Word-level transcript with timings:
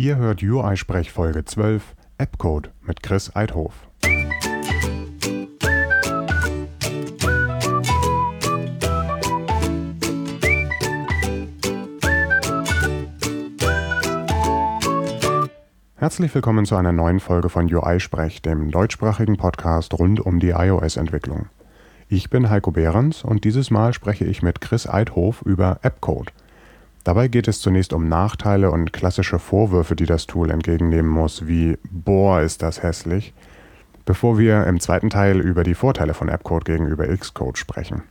Ihr 0.00 0.14
hört 0.14 0.44
UI-Sprech 0.44 1.10
Folge 1.10 1.44
12 1.44 1.96
Appcode 2.18 2.70
mit 2.82 3.02
Chris 3.02 3.34
Eidhof. 3.34 3.88
Herzlich 15.96 16.32
willkommen 16.32 16.64
zu 16.64 16.76
einer 16.76 16.92
neuen 16.92 17.18
Folge 17.18 17.48
von 17.48 17.66
UI-Sprech, 17.66 18.40
dem 18.40 18.70
deutschsprachigen 18.70 19.36
Podcast 19.36 19.94
rund 19.94 20.20
um 20.20 20.38
die 20.38 20.50
iOS-Entwicklung. 20.50 21.48
Ich 22.08 22.30
bin 22.30 22.48
Heiko 22.48 22.70
Behrens 22.70 23.24
und 23.24 23.42
dieses 23.42 23.72
Mal 23.72 23.92
spreche 23.92 24.26
ich 24.26 24.42
mit 24.42 24.60
Chris 24.60 24.88
Eidhof 24.88 25.42
über 25.42 25.80
Appcode. 25.82 26.32
Dabei 27.08 27.28
geht 27.28 27.48
es 27.48 27.62
zunächst 27.62 27.94
um 27.94 28.06
Nachteile 28.06 28.70
und 28.70 28.92
klassische 28.92 29.38
Vorwürfe, 29.38 29.96
die 29.96 30.04
das 30.04 30.26
Tool 30.26 30.50
entgegennehmen 30.50 31.10
muss, 31.10 31.46
wie 31.46 31.78
Boah, 31.90 32.42
ist 32.42 32.60
das 32.60 32.82
hässlich, 32.82 33.32
bevor 34.04 34.36
wir 34.36 34.66
im 34.66 34.78
zweiten 34.78 35.08
Teil 35.08 35.40
über 35.40 35.64
die 35.64 35.72
Vorteile 35.72 36.12
von 36.12 36.28
Appcode 36.28 36.66
gegenüber 36.66 37.06
Xcode 37.06 37.56
sprechen. 37.56 38.02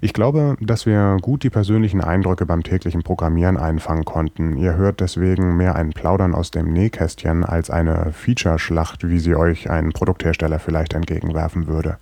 Ich 0.00 0.14
glaube, 0.14 0.56
dass 0.62 0.86
wir 0.86 1.18
gut 1.20 1.42
die 1.42 1.50
persönlichen 1.50 2.00
Eindrücke 2.00 2.46
beim 2.46 2.62
täglichen 2.62 3.02
Programmieren 3.02 3.58
einfangen 3.58 4.06
konnten. 4.06 4.56
Ihr 4.56 4.74
hört 4.74 5.00
deswegen 5.00 5.58
mehr 5.58 5.76
ein 5.76 5.90
Plaudern 5.90 6.34
aus 6.34 6.50
dem 6.50 6.72
Nähkästchen 6.72 7.44
als 7.44 7.68
eine 7.68 8.14
Featureschlacht, 8.14 9.06
wie 9.06 9.18
sie 9.18 9.34
euch 9.34 9.68
ein 9.68 9.92
Produkthersteller 9.92 10.60
vielleicht 10.60 10.94
entgegenwerfen 10.94 11.66
würde. 11.66 11.98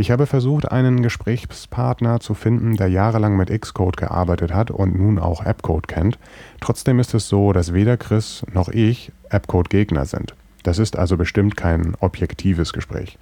Ich 0.00 0.10
habe 0.10 0.24
versucht, 0.24 0.72
einen 0.72 1.02
Gesprächspartner 1.02 2.20
zu 2.20 2.32
finden, 2.32 2.74
der 2.78 2.88
jahrelang 2.88 3.36
mit 3.36 3.50
Xcode 3.50 3.98
gearbeitet 3.98 4.54
hat 4.54 4.70
und 4.70 4.98
nun 4.98 5.18
auch 5.18 5.44
Appcode 5.44 5.88
kennt. 5.88 6.18
Trotzdem 6.62 6.98
ist 7.00 7.12
es 7.12 7.28
so, 7.28 7.52
dass 7.52 7.74
weder 7.74 7.98
Chris 7.98 8.42
noch 8.54 8.70
ich 8.70 9.12
Appcode-Gegner 9.28 10.06
sind. 10.06 10.34
Das 10.62 10.78
ist 10.78 10.96
also 10.98 11.18
bestimmt 11.18 11.54
kein 11.54 11.96
objektives 12.00 12.72
Gespräch. 12.72 13.18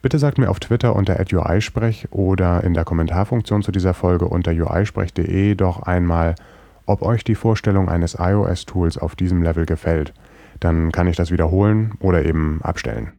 Bitte 0.00 0.20
sagt 0.20 0.38
mir 0.38 0.48
auf 0.48 0.60
Twitter 0.60 0.94
unter 0.94 1.18
@uisprech 1.18 2.06
oder 2.12 2.62
in 2.62 2.74
der 2.74 2.84
Kommentarfunktion 2.84 3.64
zu 3.64 3.72
dieser 3.72 3.92
Folge 3.92 4.26
unter 4.26 4.52
uisprech.de 4.52 5.56
doch 5.56 5.82
einmal, 5.82 6.36
ob 6.86 7.02
euch 7.02 7.24
die 7.24 7.34
Vorstellung 7.34 7.88
eines 7.88 8.16
iOS-Tools 8.20 8.96
auf 8.96 9.16
diesem 9.16 9.42
Level 9.42 9.66
gefällt. 9.66 10.14
Dann 10.60 10.92
kann 10.92 11.08
ich 11.08 11.16
das 11.16 11.32
wiederholen 11.32 11.94
oder 11.98 12.24
eben 12.24 12.60
abstellen. 12.62 13.10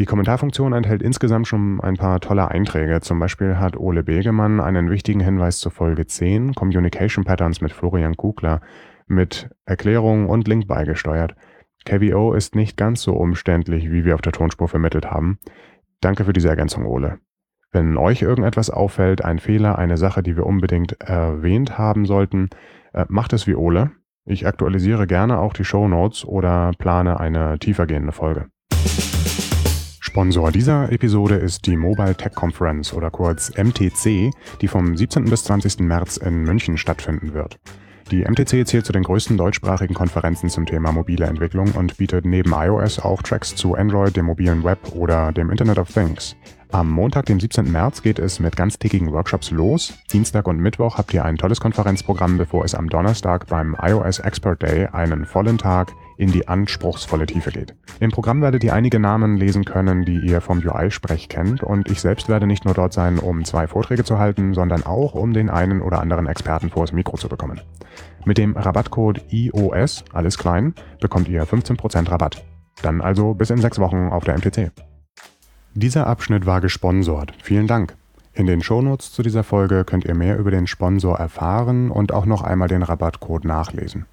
Die 0.00 0.06
Kommentarfunktion 0.06 0.72
enthält 0.72 1.02
insgesamt 1.02 1.46
schon 1.46 1.78
ein 1.82 1.96
paar 1.96 2.20
tolle 2.20 2.50
Einträge. 2.50 3.02
Zum 3.02 3.18
Beispiel 3.18 3.58
hat 3.58 3.76
Ole 3.76 4.02
Begemann 4.02 4.58
einen 4.58 4.88
wichtigen 4.88 5.20
Hinweis 5.20 5.58
zur 5.58 5.72
Folge 5.72 6.06
10, 6.06 6.54
Communication 6.54 7.24
Patterns 7.24 7.60
mit 7.60 7.70
Florian 7.70 8.16
Kugler, 8.16 8.62
mit 9.06 9.50
Erklärung 9.66 10.26
und 10.26 10.48
Link 10.48 10.66
beigesteuert. 10.66 11.34
KVO 11.84 12.32
ist 12.32 12.54
nicht 12.54 12.78
ganz 12.78 13.02
so 13.02 13.12
umständlich, 13.12 13.92
wie 13.92 14.06
wir 14.06 14.14
auf 14.14 14.22
der 14.22 14.32
Tonspur 14.32 14.68
vermittelt 14.68 15.10
haben. 15.10 15.38
Danke 16.00 16.24
für 16.24 16.32
diese 16.32 16.48
Ergänzung, 16.48 16.86
Ole. 16.86 17.18
Wenn 17.70 17.98
euch 17.98 18.22
irgendetwas 18.22 18.70
auffällt, 18.70 19.22
ein 19.22 19.38
Fehler, 19.38 19.76
eine 19.76 19.98
Sache, 19.98 20.22
die 20.22 20.34
wir 20.34 20.46
unbedingt 20.46 20.98
erwähnt 21.02 21.76
haben 21.76 22.06
sollten, 22.06 22.48
äh, 22.94 23.04
macht 23.10 23.34
es 23.34 23.46
wie 23.46 23.54
Ole. 23.54 23.90
Ich 24.24 24.46
aktualisiere 24.46 25.06
gerne 25.06 25.40
auch 25.40 25.52
die 25.52 25.64
Show 25.64 25.88
Notes 25.88 26.24
oder 26.24 26.70
plane 26.78 27.20
eine 27.20 27.58
tiefergehende 27.58 28.12
Folge. 28.12 28.46
Sponsor 30.10 30.50
dieser 30.50 30.90
Episode 30.90 31.36
ist 31.36 31.66
die 31.66 31.76
Mobile 31.76 32.16
Tech 32.16 32.34
Conference 32.34 32.92
oder 32.92 33.12
kurz 33.12 33.52
MTC, 33.56 34.32
die 34.60 34.66
vom 34.66 34.96
17. 34.96 35.26
bis 35.26 35.44
20. 35.44 35.78
März 35.78 36.16
in 36.16 36.42
München 36.42 36.76
stattfinden 36.78 37.32
wird. 37.32 37.60
Die 38.10 38.24
MTC 38.24 38.66
zählt 38.66 38.84
zu 38.84 38.92
den 38.92 39.04
größten 39.04 39.36
deutschsprachigen 39.36 39.94
Konferenzen 39.94 40.50
zum 40.50 40.66
Thema 40.66 40.90
mobile 40.90 41.26
Entwicklung 41.26 41.70
und 41.76 41.96
bietet 41.96 42.24
neben 42.24 42.52
iOS 42.52 42.98
auch 42.98 43.22
Tracks 43.22 43.54
zu 43.54 43.76
Android, 43.76 44.16
dem 44.16 44.24
mobilen 44.24 44.64
Web 44.64 44.80
oder 44.96 45.30
dem 45.30 45.48
Internet 45.48 45.78
of 45.78 45.92
Things. 45.92 46.34
Am 46.72 46.90
Montag, 46.90 47.26
dem 47.26 47.38
17. 47.38 47.70
März, 47.70 48.02
geht 48.02 48.18
es 48.18 48.40
mit 48.40 48.56
ganztägigen 48.56 49.12
Workshops 49.12 49.52
los. 49.52 49.94
Dienstag 50.12 50.48
und 50.48 50.58
Mittwoch 50.58 50.98
habt 50.98 51.14
ihr 51.14 51.24
ein 51.24 51.36
tolles 51.36 51.60
Konferenzprogramm, 51.60 52.36
bevor 52.36 52.64
es 52.64 52.74
am 52.74 52.88
Donnerstag 52.88 53.46
beim 53.46 53.76
iOS 53.80 54.18
Expert 54.18 54.60
Day 54.60 54.86
einen 54.86 55.24
vollen 55.24 55.58
Tag 55.58 55.92
in 56.20 56.30
die 56.30 56.48
anspruchsvolle 56.48 57.24
Tiefe 57.24 57.50
geht. 57.50 57.74
Im 57.98 58.10
Programm 58.10 58.42
werdet 58.42 58.62
ihr 58.62 58.74
einige 58.74 59.00
Namen 59.00 59.38
lesen 59.38 59.64
können, 59.64 60.04
die 60.04 60.18
ihr 60.18 60.42
vom 60.42 60.58
UI-Sprech 60.58 61.30
kennt 61.30 61.62
und 61.62 61.90
ich 61.90 62.02
selbst 62.02 62.28
werde 62.28 62.46
nicht 62.46 62.66
nur 62.66 62.74
dort 62.74 62.92
sein, 62.92 63.18
um 63.18 63.42
zwei 63.46 63.66
Vorträge 63.66 64.04
zu 64.04 64.18
halten, 64.18 64.52
sondern 64.52 64.84
auch, 64.84 65.14
um 65.14 65.32
den 65.32 65.48
einen 65.48 65.80
oder 65.80 65.98
anderen 65.98 66.26
Experten 66.26 66.68
vors 66.68 66.92
Mikro 66.92 67.16
zu 67.16 67.30
bekommen. 67.30 67.62
Mit 68.26 68.36
dem 68.36 68.54
Rabattcode 68.54 69.22
IOS, 69.30 70.04
alles 70.12 70.36
klein, 70.36 70.74
bekommt 71.00 71.26
ihr 71.26 71.46
15% 71.46 72.10
Rabatt. 72.10 72.44
Dann 72.82 73.00
also 73.00 73.32
bis 73.32 73.48
in 73.48 73.58
sechs 73.58 73.78
Wochen 73.78 74.08
auf 74.08 74.24
der 74.24 74.36
MTC. 74.36 74.72
Dieser 75.72 76.06
Abschnitt 76.06 76.44
war 76.44 76.60
gesponsort. 76.60 77.32
Vielen 77.42 77.66
Dank. 77.66 77.96
In 78.34 78.46
den 78.46 78.62
Shownotes 78.62 79.12
zu 79.12 79.22
dieser 79.22 79.42
Folge 79.42 79.84
könnt 79.86 80.04
ihr 80.04 80.14
mehr 80.14 80.36
über 80.38 80.50
den 80.50 80.66
Sponsor 80.66 81.18
erfahren 81.18 81.90
und 81.90 82.12
auch 82.12 82.26
noch 82.26 82.42
einmal 82.42 82.68
den 82.68 82.82
Rabattcode 82.82 83.46
nachlesen. 83.46 84.04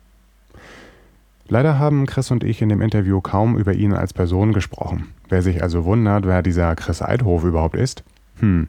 Leider 1.50 1.80
haben 1.80 2.06
Chris 2.06 2.30
und 2.32 2.44
ich 2.44 2.62
in 2.62 2.70
dem 2.70 2.82
Interview 2.82 3.22
kaum 3.22 3.58
über 3.58 3.74
ihn 3.74 3.94
als 3.94 4.14
Person 4.14 4.52
gesprochen. 4.52 5.14
Wer 5.30 5.42
sich 5.42 5.64
also 5.64 5.86
wundert, 5.86 6.26
wer 6.26 6.42
dieser 6.42 6.76
Chris 6.76 7.02
Eidhof 7.02 7.46
überhaupt 7.46 7.76
ist, 7.78 8.04
hm, 8.40 8.68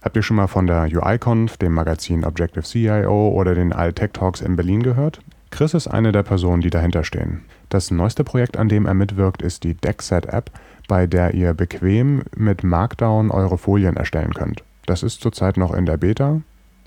habt 0.00 0.16
ihr 0.16 0.22
schon 0.22 0.36
mal 0.36 0.46
von 0.46 0.66
der 0.66 0.88
UIConf, 0.90 1.58
dem 1.58 1.74
Magazin 1.74 2.24
Objective 2.24 2.64
CIO 2.64 3.28
oder 3.28 3.54
den 3.54 3.72
Alt-Tech 3.72 4.10
Talks 4.14 4.40
in 4.40 4.56
Berlin 4.56 4.82
gehört? 4.82 5.20
Chris 5.50 5.74
ist 5.74 5.88
eine 5.88 6.10
der 6.10 6.22
Personen, 6.22 6.62
die 6.62 6.70
dahinter 6.70 7.04
stehen. 7.04 7.42
Das 7.68 7.90
neueste 7.90 8.24
Projekt, 8.24 8.56
an 8.56 8.68
dem 8.68 8.86
er 8.86 8.94
mitwirkt, 8.94 9.42
ist 9.42 9.64
die 9.64 9.74
Deckset-App, 9.74 10.50
bei 10.88 11.06
der 11.06 11.34
ihr 11.34 11.52
bequem 11.52 12.22
mit 12.36 12.64
Markdown 12.64 13.30
eure 13.30 13.58
Folien 13.58 13.96
erstellen 13.96 14.34
könnt. 14.34 14.64
Das 14.86 15.02
ist 15.02 15.20
zurzeit 15.20 15.56
noch 15.56 15.74
in 15.74 15.86
der 15.86 15.96
Beta. 15.96 16.40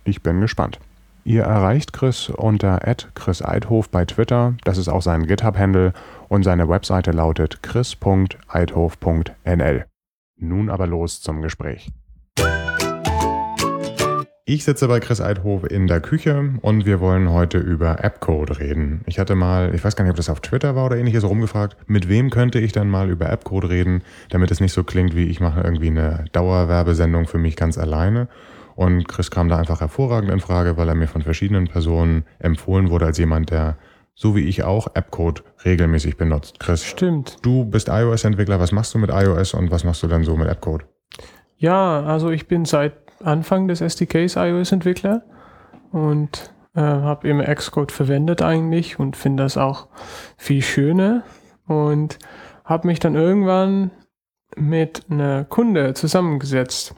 Ich 0.03 0.23
bin 0.23 0.41
gespannt. 0.41 0.79
Ihr 1.29 1.43
erreicht 1.43 1.93
Chris 1.93 2.29
unter 2.29 2.79
@chris_eidhof 3.13 3.91
bei 3.91 4.03
Twitter, 4.03 4.55
das 4.63 4.79
ist 4.79 4.87
auch 4.87 5.03
sein 5.03 5.27
GitHub-Handle 5.27 5.93
und 6.27 6.41
seine 6.41 6.67
Webseite 6.67 7.11
lautet 7.11 7.61
chris.eidhof.nl. 7.61 9.85
Nun 10.39 10.71
aber 10.71 10.87
los 10.87 11.21
zum 11.21 11.43
Gespräch. 11.43 11.91
Ich 14.45 14.63
sitze 14.63 14.87
bei 14.87 14.99
Chris 14.99 15.21
Eidhof 15.21 15.69
in 15.69 15.85
der 15.85 16.01
Küche 16.01 16.55
und 16.63 16.87
wir 16.87 16.99
wollen 16.99 17.29
heute 17.29 17.59
über 17.59 18.03
Appcode 18.03 18.59
reden. 18.59 19.01
Ich 19.05 19.19
hatte 19.19 19.35
mal, 19.35 19.75
ich 19.75 19.83
weiß 19.83 19.95
gar 19.95 20.05
nicht, 20.05 20.13
ob 20.13 20.17
das 20.17 20.31
auf 20.31 20.39
Twitter 20.39 20.75
war 20.75 20.87
oder 20.87 20.97
ähnliches, 20.97 21.23
rumgefragt, 21.23 21.77
mit 21.85 22.09
wem 22.09 22.31
könnte 22.31 22.57
ich 22.57 22.71
dann 22.71 22.89
mal 22.89 23.07
über 23.07 23.29
Appcode 23.29 23.69
reden, 23.69 24.01
damit 24.31 24.49
es 24.49 24.61
nicht 24.61 24.73
so 24.73 24.83
klingt, 24.83 25.15
wie 25.15 25.25
ich 25.25 25.39
mache 25.39 25.61
irgendwie 25.61 25.91
eine 25.91 26.25
Dauerwerbesendung 26.31 27.27
für 27.27 27.37
mich 27.37 27.55
ganz 27.55 27.77
alleine. 27.77 28.29
Und 28.79 29.09
Chris 29.09 29.29
kam 29.29 29.49
da 29.49 29.57
einfach 29.57 29.81
hervorragend 29.81 30.31
in 30.31 30.39
Frage, 30.39 30.77
weil 30.77 30.87
er 30.87 30.95
mir 30.95 31.09
von 31.09 31.21
verschiedenen 31.21 31.67
Personen 31.67 32.23
empfohlen 32.39 32.89
wurde 32.89 33.07
als 33.07 33.17
jemand, 33.17 33.49
der 33.49 33.75
so 34.15 34.37
wie 34.37 34.47
ich 34.47 34.63
auch 34.63 34.87
Appcode 34.93 35.43
regelmäßig 35.65 36.15
benutzt. 36.15 36.61
Chris, 36.61 36.85
stimmt. 36.85 37.35
Du 37.41 37.65
bist 37.65 37.89
iOS-Entwickler. 37.89 38.57
Was 38.61 38.71
machst 38.71 38.93
du 38.93 38.97
mit 38.97 39.09
iOS 39.09 39.53
und 39.53 39.69
was 39.69 39.83
machst 39.83 40.01
du 40.01 40.07
dann 40.07 40.23
so 40.23 40.37
mit 40.37 40.47
Appcode? 40.47 40.85
Ja, 41.57 42.03
also 42.03 42.29
ich 42.29 42.47
bin 42.47 42.63
seit 42.63 42.93
Anfang 43.21 43.67
des 43.67 43.81
SDKs 43.81 44.37
iOS-Entwickler 44.37 45.23
und 45.91 46.53
äh, 46.73 46.79
habe 46.79 47.27
immer 47.27 47.53
Xcode 47.53 47.91
verwendet 47.91 48.41
eigentlich 48.41 48.97
und 48.97 49.17
finde 49.17 49.43
das 49.43 49.57
auch 49.57 49.89
viel 50.37 50.61
schöner 50.61 51.23
und 51.67 52.17
habe 52.63 52.87
mich 52.87 52.99
dann 52.99 53.15
irgendwann 53.15 53.91
mit 54.55 55.03
einer 55.09 55.43
Kunde 55.43 55.95
zusammengesetzt 55.95 56.95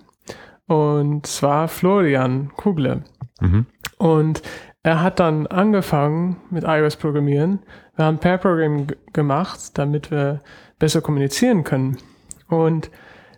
und 0.71 1.25
zwar 1.25 1.67
Florian 1.67 2.53
Kugler. 2.55 3.01
Mhm. 3.41 3.65
Und 3.97 4.41
er 4.83 5.03
hat 5.03 5.19
dann 5.19 5.45
angefangen 5.47 6.37
mit 6.49 6.63
iOS 6.63 6.95
programmieren. 6.95 7.59
Wir 7.97 8.05
haben 8.05 8.19
Pair 8.19 8.37
Programming 8.37 8.87
gemacht, 9.12 9.77
damit 9.77 10.12
wir 10.12 10.39
besser 10.79 11.01
kommunizieren 11.01 11.65
können. 11.65 11.97
Und 12.47 12.89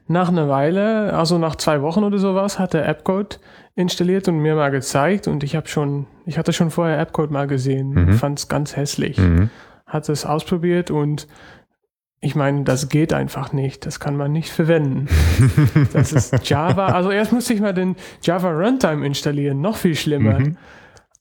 nach 0.07 0.29
einer 0.29 0.47
Weile, 0.47 1.13
also 1.13 1.39
nach 1.39 1.55
zwei 1.55 1.81
Wochen 1.81 2.03
oder 2.03 2.19
sowas, 2.19 2.59
hat 2.59 2.75
er 2.75 2.87
Appcode 2.87 3.39
installiert 3.73 4.27
und 4.27 4.37
mir 4.37 4.53
mal 4.53 4.69
gezeigt. 4.69 5.27
Und 5.27 5.43
ich 5.43 5.55
habe 5.55 5.67
schon, 5.67 6.05
ich 6.27 6.37
hatte 6.37 6.53
schon 6.53 6.69
vorher 6.69 6.99
Appcode 6.99 7.31
mal 7.31 7.47
gesehen, 7.47 7.93
mhm. 7.93 8.13
fand 8.13 8.37
es 8.37 8.47
ganz 8.47 8.75
hässlich. 8.75 9.17
Mhm. 9.17 9.49
Hat 9.87 10.07
es 10.07 10.23
ausprobiert 10.23 10.91
und 10.91 11.27
ich 12.23 12.35
meine, 12.35 12.63
das 12.63 12.87
geht 12.87 13.13
einfach 13.13 13.51
nicht. 13.51 13.85
Das 13.85 13.99
kann 13.99 14.15
man 14.15 14.31
nicht 14.31 14.49
verwenden. 14.49 15.07
Das 15.93 16.11
ist 16.13 16.49
Java. 16.49 16.87
Also 16.87 17.11
erst 17.11 17.33
musste 17.33 17.53
ich 17.53 17.59
mal 17.61 17.73
den 17.73 17.95
Java 18.21 18.49
Runtime 18.51 19.05
installieren. 19.05 19.61
Noch 19.61 19.77
viel 19.77 19.95
schlimmer. 19.95 20.39
Mhm. 20.39 20.57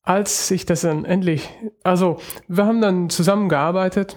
Als 0.03 0.51
ich 0.51 0.65
das 0.65 0.83
dann 0.83 1.05
endlich, 1.05 1.51
also 1.83 2.19
wir 2.49 2.67
haben 2.67 2.81
dann 2.81 3.11
zusammengearbeitet 3.11 4.17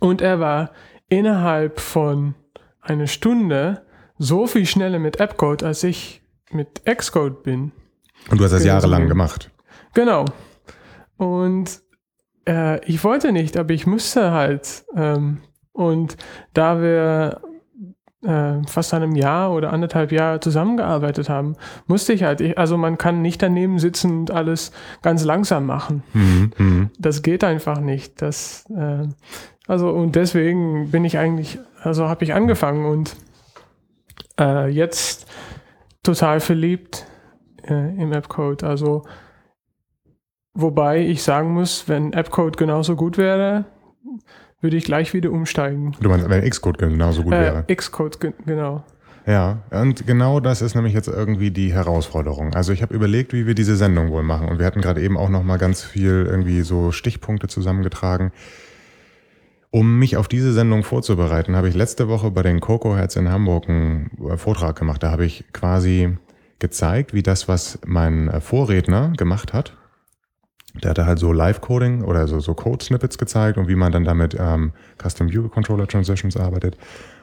und 0.00 0.20
er 0.20 0.38
war 0.40 0.70
innerhalb 1.08 1.80
von 1.80 2.34
einer 2.80 3.06
Stunde 3.06 3.82
so 4.18 4.46
viel 4.46 4.66
schneller 4.66 4.98
mit 4.98 5.18
Appcode, 5.20 5.62
als 5.62 5.82
ich 5.82 6.22
mit 6.50 6.84
Xcode 6.84 7.42
bin. 7.42 7.72
Und 8.30 8.38
du 8.38 8.44
hast 8.44 8.52
das 8.52 8.64
jahrelang 8.64 9.08
gemacht. 9.08 9.50
Genau. 9.94 10.24
Und 11.16 11.80
Äh, 12.48 12.84
ich 12.84 13.02
wollte 13.02 13.32
nicht, 13.32 13.56
aber 13.56 13.74
ich 13.74 13.86
musste 13.88 14.30
halt. 14.30 14.84
Ähm, 14.94 15.40
und 15.76 16.16
da 16.54 16.80
wir 16.80 17.40
äh, 18.22 18.62
fast 18.66 18.94
einem 18.94 19.14
Jahr 19.14 19.52
oder 19.52 19.72
anderthalb 19.72 20.10
Jahre 20.10 20.40
zusammengearbeitet 20.40 21.28
haben, 21.28 21.54
musste 21.86 22.14
ich 22.14 22.22
halt, 22.22 22.40
ich, 22.40 22.58
also 22.58 22.78
man 22.78 22.96
kann 22.96 23.20
nicht 23.20 23.42
daneben 23.42 23.78
sitzen 23.78 24.20
und 24.20 24.30
alles 24.30 24.72
ganz 25.02 25.22
langsam 25.22 25.66
machen. 25.66 26.02
Mhm, 26.14 26.52
mh. 26.56 26.90
Das 26.98 27.22
geht 27.22 27.44
einfach 27.44 27.78
nicht. 27.78 28.22
Das, 28.22 28.64
äh, 28.70 29.06
also 29.68 29.90
und 29.90 30.16
deswegen 30.16 30.90
bin 30.90 31.04
ich 31.04 31.18
eigentlich, 31.18 31.58
also 31.82 32.08
habe 32.08 32.24
ich 32.24 32.32
angefangen 32.32 32.86
und 32.86 33.14
äh, 34.40 34.68
jetzt 34.68 35.26
total 36.02 36.40
verliebt 36.40 37.06
äh, 37.68 37.94
im 38.02 38.12
App-Code. 38.12 38.66
Also 38.66 39.04
wobei 40.54 41.00
ich 41.00 41.22
sagen 41.22 41.52
muss, 41.52 41.86
wenn 41.86 42.14
App-Code 42.14 42.56
genauso 42.56 42.96
gut 42.96 43.18
wäre, 43.18 43.66
würde 44.60 44.76
ich 44.76 44.84
gleich 44.84 45.14
wieder 45.14 45.30
umsteigen. 45.30 45.96
Du 46.00 46.08
meinst, 46.08 46.28
wenn 46.28 46.48
Xcode 46.48 46.78
genauso 46.78 47.22
gut 47.22 47.34
äh, 47.34 47.40
wäre? 47.40 47.64
Xcode, 47.74 48.20
ge 48.20 48.32
genau. 48.44 48.84
Ja, 49.26 49.58
und 49.70 50.06
genau 50.06 50.38
das 50.38 50.62
ist 50.62 50.76
nämlich 50.76 50.94
jetzt 50.94 51.08
irgendwie 51.08 51.50
die 51.50 51.72
Herausforderung. 51.72 52.54
Also 52.54 52.72
ich 52.72 52.80
habe 52.80 52.94
überlegt, 52.94 53.32
wie 53.32 53.46
wir 53.46 53.54
diese 53.54 53.74
Sendung 53.76 54.10
wohl 54.10 54.22
machen. 54.22 54.48
Und 54.48 54.60
wir 54.60 54.66
hatten 54.66 54.80
gerade 54.80 55.02
eben 55.02 55.16
auch 55.16 55.28
noch 55.28 55.42
mal 55.42 55.56
ganz 55.56 55.82
viel 55.82 56.26
irgendwie 56.30 56.62
so 56.62 56.92
Stichpunkte 56.92 57.48
zusammengetragen. 57.48 58.30
Um 59.70 59.98
mich 59.98 60.16
auf 60.16 60.28
diese 60.28 60.52
Sendung 60.52 60.84
vorzubereiten, 60.84 61.56
habe 61.56 61.68
ich 61.68 61.74
letzte 61.74 62.08
Woche 62.08 62.30
bei 62.30 62.42
den 62.42 62.60
Coco 62.60 62.96
Heads 62.96 63.16
in 63.16 63.28
Hamburg 63.28 63.68
einen 63.68 64.10
äh, 64.30 64.36
Vortrag 64.36 64.78
gemacht. 64.78 65.02
Da 65.02 65.10
habe 65.10 65.24
ich 65.24 65.44
quasi 65.52 66.16
gezeigt, 66.60 67.12
wie 67.12 67.24
das, 67.24 67.48
was 67.48 67.80
mein 67.84 68.28
äh, 68.28 68.40
Vorredner 68.40 69.12
gemacht 69.16 69.52
hat, 69.52 69.76
der 70.82 70.90
hatte 70.90 71.06
halt 71.06 71.18
so 71.18 71.32
Live-Coding 71.32 72.02
oder 72.02 72.28
so, 72.28 72.40
so 72.40 72.54
Code-Snippets 72.54 73.18
gezeigt 73.18 73.58
und 73.58 73.68
wie 73.68 73.74
man 73.74 73.92
dann 73.92 74.04
damit 74.04 74.36
ähm, 74.38 74.72
Custom 75.02 75.30
View 75.30 75.48
Controller 75.48 75.86
Transitions 75.86 76.36
arbeitet. 76.36 76.76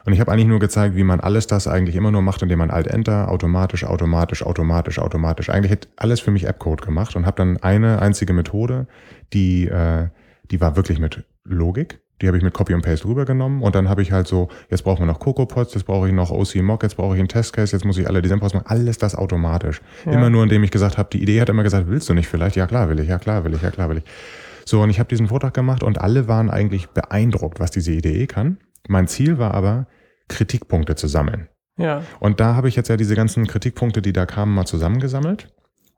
Und 0.04 0.12
ich 0.12 0.20
habe 0.20 0.30
eigentlich 0.32 0.46
nur 0.46 0.60
gezeigt, 0.60 0.96
wie 0.96 1.04
man 1.04 1.20
alles 1.20 1.46
das 1.46 1.66
eigentlich 1.66 1.96
immer 1.96 2.10
nur 2.10 2.22
macht, 2.22 2.42
indem 2.42 2.58
man 2.58 2.70
Alt-Enter, 2.70 3.30
automatisch, 3.30 3.84
automatisch, 3.84 4.44
automatisch, 4.44 4.98
automatisch. 4.98 5.50
Eigentlich 5.50 5.72
hat 5.72 5.88
alles 5.96 6.20
für 6.20 6.30
mich 6.30 6.46
App-Code 6.46 6.84
gemacht 6.84 7.16
und 7.16 7.26
habe 7.26 7.36
dann 7.36 7.56
eine 7.58 8.02
einzige 8.02 8.32
Methode, 8.32 8.86
die, 9.32 9.66
äh, 9.66 10.08
die 10.50 10.60
war 10.60 10.76
wirklich 10.76 10.98
mit 10.98 11.24
Logik. 11.44 12.00
Die 12.22 12.28
habe 12.28 12.36
ich 12.36 12.44
mit 12.44 12.54
Copy 12.54 12.74
und 12.74 12.82
Paste 12.82 13.06
rübergenommen 13.08 13.62
und 13.62 13.74
dann 13.74 13.88
habe 13.88 14.00
ich 14.00 14.12
halt 14.12 14.28
so, 14.28 14.48
jetzt 14.70 14.84
brauchen 14.84 15.00
wir 15.00 15.06
noch 15.06 15.18
CocoaPods, 15.18 15.74
jetzt 15.74 15.84
brauche 15.84 16.06
ich 16.06 16.14
noch 16.14 16.30
OC 16.30 16.56
Mock, 16.62 16.84
jetzt 16.84 16.96
brauche 16.96 17.14
ich 17.14 17.18
einen 17.18 17.28
Testcase, 17.28 17.74
jetzt 17.74 17.84
muss 17.84 17.98
ich 17.98 18.06
alle 18.06 18.22
Design-Pods 18.22 18.54
machen, 18.54 18.66
alles 18.66 18.98
das 18.98 19.16
automatisch. 19.16 19.80
Ja. 20.06 20.12
Immer 20.12 20.30
nur, 20.30 20.44
indem 20.44 20.62
ich 20.62 20.70
gesagt 20.70 20.96
habe, 20.96 21.08
die 21.12 21.20
Idee 21.20 21.40
hat 21.40 21.48
immer 21.48 21.64
gesagt, 21.64 21.88
willst 21.88 22.08
du 22.08 22.14
nicht 22.14 22.28
vielleicht? 22.28 22.54
Ja 22.56 22.66
klar 22.66 22.88
will 22.88 23.00
ich, 23.00 23.08
ja 23.08 23.18
klar 23.18 23.44
will 23.44 23.54
ich, 23.54 23.62
ja 23.62 23.70
klar 23.70 23.88
will 23.90 23.98
ich. 23.98 24.04
So, 24.64 24.80
und 24.80 24.90
ich 24.90 24.98
habe 24.98 25.08
diesen 25.08 25.26
Vortrag 25.26 25.54
gemacht 25.54 25.82
und 25.82 26.00
alle 26.00 26.28
waren 26.28 26.50
eigentlich 26.50 26.88
beeindruckt, 26.88 27.60
was 27.60 27.70
diese 27.70 27.92
Idee 27.92 28.26
kann. 28.26 28.58
Mein 28.88 29.08
Ziel 29.08 29.38
war 29.38 29.52
aber, 29.52 29.86
Kritikpunkte 30.28 30.94
zu 30.94 31.08
sammeln. 31.08 31.48
Ja. 31.76 32.02
Und 32.20 32.40
da 32.40 32.54
habe 32.54 32.68
ich 32.68 32.76
jetzt 32.76 32.88
ja 32.88 32.96
diese 32.96 33.16
ganzen 33.16 33.46
Kritikpunkte, 33.46 34.00
die 34.00 34.12
da 34.12 34.24
kamen, 34.24 34.54
mal 34.54 34.64
zusammengesammelt 34.64 35.48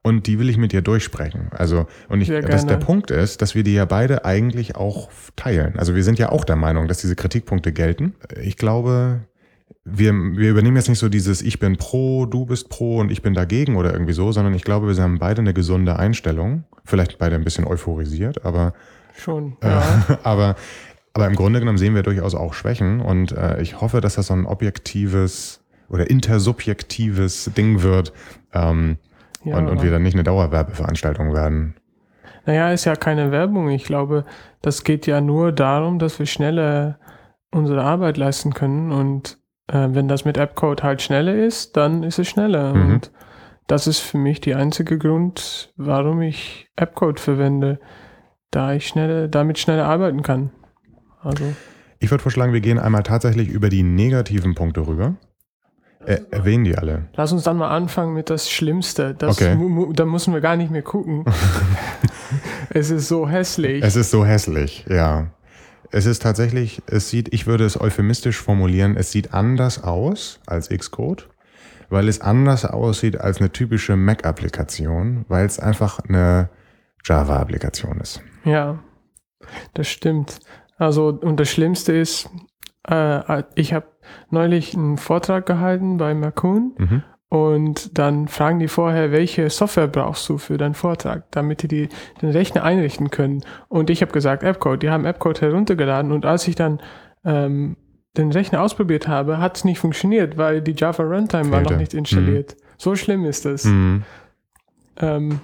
und 0.06 0.28
die 0.28 0.38
will 0.38 0.48
ich 0.48 0.56
mit 0.56 0.70
dir 0.70 0.82
durchsprechen. 0.82 1.48
Also, 1.50 1.86
und 2.08 2.20
ich, 2.20 2.28
dass 2.28 2.64
der 2.64 2.76
Punkt 2.76 3.10
ist, 3.10 3.42
dass 3.42 3.56
wir 3.56 3.64
die 3.64 3.74
ja 3.74 3.86
beide 3.86 4.24
eigentlich 4.24 4.76
auch 4.76 5.10
teilen. 5.34 5.76
Also 5.80 5.96
wir 5.96 6.04
sind 6.04 6.20
ja 6.20 6.30
auch 6.30 6.44
der 6.44 6.54
Meinung, 6.54 6.86
dass 6.86 6.98
diese 6.98 7.16
Kritikpunkte 7.16 7.72
gelten. 7.72 8.14
Ich 8.40 8.56
glaube, 8.56 9.22
wir, 9.84 10.12
wir 10.12 10.50
übernehmen 10.50 10.76
jetzt 10.76 10.88
nicht 10.88 11.00
so 11.00 11.08
dieses 11.08 11.42
Ich 11.42 11.58
bin 11.58 11.76
pro, 11.76 12.24
du 12.24 12.46
bist 12.46 12.68
pro 12.68 12.98
und 12.98 13.10
ich 13.10 13.20
bin 13.20 13.34
dagegen 13.34 13.74
oder 13.74 13.92
irgendwie 13.92 14.12
so, 14.12 14.30
sondern 14.30 14.54
ich 14.54 14.62
glaube, 14.62 14.86
wir 14.86 15.02
haben 15.02 15.18
beide 15.18 15.40
eine 15.40 15.52
gesunde 15.52 15.98
Einstellung. 15.98 16.62
Vielleicht 16.84 17.18
beide 17.18 17.34
ein 17.34 17.42
bisschen 17.42 17.66
euphorisiert, 17.66 18.44
aber 18.44 18.74
schon. 19.12 19.56
Äh, 19.60 19.70
ja. 19.70 20.18
Aber, 20.22 20.54
aber 21.14 21.26
im 21.26 21.34
Grunde 21.34 21.58
genommen 21.58 21.78
sehen 21.78 21.96
wir 21.96 22.04
durchaus 22.04 22.36
auch 22.36 22.54
Schwächen 22.54 23.00
und 23.00 23.32
äh, 23.32 23.60
ich 23.60 23.80
hoffe, 23.80 24.00
dass 24.00 24.14
das 24.14 24.28
so 24.28 24.34
ein 24.34 24.46
objektives 24.46 25.64
oder 25.88 26.08
intersubjektives 26.08 27.50
Ding 27.56 27.82
wird. 27.82 28.12
Ähm, 28.52 28.98
ja. 29.46 29.56
Und, 29.58 29.68
und 29.68 29.82
wir 29.82 29.90
dann 29.90 30.02
nicht 30.02 30.14
eine 30.14 30.24
Dauerwerbeveranstaltung 30.24 31.34
werden. 31.34 31.76
Naja, 32.44 32.72
ist 32.72 32.84
ja 32.84 32.94
keine 32.94 33.32
Werbung. 33.32 33.70
Ich 33.70 33.84
glaube, 33.84 34.24
das 34.62 34.84
geht 34.84 35.06
ja 35.06 35.20
nur 35.20 35.52
darum, 35.52 35.98
dass 35.98 36.18
wir 36.18 36.26
schneller 36.26 36.98
unsere 37.50 37.82
Arbeit 37.82 38.16
leisten 38.16 38.54
können. 38.54 38.92
Und 38.92 39.38
äh, 39.68 39.88
wenn 39.90 40.08
das 40.08 40.24
mit 40.24 40.38
AppCode 40.38 40.82
halt 40.82 41.02
schneller 41.02 41.34
ist, 41.34 41.76
dann 41.76 42.02
ist 42.02 42.18
es 42.18 42.28
schneller. 42.28 42.74
Mhm. 42.74 42.92
Und 42.92 43.12
das 43.66 43.86
ist 43.86 43.98
für 43.98 44.18
mich 44.18 44.40
der 44.40 44.58
einzige 44.58 44.96
Grund, 44.98 45.72
warum 45.76 46.22
ich 46.22 46.70
AppCode 46.76 47.18
verwende, 47.18 47.80
da 48.50 48.74
ich 48.74 48.86
schneller, 48.86 49.26
damit 49.26 49.58
schneller 49.58 49.86
arbeiten 49.86 50.22
kann. 50.22 50.50
Also. 51.20 51.44
Ich 51.98 52.10
würde 52.10 52.22
vorschlagen, 52.22 52.52
wir 52.52 52.60
gehen 52.60 52.78
einmal 52.78 53.02
tatsächlich 53.02 53.48
über 53.48 53.68
die 53.68 53.82
negativen 53.82 54.54
Punkte 54.54 54.86
rüber. 54.86 55.16
Er, 56.06 56.32
erwähnen 56.32 56.64
die 56.64 56.76
alle. 56.78 57.08
Lass 57.14 57.32
uns 57.32 57.42
dann 57.42 57.56
mal 57.56 57.68
anfangen 57.68 58.14
mit 58.14 58.30
das 58.30 58.50
Schlimmste. 58.50 59.14
Das 59.14 59.40
okay. 59.40 59.54
mu 59.54 59.92
da 59.92 60.04
müssen 60.04 60.32
wir 60.32 60.40
gar 60.40 60.56
nicht 60.56 60.70
mehr 60.70 60.82
gucken. 60.82 61.24
es 62.70 62.90
ist 62.90 63.08
so 63.08 63.28
hässlich. 63.28 63.82
Es 63.82 63.96
ist 63.96 64.10
so 64.10 64.24
hässlich, 64.24 64.86
ja. 64.88 65.32
Es 65.90 66.06
ist 66.06 66.22
tatsächlich, 66.22 66.82
es 66.86 67.10
sieht, 67.10 67.32
ich 67.32 67.46
würde 67.46 67.64
es 67.64 67.80
euphemistisch 67.80 68.40
formulieren, 68.40 68.96
es 68.96 69.12
sieht 69.12 69.34
anders 69.34 69.82
aus 69.82 70.40
als 70.46 70.68
Xcode, 70.68 71.28
weil 71.88 72.08
es 72.08 72.20
anders 72.20 72.64
aussieht 72.64 73.20
als 73.20 73.38
eine 73.38 73.50
typische 73.50 73.96
Mac-Applikation, 73.96 75.24
weil 75.28 75.46
es 75.46 75.58
einfach 75.58 76.00
eine 76.00 76.50
Java-Applikation 77.04 78.00
ist. 78.00 78.20
Ja, 78.44 78.78
das 79.74 79.88
stimmt. 79.88 80.38
Also, 80.76 81.08
und 81.08 81.40
das 81.40 81.48
Schlimmste 81.48 81.92
ist, 81.92 82.28
äh, 82.88 83.42
ich 83.54 83.72
habe 83.72 83.86
neulich 84.30 84.74
einen 84.74 84.96
Vortrag 84.96 85.46
gehalten 85.46 85.96
bei 85.96 86.14
Makun 86.14 86.74
mhm. 86.78 87.02
und 87.28 87.98
dann 87.98 88.28
fragen 88.28 88.58
die 88.58 88.68
vorher, 88.68 89.12
welche 89.12 89.50
Software 89.50 89.88
brauchst 89.88 90.28
du 90.28 90.38
für 90.38 90.56
deinen 90.56 90.74
Vortrag, 90.74 91.24
damit 91.30 91.62
die, 91.62 91.68
die 91.68 91.88
den 92.22 92.30
Rechner 92.30 92.62
einrichten 92.62 93.10
können. 93.10 93.44
Und 93.68 93.90
ich 93.90 94.02
habe 94.02 94.12
gesagt, 94.12 94.44
AppCode. 94.44 94.82
Die 94.82 94.90
haben 94.90 95.06
AppCode 95.06 95.40
heruntergeladen 95.40 96.12
und 96.12 96.24
als 96.24 96.46
ich 96.48 96.54
dann 96.54 96.80
ähm, 97.24 97.76
den 98.16 98.32
Rechner 98.32 98.62
ausprobiert 98.62 99.08
habe, 99.08 99.38
hat 99.38 99.56
es 99.56 99.64
nicht 99.64 99.78
funktioniert, 99.78 100.36
weil 100.36 100.62
die 100.62 100.72
Java 100.72 101.02
Runtime 101.02 101.44
Fehlte. 101.44 101.50
war 101.52 101.62
noch 101.62 101.78
nicht 101.78 101.94
installiert. 101.94 102.54
Mhm. 102.54 102.62
So 102.78 102.96
schlimm 102.96 103.24
ist 103.24 103.46
es. 103.46 103.64
Mhm. 103.64 104.04
Ähm, 104.98 105.40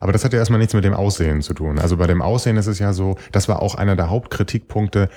aber 0.00 0.12
das 0.12 0.24
hat 0.24 0.32
ja 0.32 0.38
erstmal 0.38 0.58
nichts 0.58 0.74
mit 0.74 0.84
dem 0.84 0.94
Aussehen 0.94 1.42
zu 1.42 1.54
tun. 1.54 1.78
Also 1.78 1.96
bei 1.96 2.06
dem 2.06 2.22
Aussehen 2.22 2.56
ist 2.56 2.66
es 2.66 2.78
ja 2.78 2.92
so, 2.92 3.16
das 3.32 3.48
war 3.48 3.62
auch 3.62 3.74
einer 3.74 3.96
der 3.96 4.10
Hauptkritikpunkte, 4.10 5.08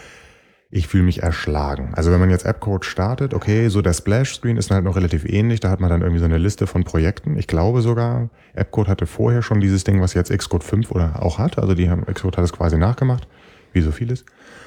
ich 0.72 0.88
fühle 0.88 1.04
mich 1.04 1.24
erschlagen. 1.24 1.94
Also 1.96 2.12
wenn 2.12 2.20
man 2.20 2.30
jetzt 2.30 2.46
AppCode 2.46 2.86
startet, 2.86 3.34
okay, 3.34 3.70
so 3.70 3.82
der 3.82 3.94
Splash-Screen 3.94 4.58
ist 4.58 4.70
halt 4.70 4.84
noch 4.84 4.96
relativ 4.96 5.26
ähnlich, 5.26 5.60
da 5.60 5.72
hat 5.72 5.80
man 5.80 5.90
dann 5.90 6.02
irgendwie 6.02 6.20
so 6.20 6.26
eine 6.26 6.38
Liste 6.38 6.68
von 6.68 6.84
Projekten. 6.84 7.38
Ich 7.38 7.48
glaube 7.48 7.82
sogar, 7.82 8.30
AppCode 8.56 8.88
hatte 8.88 9.08
vorher 9.08 9.42
schon 9.42 9.62
dieses 9.62 9.84
Ding, 9.84 10.00
was 10.00 10.14
jetzt 10.14 10.32
Xcode 10.36 10.64
5 10.64 10.92
oder 10.92 11.24
auch 11.24 11.40
hat. 11.40 11.58
Also 11.58 11.74
die 11.74 11.90
haben, 11.90 12.06
Xcode 12.06 12.38
hat 12.38 12.44
es 12.44 12.54
quasi 12.54 12.78
nachgemacht, 12.78 13.28
wie 13.74 13.82
so 13.82 13.92
vieles. 13.92 14.26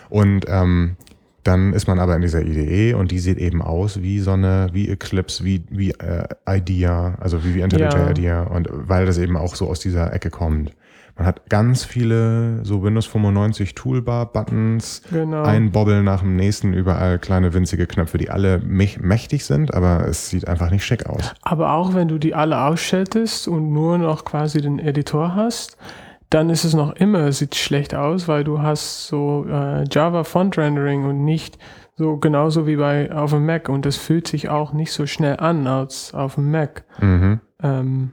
Und 0.09 0.45
ähm, 0.49 0.97
dann 1.45 1.73
ist 1.73 1.87
man 1.87 2.01
aber 2.01 2.17
in 2.17 2.23
dieser 2.23 2.43
IDE 2.43 2.95
und 2.95 3.13
die 3.13 3.21
sieht 3.21 3.39
eben 3.39 3.63
aus 3.63 4.03
wie 4.03 4.19
so 4.19 4.33
eine, 4.33 4.71
wie 4.73 4.89
Eclipse, 4.89 5.45
wie, 5.45 5.65
wie 5.71 5.91
äh, 5.91 6.27
IDEA, 6.49 7.17
also 7.21 7.45
wie, 7.45 7.55
wie 7.55 7.61
IntelliJ 7.61 7.93
ja. 7.93 8.11
IDEA 8.11 8.43
und 8.45 8.69
weil 8.73 9.07
das 9.07 9.19
eben 9.19 9.37
auch 9.37 9.55
so 9.55 9.69
aus 9.69 9.79
dieser 9.79 10.13
Ecke 10.13 10.31
kommt. 10.31 10.73
Man 11.17 11.27
hat 11.27 11.49
ganz 11.51 11.85
viele 11.85 12.65
so 12.65 12.83
Windows 12.83 13.07
95 13.07 13.75
Toolbar-Buttons, 13.75 15.03
genau. 15.11 15.43
ein 15.43 15.71
Bobbel 15.71 16.03
nach 16.03 16.21
dem 16.21 16.37
nächsten, 16.37 16.73
überall 16.73 17.19
kleine 17.19 17.53
winzige 17.53 17.87
Knöpfe, 17.87 18.19
die 18.19 18.31
alle 18.31 18.61
mächtig 18.61 19.45
sind, 19.45 19.75
aber 19.75 20.07
es 20.09 20.31
sieht 20.31 20.49
einfach 20.49 20.71
nicht 20.71 20.85
schick 20.85 21.07
aus. 21.07 21.35
Aber 21.43 21.75
auch 21.75 21.95
wenn 21.95 22.09
du 22.09 22.19
die 22.19 22.35
alle 22.35 22.63
ausschaltest 22.63 23.47
und 23.47 23.73
nur 23.73 23.99
noch 23.99 24.25
quasi 24.25 24.63
den 24.63 24.79
Editor 24.79 25.35
hast, 25.35 25.77
dann 26.31 26.49
ist 26.49 26.65
es 26.65 26.73
noch 26.73 26.95
immer, 26.95 27.31
sieht 27.31 27.57
schlecht 27.57 27.95
aus, 27.95 28.27
weil 28.27 28.43
du 28.43 28.63
hast 28.63 29.07
so 29.07 29.45
äh, 29.47 29.85
Java 29.91 30.25
Font 30.25 30.57
Rendering 30.57 31.05
und 31.05 31.25
nicht 31.25 31.59
so 31.97 32.17
genauso 32.17 32.67
wie 32.67 32.77
bei 32.77 33.13
auf 33.13 33.33
dem 33.33 33.45
Mac 33.45 33.69
und 33.69 33.85
das 33.85 33.99
fühlt 33.99 34.27
sich 34.27 34.49
auch 34.49 34.73
nicht 34.73 34.93
so 34.93 35.07
schnell 35.07 35.37
an 35.37 35.67
als 35.67 36.15
auf 36.15 36.37
dem 36.37 36.51
Mac. 36.51 36.85
Mhm. 37.01 37.41
Ähm, 37.63 38.13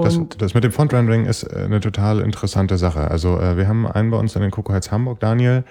das, 0.00 0.18
das, 0.38 0.54
mit 0.54 0.64
dem 0.64 0.72
Font-Rendering 0.72 1.26
ist 1.26 1.42
äh, 1.44 1.64
eine 1.64 1.80
total 1.80 2.20
interessante 2.20 2.78
Sache. 2.78 3.10
Also 3.10 3.38
äh, 3.38 3.56
wir 3.56 3.68
haben 3.68 3.86
einen 3.86 4.10
bei 4.10 4.16
uns 4.16 4.34
in 4.34 4.42
den 4.42 4.50
Coco 4.50 4.72
Heights 4.72 4.90
Hamburg, 4.90 5.20
Daniel, 5.20 5.64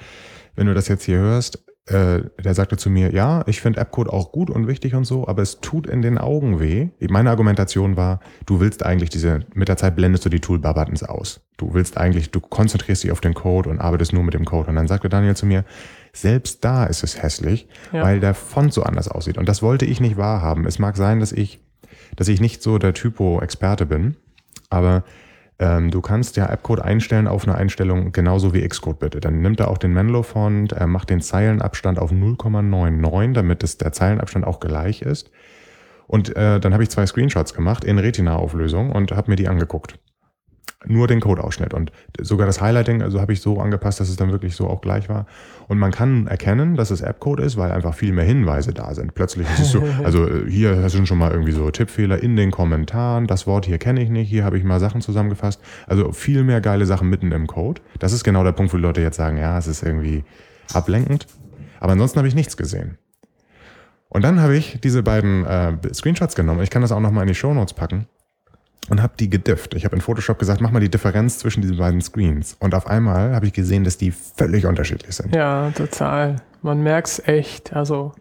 wenn 0.55 0.67
du 0.67 0.73
das 0.73 0.87
jetzt 0.87 1.03
hier 1.03 1.17
hörst, 1.17 1.63
äh, 1.87 2.21
der 2.43 2.53
sagte 2.53 2.77
zu 2.77 2.89
mir, 2.89 3.11
ja, 3.11 3.43
ich 3.47 3.59
finde 3.59 3.79
Appcode 3.79 4.09
auch 4.09 4.31
gut 4.31 4.49
und 4.49 4.67
wichtig 4.67 4.93
und 4.93 5.05
so, 5.05 5.27
aber 5.27 5.41
es 5.41 5.61
tut 5.61 5.87
in 5.87 6.01
den 6.01 6.17
Augen 6.17 6.59
weh. 6.59 6.89
Meine 7.09 7.31
Argumentation 7.31 7.97
war, 7.97 8.19
du 8.45 8.59
willst 8.59 8.85
eigentlich 8.85 9.09
diese, 9.09 9.41
mit 9.53 9.67
der 9.67 9.77
Zeit 9.77 9.95
blendest 9.95 10.23
du 10.25 10.29
die 10.29 10.39
Toolbar-Buttons 10.39 11.03
aus. 11.03 11.41
Du 11.57 11.73
willst 11.73 11.97
eigentlich, 11.97 12.29
du 12.31 12.39
konzentrierst 12.39 13.03
dich 13.03 13.11
auf 13.11 13.21
den 13.21 13.33
Code 13.33 13.69
und 13.69 13.79
arbeitest 13.79 14.13
nur 14.13 14.23
mit 14.23 14.35
dem 14.35 14.45
Code. 14.45 14.69
Und 14.69 14.75
dann 14.75 14.87
sagte 14.87 15.09
Daniel 15.09 15.35
zu 15.35 15.45
mir, 15.45 15.65
selbst 16.13 16.63
da 16.63 16.85
ist 16.85 17.03
es 17.03 17.21
hässlich, 17.21 17.67
ja. 17.91 18.03
weil 18.03 18.19
der 18.19 18.35
Font 18.35 18.73
so 18.73 18.83
anders 18.83 19.07
aussieht. 19.07 19.37
Und 19.37 19.49
das 19.49 19.61
wollte 19.61 19.85
ich 19.85 19.99
nicht 19.99 20.17
wahrhaben. 20.17 20.65
Es 20.67 20.77
mag 20.77 20.97
sein, 20.97 21.19
dass 21.19 21.31
ich 21.31 21.61
dass 22.15 22.27
ich 22.27 22.41
nicht 22.41 22.61
so 22.61 22.77
der 22.77 22.93
Typo-Experte 22.93 23.85
bin, 23.85 24.15
aber 24.69 25.03
Ähm, 25.61 25.91
du 25.91 26.01
kannst 26.01 26.37
ja 26.37 26.47
Appcode 26.47 26.81
einstellen 26.81 27.27
auf 27.27 27.47
eine 27.47 27.55
Einstellung 27.55 28.11
genauso 28.11 28.51
wie 28.51 28.67
Xcode 28.67 28.97
bitte. 28.97 29.19
Dann 29.19 29.41
nimmt 29.41 29.59
er 29.59 29.69
auch 29.69 29.77
den 29.77 29.93
Menlo-Font, 29.93 30.71
er 30.71 30.87
macht 30.87 31.11
den 31.11 31.21
Zeilenabstand 31.21 31.99
auf 31.99 32.11
0,99, 32.11 33.33
damit 33.33 33.63
es 33.63 33.77
der 33.77 33.91
Zeilenabstand 33.91 34.43
auch 34.43 34.59
gleich 34.59 35.03
ist. 35.03 35.29
Und 36.07 36.35
äh, 36.35 36.59
dann 36.59 36.73
habe 36.73 36.81
ich 36.81 36.89
zwei 36.89 37.05
Screenshots 37.05 37.53
gemacht 37.53 37.83
in 37.83 37.99
Retina-Auflösung 37.99 38.91
und 38.91 39.11
habe 39.11 39.29
mir 39.29 39.35
die 39.35 39.47
angeguckt 39.47 39.99
nur 40.85 41.07
den 41.07 41.19
Codeausschnitt 41.19 41.73
und 41.73 41.91
sogar 42.19 42.47
das 42.47 42.59
Highlighting, 42.59 43.01
also 43.01 43.21
habe 43.21 43.33
ich 43.33 43.41
so 43.41 43.59
angepasst, 43.59 43.99
dass 43.99 44.09
es 44.09 44.15
dann 44.15 44.31
wirklich 44.31 44.55
so 44.55 44.67
auch 44.67 44.81
gleich 44.81 45.09
war. 45.09 45.27
Und 45.67 45.77
man 45.77 45.91
kann 45.91 46.27
erkennen, 46.27 46.75
dass 46.75 46.89
es 46.89 47.01
App-Code 47.01 47.43
ist, 47.43 47.55
weil 47.55 47.71
einfach 47.71 47.93
viel 47.93 48.13
mehr 48.13 48.25
Hinweise 48.25 48.73
da 48.73 48.93
sind. 48.93 49.13
Plötzlich 49.13 49.47
ist 49.51 49.59
es 49.59 49.71
so, 49.71 49.83
also 50.03 50.27
äh, 50.27 50.49
hier 50.49 50.89
sind 50.89 51.07
schon 51.07 51.19
mal 51.19 51.31
irgendwie 51.31 51.51
so 51.51 51.69
Tippfehler 51.69 52.21
in 52.21 52.35
den 52.35 52.51
Kommentaren, 52.51 53.27
das 53.27 53.45
Wort 53.45 53.65
hier 53.65 53.77
kenne 53.77 54.01
ich 54.01 54.09
nicht, 54.09 54.29
hier 54.29 54.43
habe 54.43 54.57
ich 54.57 54.63
mal 54.63 54.79
Sachen 54.79 55.01
zusammengefasst. 55.01 55.61
Also 55.87 56.11
viel 56.11 56.43
mehr 56.43 56.61
geile 56.61 56.85
Sachen 56.85 57.09
mitten 57.09 57.31
im 57.31 57.47
Code. 57.47 57.81
Das 57.99 58.11
ist 58.11 58.23
genau 58.23 58.43
der 58.43 58.53
Punkt, 58.53 58.73
wo 58.73 58.77
die 58.77 58.83
Leute 58.83 59.01
jetzt 59.01 59.17
sagen, 59.17 59.37
ja, 59.37 59.57
es 59.57 59.67
ist 59.67 59.83
irgendwie 59.83 60.23
ablenkend. 60.73 61.27
Aber 61.79 61.93
ansonsten 61.93 62.17
habe 62.17 62.27
ich 62.27 62.35
nichts 62.35 62.57
gesehen. 62.57 62.97
Und 64.09 64.23
dann 64.23 64.41
habe 64.41 64.57
ich 64.57 64.79
diese 64.81 65.03
beiden 65.03 65.45
äh, 65.45 65.73
Screenshots 65.93 66.35
genommen. 66.35 66.61
Ich 66.61 66.69
kann 66.69 66.81
das 66.81 66.91
auch 66.91 66.99
nochmal 66.99 67.23
in 67.23 67.29
die 67.29 67.35
Show 67.35 67.53
Notes 67.53 67.73
packen 67.73 68.07
und 68.89 69.01
habe 69.01 69.13
die 69.19 69.29
gedifft. 69.29 69.73
Ich 69.73 69.85
habe 69.85 69.95
in 69.95 70.01
Photoshop 70.01 70.39
gesagt, 70.39 70.61
mach 70.61 70.71
mal 70.71 70.79
die 70.79 70.89
Differenz 70.89 71.37
zwischen 71.37 71.61
diesen 71.61 71.77
beiden 71.77 72.01
Screens. 72.01 72.57
Und 72.59 72.73
auf 72.73 72.87
einmal 72.87 73.35
habe 73.35 73.45
ich 73.45 73.53
gesehen, 73.53 73.83
dass 73.83 73.97
die 73.97 74.11
völlig 74.11 74.65
unterschiedlich 74.65 75.15
sind. 75.15 75.35
Ja, 75.35 75.71
total. 75.71 76.37
Man 76.61 76.81
merkt 76.81 77.07
es 77.07 77.27
echt. 77.27 77.73
Also 77.73 78.13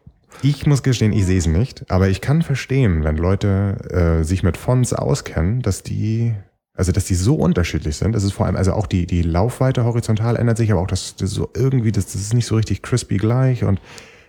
ich 0.43 0.67
muss 0.67 0.83
gestehen, 0.83 1.12
ich 1.12 1.26
sehe 1.26 1.38
es 1.38 1.47
nicht, 1.47 1.90
aber 1.90 2.09
ich 2.09 2.21
kann 2.21 2.43
verstehen, 2.43 3.05
wenn 3.05 3.17
Leute 3.17 4.21
äh, 4.21 4.25
sich 4.25 4.43
mit 4.43 4.57
Fonts 4.57 4.93
auskennen, 4.93 5.61
dass 5.61 5.83
die, 5.83 6.35
also 6.75 6.93
dass 6.93 7.05
die 7.05 7.14
so 7.14 7.35
unterschiedlich 7.35 7.97
sind. 7.97 8.14
Es 8.14 8.25
ist 8.25 8.33
vor 8.33 8.47
allem, 8.47 8.57
also 8.57 8.73
auch 8.73 8.87
die, 8.87 9.07
die 9.07 9.23
Laufweite 9.23 9.85
horizontal 9.85 10.37
ändert 10.37 10.57
sich, 10.57 10.73
aber 10.73 10.81
auch 10.81 10.87
das, 10.87 11.17
das 11.17 11.31
so 11.31 11.50
irgendwie, 11.55 11.93
das, 11.93 12.07
das 12.07 12.17
ist 12.17 12.33
nicht 12.33 12.47
so 12.47 12.57
richtig 12.57 12.83
crispy 12.83 13.19
gleich 13.19 13.64
und 13.64 13.81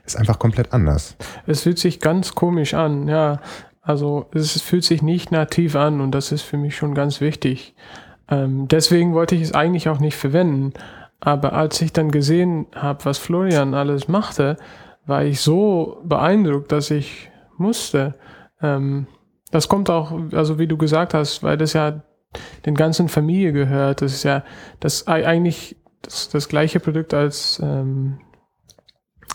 ist 0.05 0.17
einfach 0.17 0.39
komplett 0.39 0.73
anders. 0.73 1.15
Es 1.47 1.61
fühlt 1.61 1.79
sich 1.79 1.99
ganz 1.99 2.35
komisch 2.35 2.73
an, 2.73 3.07
ja. 3.07 3.39
Also 3.81 4.27
es 4.33 4.61
fühlt 4.61 4.83
sich 4.83 5.01
nicht 5.01 5.31
nativ 5.31 5.75
an 5.75 6.01
und 6.01 6.11
das 6.11 6.31
ist 6.31 6.43
für 6.43 6.57
mich 6.57 6.75
schon 6.75 6.93
ganz 6.93 7.19
wichtig. 7.19 7.73
Ähm, 8.29 8.67
deswegen 8.67 9.13
wollte 9.13 9.35
ich 9.35 9.41
es 9.41 9.53
eigentlich 9.53 9.89
auch 9.89 9.99
nicht 9.99 10.15
verwenden. 10.15 10.73
Aber 11.19 11.53
als 11.53 11.81
ich 11.81 11.93
dann 11.93 12.11
gesehen 12.11 12.67
habe, 12.75 13.05
was 13.05 13.17
Florian 13.17 13.73
alles 13.73 14.07
machte, 14.07 14.57
war 15.05 15.23
ich 15.23 15.41
so 15.41 16.01
beeindruckt, 16.03 16.71
dass 16.71 16.91
ich 16.91 17.29
musste. 17.57 18.15
Ähm, 18.61 19.07
das 19.51 19.67
kommt 19.67 19.89
auch, 19.89 20.13
also 20.33 20.59
wie 20.59 20.67
du 20.67 20.77
gesagt 20.77 21.13
hast, 21.13 21.43
weil 21.43 21.57
das 21.57 21.73
ja 21.73 22.01
den 22.65 22.75
ganzen 22.75 23.09
Familie 23.09 23.51
gehört. 23.51 24.01
Das 24.01 24.13
ist 24.13 24.23
ja 24.23 24.43
das 24.79 25.07
eigentlich 25.07 25.75
das, 26.01 26.29
das 26.29 26.47
gleiche 26.47 26.79
Produkt 26.79 27.13
als 27.13 27.59
ähm, 27.63 28.19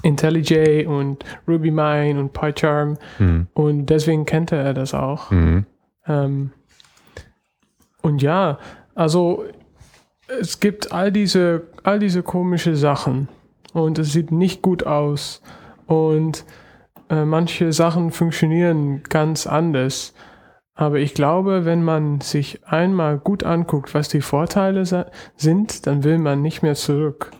IntelliJ 0.03 0.87
und 0.87 1.25
RubyMine 1.49 2.19
und 2.19 2.33
PyCharm 2.33 2.99
mhm. 3.19 3.47
und 3.55 3.87
deswegen 3.87 4.25
kennt 4.27 4.53
er 4.53 4.75
das 4.75 4.95
auch. 4.95 5.31
Mhm. 5.31 5.67
Ähm, 6.07 6.51
und 8.03 8.23
ja, 8.23 8.59
also 8.95 9.45
es 10.41 10.61
gibt 10.61 10.93
all 10.93 11.11
diese, 11.13 11.69
all 11.83 11.99
diese 11.99 12.23
komische 12.23 12.77
Sachen 12.77 13.29
und 13.73 13.99
es 13.99 14.13
sieht 14.13 14.31
nicht 14.31 14.63
gut 14.63 14.87
aus 14.87 15.43
und 15.87 16.45
äh, 17.09 17.25
manche 17.25 17.73
Sachen 17.73 18.11
funktionieren 18.11 19.03
ganz 19.09 19.47
anders. 19.47 20.15
Aber 20.75 20.99
ich 20.99 21.15
glaube, 21.15 21.65
wenn 21.65 21.83
man 21.83 22.21
sich 22.21 22.67
einmal 22.67 23.19
gut 23.19 23.45
anguckt, 23.45 23.95
was 23.95 24.09
die 24.09 24.21
Vorteile 24.21 24.85
sind, 25.37 25.87
dann 25.87 26.05
will 26.05 26.19
man 26.19 26.43
nicht 26.43 26.63
mehr 26.63 26.75
zurück. 26.75 27.31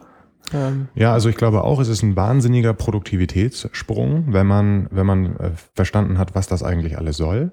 Ähm. 0.53 0.89
Ja, 0.95 1.13
also 1.13 1.29
ich 1.29 1.37
glaube 1.37 1.65
auch, 1.65 1.81
es 1.81 1.89
ist 1.89 2.03
ein 2.03 2.17
wahnsinniger 2.17 2.75
Produktivitätssprung, 2.75 4.33
wenn 4.33 4.47
man, 4.47 4.89
wenn 4.91 5.07
man 5.07 5.37
äh, 5.37 5.51
verstanden 5.75 6.19
hat, 6.19 6.35
was 6.35 6.47
das 6.47 6.63
eigentlich 6.63 6.99
alles 6.99 7.17
soll. 7.17 7.53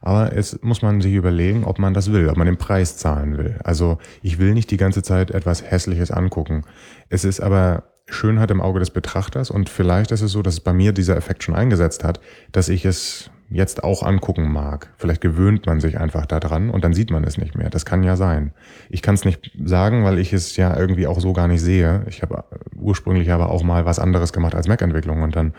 Aber 0.00 0.36
es 0.36 0.60
muss 0.62 0.82
man 0.82 1.00
sich 1.00 1.14
überlegen, 1.14 1.64
ob 1.64 1.78
man 1.78 1.94
das 1.94 2.12
will, 2.12 2.28
ob 2.28 2.36
man 2.36 2.46
den 2.46 2.58
Preis 2.58 2.98
zahlen 2.98 3.38
will. 3.38 3.58
Also 3.64 3.96
ich 4.20 4.38
will 4.38 4.52
nicht 4.52 4.70
die 4.70 4.76
ganze 4.76 5.02
Zeit 5.02 5.30
etwas 5.30 5.62
Hässliches 5.62 6.10
angucken. 6.10 6.64
Es 7.08 7.24
ist 7.24 7.40
aber 7.40 7.84
Schönheit 8.06 8.50
im 8.50 8.60
Auge 8.60 8.80
des 8.80 8.90
Betrachters 8.90 9.50
und 9.50 9.70
vielleicht 9.70 10.10
ist 10.10 10.20
es 10.20 10.32
so, 10.32 10.42
dass 10.42 10.54
es 10.54 10.60
bei 10.60 10.74
mir 10.74 10.92
dieser 10.92 11.16
Effekt 11.16 11.42
schon 11.42 11.54
eingesetzt 11.54 12.04
hat, 12.04 12.20
dass 12.52 12.68
ich 12.68 12.84
es 12.84 13.30
jetzt 13.48 13.84
auch 13.84 14.02
angucken 14.02 14.50
mag. 14.52 14.92
Vielleicht 14.96 15.20
gewöhnt 15.20 15.66
man 15.66 15.80
sich 15.80 15.98
einfach 15.98 16.26
daran 16.26 16.70
und 16.70 16.84
dann 16.84 16.94
sieht 16.94 17.10
man 17.10 17.24
es 17.24 17.38
nicht 17.38 17.54
mehr. 17.54 17.70
Das 17.70 17.84
kann 17.84 18.02
ja 18.02 18.16
sein. 18.16 18.52
Ich 18.88 19.02
kann 19.02 19.14
es 19.14 19.24
nicht 19.24 19.52
sagen, 19.64 20.04
weil 20.04 20.18
ich 20.18 20.32
es 20.32 20.56
ja 20.56 20.76
irgendwie 20.76 21.06
auch 21.06 21.20
so 21.20 21.32
gar 21.32 21.48
nicht 21.48 21.60
sehe. 21.60 22.04
Ich 22.08 22.22
habe 22.22 22.44
ursprünglich 22.76 23.30
aber 23.30 23.50
auch 23.50 23.62
mal 23.62 23.84
was 23.84 23.98
anderes 23.98 24.32
gemacht 24.32 24.54
als 24.54 24.68
Mac-Entwicklung 24.68 25.22
und 25.22 25.36
dann 25.36 25.54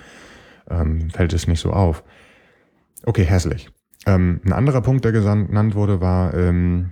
ähm, 0.70 1.10
fällt 1.10 1.34
es 1.34 1.48
nicht 1.48 1.60
so 1.60 1.72
auf. 1.72 2.04
Okay, 3.06 3.24
hässlich. 3.24 3.70
Ähm, 4.08 4.42
ein 4.46 4.54
anderer 4.54 4.82
Punkt, 4.82 5.06
der 5.06 5.12
genannt 5.12 5.75
wurde, 5.75 6.01
war, 6.01 6.34
ähm, 6.34 6.92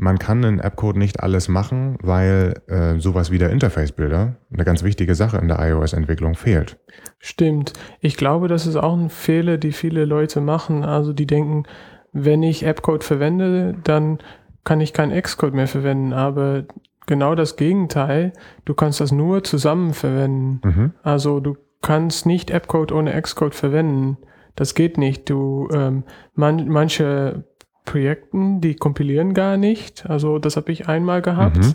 man 0.00 0.18
kann 0.18 0.42
in 0.44 0.60
Appcode 0.60 0.96
nicht 0.96 1.20
alles 1.22 1.48
machen, 1.48 1.98
weil 2.00 2.54
äh, 2.68 2.98
sowas 2.98 3.30
wie 3.30 3.36
der 3.36 3.50
Interface-Bilder, 3.50 4.36
eine 4.50 4.64
ganz 4.64 4.82
wichtige 4.82 5.14
Sache 5.14 5.36
in 5.36 5.46
der 5.46 5.58
iOS-Entwicklung, 5.60 6.34
fehlt. 6.36 6.78
Stimmt. 7.18 7.74
Ich 8.00 8.16
glaube, 8.16 8.48
das 8.48 8.66
ist 8.66 8.76
auch 8.76 8.96
ein 8.96 9.10
Fehler, 9.10 9.58
die 9.58 9.72
viele 9.72 10.06
Leute 10.06 10.40
machen. 10.40 10.84
Also 10.84 11.12
die 11.12 11.26
denken, 11.26 11.64
wenn 12.12 12.42
ich 12.42 12.64
Appcode 12.64 13.04
verwende, 13.04 13.76
dann 13.84 14.20
kann 14.64 14.80
ich 14.80 14.94
kein 14.94 15.10
Xcode 15.10 15.52
mehr 15.52 15.68
verwenden. 15.68 16.14
Aber 16.14 16.64
genau 17.06 17.34
das 17.34 17.56
Gegenteil, 17.56 18.32
du 18.64 18.72
kannst 18.72 19.00
das 19.02 19.12
nur 19.12 19.44
zusammen 19.44 19.92
verwenden. 19.92 20.60
Mhm. 20.64 20.92
Also 21.02 21.40
du 21.40 21.58
kannst 21.82 22.24
nicht 22.24 22.50
Appcode 22.50 22.92
ohne 22.92 23.20
Xcode 23.20 23.54
verwenden. 23.54 24.16
Das 24.54 24.74
geht 24.74 24.96
nicht. 24.96 25.28
Du 25.28 25.68
ähm, 25.74 26.04
man, 26.34 26.68
manche 26.68 27.44
Projekten, 27.84 28.60
die 28.60 28.74
kompilieren 28.74 29.34
gar 29.34 29.56
nicht. 29.56 30.08
Also 30.08 30.38
das 30.38 30.56
habe 30.56 30.72
ich 30.72 30.88
einmal 30.88 31.22
gehabt. 31.22 31.58
Mhm. 31.58 31.74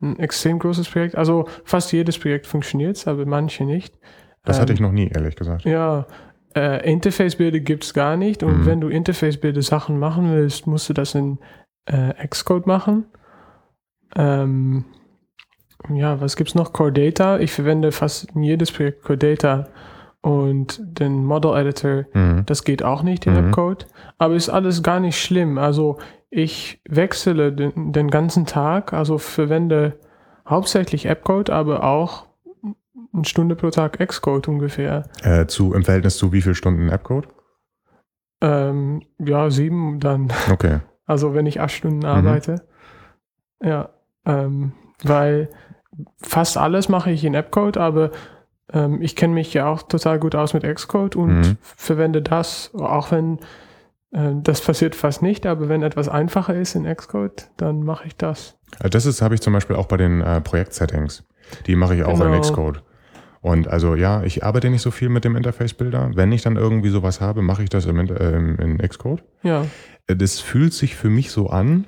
Ein 0.00 0.18
extrem 0.18 0.58
großes 0.58 0.88
Projekt. 0.88 1.14
Also 1.14 1.46
fast 1.64 1.92
jedes 1.92 2.18
Projekt 2.18 2.46
funktioniert, 2.46 3.06
aber 3.06 3.24
manche 3.26 3.64
nicht. 3.64 3.94
Das 4.44 4.56
ähm, 4.56 4.62
hatte 4.62 4.72
ich 4.72 4.80
noch 4.80 4.92
nie, 4.92 5.08
ehrlich 5.08 5.36
gesagt. 5.36 5.64
Ja, 5.64 6.06
äh, 6.54 6.90
Interface-Bilder 6.90 7.60
gibt 7.60 7.84
es 7.84 7.94
gar 7.94 8.16
nicht. 8.16 8.42
Und 8.42 8.60
mhm. 8.60 8.66
wenn 8.66 8.80
du 8.80 8.88
Interface-Bilder 8.88 9.62
Sachen 9.62 9.98
machen 9.98 10.32
willst, 10.32 10.66
musst 10.66 10.88
du 10.88 10.92
das 10.92 11.14
in 11.14 11.38
äh, 11.86 12.26
Xcode 12.26 12.66
machen. 12.66 13.06
Ähm, 14.16 14.84
ja, 15.92 16.20
was 16.20 16.36
gibt 16.36 16.50
es 16.50 16.54
noch? 16.54 16.72
Core 16.72 16.92
Data. 16.92 17.38
Ich 17.38 17.52
verwende 17.52 17.92
fast 17.92 18.30
in 18.34 18.42
jedes 18.42 18.72
Projekt 18.72 19.02
Core 19.02 19.18
Data 19.18 19.68
und 20.22 20.80
den 20.82 21.24
Model 21.24 21.56
Editor, 21.56 22.04
mhm. 22.14 22.44
das 22.46 22.64
geht 22.64 22.82
auch 22.82 23.02
nicht 23.02 23.26
in 23.26 23.32
mhm. 23.34 23.48
Appcode. 23.48 23.86
Aber 24.18 24.34
ist 24.34 24.48
alles 24.48 24.82
gar 24.82 25.00
nicht 25.00 25.20
schlimm. 25.20 25.58
Also 25.58 25.98
ich 26.30 26.80
wechsle 26.88 27.52
den, 27.52 27.92
den 27.92 28.08
ganzen 28.08 28.46
Tag, 28.46 28.92
also 28.92 29.18
verwende 29.18 29.98
hauptsächlich 30.48 31.08
Appcode, 31.08 31.50
aber 31.50 31.84
auch 31.84 32.26
eine 33.12 33.24
Stunde 33.24 33.56
pro 33.56 33.70
Tag 33.70 33.98
Xcode 33.98 34.48
ungefähr. 34.48 35.04
Äh, 35.22 35.46
zu, 35.46 35.74
Im 35.74 35.84
Verhältnis 35.84 36.16
zu 36.16 36.32
wie 36.32 36.40
viel 36.40 36.54
Stunden 36.54 36.88
Appcode? 36.88 37.28
Ähm, 38.40 39.02
ja, 39.18 39.50
sieben 39.50 40.00
dann. 40.00 40.32
Okay. 40.50 40.80
Also 41.04 41.34
wenn 41.34 41.46
ich 41.46 41.60
acht 41.60 41.72
Stunden 41.72 41.98
mhm. 41.98 42.04
arbeite. 42.04 42.62
Ja, 43.60 43.90
ähm, 44.24 44.72
weil 45.02 45.50
fast 46.22 46.56
alles 46.56 46.88
mache 46.88 47.10
ich 47.10 47.24
in 47.24 47.34
Appcode, 47.34 47.76
aber 47.76 48.12
ähm, 48.72 49.02
ich 49.02 49.16
kenne 49.16 49.34
mich 49.34 49.52
ja 49.54 49.66
auch 49.66 49.82
total 49.82 50.18
gut 50.18 50.34
aus 50.34 50.54
mit 50.54 50.62
Xcode 50.62 51.16
und 51.16 51.40
mhm. 51.40 51.56
verwende 51.60 52.22
das, 52.22 52.70
auch 52.74 53.10
wenn 53.10 53.38
äh, 54.12 54.32
das 54.42 54.60
passiert 54.60 54.94
fast 54.94 55.22
nicht, 55.22 55.46
aber 55.46 55.68
wenn 55.68 55.82
etwas 55.82 56.08
einfacher 56.08 56.54
ist 56.54 56.74
in 56.74 56.84
Xcode, 56.84 57.50
dann 57.56 57.82
mache 57.82 58.06
ich 58.06 58.16
das. 58.16 58.58
Also 58.78 58.88
das 58.88 59.06
ist, 59.06 59.22
habe 59.22 59.34
ich 59.34 59.40
zum 59.40 59.52
Beispiel 59.52 59.76
auch 59.76 59.86
bei 59.86 59.96
den 59.96 60.20
äh, 60.20 60.40
Projektsettings. 60.40 61.24
Die 61.66 61.76
mache 61.76 61.96
ich 61.96 62.04
auch 62.04 62.18
genau. 62.18 62.32
in 62.32 62.40
Xcode. 62.40 62.82
Und 63.40 63.66
also 63.66 63.96
ja, 63.96 64.22
ich 64.22 64.44
arbeite 64.44 64.70
nicht 64.70 64.82
so 64.82 64.92
viel 64.92 65.08
mit 65.08 65.24
dem 65.24 65.34
Interface-Bilder. 65.34 66.12
Wenn 66.14 66.30
ich 66.30 66.42
dann 66.42 66.56
irgendwie 66.56 66.90
sowas 66.90 67.20
habe, 67.20 67.42
mache 67.42 67.64
ich 67.64 67.68
das 67.68 67.86
im, 67.86 67.98
äh, 67.98 68.36
in 68.62 68.78
Xcode. 68.78 69.24
Ja. 69.42 69.66
Das 70.06 70.40
fühlt 70.40 70.72
sich 70.72 70.94
für 70.94 71.10
mich 71.10 71.32
so 71.32 71.48
an, 71.48 71.86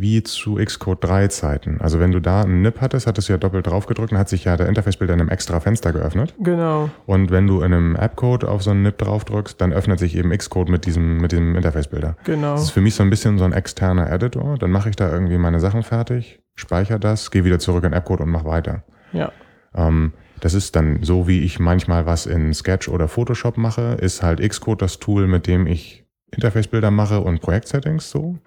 wie 0.00 0.22
zu 0.22 0.56
Xcode 0.56 1.04
3 1.04 1.28
Zeiten. 1.28 1.80
Also 1.80 2.00
wenn 2.00 2.10
du 2.10 2.20
da 2.20 2.42
einen 2.42 2.62
NIP 2.62 2.80
hattest, 2.80 3.06
hattest 3.06 3.28
du 3.28 3.34
ja 3.34 3.38
doppelt 3.38 3.66
drauf 3.66 3.86
gedrückt, 3.86 4.12
dann 4.12 4.18
hat 4.18 4.28
sich 4.28 4.44
ja 4.44 4.56
der 4.56 4.68
Interface-Bilder 4.68 5.14
in 5.14 5.20
einem 5.20 5.28
extra 5.28 5.60
Fenster 5.60 5.92
geöffnet. 5.92 6.34
Genau. 6.38 6.90
Und 7.06 7.30
wenn 7.30 7.46
du 7.46 7.58
in 7.58 7.72
einem 7.72 7.96
App-Code 7.96 8.48
auf 8.48 8.62
so 8.62 8.70
einen 8.70 8.82
NIP 8.82 8.98
drauf 8.98 9.24
drückst, 9.24 9.60
dann 9.60 9.72
öffnet 9.72 9.98
sich 9.98 10.16
eben 10.16 10.30
Xcode 10.30 10.68
mit 10.68 10.86
diesem, 10.86 11.18
mit 11.18 11.32
diesem 11.32 11.56
Interface-Bilder. 11.56 12.16
Genau. 12.24 12.52
Das 12.52 12.64
ist 12.64 12.70
für 12.70 12.80
mich 12.80 12.94
so 12.94 13.02
ein 13.02 13.10
bisschen 13.10 13.38
so 13.38 13.44
ein 13.44 13.52
externer 13.52 14.10
Editor. 14.10 14.56
Dann 14.58 14.70
mache 14.70 14.88
ich 14.88 14.96
da 14.96 15.10
irgendwie 15.10 15.38
meine 15.38 15.60
Sachen 15.60 15.82
fertig, 15.82 16.40
speichere 16.54 16.98
das, 16.98 17.30
gehe 17.30 17.44
wieder 17.44 17.58
zurück 17.58 17.84
in 17.84 17.92
App-Code 17.92 18.22
und 18.22 18.30
mache 18.30 18.46
weiter. 18.46 18.84
Ja. 19.12 19.32
Ähm, 19.74 20.12
das 20.40 20.54
ist 20.54 20.74
dann 20.74 21.02
so, 21.02 21.28
wie 21.28 21.40
ich 21.40 21.60
manchmal 21.60 22.06
was 22.06 22.26
in 22.26 22.54
Sketch 22.54 22.88
oder 22.88 23.08
Photoshop 23.08 23.58
mache, 23.58 23.98
ist 24.00 24.22
halt 24.22 24.40
Xcode 24.40 24.82
das 24.82 24.98
Tool, 24.98 25.26
mit 25.26 25.46
dem 25.46 25.66
ich 25.66 26.06
Interface-Bilder 26.32 26.90
mache 26.90 27.20
und 27.20 27.40
Projektsettings 27.40 28.10
so. 28.10 28.38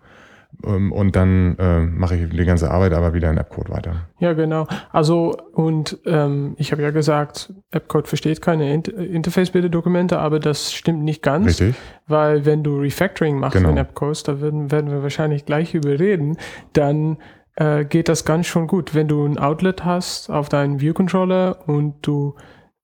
Ähm, 0.65 0.91
und 0.91 1.15
dann 1.15 1.57
äh, 1.57 1.79
mache 1.81 2.15
ich 2.15 2.29
die 2.29 2.45
ganze 2.45 2.72
Arbeit 2.72 2.93
aber 2.93 3.13
wieder 3.13 3.29
in 3.29 3.38
AppCode 3.38 3.69
weiter. 3.69 3.95
Ja, 4.19 4.33
genau. 4.33 4.67
Also, 4.91 5.36
und 5.53 6.00
ähm, 6.05 6.55
ich 6.57 6.72
habe 6.72 6.81
ja 6.81 6.91
gesagt, 6.91 7.53
AppCode 7.72 8.07
versteht 8.07 8.41
keine 8.41 8.74
Inter 8.74 8.98
Interface-Bilder-Dokumente, 8.98 10.19
aber 10.19 10.39
das 10.39 10.74
stimmt 10.74 11.03
nicht 11.03 11.22
ganz. 11.22 11.48
Richtig. 11.48 11.75
Weil 12.07 12.45
wenn 12.45 12.63
du 12.63 12.79
Refactoring 12.79 13.39
machst 13.39 13.57
Genau. 13.57 13.69
in 13.69 13.77
AppCode, 13.77 14.27
da 14.27 14.41
werden, 14.41 14.72
werden 14.72 14.91
wir 14.91 15.03
wahrscheinlich 15.03 15.45
gleich 15.45 15.74
überreden, 15.74 16.38
dann 16.74 17.17
äh, 17.55 17.86
geht 17.86 18.10
das 18.10 18.25
ganz 18.25 18.48
schon 18.48 18.67
gut. 18.67 18.95
Wenn 18.95 19.07
du 19.07 19.25
ein 19.25 19.38
Outlet 19.38 19.86
hast 19.86 20.29
auf 20.29 20.50
deinen 20.50 20.79
View-Controller 20.81 21.67
und 21.67 21.95
du 22.01 22.36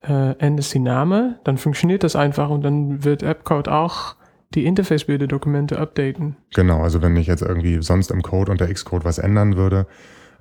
äh, 0.01 0.31
änderst 0.37 0.73
die 0.73 0.79
Name, 0.79 1.39
dann 1.43 1.57
funktioniert 1.57 2.03
das 2.03 2.15
einfach 2.15 2.49
und 2.49 2.63
dann 2.63 3.03
wird 3.03 3.23
AppCode 3.23 3.67
auch 3.69 4.15
die 4.55 4.65
Interface-Bilder-Dokumente 4.65 5.77
updaten. 5.77 6.35
Genau, 6.53 6.81
also 6.81 7.01
wenn 7.01 7.15
ich 7.15 7.27
jetzt 7.27 7.41
irgendwie 7.41 7.81
sonst 7.81 8.11
im 8.11 8.21
Code 8.21 8.51
unter 8.51 8.67
Xcode 8.67 9.05
was 9.05 9.19
ändern 9.19 9.55
würde, 9.55 9.85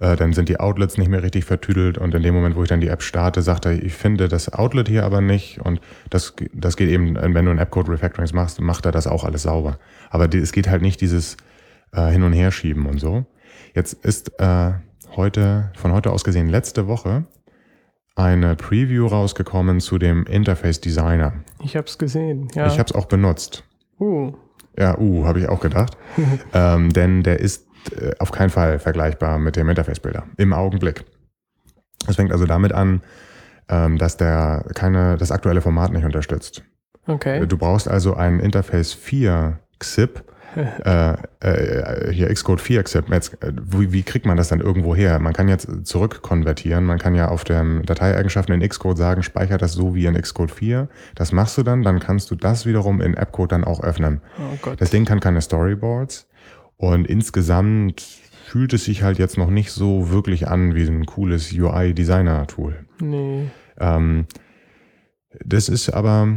äh, 0.00 0.17
dann 0.17 0.33
sind 0.33 0.49
die 0.49 0.61
Outlets 0.61 0.97
nicht 0.97 1.09
mehr 1.09 1.23
richtig 1.23 1.45
vertüdelt 1.45 1.99
und 1.99 2.15
in 2.15 2.23
dem 2.23 2.35
Moment, 2.35 2.57
wo 2.57 2.62
ich 2.62 2.69
dann 2.69 2.81
die 2.81 2.88
App 2.88 3.03
starte, 3.03 3.43
sagt 3.43 3.67
er, 3.67 3.73
ich 3.73 3.93
finde 3.93 4.29
das 4.29 4.53
Outlet 4.53 4.88
hier 4.88 5.05
aber 5.05 5.21
nicht 5.21 5.61
und 5.61 5.81
das, 6.09 6.35
das 6.55 6.77
geht 6.77 6.88
eben, 6.88 7.17
wenn 7.17 7.45
du 7.45 7.50
ein 7.50 7.59
Appcode 7.59 7.91
Refactorings 7.91 8.33
machst, 8.33 8.61
macht 8.61 8.87
er 8.87 8.93
das 8.93 9.07
auch 9.07 9.25
alles 9.25 9.43
sauber. 9.43 9.79
Aber 10.11 10.29
die, 10.29 10.38
es 10.38 10.53
geht 10.53 10.69
halt 10.69 10.83
nicht 10.83 11.00
dieses 11.00 11.37
äh, 11.93 12.11
Hin- 12.11 12.23
und 12.23 12.33
Herschieben 12.33 12.87
und 12.87 12.99
so. 12.99 13.27
Jetzt 13.75 13.93
ist 13.93 14.41
äh, 14.41 14.73
heute, 15.17 15.71
von 15.77 15.93
heute 15.93 16.12
aus 16.12 16.25
gesehen, 16.25 16.49
letzte 16.49 16.87
Woche 16.87 17.27
eine 18.15 18.57
Preview 18.57 19.07
rausgekommen 19.07 19.81
zu 19.81 19.99
dem 19.99 20.25
Interface 20.27 20.81
Designer. 20.81 21.35
Ich 21.62 21.77
habe 21.77 21.87
es 21.87 21.99
gesehen. 21.99 22.49
Ja. 22.55 22.67
Ich 22.67 22.79
habe 22.79 22.88
es 22.88 22.93
auch 22.93 23.07
benutzt. 23.07 23.65
Uh, 24.00 24.33
Ja, 24.76 24.99
uh, 24.99 25.26
habe 25.26 25.40
ich 25.40 25.49
auch 25.49 25.61
gedacht. 25.61 25.97
ähm, 26.52 26.93
denn 26.93 27.23
der 27.23 27.40
ist 27.40 27.67
äh, 27.97 28.12
auf 28.19 28.33
keinen 28.33 28.50
Fall 28.50 28.78
vergleichbar 28.78 29.38
mit 29.38 29.57
dem 29.57 29.69
Interface-Bilder 29.69 30.26
im 30.37 30.52
Augenblick. 30.52 31.05
Es 32.07 32.17
fängt 32.17 32.33
also 32.33 32.47
damit 32.47 32.73
an, 32.73 33.02
ähm, 33.69 33.99
dass 33.99 34.17
der 34.17 34.64
keine, 34.75 35.17
das 35.17 35.31
aktuelle 35.31 35.61
Format 35.61 35.93
nicht 35.93 36.05
unterstützt. 36.05 36.62
okay. 37.07 37.47
Du 37.47 37.59
brauchst 37.59 37.88
also 37.88 38.14
einen 38.14 38.40
Interface 38.40 38.93
4 38.93 39.59
XIP, 39.78 40.25
äh, 40.57 41.14
äh, 41.40 42.12
hier 42.12 42.33
Xcode 42.33 42.61
4 42.61 42.83
XIP. 42.83 43.11
Jetzt, 43.11 43.43
äh, 43.43 43.52
wie, 43.55 43.93
wie 43.93 44.02
kriegt 44.02 44.26
man 44.26 44.37
das 44.37 44.49
dann 44.49 44.61
irgendwo 44.61 44.95
her? 44.95 45.19
Man 45.19 45.33
kann 45.33 45.49
jetzt 45.49 45.69
zurückkonvertieren. 45.85 46.85
Man 46.85 46.99
kann 46.99 47.14
ja 47.14 47.28
auf 47.28 47.45
den 47.45 47.83
Dateieigenschaften 47.83 48.55
in 48.61 48.69
Xcode 48.69 48.99
sagen, 48.99 49.23
speicher 49.23 49.59
das 49.59 49.73
so 49.73 49.95
wie 49.95 50.07
in 50.07 50.21
Xcode 50.21 50.50
4. 50.50 50.88
Das 51.14 51.33
machst 51.33 51.59
du 51.59 51.62
dann, 51.62 51.83
dann 51.83 52.00
kannst 52.00 52.31
du 52.31 52.35
das 52.35 52.67
wiederum 52.67 53.00
in 53.00 53.17
AppCode 53.17 53.52
dann 53.52 53.64
auch 53.64 53.83
öffnen. 53.83 54.21
Oh 54.38 54.57
Gott. 54.62 54.81
Das 54.81 54.90
Ding 54.90 55.05
kann 55.05 55.21
keine 55.21 55.40
Storyboards 55.40 56.28
und 56.76 57.07
insgesamt 57.07 58.02
fühlt 58.47 58.73
es 58.73 58.85
sich 58.85 59.02
halt 59.02 59.19
jetzt 59.19 59.37
noch 59.37 59.50
nicht 59.50 59.73
so 59.73 60.11
wirklich 60.11 60.49
an 60.49 60.75
wie 60.75 60.87
ein 60.87 61.05
cooles 61.07 61.52
UI-Designer-Tool. 61.52 62.76
nee. 63.00 63.49
Ähm, 63.81 64.26
das 65.45 65.69
ist 65.69 65.90
aber, 65.90 66.28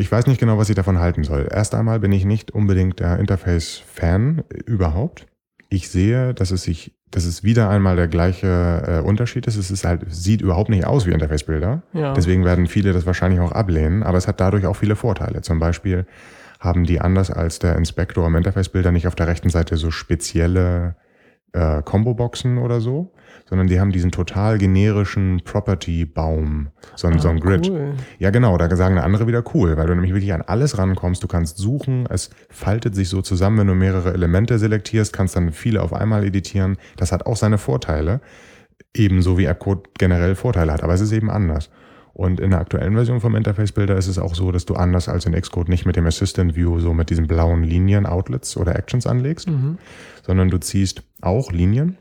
ich 0.00 0.10
weiß 0.10 0.26
nicht 0.26 0.40
genau, 0.40 0.58
was 0.58 0.68
ich 0.68 0.74
davon 0.74 0.98
halten 0.98 1.24
soll. 1.24 1.48
Erst 1.50 1.74
einmal 1.74 2.00
bin 2.00 2.12
ich 2.12 2.24
nicht 2.24 2.50
unbedingt 2.52 3.00
der 3.00 3.18
Interface-Fan 3.18 4.44
überhaupt. 4.66 5.26
Ich 5.68 5.90
sehe, 5.90 6.34
dass 6.34 6.50
es 6.50 6.62
sich, 6.62 6.96
dass 7.10 7.24
es 7.24 7.44
wieder 7.44 7.68
einmal 7.68 7.96
der 7.96 8.08
gleiche 8.08 9.02
äh, 9.02 9.06
Unterschied 9.06 9.46
ist. 9.46 9.56
Es 9.56 9.70
ist 9.70 9.84
halt, 9.84 10.04
sieht 10.08 10.40
überhaupt 10.40 10.70
nicht 10.70 10.86
aus 10.86 11.06
wie 11.06 11.12
Interface-Bilder. 11.12 11.82
Ja. 11.92 12.14
Deswegen 12.14 12.44
werden 12.44 12.66
viele 12.66 12.92
das 12.92 13.06
wahrscheinlich 13.06 13.40
auch 13.40 13.52
ablehnen, 13.52 14.02
aber 14.02 14.18
es 14.18 14.26
hat 14.26 14.40
dadurch 14.40 14.66
auch 14.66 14.76
viele 14.76 14.96
Vorteile. 14.96 15.42
Zum 15.42 15.58
Beispiel 15.58 16.06
haben 16.58 16.84
die 16.84 17.00
anders 17.00 17.30
als 17.30 17.58
der 17.58 17.76
Inspektor 17.76 18.26
im 18.26 18.36
Interface-Bilder 18.36 18.92
nicht 18.92 19.06
auf 19.06 19.14
der 19.14 19.26
rechten 19.26 19.50
Seite 19.50 19.76
so 19.76 19.90
spezielle 19.90 20.96
äh, 21.52 21.82
Combo-Boxen 21.82 22.58
oder 22.58 22.80
so, 22.80 23.12
sondern 23.50 23.66
die 23.66 23.78
haben 23.80 23.90
diesen 23.92 24.10
total 24.12 24.56
generischen 24.58 25.42
Property-Baum, 25.44 26.68
so, 26.96 27.08
ein 27.08 27.18
so 27.18 27.28
ein 27.28 27.36
Ah, 27.38 27.40
Grid. 27.40 27.68
Cool. 27.68 27.94
Ja, 28.18 28.30
genau, 28.30 28.56
da 28.56 28.74
sagen 28.76 28.96
eine 28.96 29.04
andere 29.04 29.26
wieder 29.26 29.42
cool, 29.54 29.76
weil 29.76 29.86
du 29.86 29.94
nämlich 29.94 30.14
wirklich 30.14 30.32
an 30.32 30.42
alles 30.42 30.78
rankommst. 30.78 31.22
Du 31.22 31.26
kannst 31.26 31.58
suchen, 31.58 32.06
es 32.08 32.30
faltet 32.48 32.94
sich 32.94 33.08
so 33.08 33.20
zusammen, 33.22 33.58
wenn 33.58 33.66
du 33.66 33.74
mehrere 33.74 34.14
Elemente 34.14 34.58
selektierst, 34.58 35.12
kannst 35.12 35.36
dann 35.36 35.52
viele 35.52 35.82
auf 35.82 35.92
einmal 35.92 36.24
editieren. 36.24 36.76
Das 36.96 37.12
hat 37.12 37.26
auch 37.26 37.36
seine 37.36 37.58
Vorteile, 37.58 38.20
ebenso 38.94 39.36
wie 39.36 39.48
AppCode 39.48 39.88
generell 39.98 40.34
Vorteile 40.36 40.72
hat, 40.72 40.82
aber 40.82 40.94
es 40.94 41.00
ist 41.00 41.12
eben 41.12 41.30
anders. 41.30 41.70
Und 42.12 42.40
in 42.40 42.50
der 42.50 42.60
aktuellen 42.60 42.94
Version 42.94 43.20
vom 43.20 43.34
Interface 43.36 43.72
Builder 43.72 43.96
ist 43.96 44.08
es 44.08 44.18
auch 44.18 44.34
so, 44.34 44.50
dass 44.52 44.66
du 44.66 44.74
anders 44.74 45.08
als 45.08 45.26
in 45.26 45.32
Xcode 45.32 45.68
nicht 45.68 45.86
mit 45.86 45.96
dem 45.96 46.06
Assistant 46.06 46.54
View 46.56 46.78
so 46.80 46.92
mit 46.92 47.08
diesen 47.08 47.26
blauen 47.28 47.62
Linien 47.62 48.04
Outlets 48.04 48.56
oder 48.56 48.76
Actions 48.76 49.06
anlegst, 49.06 49.48
Mhm. 49.48 49.78
sondern 50.26 50.50
du 50.50 50.58
ziehst 50.58 51.02
auch 51.20 51.52
Linien 51.52 51.96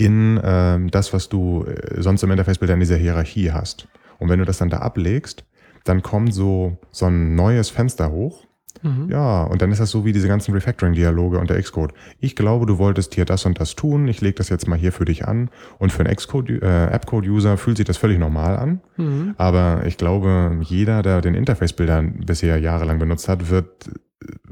in 0.00 0.40
ähm, 0.42 0.90
das, 0.90 1.12
was 1.12 1.28
du 1.28 1.64
äh, 1.64 2.00
sonst 2.00 2.22
im 2.22 2.30
Interface 2.30 2.58
Builder 2.58 2.74
in 2.74 2.80
dieser 2.80 2.96
Hierarchie 2.96 3.52
hast. 3.52 3.86
Und 4.18 4.30
wenn 4.30 4.38
du 4.38 4.46
das 4.46 4.58
dann 4.58 4.70
da 4.70 4.78
ablegst, 4.78 5.44
dann 5.84 6.02
kommt 6.02 6.32
so, 6.32 6.78
so 6.90 7.06
ein 7.06 7.34
neues 7.34 7.68
Fenster 7.68 8.10
hoch. 8.10 8.46
Mhm. 8.82 9.08
Ja, 9.10 9.42
und 9.42 9.60
dann 9.60 9.72
ist 9.72 9.80
das 9.80 9.90
so 9.90 10.06
wie 10.06 10.12
diese 10.12 10.28
ganzen 10.28 10.54
Refactoring-Dialoge 10.54 11.38
unter 11.38 11.60
Xcode. 11.60 11.92
Ich 12.18 12.34
glaube, 12.34 12.64
du 12.64 12.78
wolltest 12.78 13.14
hier 13.14 13.26
das 13.26 13.44
und 13.44 13.60
das 13.60 13.76
tun. 13.76 14.08
Ich 14.08 14.22
lege 14.22 14.36
das 14.36 14.48
jetzt 14.48 14.66
mal 14.68 14.78
hier 14.78 14.92
für 14.92 15.04
dich 15.04 15.26
an. 15.26 15.50
Und 15.78 15.92
für 15.92 16.04
einen 16.04 16.16
äh, 16.62 16.86
Appcode-User 16.86 17.58
fühlt 17.58 17.76
sich 17.76 17.86
das 17.86 17.98
völlig 17.98 18.18
normal 18.18 18.56
an. 18.56 18.80
Mhm. 18.96 19.34
Aber 19.36 19.82
ich 19.86 19.98
glaube, 19.98 20.58
jeder, 20.62 21.02
der 21.02 21.20
den 21.20 21.34
Interface-Bilder 21.34 22.02
bisher 22.02 22.58
jahrelang 22.58 22.98
benutzt 22.98 23.28
hat, 23.28 23.50
wird 23.50 23.90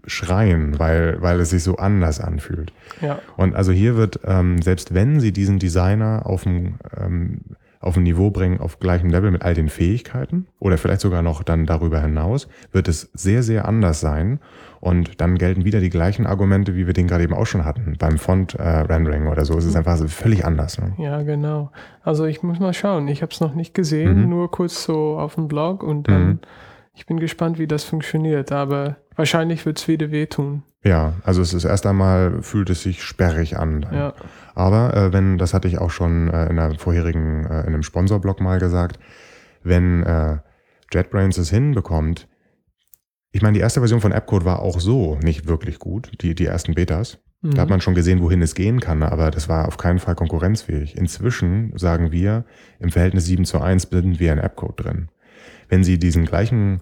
schreien, 0.08 0.78
weil, 0.78 1.20
weil 1.22 1.38
es 1.40 1.50
sich 1.50 1.62
so 1.62 1.76
anders 1.76 2.20
anfühlt. 2.20 2.72
Ja. 3.00 3.18
Und 3.36 3.54
also 3.54 3.72
hier 3.72 3.96
wird, 3.96 4.20
ähm, 4.24 4.60
selbst 4.62 4.94
wenn 4.94 5.20
sie 5.20 5.32
diesen 5.32 5.58
Designer 5.58 6.22
auf 6.24 6.44
ein, 6.46 6.78
ähm, 6.98 7.40
auf 7.80 7.96
ein 7.96 8.02
Niveau 8.02 8.30
bringen, 8.30 8.58
auf 8.58 8.80
gleichem 8.80 9.08
Level 9.08 9.30
mit 9.30 9.42
all 9.42 9.54
den 9.54 9.68
Fähigkeiten 9.68 10.48
oder 10.58 10.78
vielleicht 10.78 11.00
sogar 11.00 11.22
noch 11.22 11.44
dann 11.44 11.64
darüber 11.64 12.00
hinaus, 12.00 12.48
wird 12.72 12.88
es 12.88 13.08
sehr, 13.14 13.44
sehr 13.44 13.68
anders 13.68 14.00
sein. 14.00 14.40
Und 14.80 15.20
dann 15.20 15.38
gelten 15.38 15.64
wieder 15.64 15.80
die 15.80 15.90
gleichen 15.90 16.26
Argumente, 16.26 16.74
wie 16.76 16.86
wir 16.86 16.92
den 16.92 17.06
gerade 17.08 17.24
eben 17.24 17.34
auch 17.34 17.46
schon 17.46 17.64
hatten, 17.64 17.94
beim 17.98 18.16
Font-Rendering 18.18 19.26
oder 19.26 19.44
so. 19.44 19.56
Es 19.58 19.64
ist 19.64 19.76
einfach 19.76 19.98
völlig 20.08 20.44
anders. 20.44 20.78
Ne? 20.80 20.92
Ja, 20.98 21.22
genau. 21.22 21.70
Also 22.02 22.26
ich 22.26 22.42
muss 22.42 22.58
mal 22.60 22.72
schauen. 22.72 23.06
Ich 23.08 23.22
habe 23.22 23.32
es 23.32 23.40
noch 23.40 23.54
nicht 23.54 23.74
gesehen, 23.74 24.22
Mhm. 24.22 24.28
nur 24.28 24.50
kurz 24.50 24.84
so 24.84 25.18
auf 25.18 25.34
dem 25.36 25.48
Blog 25.48 25.82
und 25.82 26.08
dann, 26.08 26.26
Mhm. 26.28 26.38
Ich 26.98 27.06
bin 27.06 27.20
gespannt, 27.20 27.60
wie 27.60 27.68
das 27.68 27.84
funktioniert, 27.84 28.50
aber 28.50 28.96
wahrscheinlich 29.14 29.64
wird 29.64 29.78
es 29.78 29.86
wieder 29.86 30.10
wehtun. 30.10 30.64
Ja, 30.82 31.14
also 31.22 31.40
es 31.42 31.54
ist 31.54 31.64
erst 31.64 31.86
einmal, 31.86 32.42
fühlt 32.42 32.70
es 32.70 32.82
sich 32.82 33.04
sperrig 33.04 33.56
an. 33.56 33.82
Dann. 33.82 33.94
Ja. 33.94 34.14
Aber 34.56 34.94
äh, 34.94 35.12
wenn, 35.12 35.38
das 35.38 35.54
hatte 35.54 35.68
ich 35.68 35.78
auch 35.78 35.90
schon 35.90 36.28
äh, 36.28 36.46
in 36.46 36.58
einer 36.58 36.76
vorherigen, 36.76 37.46
äh, 37.46 37.60
in 37.60 37.68
einem 37.68 37.84
Sponsorblog 37.84 38.40
mal 38.40 38.58
gesagt, 38.58 38.98
wenn 39.62 40.02
äh, 40.02 40.38
JetBrains 40.92 41.38
es 41.38 41.50
hinbekommt, 41.50 42.26
ich 43.30 43.42
meine, 43.42 43.54
die 43.54 43.60
erste 43.60 43.80
Version 43.80 44.00
von 44.00 44.12
AppCode 44.12 44.44
war 44.44 44.58
auch 44.58 44.80
so 44.80 45.18
nicht 45.22 45.46
wirklich 45.46 45.78
gut, 45.78 46.10
die, 46.20 46.34
die 46.34 46.46
ersten 46.46 46.74
Betas. 46.74 47.18
Mhm. 47.42 47.54
Da 47.54 47.62
hat 47.62 47.70
man 47.70 47.80
schon 47.80 47.94
gesehen, 47.94 48.20
wohin 48.22 48.42
es 48.42 48.56
gehen 48.56 48.80
kann, 48.80 49.04
aber 49.04 49.30
das 49.30 49.48
war 49.48 49.68
auf 49.68 49.76
keinen 49.76 50.00
Fall 50.00 50.16
konkurrenzfähig. 50.16 50.96
Inzwischen 50.96 51.72
sagen 51.76 52.10
wir, 52.10 52.44
im 52.80 52.90
Verhältnis 52.90 53.26
7 53.26 53.44
zu 53.44 53.60
1 53.60 53.88
sind 53.88 54.18
wir 54.18 54.32
in 54.32 54.40
AppCode 54.40 54.84
drin. 54.84 55.08
Wenn 55.68 55.84
Sie 55.84 55.98
diesen 55.98 56.24
gleichen 56.24 56.80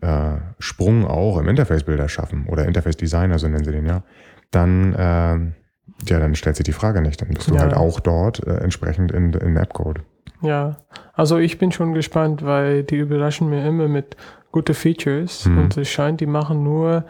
äh, 0.00 0.36
Sprung 0.58 1.06
auch 1.06 1.38
im 1.38 1.48
Interface-Bilder 1.48 2.08
schaffen 2.08 2.46
oder 2.48 2.66
Interface-Designer, 2.66 3.38
so 3.38 3.48
nennen 3.48 3.64
Sie 3.64 3.72
den 3.72 3.86
ja, 3.86 4.02
dann, 4.50 4.94
äh, 4.94 6.08
ja, 6.08 6.18
dann 6.20 6.34
stellt 6.34 6.56
sich 6.56 6.64
die 6.64 6.72
Frage 6.72 7.00
nicht. 7.02 7.20
Dann 7.20 7.28
bist 7.28 7.50
du 7.50 7.54
Ja. 7.54 7.62
halt 7.62 7.74
auch 7.74 8.00
dort 8.00 8.46
äh, 8.46 8.58
entsprechend 8.58 9.10
in, 9.12 9.32
in 9.32 9.56
AppCode. 9.58 10.00
Ja, 10.40 10.76
also 11.14 11.38
ich 11.38 11.58
bin 11.58 11.72
schon 11.72 11.94
gespannt, 11.94 12.44
weil 12.44 12.84
die 12.84 12.96
überraschen 12.98 13.50
mir 13.50 13.66
immer 13.66 13.88
mit 13.88 14.16
gute 14.52 14.72
Features 14.72 15.46
Mhm. 15.46 15.58
und 15.58 15.76
es 15.76 15.88
scheint, 15.88 16.20
die 16.20 16.26
machen 16.26 16.62
nur, 16.62 17.04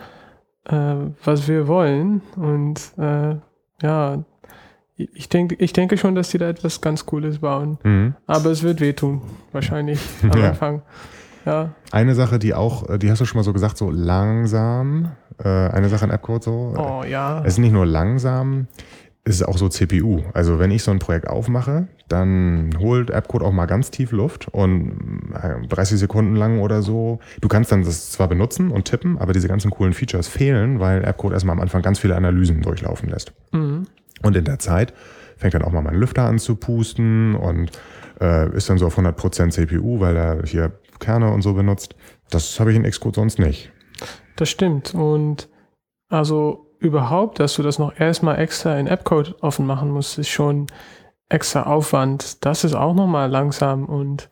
äh, 0.64 0.94
was 1.24 1.46
wir 1.46 1.68
wollen 1.68 2.22
und 2.36 2.80
äh, 2.96 3.36
ja, 3.82 4.24
ich 4.96 5.28
denke, 5.28 5.54
ich 5.56 5.72
denke 5.72 5.96
schon, 5.98 6.14
dass 6.14 6.30
die 6.30 6.38
da 6.38 6.48
etwas 6.48 6.80
ganz 6.80 7.04
Cooles 7.06 7.38
bauen, 7.40 7.78
Mhm. 7.84 8.14
aber 8.26 8.50
es 8.50 8.62
wird 8.62 8.80
wehtun, 8.80 9.20
wahrscheinlich 9.52 10.00
am 10.22 10.38
Ja. 10.40 10.48
Anfang. 10.48 10.82
Ja, 11.48 11.70
Eine 11.92 12.14
Sache, 12.14 12.38
die 12.38 12.52
auch, 12.52 12.88
äh, 12.90 12.98
die 12.98 13.10
hast 13.10 13.20
du 13.20 13.24
schon 13.24 13.38
mal 13.38 13.44
so 13.44 13.54
gesagt, 13.54 13.78
so 13.78 13.90
langsam, 13.90 15.12
äh, 15.42 15.48
eine 15.48 15.88
Sache 15.88 16.04
in 16.04 16.10
AppCode 16.10 16.44
so, 16.44 16.74
äh, 16.76 16.78
oh 16.78 17.04
ja, 17.04 17.40
Es 17.40 17.54
ist 17.54 17.58
nicht 17.58 17.72
nur 17.72 17.86
langsam, 17.86 18.66
es 19.24 19.36
ist 19.36 19.42
auch 19.42 19.56
so 19.56 19.68
CPU. 19.68 20.22
Also 20.34 20.58
wenn 20.58 20.70
ich 20.70 20.82
so 20.82 20.90
ein 20.90 20.98
Projekt 20.98 21.26
aufmache, 21.28 21.88
dann 22.08 22.70
holt 22.78 23.10
AppCode 23.10 23.42
auch 23.44 23.52
mal 23.52 23.66
ganz 23.66 23.90
tief 23.90 24.12
Luft 24.12 24.48
und 24.48 25.30
äh, 25.42 25.66
30 25.66 25.98
Sekunden 25.98 26.36
lang 26.36 26.60
oder 26.60 26.82
so. 26.82 27.18
Du 27.40 27.48
kannst 27.48 27.72
dann 27.72 27.82
das 27.82 28.10
zwar 28.10 28.28
benutzen 28.28 28.70
und 28.70 28.84
tippen, 28.84 29.18
aber 29.18 29.32
diese 29.32 29.48
ganzen 29.48 29.70
coolen 29.70 29.94
Features 29.94 30.28
fehlen, 30.28 30.80
weil 30.80 31.04
AppCode 31.04 31.32
erstmal 31.32 31.56
am 31.56 31.60
Anfang 31.62 31.80
ganz 31.80 31.98
viele 31.98 32.14
Analysen 32.16 32.60
durchlaufen 32.60 33.08
lässt. 33.08 33.32
mhm. 33.52 33.86
Und 34.20 34.36
in 34.36 34.44
der 34.44 34.58
Zeit 34.58 34.92
fängt 35.36 35.54
dann 35.54 35.62
auch 35.62 35.70
mal 35.70 35.80
mein 35.80 35.94
Lüfter 35.94 36.24
an 36.24 36.40
zu 36.40 36.56
pusten 36.56 37.36
und 37.36 37.70
äh, 38.20 38.50
ist 38.56 38.68
dann 38.68 38.78
so 38.78 38.86
auf 38.86 38.98
100% 38.98 39.50
CPU, 39.50 40.00
weil 40.00 40.16
er 40.16 40.42
hier 40.44 40.72
Kerne 40.98 41.32
und 41.32 41.42
so 41.42 41.54
benutzt. 41.54 41.94
Das 42.30 42.58
habe 42.60 42.70
ich 42.72 42.76
in 42.76 42.84
Xcode 42.84 43.16
sonst 43.16 43.38
nicht. 43.38 43.70
das 44.36 44.48
stimmt 44.50 44.94
und 44.94 45.48
also 46.08 46.66
überhaupt, 46.78 47.40
dass 47.40 47.54
du 47.54 47.62
das 47.62 47.78
noch 47.78 47.98
erstmal 47.98 48.38
extra 48.38 48.78
in 48.78 48.86
Appcode 48.86 49.36
offen 49.42 49.66
machen 49.66 49.90
musst, 49.90 50.18
ist 50.18 50.28
schon 50.28 50.66
extra 51.28 51.64
Aufwand. 51.64 52.44
Das 52.44 52.64
ist 52.64 52.74
auch 52.74 52.94
nochmal 52.94 53.30
langsam 53.30 53.84
und 53.84 54.30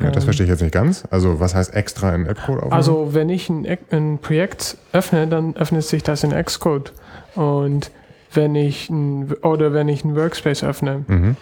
Ja, 0.00 0.10
das 0.10 0.24
ähm, 0.24 0.26
verstehe 0.28 0.44
ich 0.44 0.50
jetzt 0.50 0.62
nicht 0.62 0.72
ganz. 0.72 1.04
Also 1.10 1.40
was 1.40 1.54
heißt 1.54 1.74
extra 1.74 2.14
in 2.14 2.26
Appcode 2.26 2.56
aufnehmen? 2.58 2.72
Also 2.72 3.14
wenn 3.14 3.28
ich 3.28 3.48
ein, 3.48 3.66
ein 3.90 4.18
Projekt 4.18 4.76
öffne, 4.92 5.28
dann 5.28 5.56
öffnet 5.56 5.84
sich 5.84 6.02
das 6.02 6.24
in 6.24 6.30
Xcode. 6.30 6.92
Und 7.34 7.90
wenn 8.32 8.54
ich 8.54 8.90
ein, 8.90 9.32
oder 9.42 9.72
wenn 9.72 9.88
ich 9.88 10.04
einen 10.04 10.16
Workspace 10.16 10.64
öffne 10.64 11.04
mhm. 11.06 11.36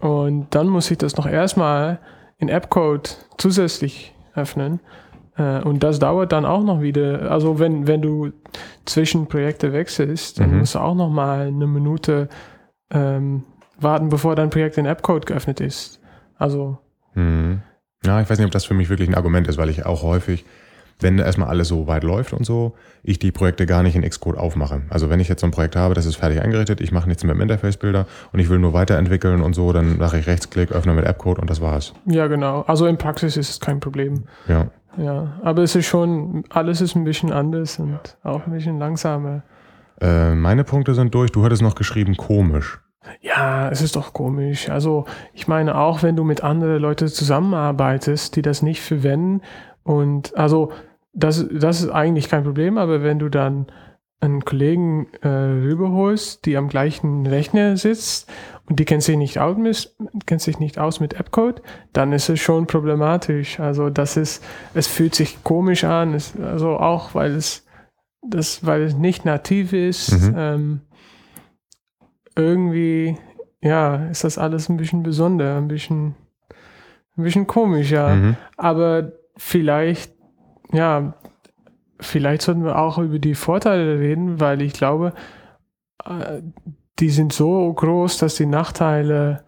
und 0.00 0.46
dann 0.54 0.68
muss 0.68 0.90
ich 0.90 0.98
das 0.98 1.16
noch 1.16 1.26
erstmal 1.26 1.98
in 2.40 2.48
Appcode 2.48 3.16
zusätzlich 3.38 4.12
öffnen. 4.34 4.80
Äh, 5.36 5.60
Und 5.62 5.82
das 5.84 5.98
dauert 6.00 6.32
dann 6.32 6.44
auch 6.44 6.64
noch 6.64 6.80
wieder. 6.82 7.30
Also 7.30 7.58
wenn, 7.60 7.86
wenn 7.86 8.02
du 8.02 8.32
zwischen 8.84 9.26
Projekte 9.28 9.72
wechselst, 9.72 10.40
dann 10.40 10.50
Mhm. 10.52 10.58
musst 10.58 10.74
du 10.74 10.80
auch 10.80 10.94
noch 10.96 11.10
mal 11.10 11.46
eine 11.46 11.66
Minute 11.66 12.28
ähm, 12.90 13.44
warten, 13.78 14.08
bevor 14.08 14.34
dein 14.34 14.50
Projekt 14.50 14.76
in 14.78 14.86
Appcode 14.86 15.26
geöffnet 15.26 15.60
ist. 15.60 16.00
Also 16.36 16.78
Mhm. 17.14 17.62
Ja, 18.04 18.20
ich 18.20 18.30
weiß 18.30 18.38
nicht, 18.38 18.46
ob 18.46 18.52
das 18.52 18.64
für 18.64 18.74
mich 18.74 18.88
wirklich 18.88 19.08
ein 19.08 19.14
Argument 19.14 19.46
ist, 19.48 19.58
weil 19.58 19.68
ich 19.68 19.84
auch 19.84 20.02
häufig, 20.02 20.44
wenn 21.02 21.18
erstmal 21.18 21.48
alles 21.48 21.68
so 21.68 21.86
weit 21.86 22.04
läuft 22.04 22.32
und 22.32 22.44
so, 22.44 22.74
ich 23.02 23.18
die 23.18 23.32
Projekte 23.32 23.66
gar 23.66 23.82
nicht 23.82 23.96
in 23.96 24.02
Xcode 24.02 24.38
aufmache. 24.38 24.82
Also 24.90 25.10
wenn 25.10 25.20
ich 25.20 25.28
jetzt 25.28 25.40
so 25.40 25.46
ein 25.46 25.50
Projekt 25.50 25.76
habe, 25.76 25.94
das 25.94 26.06
ist 26.06 26.16
fertig 26.16 26.40
eingerichtet, 26.40 26.80
ich 26.80 26.92
mache 26.92 27.08
nichts 27.08 27.24
mit 27.24 27.34
dem 27.34 27.40
Interface-Bilder 27.40 28.06
und 28.32 28.38
ich 28.38 28.48
will 28.48 28.58
nur 28.58 28.72
weiterentwickeln 28.72 29.40
und 29.40 29.54
so, 29.54 29.72
dann 29.72 29.98
mache 29.98 30.18
ich 30.18 30.26
Rechtsklick, 30.26 30.72
öffne 30.72 30.94
mit 30.94 31.04
Appcode 31.04 31.38
und 31.38 31.50
das 31.50 31.60
war's. 31.60 31.92
ja, 32.06 32.26
genau. 32.26 32.62
Also 32.66 32.86
in 32.86 32.98
Praxis 32.98 33.36
ist 33.36 33.50
es 33.50 33.60
kein 33.60 33.80
Problem. 33.80 34.24
Ja. 34.48 34.68
Ja, 34.96 35.38
aber 35.42 35.62
es 35.62 35.76
ist 35.76 35.86
schon, 35.86 36.44
alles 36.50 36.80
ist 36.80 36.96
ein 36.96 37.04
bisschen 37.04 37.32
anders 37.32 37.78
und 37.78 38.18
auch 38.24 38.46
ein 38.46 38.52
bisschen 38.52 38.78
langsamer. 38.78 39.42
Äh, 40.00 40.34
meine 40.34 40.64
Punkte 40.64 40.94
sind 40.94 41.14
durch. 41.14 41.30
Du 41.30 41.44
hattest 41.44 41.62
noch 41.62 41.74
geschrieben, 41.74 42.16
komisch. 42.16 42.80
Ja, 43.20 43.70
es 43.70 43.82
ist 43.82 43.96
doch 43.96 44.12
komisch. 44.12 44.68
Also 44.68 45.06
ich 45.32 45.48
meine, 45.48 45.76
auch 45.76 46.02
wenn 46.02 46.16
du 46.16 46.24
mit 46.24 46.42
anderen 46.42 46.80
Leuten 46.80 47.08
zusammenarbeitest, 47.08 48.36
die 48.36 48.42
das 48.42 48.62
nicht 48.62 48.82
verwenden 48.82 49.42
und 49.84 50.36
also 50.36 50.72
das, 51.12 51.46
das 51.50 51.82
ist 51.82 51.90
eigentlich 51.90 52.28
kein 52.28 52.44
Problem, 52.44 52.78
aber 52.78 53.02
wenn 53.02 53.18
du 53.18 53.28
dann 53.28 53.66
einen 54.20 54.44
Kollegen 54.44 55.08
äh, 55.22 55.28
rüberholst, 55.28 56.44
die 56.44 56.56
am 56.56 56.68
gleichen 56.68 57.26
Rechner 57.26 57.76
sitzt 57.76 58.30
und 58.68 58.78
die 58.78 58.84
kennt 58.84 59.02
sich 59.02 59.16
nicht 59.16 59.38
aus 59.38 59.56
mit, 59.56 59.94
kennt 60.26 60.42
sich 60.42 60.58
nicht 60.58 60.78
aus 60.78 61.00
mit 61.00 61.14
Appcode, 61.14 61.62
dann 61.94 62.12
ist 62.12 62.28
es 62.28 62.38
schon 62.38 62.66
problematisch. 62.66 63.58
Also 63.60 63.88
das 63.88 64.18
ist, 64.18 64.44
es 64.74 64.86
fühlt 64.86 65.14
sich 65.14 65.42
komisch 65.42 65.84
an, 65.84 66.12
es, 66.14 66.34
also 66.38 66.76
auch 66.76 67.14
weil 67.14 67.34
es 67.34 67.66
das, 68.22 68.64
weil 68.66 68.82
es 68.82 68.94
nicht 68.94 69.24
nativ 69.24 69.72
ist. 69.72 70.12
Mhm. 70.12 70.34
Ähm, 70.36 70.80
irgendwie, 72.36 73.16
ja, 73.62 74.06
ist 74.06 74.24
das 74.24 74.38
alles 74.38 74.68
ein 74.68 74.76
bisschen 74.76 75.02
besonder, 75.02 75.56
ein 75.56 75.68
bisschen, 75.68 76.14
ein 77.16 77.24
bisschen 77.24 77.46
komisch, 77.46 77.90
ja. 77.90 78.14
Mhm. 78.14 78.36
Aber 78.56 79.12
vielleicht, 79.36 80.12
ja, 80.72 81.14
vielleicht 82.00 82.42
sollten 82.42 82.64
wir 82.64 82.78
auch 82.78 82.98
über 82.98 83.18
die 83.18 83.34
Vorteile 83.34 83.98
reden, 83.98 84.40
weil 84.40 84.62
ich 84.62 84.72
glaube, 84.72 85.12
äh, 86.04 86.40
die 86.98 87.10
sind 87.10 87.32
so 87.32 87.72
groß, 87.72 88.18
dass 88.18 88.34
die 88.34 88.46
Nachteile, 88.46 89.44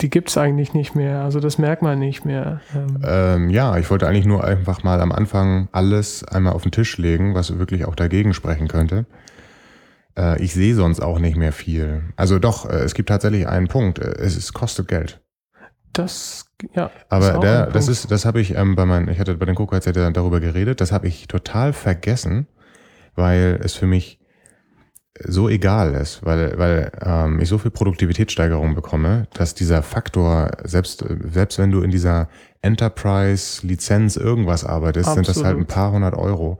die 0.00 0.10
gibt 0.10 0.30
es 0.30 0.38
eigentlich 0.38 0.74
nicht 0.74 0.94
mehr. 0.94 1.22
Also 1.22 1.40
das 1.40 1.58
merkt 1.58 1.82
man 1.82 1.98
nicht 1.98 2.24
mehr. 2.24 2.60
Ähm, 2.74 2.98
Ähm, 3.04 3.50
ja, 3.50 3.76
ich 3.76 3.90
wollte 3.90 4.08
eigentlich 4.08 4.26
nur 4.26 4.44
einfach 4.44 4.82
mal 4.82 5.00
am 5.00 5.12
Anfang 5.12 5.68
alles 5.72 6.24
einmal 6.24 6.54
auf 6.54 6.62
den 6.62 6.72
Tisch 6.72 6.96
legen, 6.98 7.34
was 7.34 7.58
wirklich 7.58 7.84
auch 7.84 7.94
dagegen 7.94 8.34
sprechen 8.34 8.68
könnte. 8.68 9.06
Äh, 10.18 10.42
ich 10.42 10.52
sehe 10.54 10.74
sonst 10.74 11.00
auch 11.00 11.18
nicht 11.18 11.36
mehr 11.36 11.52
viel. 11.52 12.02
Also 12.16 12.38
doch, 12.38 12.68
äh, 12.68 12.78
es 12.78 12.94
gibt 12.94 13.08
tatsächlich 13.08 13.46
einen 13.46 13.68
Punkt. 13.68 13.98
Es 13.98 14.52
kostet 14.52 14.88
Geld. 14.88 15.20
Das, 15.92 16.46
ja. 16.74 16.86
ist 16.86 16.92
Aber 17.08 17.38
der, 17.38 17.66
ein 17.66 17.72
das 17.72 17.88
ist, 17.88 18.10
das 18.10 18.24
habe 18.24 18.40
ich 18.40 18.54
ähm, 18.54 18.76
bei 18.76 18.86
meinen, 18.86 19.08
ich 19.08 19.18
hatte 19.18 19.34
bei 19.34 19.46
den 19.46 19.54
Cocoa 19.54 19.78
ja 19.78 20.10
darüber 20.10 20.40
geredet, 20.40 20.80
das 20.80 20.92
habe 20.92 21.08
ich 21.08 21.28
total 21.28 21.72
vergessen, 21.72 22.46
weil 23.14 23.60
es 23.62 23.74
für 23.74 23.86
mich 23.86 24.20
so 25.22 25.48
egal 25.48 25.94
ist, 25.94 26.24
weil, 26.24 26.58
weil 26.58 26.92
ähm, 27.02 27.40
ich 27.40 27.48
so 27.48 27.58
viel 27.58 27.70
Produktivitätssteigerung 27.70 28.74
bekomme, 28.74 29.26
dass 29.34 29.54
dieser 29.54 29.82
Faktor, 29.82 30.50
selbst, 30.64 31.04
selbst 31.30 31.58
wenn 31.58 31.70
du 31.70 31.82
in 31.82 31.90
dieser 31.90 32.28
Enterprise-Lizenz 32.62 34.16
irgendwas 34.16 34.64
arbeitest, 34.64 35.12
sind 35.12 35.28
das 35.28 35.36
halt 35.38 35.56
ein 35.56 35.62
Absolut. 35.62 35.68
paar 35.68 35.92
hundert 35.92 36.14
Euro. 36.14 36.58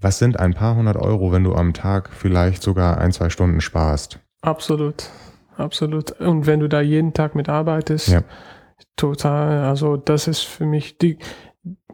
Was 0.00 0.18
sind 0.18 0.38
ein 0.38 0.54
paar 0.54 0.76
hundert 0.76 0.96
Euro, 0.96 1.32
wenn 1.32 1.44
du 1.44 1.54
am 1.54 1.74
Tag 1.74 2.10
vielleicht 2.12 2.62
sogar 2.62 2.98
ein, 2.98 3.12
zwei 3.12 3.30
Stunden 3.30 3.60
sparst? 3.60 4.18
Absolut, 4.42 5.08
absolut. 5.56 6.12
Und 6.20 6.46
wenn 6.46 6.60
du 6.60 6.68
da 6.68 6.80
jeden 6.80 7.12
Tag 7.14 7.34
mitarbeitest, 7.34 8.08
Ja. 8.08 8.22
total. 8.96 9.64
Also 9.64 9.96
das 9.96 10.28
ist 10.28 10.40
für 10.42 10.66
mich 10.66 10.98
die, 10.98 11.18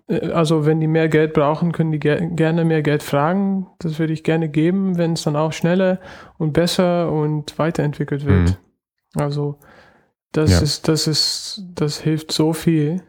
äh, 0.08 0.30
also 0.30 0.66
wenn 0.66 0.80
die 0.80 0.86
mehr 0.86 1.08
Geld 1.08 1.32
brauchen, 1.34 1.72
können 1.72 1.92
die 1.92 1.98
ger 2.00 2.16
gerne 2.20 2.64
mehr 2.64 2.82
Geld 2.82 3.02
fragen. 3.02 3.66
Das 3.78 3.98
würde 3.98 4.12
ich 4.12 4.24
gerne 4.24 4.48
geben, 4.48 4.96
wenn 4.98 5.12
es 5.14 5.22
dann 5.22 5.36
auch 5.36 5.52
schneller 5.52 6.00
und 6.38 6.52
besser 6.52 7.10
und 7.12 7.58
weiterentwickelt 7.58 8.24
wird. 8.26 8.58
Also 9.14 9.58
das 10.32 10.50
Mhm. 10.50 10.56
Ja. 10.56 10.62
ist, 10.62 10.88
das 10.88 11.06
ist, 11.06 11.62
das 11.74 12.00
hilft 12.00 12.32
so 12.32 12.52
viel. 12.52 13.02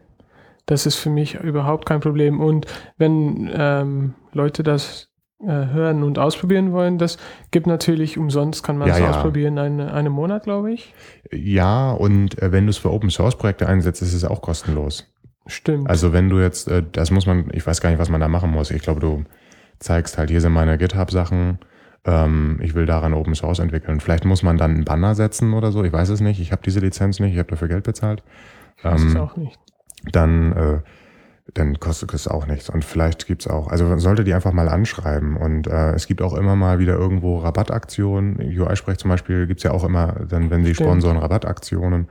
Das 0.66 0.86
ist 0.86 0.96
für 0.96 1.10
mich 1.10 1.34
überhaupt 1.34 1.84
kein 1.86 2.00
Problem. 2.00 2.40
Und 2.40 2.66
wenn 2.96 3.50
ähm, 3.52 4.14
Leute 4.32 4.62
das 4.62 5.09
hören 5.46 6.02
und 6.02 6.18
ausprobieren 6.18 6.72
wollen, 6.72 6.98
das 6.98 7.16
gibt 7.50 7.66
natürlich 7.66 8.18
umsonst, 8.18 8.62
kann 8.62 8.76
man 8.76 8.88
Ja, 8.88 8.94
es 8.94 9.00
ja. 9.00 9.10
ausprobieren, 9.10 9.58
eine, 9.58 9.92
einen 9.92 10.12
Monat, 10.12 10.44
glaube 10.44 10.72
ich. 10.72 10.92
Ja, 11.32 11.92
und 11.92 12.40
äh, 12.42 12.52
wenn 12.52 12.66
du 12.66 12.70
es 12.70 12.78
für 12.78 12.90
Open 12.92 13.10
Source 13.10 13.36
Projekte 13.38 13.66
einsetzt, 13.66 14.02
ist 14.02 14.12
es 14.14 14.24
auch 14.24 14.42
kostenlos. 14.42 15.06
Stimmt. 15.46 15.88
Also 15.88 16.12
wenn 16.12 16.28
du 16.28 16.38
jetzt, 16.40 16.68
äh, 16.68 16.82
das 16.92 17.10
muss 17.10 17.26
man, 17.26 17.46
ich 17.52 17.66
weiß 17.66 17.80
gar 17.80 17.90
nicht, 17.90 17.98
was 17.98 18.10
man 18.10 18.20
da 18.20 18.28
machen 18.28 18.50
muss. 18.50 18.70
Ich 18.70 18.82
glaube, 18.82 19.00
du 19.00 19.24
zeigst 19.78 20.18
halt, 20.18 20.30
hier 20.30 20.40
sind 20.42 20.52
meine 20.52 20.76
GitHub-Sachen, 20.76 21.58
ähm, 22.04 22.58
ich 22.62 22.74
will 22.74 22.86
daran 22.86 23.14
Open 23.14 23.34
Source 23.34 23.58
entwickeln. 23.60 24.00
Vielleicht 24.00 24.24
muss 24.26 24.42
man 24.42 24.58
dann 24.58 24.72
einen 24.72 24.84
Banner 24.84 25.14
setzen 25.14 25.54
oder 25.54 25.72
so, 25.72 25.82
ich 25.84 25.92
weiß 25.92 26.10
es 26.10 26.20
nicht. 26.20 26.40
Ich 26.40 26.52
habe 26.52 26.62
diese 26.64 26.80
Lizenz 26.80 27.18
nicht, 27.18 27.32
ich 27.32 27.38
habe 27.38 27.48
dafür 27.50 27.68
Geld 27.68 27.84
bezahlt. 27.84 28.22
das 28.82 29.02
ist 29.02 29.14
Ähm, 29.14 29.20
auch 29.20 29.36
nicht. 29.36 29.58
dann, 30.12 30.52
äh, 30.52 30.78
dann 31.54 31.80
kostet 31.80 32.14
es 32.14 32.28
auch 32.28 32.46
nichts. 32.46 32.68
Und 32.70 32.84
vielleicht 32.84 33.26
gibt's 33.26 33.46
auch, 33.46 33.68
also 33.68 33.96
sollte 33.98 34.24
die 34.24 34.34
einfach 34.34 34.52
mal 34.52 34.68
anschreiben. 34.68 35.36
Und 35.36 35.66
äh, 35.66 35.92
es 35.92 36.06
gibt 36.06 36.22
auch 36.22 36.34
immer 36.34 36.56
mal 36.56 36.78
wieder 36.78 36.94
irgendwo 36.94 37.38
Rabattaktionen. 37.38 38.36
UI-Sprech 38.40 38.98
zum 38.98 39.10
Beispiel 39.10 39.46
gibt's 39.46 39.62
ja 39.62 39.72
auch 39.72 39.84
immer, 39.84 40.14
dann, 40.28 40.50
wenn 40.50 40.64
sie 40.64 40.74
Stimmt. 40.74 40.88
sponsoren, 40.88 41.16
Rabattaktionen. 41.18 42.08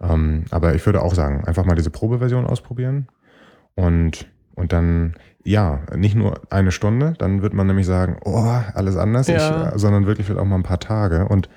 Ähm, 0.00 0.44
aber 0.50 0.74
ich 0.74 0.84
würde 0.86 1.02
auch 1.02 1.14
sagen, 1.14 1.44
einfach 1.44 1.64
mal 1.64 1.74
diese 1.74 1.90
Probeversion 1.90 2.46
ausprobieren. 2.46 3.08
Und, 3.74 4.26
und 4.54 4.72
dann, 4.72 5.14
ja, 5.44 5.80
nicht 5.96 6.14
nur 6.14 6.40
eine 6.50 6.72
Stunde, 6.72 7.14
dann 7.18 7.42
wird 7.42 7.54
man 7.54 7.66
nämlich 7.66 7.86
sagen, 7.86 8.16
oh, 8.24 8.52
alles 8.74 8.96
anders, 8.96 9.28
Ja. 9.28 9.72
ich, 9.74 9.80
sondern 9.80 10.06
wirklich 10.06 10.26
vielleicht 10.26 10.40
auch 10.40 10.46
mal 10.48 10.56
ein 10.56 10.62
paar 10.62 10.80
Tage 10.80 11.26
und 11.28 11.48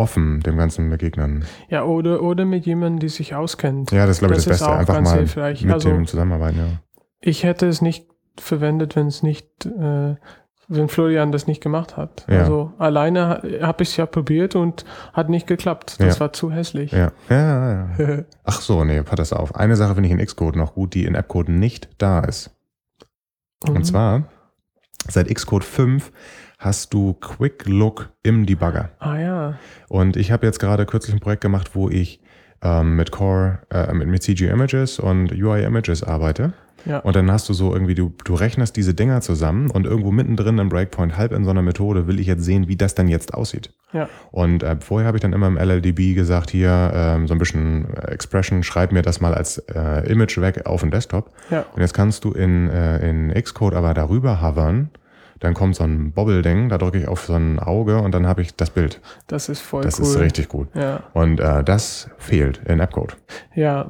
offen 0.00 0.40
dem 0.40 0.56
Ganzen 0.56 0.88
begegnen. 0.90 1.44
Ja, 1.68 1.84
oder, 1.84 2.22
oder 2.22 2.44
mit 2.44 2.66
jemandem, 2.66 2.98
die 3.00 3.08
sich 3.08 3.34
auskennt. 3.34 3.92
Ja, 3.92 4.06
das 4.06 4.16
ist, 4.16 4.18
glaube 4.20 4.34
ich, 4.34 4.38
das, 4.38 4.46
Das 4.46 4.60
ist 4.60 4.66
Beste. 4.66 4.78
Einfach 4.78 5.00
mal 5.02 5.18
hilfreich. 5.18 5.62
mit 5.64 5.72
Also- 5.74 5.90
dem 5.90 6.06
zusammenarbeiten, 6.06 6.58
ja. 6.58 6.66
Ich 7.20 7.44
hätte 7.44 7.66
es 7.68 7.82
nicht 7.82 8.06
verwendet, 8.38 8.96
wenn 8.96 9.06
es 9.08 9.22
nicht, 9.22 9.66
äh, 9.66 10.16
wenn 10.68 10.88
Florian 10.88 11.32
das 11.32 11.46
nicht 11.46 11.60
gemacht 11.62 11.96
hat. 11.96 12.24
Ja. 12.30 12.40
Also 12.40 12.72
alleine 12.78 13.42
habe 13.60 13.82
ich 13.82 13.90
es 13.90 13.96
ja 13.96 14.06
probiert 14.06 14.54
und 14.56 14.84
hat 15.12 15.28
nicht 15.28 15.46
geklappt. 15.46 16.00
Das 16.00 16.14
Ja. 16.14 16.20
war 16.20 16.32
zu 16.32 16.50
hässlich. 16.50 16.92
Ja, 16.92 17.10
ja, 17.28 17.88
ja. 17.98 18.22
Ach 18.44 18.60
so, 18.60 18.84
nee, 18.84 19.02
pass 19.02 19.32
auf. 19.32 19.54
Eine 19.56 19.76
Sache 19.76 19.94
finde 19.94 20.08
ich 20.08 20.12
in 20.18 20.24
Xcode 20.24 20.56
noch 20.56 20.74
gut, 20.74 20.94
die 20.94 21.04
in 21.04 21.14
Appcode 21.14 21.48
nicht 21.50 21.88
da 21.98 22.20
ist. 22.20 22.50
Mhm. 23.68 23.76
Und 23.76 23.84
zwar, 23.84 24.22
seit 25.08 25.28
Xcode 25.34 25.64
5 25.64 26.12
hast 26.60 26.92
du 26.92 27.14
Quick 27.14 27.66
Look 27.66 28.10
im 28.22 28.46
Debugger. 28.46 28.90
Ah 28.98 29.18
ja. 29.18 29.54
Und 29.88 30.16
ich 30.16 30.30
habe 30.30 30.46
jetzt 30.46 30.60
gerade 30.60 30.86
kürzlich 30.86 31.16
ein 31.16 31.20
Projekt 31.20 31.40
gemacht, 31.40 31.70
wo 31.74 31.88
ich 31.88 32.20
ähm, 32.62 32.96
mit 32.96 33.10
Core, 33.10 33.60
äh, 33.70 33.92
mit, 33.94 34.08
mit 34.08 34.22
CG 34.22 34.48
Images 34.48 34.98
und 34.98 35.32
UI 35.32 35.64
Images 35.64 36.04
arbeite. 36.04 36.52
Ja. 36.84 36.98
Und 36.98 37.16
dann 37.16 37.30
hast 37.30 37.48
du 37.48 37.52
so 37.52 37.72
irgendwie, 37.72 37.94
du, 37.94 38.12
du 38.24 38.34
rechnest 38.34 38.76
diese 38.76 38.94
Dinger 38.94 39.20
zusammen 39.20 39.70
und 39.70 39.86
irgendwo 39.86 40.10
mittendrin 40.10 40.58
im 40.58 40.68
Breakpoint, 40.68 41.16
halb 41.16 41.32
in 41.32 41.44
so 41.44 41.50
einer 41.50 41.62
Methode, 41.62 42.06
will 42.06 42.20
ich 42.20 42.26
jetzt 42.26 42.44
sehen, 42.44 42.68
wie 42.68 42.76
das 42.76 42.94
dann 42.94 43.08
jetzt 43.08 43.34
aussieht. 43.34 43.72
Ja. 43.92 44.08
Und 44.30 44.62
äh, 44.62 44.76
vorher 44.80 45.06
habe 45.06 45.16
ich 45.16 45.22
dann 45.22 45.32
immer 45.32 45.46
im 45.46 45.56
LLDB 45.56 46.14
gesagt, 46.14 46.50
hier 46.50 46.90
ähm, 46.94 47.26
so 47.26 47.34
ein 47.34 47.38
bisschen 47.38 47.94
äh, 47.94 48.12
Expression, 48.12 48.62
schreib 48.62 48.92
mir 48.92 49.02
das 49.02 49.20
mal 49.20 49.34
als 49.34 49.58
äh, 49.58 50.10
Image 50.10 50.38
weg 50.40 50.66
auf 50.66 50.80
den 50.80 50.90
Desktop. 50.90 51.32
Ja. 51.50 51.64
Und 51.74 51.80
jetzt 51.80 51.94
kannst 51.94 52.24
du 52.24 52.32
in, 52.32 52.68
äh, 52.68 53.08
in 53.08 53.32
Xcode 53.32 53.74
aber 53.74 53.94
darüber 53.94 54.42
hovern, 54.42 54.90
dann 55.40 55.54
kommt 55.54 55.74
so 55.76 55.84
ein 55.84 56.12
Bobble-Ding, 56.12 56.68
da 56.68 56.78
drücke 56.78 56.98
ich 56.98 57.08
auf 57.08 57.22
so 57.24 57.34
ein 57.34 57.58
Auge 57.58 57.98
und 58.00 58.14
dann 58.14 58.26
habe 58.26 58.42
ich 58.42 58.54
das 58.54 58.70
Bild. 58.70 59.00
Das 59.26 59.48
ist 59.48 59.60
voll 59.60 59.82
Das 59.82 59.98
cool. 59.98 60.06
ist 60.06 60.18
richtig 60.20 60.48
gut. 60.48 60.68
Ja. 60.74 61.00
Und 61.14 61.40
äh, 61.40 61.64
das 61.64 62.08
fehlt 62.18 62.60
in 62.66 62.80
Appcode. 62.80 63.16
Ja. 63.54 63.88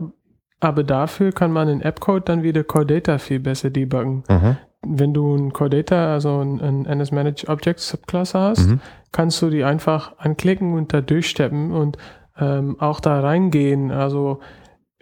Aber 0.61 0.85
dafür 0.85 1.33
kann 1.33 1.53
man 1.53 1.69
in 1.69 1.81
Appcode 1.83 2.29
dann 2.29 2.43
wieder 2.43 2.63
Core 2.65 2.87
Data 2.87 3.19
viel 3.19 3.41
besser 3.41 3.71
debuggen. 3.71 4.25
Mhm. 4.29 4.57
wenn 4.83 5.13
du 5.13 5.35
ein 5.37 5.53
Core 5.53 5.69
Data, 5.71 6.13
also 6.15 6.41
ein, 6.41 6.59
ein 6.61 6.87
NS 6.87 7.13
Managed 7.13 7.49
Object 7.51 7.81
Subklasse 7.81 8.39
hast, 8.39 8.67
Mhm. 8.69 8.81
kannst 9.13 9.43
du 9.43 9.51
die 9.51 9.63
einfach 9.65 10.17
anklicken 10.19 10.73
und 10.75 10.93
da 10.95 11.01
durchsteppen 11.03 11.71
und 11.73 11.99
ähm, 12.39 12.77
auch 12.81 13.01
da 13.01 13.21
reingehen, 13.21 13.91
also 13.91 14.41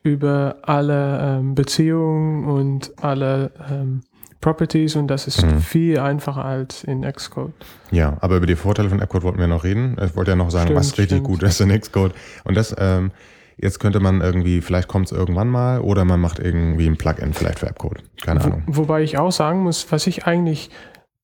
über 0.02 0.56
alle 0.62 1.18
ähm, 1.38 1.54
Beziehungen 1.54 2.44
und 2.46 2.92
alle 3.02 3.52
ähm, 3.70 4.00
Properties 4.40 4.94
und 4.96 5.08
das 5.08 5.26
ist 5.26 5.44
Mhm. 5.44 5.58
viel 5.60 5.98
einfacher 5.98 6.44
als 6.44 6.84
in 6.84 7.02
Xcode. 7.02 7.52
Ja, 7.90 8.16
aber 8.20 8.36
über 8.36 8.46
die 8.46 8.56
Vorteile 8.56 8.88
von 8.88 9.00
AppCode 9.00 9.24
wollten 9.24 9.38
wir 9.38 9.46
noch 9.48 9.64
reden. 9.64 9.96
Ich 10.04 10.14
wollte 10.16 10.30
ja 10.30 10.36
noch 10.36 10.50
sagen, 10.50 10.66
Stimmt, 10.66 10.78
was 10.80 10.92
richtig 10.98 11.06
stimmt. 11.18 11.24
gut 11.24 11.42
ist 11.42 11.60
in 11.60 11.70
Xcode. 11.80 12.14
Und 12.44 12.56
das, 12.56 12.74
ähm, 12.78 13.10
jetzt 13.56 13.80
könnte 13.80 13.98
man 14.00 14.20
irgendwie, 14.20 14.60
vielleicht 14.60 14.86
kommt 14.88 15.06
es 15.06 15.12
irgendwann 15.12 15.48
mal 15.48 15.80
oder 15.80 16.04
man 16.04 16.20
macht 16.20 16.38
irgendwie 16.38 16.86
ein 16.86 16.96
Plugin 16.96 17.32
vielleicht 17.34 17.58
für 17.58 17.66
AppCode. 17.68 18.02
Keine 18.22 18.40
Wo, 18.40 18.46
Ahnung. 18.46 18.62
wobei 18.68 19.02
ich 19.02 19.18
auch 19.18 19.32
sagen 19.32 19.60
muss, 19.64 19.90
was 19.90 20.06
ich 20.06 20.26
eigentlich 20.26 20.70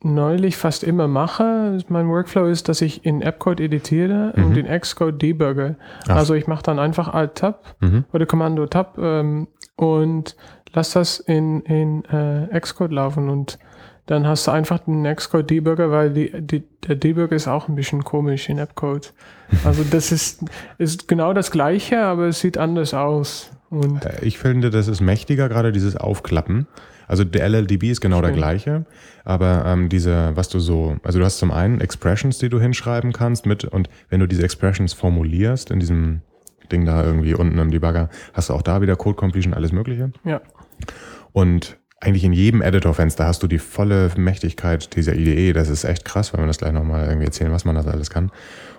neulich 0.02 0.56
fast 0.58 0.84
immer 0.84 1.08
mache, 1.08 1.78
mein 1.88 2.08
Workflow 2.08 2.46
ist, 2.46 2.68
dass 2.68 2.82
ich 2.82 3.06
in 3.06 3.22
AppCode 3.22 3.60
editiere 3.60 4.34
Mhm. 4.36 4.44
und 4.44 4.56
in 4.58 4.66
Xcode 4.80 5.22
debugge. 5.22 5.76
Ach. 6.08 6.16
Also 6.16 6.34
ich 6.34 6.46
mache 6.46 6.62
dann 6.62 6.78
einfach 6.78 7.08
Alt-Tab 7.14 7.76
Mhm. 7.80 8.04
oder 8.12 8.26
Kommando 8.26 8.66
Tab 8.66 8.98
ähm, 8.98 9.48
und 9.76 10.36
lass 10.74 10.90
das 10.92 11.20
in, 11.20 11.62
in 11.62 12.04
äh, 12.06 12.60
Xcode 12.60 12.92
laufen 12.92 13.28
und 13.28 13.58
dann 14.06 14.26
hast 14.26 14.46
du 14.46 14.50
einfach 14.50 14.80
den 14.80 15.04
Xcode 15.04 15.48
Debugger, 15.48 15.90
weil 15.90 16.10
die, 16.12 16.30
die, 16.38 16.62
der 16.86 16.96
Debugger 16.96 17.34
ist 17.34 17.48
auch 17.48 17.68
ein 17.68 17.74
bisschen 17.74 18.04
komisch 18.04 18.48
in 18.48 18.58
Appcode. 18.58 19.12
Also 19.64 19.84
das 19.88 20.10
ist, 20.10 20.44
ist 20.78 21.06
genau 21.06 21.32
das 21.32 21.50
gleiche, 21.50 22.00
aber 22.02 22.26
es 22.26 22.40
sieht 22.40 22.58
anders 22.58 22.92
aus. 22.92 23.50
Und 23.70 24.04
Äh, 24.04 24.24
Ich 24.24 24.38
finde, 24.38 24.70
das 24.70 24.88
ist 24.88 25.00
mächtiger, 25.00 25.48
gerade 25.48 25.70
dieses 25.70 25.96
Aufklappen. 25.96 26.66
Also 27.06 27.24
der 27.24 27.44
LLDB 27.48 27.90
ist 27.90 28.00
genau 28.00 28.20
der 28.20 28.28
Stimmt. 28.28 28.38
gleiche, 28.38 28.86
aber 29.24 29.64
ähm, 29.66 29.88
diese, 29.90 30.32
was 30.34 30.48
du 30.48 30.58
so, 30.58 30.96
also 31.02 31.18
du 31.18 31.24
hast 31.24 31.38
zum 31.38 31.50
einen 31.50 31.80
Expressions, 31.82 32.38
die 32.38 32.48
du 32.48 32.58
hinschreiben 32.58 33.12
kannst 33.12 33.44
mit, 33.44 33.64
und 33.64 33.90
wenn 34.08 34.20
du 34.20 34.26
diese 34.26 34.42
Expressions 34.42 34.94
formulierst 34.94 35.70
in 35.70 35.80
diesem 35.80 36.22
Ding 36.72 36.86
da 36.86 37.04
irgendwie 37.04 37.34
unten 37.34 37.58
im 37.58 37.70
Debugger, 37.70 38.08
hast 38.32 38.48
du 38.48 38.54
auch 38.54 38.62
da 38.62 38.80
wieder 38.80 38.96
Code 38.96 39.16
Completion, 39.16 39.52
alles 39.52 39.70
Mögliche. 39.72 40.12
ja, 40.24 40.40
Und 41.32 41.78
eigentlich 42.00 42.24
in 42.24 42.32
jedem 42.32 42.60
Editor-Fenster 42.60 43.26
hast 43.26 43.42
du 43.42 43.46
die 43.46 43.58
volle 43.58 44.10
Mächtigkeit 44.16 44.94
dieser 44.94 45.14
IDE. 45.14 45.52
Das 45.52 45.68
ist 45.68 45.84
echt 45.84 46.04
krass, 46.04 46.32
wenn 46.32 46.40
wir 46.40 46.46
das 46.46 46.58
gleich 46.58 46.72
nochmal 46.72 47.06
irgendwie 47.06 47.26
erzählen, 47.26 47.52
was 47.52 47.64
man 47.64 47.74
das 47.74 47.86
alles 47.86 48.10
kann. 48.10 48.30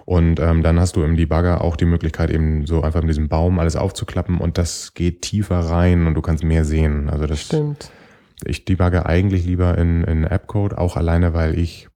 Und 0.05 0.39
ähm, 0.39 0.61
dann 0.61 0.79
hast 0.79 0.95
du 0.95 1.03
im 1.03 1.17
Debugger 1.17 1.61
auch 1.61 1.75
die 1.75 1.85
Möglichkeit, 1.85 2.29
eben 2.29 2.67
so 2.67 2.83
einfach 2.83 3.01
mit 3.01 3.09
diesem 3.09 3.27
Baum 3.27 3.57
alles 3.57 3.75
aufzuklappen 3.75 4.37
und 4.37 4.59
das 4.59 4.93
geht 4.93 5.23
tiefer 5.23 5.59
rein 5.59 6.05
und 6.05 6.13
du 6.13 6.21
kannst 6.21 6.43
mehr 6.43 6.63
sehen. 6.63 7.09
Also 7.09 7.25
das 7.25 7.41
stimmt. 7.41 7.89
ich 8.45 8.65
debugge 8.65 9.07
eigentlich 9.07 9.45
lieber 9.45 9.75
in, 9.77 10.03
in 10.03 10.23
Appcode, 10.23 10.77
auch 10.77 10.95
alleine, 10.95 11.33
weil 11.33 11.57
ich, 11.57 11.89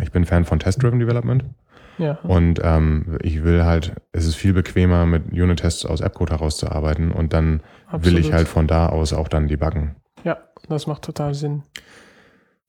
ich 0.00 0.10
bin 0.10 0.24
Fan 0.24 0.46
von 0.46 0.58
Test-Driven 0.58 0.98
Development 0.98 1.44
Ja, 2.00 2.18
und 2.22 2.60
ähm, 2.62 3.18
ich 3.22 3.44
will 3.44 3.64
halt, 3.64 3.94
es 4.12 4.26
ist 4.26 4.34
viel 4.36 4.54
bequemer, 4.54 5.04
mit 5.04 5.32
Unit-Tests 5.32 5.84
aus 5.84 6.00
Appcode 6.00 6.30
herauszuarbeiten 6.30 7.12
und 7.12 7.32
dann 7.32 7.62
will 7.92 8.14
ich 8.14 8.26
absolut. 8.26 8.32
halt 8.32 8.48
von 8.48 8.66
da 8.66 8.86
aus 8.86 9.12
auch 9.12 9.28
dann 9.28 9.48
debuggen. 9.48 9.96
Ja, 10.24 10.38
das 10.68 10.86
macht 10.86 11.02
total 11.02 11.34
Sinn. 11.34 11.62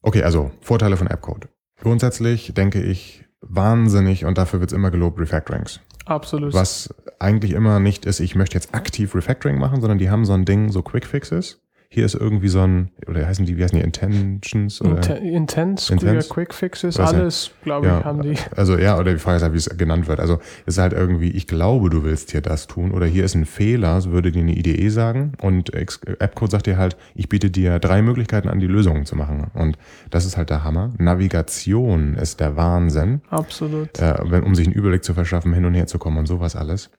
Okay, 0.01 0.23
also 0.23 0.51
Vorteile 0.61 0.97
von 0.97 1.07
Appcode. 1.07 1.47
Grundsätzlich 1.79 2.53
denke 2.53 2.81
ich 2.81 3.25
wahnsinnig 3.41 4.25
und 4.25 4.37
dafür 4.37 4.59
wird 4.59 4.71
es 4.71 4.75
immer 4.75 4.91
gelobt 4.91 5.19
Refactorings. 5.19 5.79
Absolut. 6.05 6.53
Was 6.53 6.93
eigentlich 7.19 7.51
immer 7.51 7.79
nicht 7.79 8.05
ist, 8.05 8.19
ich 8.19 8.35
möchte 8.35 8.55
jetzt 8.55 8.73
aktiv 8.73 9.15
Refactoring 9.15 9.57
machen, 9.57 9.81
sondern 9.81 9.97
die 9.97 10.09
haben 10.09 10.25
so 10.25 10.33
ein 10.33 10.45
Ding, 10.45 10.71
so 10.71 10.81
Quick 10.81 11.05
Fixes. 11.05 11.61
Hier 11.93 12.05
ist 12.05 12.15
irgendwie 12.15 12.47
so 12.47 12.61
ein, 12.61 12.89
oder 13.05 13.27
heißen 13.27 13.45
die, 13.45 13.57
wie 13.57 13.63
heißen 13.65 13.77
die, 13.77 13.83
Intentions? 13.83 14.81
Oder? 14.81 14.95
Inten 14.95 15.17
Intense, 15.17 15.91
Intense? 15.91 16.29
Quick 16.29 16.53
Fixes, 16.53 16.95
ja? 16.95 17.03
alles, 17.03 17.51
glaube 17.65 17.85
ich, 17.87 17.91
Ja. 17.91 18.05
haben 18.05 18.21
die. 18.21 18.35
Also 18.55 18.77
ja, 18.77 18.97
oder 18.97 19.11
die 19.11 19.19
Frage 19.19 19.35
ist 19.35 19.43
halt, 19.43 19.51
wie 19.51 19.57
es 19.57 19.69
genannt 19.77 20.07
wird. 20.07 20.21
Also 20.21 20.39
es 20.65 20.75
ist 20.75 20.77
halt 20.77 20.93
irgendwie, 20.93 21.31
ich 21.31 21.47
glaube, 21.47 21.89
du 21.89 22.05
willst 22.05 22.31
hier 22.31 22.39
das 22.39 22.67
tun 22.67 22.91
oder 22.91 23.05
hier 23.05 23.25
ist 23.25 23.35
ein 23.35 23.43
Fehler, 23.43 23.99
so 23.99 24.13
würde 24.13 24.31
dir 24.31 24.39
eine 24.41 24.55
IDE 24.57 24.87
sagen 24.89 25.33
und 25.41 25.73
Appcode 25.73 26.51
sagt 26.51 26.67
dir 26.67 26.77
halt, 26.77 26.95
ich 27.13 27.27
biete 27.27 27.51
dir 27.51 27.77
drei 27.79 28.01
Möglichkeiten 28.01 28.47
an, 28.47 28.61
die 28.61 28.67
Lösungen 28.67 29.05
zu 29.05 29.17
machen 29.17 29.51
und 29.53 29.77
das 30.11 30.23
ist 30.23 30.37
halt 30.37 30.49
der 30.49 30.63
Hammer. 30.63 30.93
Navigation 30.97 32.13
ist 32.15 32.39
der 32.39 32.55
Wahnsinn, 32.55 33.19
Absolut. 33.29 33.99
äh, 33.99 34.15
wenn, 34.23 34.43
um 34.43 34.55
sich 34.55 34.65
einen 34.65 34.75
Überblick 34.77 35.03
zu 35.03 35.13
verschaffen, 35.13 35.51
hin 35.53 35.65
und 35.65 35.73
her 35.73 35.87
zu 35.87 35.99
kommen 35.99 36.19
und 36.19 36.25
sowas 36.25 36.55
alles. 36.55 36.89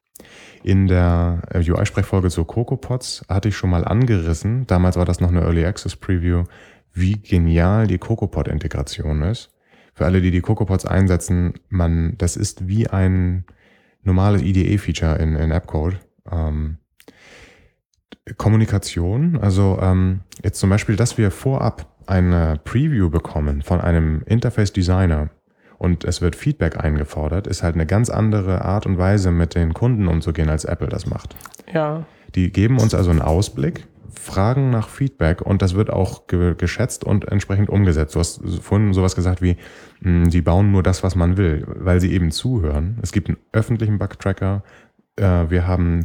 In 0.62 0.86
der 0.86 1.42
äh, 1.50 1.58
UI-Sprechfolge 1.58 2.30
zu 2.30 2.44
CocoaPods 2.44 3.24
hatte 3.28 3.48
ich 3.48 3.56
schon 3.56 3.70
mal 3.70 3.84
angerissen, 3.84 4.66
damals 4.66 4.96
war 4.96 5.04
das 5.04 5.20
noch 5.20 5.28
eine 5.28 5.40
Early 5.40 5.64
Access 5.64 5.96
Preview, 5.96 6.44
wie 6.92 7.20
genial 7.20 7.86
die 7.86 7.98
CocoaPod-Integration 7.98 9.22
ist. 9.22 9.50
Für 9.94 10.04
alle, 10.04 10.20
die 10.20 10.30
die 10.30 10.40
CocoaPods 10.40 10.86
einsetzen, 10.86 11.54
man, 11.68 12.14
das 12.18 12.36
ist 12.36 12.68
wie 12.68 12.88
ein 12.88 13.44
normales 14.02 14.42
IDE-Feature 14.42 15.16
in, 15.16 15.36
in 15.36 15.52
AppCode. 15.52 15.98
Ähm, 16.30 16.78
Kommunikation, 18.36 19.38
also 19.38 19.78
ähm, 19.82 20.20
jetzt 20.44 20.60
zum 20.60 20.70
Beispiel, 20.70 20.96
dass 20.96 21.18
wir 21.18 21.30
vorab 21.30 21.92
eine 22.06 22.60
Preview 22.62 23.10
bekommen 23.10 23.62
von 23.62 23.80
einem 23.80 24.22
Interface-Designer 24.26 25.30
und 25.82 26.04
es 26.04 26.22
wird 26.22 26.36
Feedback 26.36 26.82
eingefordert, 26.82 27.48
ist 27.48 27.64
halt 27.64 27.74
eine 27.74 27.86
ganz 27.86 28.08
andere 28.08 28.64
Art 28.64 28.86
und 28.86 28.98
Weise, 28.98 29.32
mit 29.32 29.56
den 29.56 29.74
Kunden 29.74 30.06
umzugehen, 30.06 30.48
als 30.48 30.64
Apple 30.64 30.88
das 30.88 31.06
macht. 31.06 31.34
Ja, 31.74 32.04
Die 32.36 32.52
geben 32.52 32.78
uns 32.78 32.94
also 32.94 33.10
einen 33.10 33.20
Ausblick, 33.20 33.86
fragen 34.14 34.70
nach 34.70 34.88
Feedback 34.88 35.42
und 35.42 35.60
das 35.60 35.74
wird 35.74 35.90
auch 35.90 36.28
ge 36.28 36.54
geschätzt 36.56 37.02
und 37.02 37.26
entsprechend 37.28 37.68
umgesetzt. 37.68 38.14
Du 38.14 38.20
hast 38.20 38.40
vorhin 38.60 38.92
sowas 38.92 39.16
gesagt 39.16 39.42
wie, 39.42 39.56
mh, 40.00 40.28
die 40.28 40.40
bauen 40.40 40.70
nur 40.70 40.84
das, 40.84 41.02
was 41.02 41.16
man 41.16 41.36
will, 41.36 41.66
weil 41.66 42.00
sie 42.00 42.12
eben 42.12 42.30
zuhören. 42.30 42.98
Es 43.02 43.10
gibt 43.10 43.28
einen 43.28 43.38
öffentlichen 43.52 43.98
Bug-Tracker. 43.98 44.62
Äh, 45.16 45.50
wir 45.50 45.66
haben, 45.66 46.04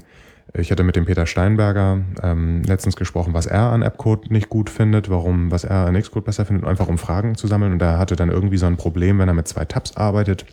ich 0.53 0.71
hatte 0.71 0.83
mit 0.83 0.95
dem 0.95 1.05
Peter 1.05 1.25
Steinberger 1.25 1.99
ähm, 2.23 2.63
letztens 2.63 2.95
gesprochen, 2.95 3.33
was 3.33 3.45
er 3.45 3.71
an 3.71 3.81
Appcode 3.81 4.31
nicht 4.31 4.49
gut 4.49 4.69
findet, 4.69 5.10
warum, 5.10 5.51
was 5.51 5.63
er 5.63 5.88
an 5.88 5.99
Xcode 5.99 6.25
besser 6.25 6.45
findet, 6.45 6.65
einfach 6.65 6.88
um 6.88 6.97
Fragen 6.97 7.36
zu 7.36 7.47
sammeln. 7.47 7.73
Und 7.73 7.81
er 7.81 7.99
hatte 7.99 8.15
dann 8.15 8.29
irgendwie 8.29 8.57
so 8.57 8.65
ein 8.65 8.77
Problem, 8.77 9.19
wenn 9.19 9.27
er 9.27 9.33
mit 9.33 9.47
zwei 9.47 9.65
Tabs 9.65 9.97
arbeitet, 9.97 10.45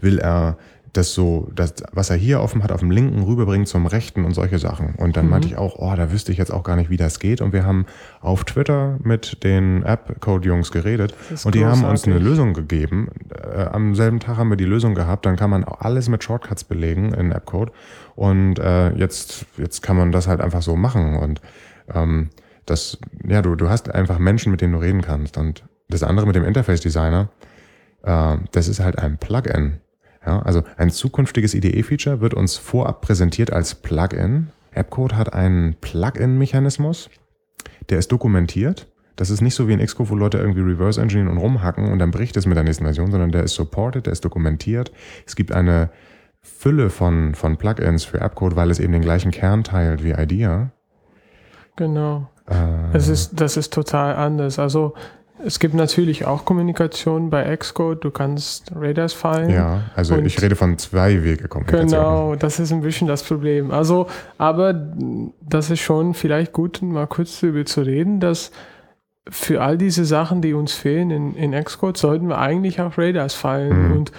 will 0.00 0.18
er 0.18 0.58
das 0.96 1.12
so, 1.14 1.48
das, 1.54 1.74
was 1.92 2.10
er 2.10 2.16
hier 2.16 2.40
offen 2.40 2.62
hat, 2.62 2.72
auf 2.72 2.80
dem 2.80 2.90
linken 2.90 3.22
rüberbringen 3.22 3.66
zum 3.66 3.86
rechten 3.86 4.24
und 4.24 4.32
solche 4.34 4.58
Sachen. 4.58 4.94
Und 4.96 5.16
dann 5.16 5.26
Mhm. 5.26 5.30
meinte 5.30 5.48
ich 5.48 5.56
auch, 5.56 5.76
oh, 5.78 5.94
da 5.96 6.10
wüsste 6.12 6.32
ich 6.32 6.38
jetzt 6.38 6.52
auch 6.52 6.62
gar 6.62 6.76
nicht, 6.76 6.90
wie 6.90 6.96
das 6.96 7.18
geht. 7.20 7.40
Und 7.40 7.52
wir 7.52 7.64
haben 7.64 7.86
auf 8.20 8.44
Twitter 8.44 8.98
mit 9.02 9.44
den 9.44 9.82
App-Code-Jungs 9.82 10.70
geredet 10.72 11.14
und 11.44 11.54
die 11.54 11.64
haben 11.64 11.84
uns 11.84 12.04
eine. 12.04 12.18
Lösung 12.18 12.54
gegeben. 12.54 13.08
Äh, 13.34 13.64
am 13.64 13.94
selben 13.94 14.20
Tag 14.20 14.36
haben 14.36 14.48
wir 14.50 14.56
die 14.56 14.64
Lösung 14.64 14.94
gehabt. 14.94 15.26
Dann 15.26 15.36
kann 15.36 15.50
man 15.50 15.64
alles 15.64 16.08
mit 16.08 16.24
Shortcuts 16.24 16.64
belegen 16.64 17.12
in 17.14 17.32
Appcode. 17.32 17.70
Und 18.14 18.58
äh, 18.58 18.90
jetzt, 18.94 19.46
jetzt 19.58 19.82
kann 19.82 19.96
man 19.96 20.12
das 20.12 20.26
halt 20.28 20.40
einfach 20.40 20.62
so 20.62 20.76
machen. 20.76 21.16
Und 21.16 21.40
ähm, 21.94 22.30
das, 22.64 22.98
ja, 23.28 23.42
du, 23.42 23.54
du 23.54 23.68
hast 23.68 23.94
einfach 23.94 24.18
Menschen, 24.18 24.50
mit 24.50 24.60
denen 24.60 24.72
du 24.72 24.78
reden 24.80 25.02
kannst. 25.02 25.36
Und 25.36 25.64
das 25.88 26.02
andere 26.02 26.26
mit 26.26 26.34
dem 26.34 26.44
Interface-Designer, 26.44 27.28
äh, 28.02 28.36
das 28.52 28.68
ist 28.68 28.80
halt 28.80 28.98
ein 28.98 29.18
Plugin. 29.18 29.80
Ja, 30.26 30.40
also 30.40 30.62
ein 30.76 30.90
zukünftiges 30.90 31.54
IDE-Feature 31.54 32.20
wird 32.20 32.34
uns 32.34 32.56
vorab 32.56 33.00
präsentiert 33.00 33.52
als 33.52 33.76
Plugin. 33.76 34.48
Appcode 34.72 35.14
hat 35.14 35.32
einen 35.32 35.76
Plugin-Mechanismus, 35.80 37.08
der 37.88 37.98
ist 37.98 38.10
dokumentiert. 38.12 38.88
Das 39.14 39.30
ist 39.30 39.40
nicht 39.40 39.54
so 39.54 39.66
wie 39.66 39.72
in 39.72 39.84
Xcode, 39.84 40.10
wo 40.10 40.14
Leute 40.14 40.36
irgendwie 40.36 40.60
reverse 40.60 41.00
engineeren 41.00 41.30
und 41.30 41.38
rumhacken 41.38 41.90
und 41.90 41.98
dann 41.98 42.10
bricht 42.10 42.36
es 42.36 42.44
mit 42.44 42.56
der 42.56 42.64
nächsten 42.64 42.84
Version, 42.84 43.10
sondern 43.10 43.32
der 43.32 43.44
ist 43.44 43.54
supported, 43.54 44.04
der 44.04 44.12
ist 44.12 44.24
dokumentiert. 44.24 44.92
Es 45.26 45.36
gibt 45.36 45.52
eine 45.52 45.90
Fülle 46.42 46.90
von, 46.90 47.34
von 47.34 47.56
Plugins 47.56 48.04
für 48.04 48.20
Appcode, 48.20 48.56
weil 48.56 48.70
es 48.70 48.78
eben 48.78 48.92
den 48.92 49.02
gleichen 49.02 49.30
Kern 49.30 49.64
teilt 49.64 50.04
wie 50.04 50.10
IDEA. 50.10 50.70
genau. 51.76 52.28
Äh, 52.48 52.96
Es 52.96 53.08
ist, 53.08 53.40
das 53.40 53.56
ist 53.56 53.72
total 53.72 54.16
anders. 54.16 54.58
Also 54.58 54.94
es 55.44 55.58
gibt 55.58 55.74
natürlich 55.74 56.24
auch 56.24 56.44
Kommunikation 56.44 57.30
bei 57.30 57.56
Xcode. 57.56 58.04
Du 58.04 58.10
kannst 58.10 58.72
Radars 58.74 59.12
fallen. 59.12 59.50
ja, 59.50 59.82
also 59.94 60.16
ich 60.18 60.40
rede 60.40 60.56
von 60.56 60.78
zwei 60.78 61.22
Wege 61.22 61.48
Kommunikation. 61.48 61.88
Genau, 61.88 62.34
das 62.36 62.58
ist 62.58 62.72
ein 62.72 62.80
bisschen 62.80 63.06
das 63.06 63.22
Problem. 63.22 63.70
Also, 63.70 64.06
aber 64.38 64.72
das 65.40 65.70
ist 65.70 65.80
schon 65.80 66.14
vielleicht 66.14 66.52
gut, 66.52 66.80
mal 66.82 67.06
kurz 67.06 67.40
darüber 67.40 67.64
zu 67.64 67.82
reden, 67.82 68.20
dass 68.20 68.50
für 69.28 69.62
all 69.62 69.76
diese 69.76 70.04
Sachen, 70.04 70.40
die 70.40 70.54
uns 70.54 70.72
fehlen 70.72 71.10
in, 71.10 71.34
in 71.34 71.64
Xcode, 71.64 71.96
sollten 71.96 72.28
wir 72.28 72.38
eigentlich 72.38 72.80
auf 72.80 72.96
Radars 72.96 73.34
fallen. 73.34 73.88
Mhm. 73.88 73.92
Und 73.92 74.12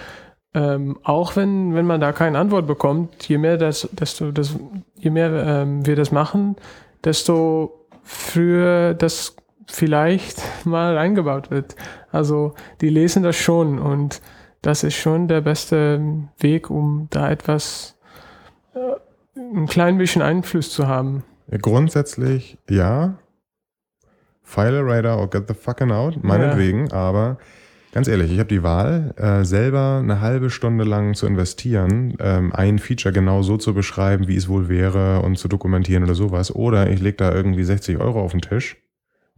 ähm, 0.54 0.98
auch 1.02 1.36
wenn, 1.36 1.74
wenn 1.74 1.86
man 1.86 2.00
da 2.00 2.12
keine 2.12 2.38
Antwort 2.38 2.66
bekommt, 2.66 3.28
je 3.28 3.38
mehr, 3.38 3.56
das, 3.56 3.88
desto, 3.92 4.32
das, 4.32 4.56
je 4.96 5.10
mehr 5.10 5.30
ähm, 5.30 5.86
wir 5.86 5.96
das 5.96 6.12
machen, 6.12 6.56
desto 7.04 7.86
früher 8.02 8.94
das 8.94 9.36
vielleicht 9.70 10.42
mal 10.64 10.98
eingebaut 10.98 11.50
wird. 11.50 11.76
Also 12.10 12.54
die 12.80 12.88
lesen 12.88 13.22
das 13.22 13.36
schon 13.36 13.78
und 13.78 14.20
das 14.62 14.82
ist 14.82 14.96
schon 14.96 15.28
der 15.28 15.40
beste 15.40 16.28
Weg, 16.38 16.70
um 16.70 17.06
da 17.10 17.30
etwas, 17.30 17.96
äh, 18.74 18.78
ein 19.36 19.66
klein 19.66 19.98
bisschen 19.98 20.22
Einfluss 20.22 20.70
zu 20.72 20.88
haben. 20.88 21.22
Grundsätzlich 21.62 22.58
ja. 22.68 23.18
file 24.42 24.78
a 24.78 24.82
Radar 24.82 25.18
or 25.18 25.30
get 25.30 25.46
the 25.46 25.54
fucking 25.54 25.92
out, 25.92 26.22
meinetwegen, 26.22 26.90
aber 26.92 27.38
ganz 27.92 28.08
ehrlich, 28.08 28.32
ich 28.32 28.38
habe 28.38 28.48
die 28.48 28.62
Wahl, 28.62 29.14
äh, 29.16 29.44
selber 29.44 30.00
eine 30.02 30.20
halbe 30.20 30.50
Stunde 30.50 30.84
lang 30.84 31.14
zu 31.14 31.26
investieren, 31.26 32.16
ähm, 32.18 32.52
ein 32.52 32.78
Feature 32.78 33.12
genau 33.12 33.42
so 33.42 33.56
zu 33.58 33.74
beschreiben, 33.74 34.26
wie 34.26 34.36
es 34.36 34.48
wohl 34.48 34.68
wäre 34.68 35.20
und 35.22 35.38
zu 35.38 35.48
dokumentieren 35.48 36.02
oder 36.02 36.14
sowas. 36.14 36.54
Oder 36.54 36.90
ich 36.90 37.00
lege 37.00 37.18
da 37.18 37.32
irgendwie 37.32 37.64
60 37.64 37.98
Euro 37.98 38.20
auf 38.20 38.32
den 38.32 38.40
Tisch 38.40 38.76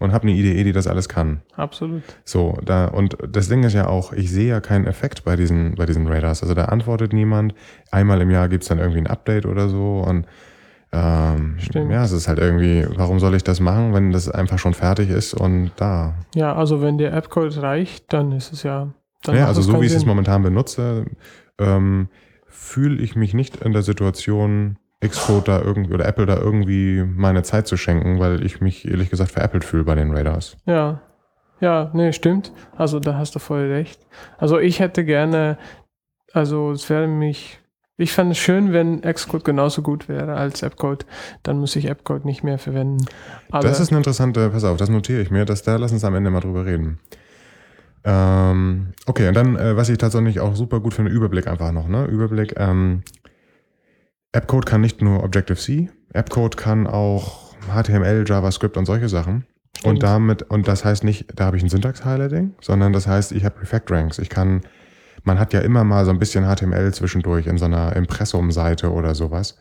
und 0.00 0.12
habe 0.12 0.26
eine 0.26 0.36
Idee, 0.36 0.64
die 0.64 0.72
das 0.72 0.86
alles 0.86 1.08
kann. 1.08 1.42
Absolut. 1.54 2.02
So, 2.24 2.58
da, 2.64 2.86
und 2.86 3.16
das 3.28 3.48
Ding 3.48 3.62
ist 3.62 3.74
ja 3.74 3.86
auch, 3.86 4.12
ich 4.12 4.30
sehe 4.30 4.48
ja 4.48 4.60
keinen 4.60 4.86
Effekt 4.86 5.24
bei 5.24 5.36
diesen, 5.36 5.76
bei 5.76 5.86
diesen 5.86 6.08
Radars. 6.08 6.42
Also 6.42 6.54
da 6.54 6.64
antwortet 6.64 7.12
niemand. 7.12 7.54
Einmal 7.92 8.20
im 8.22 8.30
Jahr 8.30 8.48
gibt's 8.48 8.68
dann 8.68 8.78
irgendwie 8.78 9.00
ein 9.00 9.06
Update 9.06 9.46
oder 9.46 9.68
so 9.68 10.00
und 10.00 10.26
ähm, 10.92 11.56
Stimmt. 11.58 11.92
ja, 11.92 12.02
es 12.02 12.10
ist 12.10 12.26
halt 12.26 12.40
irgendwie, 12.40 12.84
warum 12.96 13.20
soll 13.20 13.34
ich 13.34 13.44
das 13.44 13.60
machen, 13.60 13.94
wenn 13.94 14.10
das 14.10 14.28
einfach 14.28 14.58
schon 14.58 14.74
fertig 14.74 15.10
ist 15.10 15.34
und 15.34 15.70
da. 15.76 16.14
Ja, 16.34 16.56
also 16.56 16.82
wenn 16.82 16.98
der 16.98 17.12
App-Code 17.12 17.62
reicht, 17.62 18.12
dann 18.12 18.32
ist 18.32 18.52
es 18.52 18.64
ja. 18.64 18.92
Ja, 19.26 19.46
also 19.46 19.60
es 19.60 19.66
so 19.66 19.80
wie 19.80 19.86
ich 19.86 19.94
es 19.94 20.06
momentan 20.06 20.42
benutze, 20.42 21.04
ähm, 21.58 22.08
fühle 22.46 23.00
ich 23.02 23.16
mich 23.16 23.34
nicht 23.34 23.56
in 23.56 23.72
der 23.72 23.82
Situation, 23.82 24.78
Xcode 25.06 25.48
da 25.48 25.60
irgendwie 25.60 25.94
oder 25.94 26.06
Apple 26.06 26.26
da 26.26 26.36
irgendwie 26.36 27.02
meine 27.02 27.42
Zeit 27.42 27.66
zu 27.66 27.76
schenken, 27.76 28.18
weil 28.18 28.44
ich 28.44 28.60
mich 28.60 28.86
ehrlich 28.86 29.10
gesagt 29.10 29.30
veräppelt 29.30 29.64
fühle 29.64 29.84
bei 29.84 29.94
den 29.94 30.14
Radars. 30.14 30.56
Ja. 30.66 31.00
Ja, 31.60 31.90
nee, 31.92 32.12
stimmt. 32.12 32.52
Also 32.76 33.00
da 33.00 33.16
hast 33.16 33.34
du 33.34 33.38
voll 33.38 33.70
recht. 33.70 34.06
Also 34.38 34.58
ich 34.58 34.80
hätte 34.80 35.04
gerne, 35.04 35.58
also 36.32 36.70
es 36.72 36.88
wäre 36.88 37.06
mich, 37.06 37.60
ich 37.98 38.12
fände 38.12 38.32
es 38.32 38.38
schön, 38.38 38.72
wenn 38.72 39.02
Xcode 39.02 39.44
genauso 39.44 39.82
gut 39.82 40.08
wäre 40.08 40.34
als 40.34 40.62
Appcode. 40.62 41.04
Dann 41.42 41.58
muss 41.58 41.76
ich 41.76 41.88
Appcode 41.88 42.24
nicht 42.24 42.42
mehr 42.42 42.58
verwenden. 42.58 43.04
Aber 43.50 43.68
das 43.68 43.78
ist 43.78 43.90
eine 43.90 43.98
interessante, 43.98 44.48
pass 44.48 44.64
auf, 44.64 44.78
das 44.78 44.88
notiere 44.88 45.20
ich 45.20 45.30
mir, 45.30 45.44
dass 45.44 45.62
da 45.62 45.76
lass 45.76 45.92
uns 45.92 46.04
am 46.04 46.14
Ende 46.14 46.30
mal 46.30 46.40
drüber 46.40 46.64
reden. 46.64 46.98
Ähm, 48.02 48.94
okay, 49.06 49.28
und 49.28 49.34
dann, 49.34 49.56
äh, 49.56 49.76
was 49.76 49.90
ich 49.90 49.98
tatsächlich 49.98 50.40
auch 50.40 50.56
super 50.56 50.80
gut 50.80 50.94
finde, 50.94 51.10
Überblick 51.10 51.46
einfach 51.46 51.72
noch, 51.72 51.86
ne? 51.86 52.06
Überblick, 52.06 52.54
ähm, 52.56 53.02
Appcode 54.32 54.66
kann 54.66 54.80
nicht 54.80 55.02
nur 55.02 55.24
Objective-C, 55.24 55.90
Appcode 56.12 56.56
kann 56.56 56.86
auch 56.86 57.54
HTML, 57.66 58.24
JavaScript 58.26 58.76
und 58.76 58.86
solche 58.86 59.08
Sachen. 59.08 59.44
Stimmt. 59.76 59.94
Und 59.94 60.02
damit, 60.02 60.42
und 60.42 60.68
das 60.68 60.84
heißt 60.84 61.04
nicht, 61.04 61.26
da 61.34 61.46
habe 61.46 61.56
ich 61.56 61.62
ein 61.62 61.68
Syntax-Highlighting, 61.68 62.54
sondern 62.60 62.92
das 62.92 63.06
heißt, 63.06 63.32
ich 63.32 63.44
habe 63.44 63.60
Refactorangs. 63.60 64.18
Ich 64.18 64.28
kann, 64.28 64.62
man 65.24 65.38
hat 65.38 65.52
ja 65.52 65.60
immer 65.60 65.84
mal 65.84 66.04
so 66.04 66.10
ein 66.10 66.18
bisschen 66.18 66.44
HTML 66.44 66.92
zwischendurch 66.92 67.46
in 67.46 67.58
so 67.58 67.64
einer 67.64 67.96
Impressum-Seite 67.96 68.92
oder 68.92 69.14
sowas. 69.14 69.56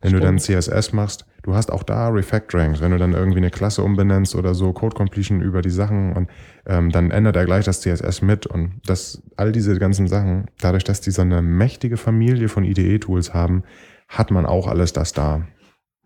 Wenn 0.00 0.12
du 0.12 0.20
dann 0.20 0.38
CSS 0.38 0.92
machst, 0.92 1.24
du 1.44 1.54
hast 1.54 1.72
auch 1.72 1.82
da 1.82 2.08
Refactorangs. 2.08 2.82
Wenn 2.82 2.90
du 2.90 2.98
dann 2.98 3.14
irgendwie 3.14 3.38
eine 3.38 3.50
Klasse 3.50 3.82
umbenennst 3.82 4.34
oder 4.34 4.54
so, 4.54 4.74
Code 4.74 4.94
Completion 4.94 5.40
über 5.40 5.62
die 5.62 5.70
Sachen 5.70 6.12
und 6.12 6.28
ähm, 6.66 6.90
dann 6.90 7.10
ändert 7.10 7.36
er 7.36 7.46
gleich 7.46 7.64
das 7.64 7.80
CSS 7.80 8.20
mit 8.20 8.46
und 8.46 8.82
das, 8.84 9.22
all 9.36 9.50
diese 9.50 9.78
ganzen 9.78 10.06
Sachen, 10.06 10.44
dadurch, 10.60 10.84
dass 10.84 11.00
die 11.00 11.10
so 11.10 11.22
eine 11.22 11.40
mächtige 11.40 11.96
Familie 11.96 12.50
von 12.50 12.64
IDE-Tools 12.64 13.32
haben, 13.32 13.62
hat 14.08 14.30
man 14.30 14.46
auch 14.46 14.66
alles 14.66 14.92
das 14.92 15.12
da. 15.12 15.42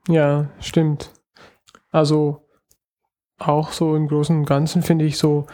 Ja, 0.09 0.49
stimmt. 0.61 1.13
Also 1.91 2.49
auch 3.39 3.73
so 3.73 3.95
im 3.95 4.09
Großen 4.09 4.37
und 4.37 4.47
Ganzen 4.47 4.83
finde 4.83 5.05
ich 5.05 5.19
so 5.19 5.47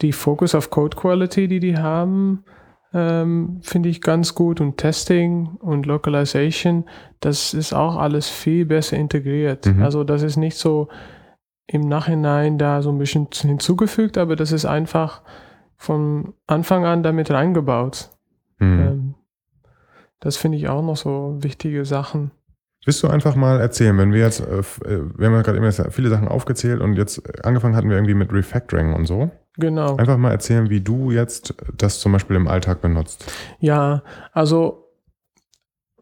die 0.00 0.12
Focus 0.12 0.54
auf 0.54 0.70
Code 0.70 0.96
Quality, 0.96 1.48
die 1.48 1.60
die 1.60 1.76
haben, 1.76 2.44
ähm, 2.92 3.60
finde 3.62 3.88
ich 3.88 4.00
ganz 4.00 4.34
gut 4.34 4.60
und 4.60 4.76
Testing 4.76 5.56
und 5.60 5.86
Localization, 5.86 6.84
das 7.20 7.54
ist 7.54 7.72
auch 7.72 7.96
alles 7.96 8.28
viel 8.28 8.64
besser 8.64 8.96
integriert. 8.96 9.66
Mhm. 9.66 9.82
Also 9.82 10.04
das 10.04 10.22
ist 10.22 10.36
nicht 10.36 10.56
so 10.56 10.88
im 11.66 11.82
Nachhinein 11.82 12.58
da 12.58 12.80
so 12.80 12.90
ein 12.90 12.98
bisschen 12.98 13.28
hinzugefügt, 13.32 14.18
aber 14.18 14.36
das 14.36 14.52
ist 14.52 14.64
einfach 14.64 15.22
von 15.76 16.34
Anfang 16.46 16.84
an 16.84 17.02
damit 17.02 17.30
reingebaut. 17.30 18.10
Hm. 18.58 18.80
Ähm, 18.80 19.14
das 20.20 20.36
finde 20.36 20.58
ich 20.58 20.68
auch 20.68 20.82
noch 20.82 20.96
so 20.96 21.36
wichtige 21.40 21.84
Sachen. 21.84 22.30
Willst 22.84 23.02
du 23.02 23.08
einfach 23.08 23.34
mal 23.34 23.60
erzählen, 23.60 23.98
wenn 23.98 24.12
wir 24.12 24.20
jetzt, 24.20 24.40
äh, 24.40 24.60
äh, 24.60 25.02
wir 25.16 25.26
haben 25.26 25.34
ja 25.34 25.42
gerade 25.42 25.58
immer 25.58 25.72
viele 25.72 26.08
Sachen 26.08 26.28
aufgezählt 26.28 26.80
und 26.80 26.94
jetzt 26.94 27.18
äh, 27.18 27.42
angefangen 27.42 27.74
hatten 27.74 27.88
wir 27.88 27.96
irgendwie 27.96 28.14
mit 28.14 28.32
Refactoring 28.32 28.94
und 28.94 29.06
so. 29.06 29.30
Genau. 29.58 29.96
Einfach 29.96 30.16
mal 30.18 30.30
erzählen, 30.30 30.70
wie 30.70 30.80
du 30.80 31.10
jetzt 31.10 31.54
das 31.76 31.98
zum 31.98 32.12
Beispiel 32.12 32.36
im 32.36 32.46
Alltag 32.46 32.80
benutzt. 32.80 33.24
Ja, 33.58 34.02
also 34.32 34.92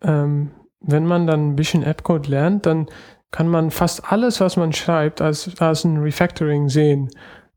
ähm, 0.03 0.51
wenn 0.81 1.07
man 1.07 1.27
dann 1.27 1.51
ein 1.51 1.57
bisschen 1.57 1.83
Appcode 1.83 2.29
lernt, 2.29 2.67
dann 2.67 2.89
kann 3.31 3.49
man 3.49 3.71
fast 3.71 4.13
alles, 4.13 4.41
was 4.41 4.57
man 4.57 4.73
schreibt, 4.73 5.21
als, 5.21 5.51
als 5.61 5.85
ein 5.85 5.97
Refactoring 5.97 6.69
sehen. 6.69 7.09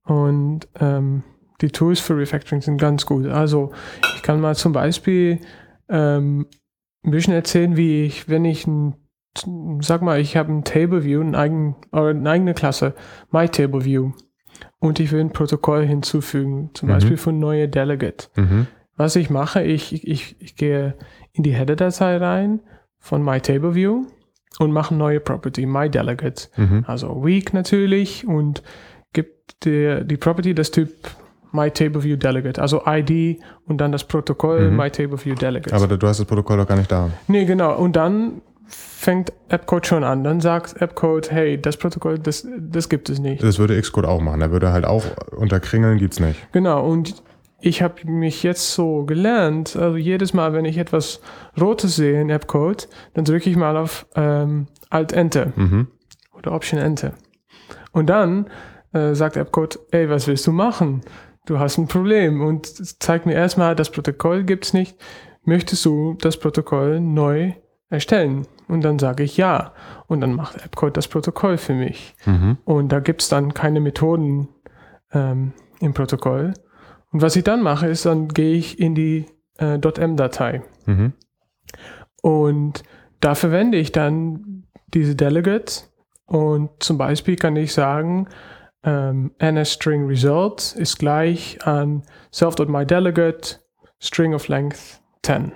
Und 0.03 0.61
ähm, 0.79 1.23
die 1.59 1.69
Tools 1.69 1.99
für 1.99 2.17
Refactoring 2.17 2.61
sind 2.61 2.77
ganz 2.77 3.05
gut. 3.05 3.27
Also 3.27 3.71
ich 4.15 4.23
kann 4.23 4.39
mal 4.39 4.55
zum 4.55 4.71
Beispiel 4.71 5.39
ähm, 5.89 6.47
ein 7.03 7.11
bisschen 7.11 7.33
erzählen, 7.33 7.77
wie 7.77 8.03
ich, 8.03 8.27
wenn 8.29 8.45
ich 8.45 8.67
ein, 8.67 8.95
sag 9.81 10.01
mal, 10.01 10.19
ich 10.19 10.35
habe 10.35 10.51
ein 10.51 10.63
Table 10.63 11.03
View, 11.03 11.21
ein 11.21 11.35
eigen, 11.35 11.75
oder 11.91 12.09
eine 12.09 12.29
eigene 12.29 12.53
Klasse, 12.53 12.93
My 13.31 13.47
Table 13.47 13.85
View, 13.85 14.11
und 14.79 14.99
ich 14.99 15.11
will 15.11 15.21
ein 15.21 15.33
Protokoll 15.33 15.85
hinzufügen, 15.85 16.71
zum 16.73 16.89
Mhm. 16.89 16.93
Beispiel 16.93 17.17
für 17.17 17.31
neue 17.31 17.69
Delegate. 17.69 18.29
Mhm. 18.35 18.67
Was 18.95 19.15
ich 19.15 19.29
mache, 19.29 19.63
ich, 19.63 20.07
ich, 20.07 20.35
ich 20.41 20.55
gehe 20.55 20.95
in 21.33 21.43
die 21.43 21.53
Header-Datei 21.53 22.17
rein 22.17 22.61
von 22.99 23.23
MyTableView 23.23 24.05
und 24.57 24.71
mache 24.71 24.89
eine 24.89 24.97
neue 24.97 25.19
Property, 25.19 25.67
MyDelegate. 25.67 26.49
Mhm. 26.57 26.83
Also 26.87 27.23
Week 27.23 27.53
natürlich 27.53 28.27
und 28.27 28.63
gibt 29.13 29.63
die, 29.65 30.01
die 30.03 30.17
Property 30.17 30.55
das 30.55 30.71
Typ 30.71 30.89
MyTableViewDelegate, 31.51 32.61
also 32.61 32.81
ID 32.85 33.39
und 33.65 33.77
dann 33.79 33.91
das 33.91 34.03
Protokoll 34.03 34.71
Mhm. 34.71 34.77
MyTableViewDelegate. 34.77 35.75
Aber 35.75 35.87
du 35.97 36.07
hast 36.07 36.19
das 36.19 36.25
Protokoll 36.27 36.57
doch 36.57 36.67
gar 36.67 36.77
nicht 36.77 36.91
da. 36.91 37.09
nee, 37.27 37.45
genau. 37.45 37.75
Und 37.77 37.95
dann 37.95 38.41
fängt 38.69 39.31
Appcode 39.49 39.87
schon 39.87 40.03
an. 40.03 40.23
Dann 40.23 40.41
sagt 40.41 40.81
Appcode, 40.81 41.31
hey, 41.31 41.61
das 41.61 41.77
Protokoll, 41.77 42.19
das, 42.19 42.45
das 42.59 42.89
gibt 42.89 43.09
es 43.09 43.19
nicht. 43.19 43.41
Das 43.41 43.59
würde 43.59 43.79
Xcode 43.79 44.05
auch 44.05 44.19
machen. 44.19 44.41
Er 44.41 44.51
würde 44.51 44.73
halt 44.73 44.85
auch 44.85 45.03
unter 45.35 45.59
Kringeln 45.61 45.97
gibt's 45.97 46.19
nicht. 46.19 46.51
Genau, 46.51 46.85
und 46.85 47.23
ich 47.61 47.81
habe 47.81 47.95
mich 48.05 48.43
jetzt 48.43 48.73
so 48.73 49.05
gelernt, 49.05 49.75
also 49.77 49.95
jedes 49.95 50.33
Mal, 50.33 50.53
wenn 50.53 50.65
ich 50.65 50.77
etwas 50.77 51.21
Rotes 51.59 51.95
sehe 51.95 52.19
in 52.21 52.29
Appcode, 52.29 52.89
dann 53.13 53.23
drücke 53.25 53.49
ich 53.49 53.55
mal 53.55 53.77
auf 53.77 54.05
ähm, 54.15 54.67
Alt-Enter 54.89 55.53
Mhm. 55.55 55.87
oder 56.37 56.51
Option-Enter. 56.51 57.13
Und 57.93 58.07
dann 58.09 58.47
äh, 58.93 59.15
sagt 59.15 59.37
Appcode, 59.37 59.79
ey, 59.91 60.09
was 60.09 60.27
willst 60.27 60.45
du 60.45 60.51
machen? 60.51 61.01
Du 61.47 61.59
hast 61.59 61.77
ein 61.77 61.87
Problem 61.87 62.41
und 62.41 62.67
es 62.67 62.99
zeigt 62.99 63.25
mir 63.25 63.33
erstmal, 63.33 63.73
das 63.73 63.89
Protokoll 63.89 64.43
gibt's 64.43 64.73
nicht. 64.73 64.97
Möchtest 65.43 65.85
du 65.85 66.15
das 66.19 66.37
Protokoll 66.37 66.99
neu 66.99 67.53
erstellen? 67.89 68.45
Und 68.67 68.81
dann 68.81 68.99
sage 68.99 69.23
ich 69.23 69.37
ja. 69.37 69.71
Und 70.07 70.19
dann 70.19 70.33
macht 70.33 70.61
Appcode 70.61 70.97
das 70.97 71.07
Protokoll 71.07 71.57
für 71.57 71.73
mich. 71.73 72.15
Mhm. 72.25 72.57
Und 72.65 72.91
da 72.91 72.99
gibt 72.99 73.21
es 73.21 73.29
dann 73.29 73.53
keine 73.53 73.79
Methoden 73.79 74.49
ähm, 75.13 75.53
im 75.79 75.93
Protokoll. 75.93 76.53
Und 77.13 77.21
was 77.21 77.37
ich 77.37 77.45
dann 77.45 77.63
mache, 77.63 77.87
ist, 77.87 78.05
dann 78.05 78.27
gehe 78.27 78.55
ich 78.55 78.77
in 78.77 78.93
die 78.93 79.25
äh, 79.57 79.79
.m-Datei. 79.79 80.63
Mhm. 80.85 81.13
Und 82.21 82.83
da 83.21 83.35
verwende 83.35 83.77
ich 83.77 83.93
dann 83.93 84.65
diese 84.93 85.15
Delegates. 85.15 85.93
Und 86.25 86.71
zum 86.83 86.97
Beispiel 86.97 87.37
kann 87.37 87.55
ich 87.55 87.71
sagen, 87.71 88.27
ähm, 88.87 89.31
ns-string 89.39 90.07
result 90.07 90.73
ist 90.77 90.97
gleich 90.97 91.59
an 91.67 92.03
self.myDelegate 92.31 93.59
string 93.99 94.33
of 94.33 94.47
length 94.47 95.01
10. 95.23 95.51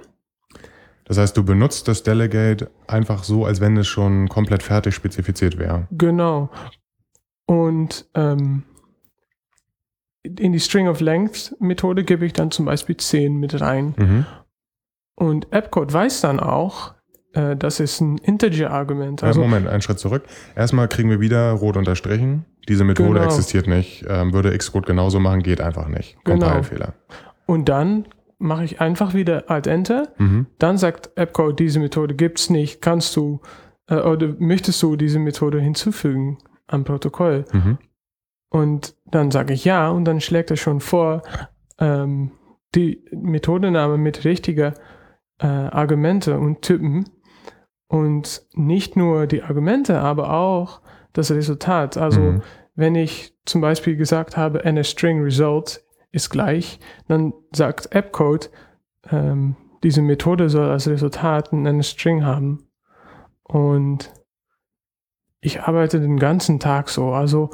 Das 1.06 1.18
heißt, 1.18 1.36
du 1.36 1.44
benutzt 1.44 1.88
das 1.88 2.04
Delegate 2.04 2.70
einfach 2.88 3.24
so, 3.24 3.46
als 3.46 3.62
wenn 3.62 3.78
es 3.78 3.88
schon 3.88 4.28
komplett 4.28 4.64
fertig 4.64 4.94
spezifiziert 4.96 5.58
wäre. 5.58 5.88
Genau. 5.92 6.50
Und 7.46 8.06
ähm, 8.16 8.64
in 10.24 10.52
die 10.52 10.60
String 10.60 10.88
of 10.88 11.00
Length 11.00 11.56
Methode 11.60 12.04
gebe 12.04 12.26
ich 12.26 12.34
dann 12.34 12.52
zum 12.52 12.66
Beispiel 12.66 12.98
10 12.98 13.36
mit 13.38 13.60
rein. 13.60 13.96
Mhm. 13.98 14.26
Und 15.16 15.52
Appcode 15.54 15.92
weiß 15.92 16.22
dann 16.22 16.40
auch, 16.40 16.96
äh, 17.34 17.56
das 17.56 17.80
ist 17.80 18.02
ein 18.02 18.18
Integer-Argument. 18.18 19.24
Also, 19.24 19.42
Also, 19.42 19.50
Moment, 19.50 19.68
einen 19.68 19.82
Schritt 19.82 20.00
zurück. 20.00 20.24
Erstmal 20.56 20.88
kriegen 20.88 21.10
wir 21.10 21.20
wieder 21.20 21.52
rot 21.52 21.78
unterstrichen. 21.78 22.46
Diese 22.68 22.84
Methode 22.84 23.14
Genau. 23.14 23.26
existiert 23.26 23.68
nicht. 23.68 24.06
Ähm, 24.08 24.34
würde 24.34 24.56
Xcode 24.58 24.86
genauso 24.86 25.20
machen, 25.20 25.42
geht 25.44 25.62
einfach 25.62 25.88
nicht. 25.88 26.18
Genau. 26.24 26.46
Compile-Fehler. 26.48 26.94
und 27.48 27.70
dann 27.70 28.06
mache 28.38 28.64
ich 28.64 28.82
einfach 28.82 29.14
wieder 29.14 29.50
Alt-Enter. 29.52 30.14
Mhm. 30.18 30.48
Dann 30.58 30.78
sagt 30.78 31.12
Appcode, 31.16 31.60
diese 31.60 31.80
Methode 31.80 32.16
gibt 32.16 32.40
es 32.40 32.50
nicht. 32.50 32.82
Kannst 32.82 33.16
du 33.16 33.42
äh, 33.88 33.96
oder 33.96 34.34
möchtest 34.40 34.82
du 34.82 34.96
diese 34.96 35.20
Methode 35.20 35.60
hinzufügen 35.60 36.40
am 36.68 36.84
Protokoll? 36.84 37.46
Mhm. 37.52 37.78
Und 38.50 38.96
dann 39.06 39.32
sage 39.32 39.54
ich 39.54 39.64
ja 39.64 39.90
und 39.90 40.06
dann 40.06 40.22
schlägt 40.22 40.50
er 40.52 40.58
schon 40.58 40.80
vor, 40.82 41.22
ähm, 41.80 42.32
die 42.76 43.04
Methodename 43.12 43.98
mit 43.98 44.26
richtiger 44.26 44.74
äh, 45.40 45.46
Argumente 45.48 46.40
und 46.40 46.62
Typen 46.62 47.06
und 47.88 48.44
nicht 48.54 48.96
nur 48.96 49.28
die 49.28 49.44
Argumente, 49.44 50.00
aber 50.00 50.34
auch 50.34 50.81
das 51.14 51.32
Resultat. 51.32 51.98
Also 51.98 52.22
Mhm. 52.22 52.42
wenn 52.76 52.96
ich 52.96 53.34
zum 53.46 53.62
Beispiel 53.62 53.96
gesagt 53.96 54.38
habe, 54.38 54.64
NSString 54.66 55.22
Result 55.22 55.84
ist 56.12 56.30
gleich, 56.30 56.80
dann 57.08 57.34
sagt 57.54 57.96
AppCode, 57.96 58.50
ähm, 59.12 59.56
diese 59.84 60.02
Methode 60.02 60.50
soll 60.50 60.70
als 60.70 60.88
Resultat 60.88 61.52
einen 61.54 61.84
String 61.84 62.24
haben. 62.24 62.68
Und 63.44 64.12
ich 65.42 65.62
arbeite 65.62 66.00
den 66.00 66.18
ganzen 66.18 66.60
Tag 66.60 66.90
so. 66.90 67.12
Also 67.12 67.50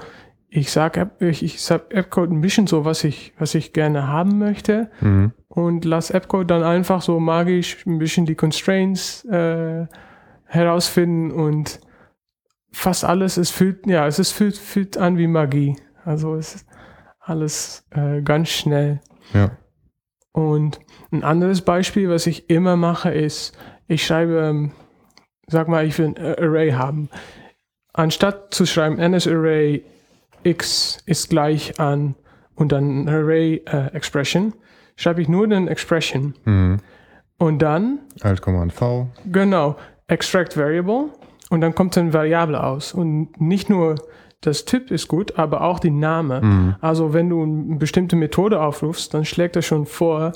ich 0.49 0.71
sage 0.71 1.11
ich, 1.19 1.43
ich 1.43 1.61
sag 1.61 1.93
AppCode 1.95 2.31
ein 2.31 2.41
bisschen 2.41 2.67
so, 2.67 2.85
was 2.85 3.03
ich, 3.03 3.33
was 3.37 3.55
ich 3.55 3.73
gerne 3.73 4.07
haben 4.07 4.37
möchte 4.37 4.89
mhm. 5.01 5.33
und 5.47 5.85
lass 5.85 6.11
AppCode 6.11 6.49
dann 6.49 6.63
einfach 6.63 7.01
so 7.01 7.19
magisch 7.19 7.85
ein 7.85 7.97
bisschen 7.97 8.25
die 8.25 8.35
Constraints 8.35 9.25
äh, 9.25 9.87
herausfinden 10.45 11.31
und 11.31 11.79
fast 12.77 13.03
alles, 13.03 13.37
es 13.37 13.49
fühlt, 13.49 13.87
ja, 13.87 14.05
es 14.05 14.19
ist, 14.19 14.31
fühlt, 14.31 14.55
fühlt 14.55 14.97
an 14.97 15.17
wie 15.17 15.27
Magie. 15.27 15.77
Also 16.05 16.35
es 16.35 16.55
ist 16.55 16.67
alles 17.19 17.85
äh, 17.89 18.21
ganz 18.21 18.49
schnell. 18.49 19.01
Ja. 19.33 19.51
Und 20.31 20.79
ein 21.11 21.23
anderes 21.23 21.61
Beispiel, 21.61 22.09
was 22.09 22.27
ich 22.27 22.51
immer 22.51 22.77
mache, 22.77 23.09
ist, 23.09 23.57
ich 23.87 24.05
schreibe, 24.05 24.39
ähm, 24.39 24.71
sag 25.47 25.67
mal, 25.67 25.85
ich 25.85 25.97
will 25.97 26.13
ein 26.15 26.17
Array 26.17 26.71
haben. 26.71 27.09
Anstatt 27.93 28.53
zu 28.53 28.67
schreiben, 28.67 28.97
NSArray 28.97 29.83
x 30.43 30.99
ist 31.07 31.31
gleich 31.31 31.79
an 31.79 32.13
und 32.53 32.71
dann 32.71 33.09
Array 33.09 33.63
äh, 33.65 33.87
Expression, 33.87 34.53
schreibe 34.95 35.21
ich 35.23 35.27
nur 35.27 35.47
den 35.47 35.67
Expression. 35.67 36.35
Mhm. 36.45 36.77
Und 37.39 37.59
dann. 37.59 37.99
Alt 38.21 38.41
Command 38.43 38.71
V. 38.71 39.09
Genau. 39.25 39.77
Extract 40.07 40.55
Variable. 40.55 41.09
Und 41.49 41.61
dann 41.61 41.75
kommt 41.75 41.97
eine 41.97 42.13
Variable 42.13 42.61
aus. 42.61 42.93
Und 42.93 43.39
nicht 43.39 43.69
nur 43.69 43.95
das 44.41 44.65
Typ 44.65 44.91
ist 44.91 45.07
gut, 45.07 45.37
aber 45.37 45.61
auch 45.61 45.79
die 45.79 45.91
Name. 45.91 46.41
Mhm. 46.41 46.75
Also 46.81 47.13
wenn 47.13 47.29
du 47.29 47.43
eine 47.43 47.77
bestimmte 47.77 48.15
Methode 48.15 48.61
aufrufst, 48.61 49.13
dann 49.13 49.25
schlägt 49.25 49.55
er 49.55 49.61
schon 49.61 49.85
vor, 49.85 50.33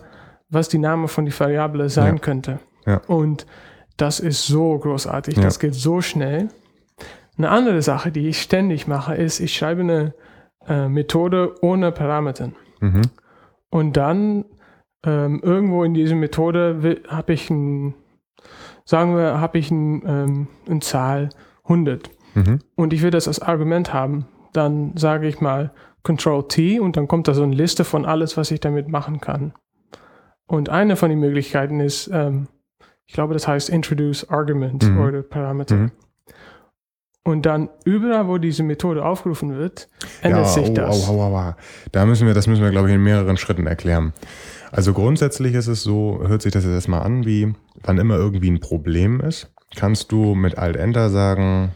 was 0.49 0.69
die 0.69 0.79
Name 0.79 1.07
von 1.07 1.25
die 1.25 1.37
Variable 1.37 1.89
sein 1.89 2.15
ja. 2.15 2.19
könnte. 2.19 2.59
Ja. 2.85 3.01
Und 3.07 3.45
das 3.97 4.19
ist 4.19 4.47
so 4.47 4.77
großartig, 4.77 5.37
ja. 5.37 5.43
das 5.43 5.59
geht 5.59 5.75
so 5.75 6.01
schnell. 6.01 6.49
Eine 7.37 7.49
andere 7.49 7.81
Sache, 7.81 8.11
die 8.11 8.27
ich 8.27 8.41
ständig 8.41 8.87
mache, 8.87 9.15
ist, 9.15 9.39
ich 9.39 9.55
schreibe 9.55 9.81
eine 9.81 10.13
äh, 10.67 10.87
Methode 10.87 11.55
ohne 11.61 11.91
Parameter. 11.91 12.51
Mhm. 12.79 13.03
Und 13.69 13.97
dann 13.97 14.45
ähm, 15.05 15.39
irgendwo 15.43 15.83
in 15.83 15.93
dieser 15.93 16.15
Methode 16.15 17.01
habe 17.07 17.33
ich 17.33 17.49
ein, 17.49 17.93
sagen 18.85 19.15
wir, 19.15 19.39
habe 19.39 19.57
ich 19.57 19.71
ein, 19.71 20.03
ähm, 20.05 20.47
eine 20.69 20.79
Zahl 20.79 21.29
100 21.63 22.09
mhm. 22.35 22.59
und 22.75 22.93
ich 22.93 23.01
will 23.01 23.11
das 23.11 23.27
als 23.27 23.41
Argument 23.41 23.93
haben. 23.93 24.25
Dann 24.53 24.95
sage 24.97 25.27
ich 25.27 25.39
mal 25.39 25.71
Control 26.03 26.47
T 26.47 26.79
und 26.79 26.97
dann 26.97 27.07
kommt 27.07 27.27
da 27.27 27.33
so 27.33 27.43
eine 27.43 27.55
Liste 27.55 27.83
von 27.83 28.05
alles, 28.05 28.37
was 28.37 28.51
ich 28.51 28.59
damit 28.59 28.87
machen 28.87 29.21
kann. 29.21 29.53
Und 30.47 30.69
eine 30.69 30.95
von 30.95 31.09
den 31.09 31.19
Möglichkeiten 31.19 31.79
ist, 31.79 32.09
ähm, 32.11 32.47
ich 33.05 33.13
glaube, 33.13 33.33
das 33.33 33.47
heißt 33.47 33.69
Introduce 33.69 34.29
Argument 34.29 34.83
mhm. 34.83 34.99
oder 34.99 35.21
Parameter. 35.21 35.75
Mhm. 35.75 35.91
Und 37.23 37.45
dann 37.45 37.69
überall, 37.85 38.27
wo 38.27 38.39
diese 38.39 38.63
Methode 38.63 39.05
aufgerufen 39.05 39.55
wird, 39.55 39.89
ändert 40.21 40.45
ja, 40.45 40.51
sich 40.51 40.69
oh, 40.69 40.73
das. 40.73 41.07
Oh, 41.07 41.13
oh, 41.13 41.53
Da 41.91 42.05
müssen 42.05 42.25
wir, 42.25 42.33
das 42.33 42.47
müssen 42.47 42.63
wir, 42.63 42.71
glaube 42.71 42.87
ich, 42.87 42.95
in 42.95 43.03
mehreren 43.03 43.37
Schritten 43.37 43.67
erklären. 43.67 44.13
Also 44.71 44.93
grundsätzlich 44.93 45.53
ist 45.53 45.67
es 45.67 45.83
so, 45.83 46.23
hört 46.25 46.41
sich 46.41 46.53
das 46.53 46.63
jetzt 46.63 46.73
erstmal 46.73 47.01
an, 47.01 47.25
wie 47.25 47.53
wann 47.83 47.97
immer 47.97 48.15
irgendwie 48.15 48.49
ein 48.49 48.59
Problem 48.59 49.19
ist, 49.19 49.51
kannst 49.75 50.11
du 50.11 50.33
mit 50.33 50.57
Alt-Enter 50.57 51.09
sagen, 51.09 51.71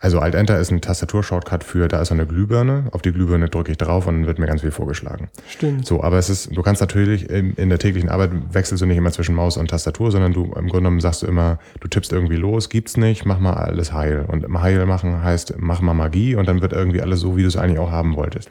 also 0.00 0.18
Alt-Enter 0.18 0.58
ist 0.58 0.70
ein 0.70 0.82
Tastatur-Shortcut 0.82 1.64
für, 1.64 1.88
da 1.88 2.02
ist 2.02 2.12
eine 2.12 2.26
Glühbirne, 2.26 2.88
auf 2.92 3.00
die 3.00 3.12
Glühbirne 3.12 3.48
drücke 3.48 3.70
ich 3.70 3.78
drauf 3.78 4.06
und 4.06 4.14
dann 4.14 4.26
wird 4.26 4.38
mir 4.38 4.46
ganz 4.46 4.60
viel 4.60 4.70
vorgeschlagen. 4.70 5.30
Stimmt. 5.48 5.86
So, 5.86 6.02
aber 6.02 6.18
es 6.18 6.28
ist, 6.28 6.54
du 6.54 6.60
kannst 6.60 6.82
natürlich 6.82 7.30
in, 7.30 7.54
in 7.54 7.70
der 7.70 7.78
täglichen 7.78 8.10
Arbeit 8.10 8.32
wechselst 8.52 8.82
du 8.82 8.86
nicht 8.86 8.98
immer 8.98 9.12
zwischen 9.12 9.34
Maus 9.34 9.56
und 9.56 9.70
Tastatur, 9.70 10.10
sondern 10.10 10.34
du 10.34 10.44
im 10.44 10.52
Grunde 10.52 10.72
genommen 10.72 11.00
sagst 11.00 11.22
du 11.22 11.26
immer, 11.26 11.58
du 11.80 11.88
tippst 11.88 12.12
irgendwie 12.12 12.36
los, 12.36 12.68
gibt's 12.68 12.96
nicht, 12.96 13.24
mach 13.24 13.38
mal 13.38 13.54
alles 13.54 13.92
heil. 13.92 14.26
Und 14.28 14.46
Heil 14.60 14.84
machen 14.84 15.22
heißt, 15.22 15.54
mach 15.58 15.80
mal 15.80 15.94
Magie 15.94 16.34
und 16.34 16.48
dann 16.48 16.60
wird 16.60 16.72
irgendwie 16.72 17.00
alles 17.00 17.20
so, 17.20 17.36
wie 17.36 17.42
du 17.42 17.48
es 17.48 17.56
eigentlich 17.56 17.78
auch 17.78 17.90
haben 17.90 18.16
wolltest. 18.16 18.50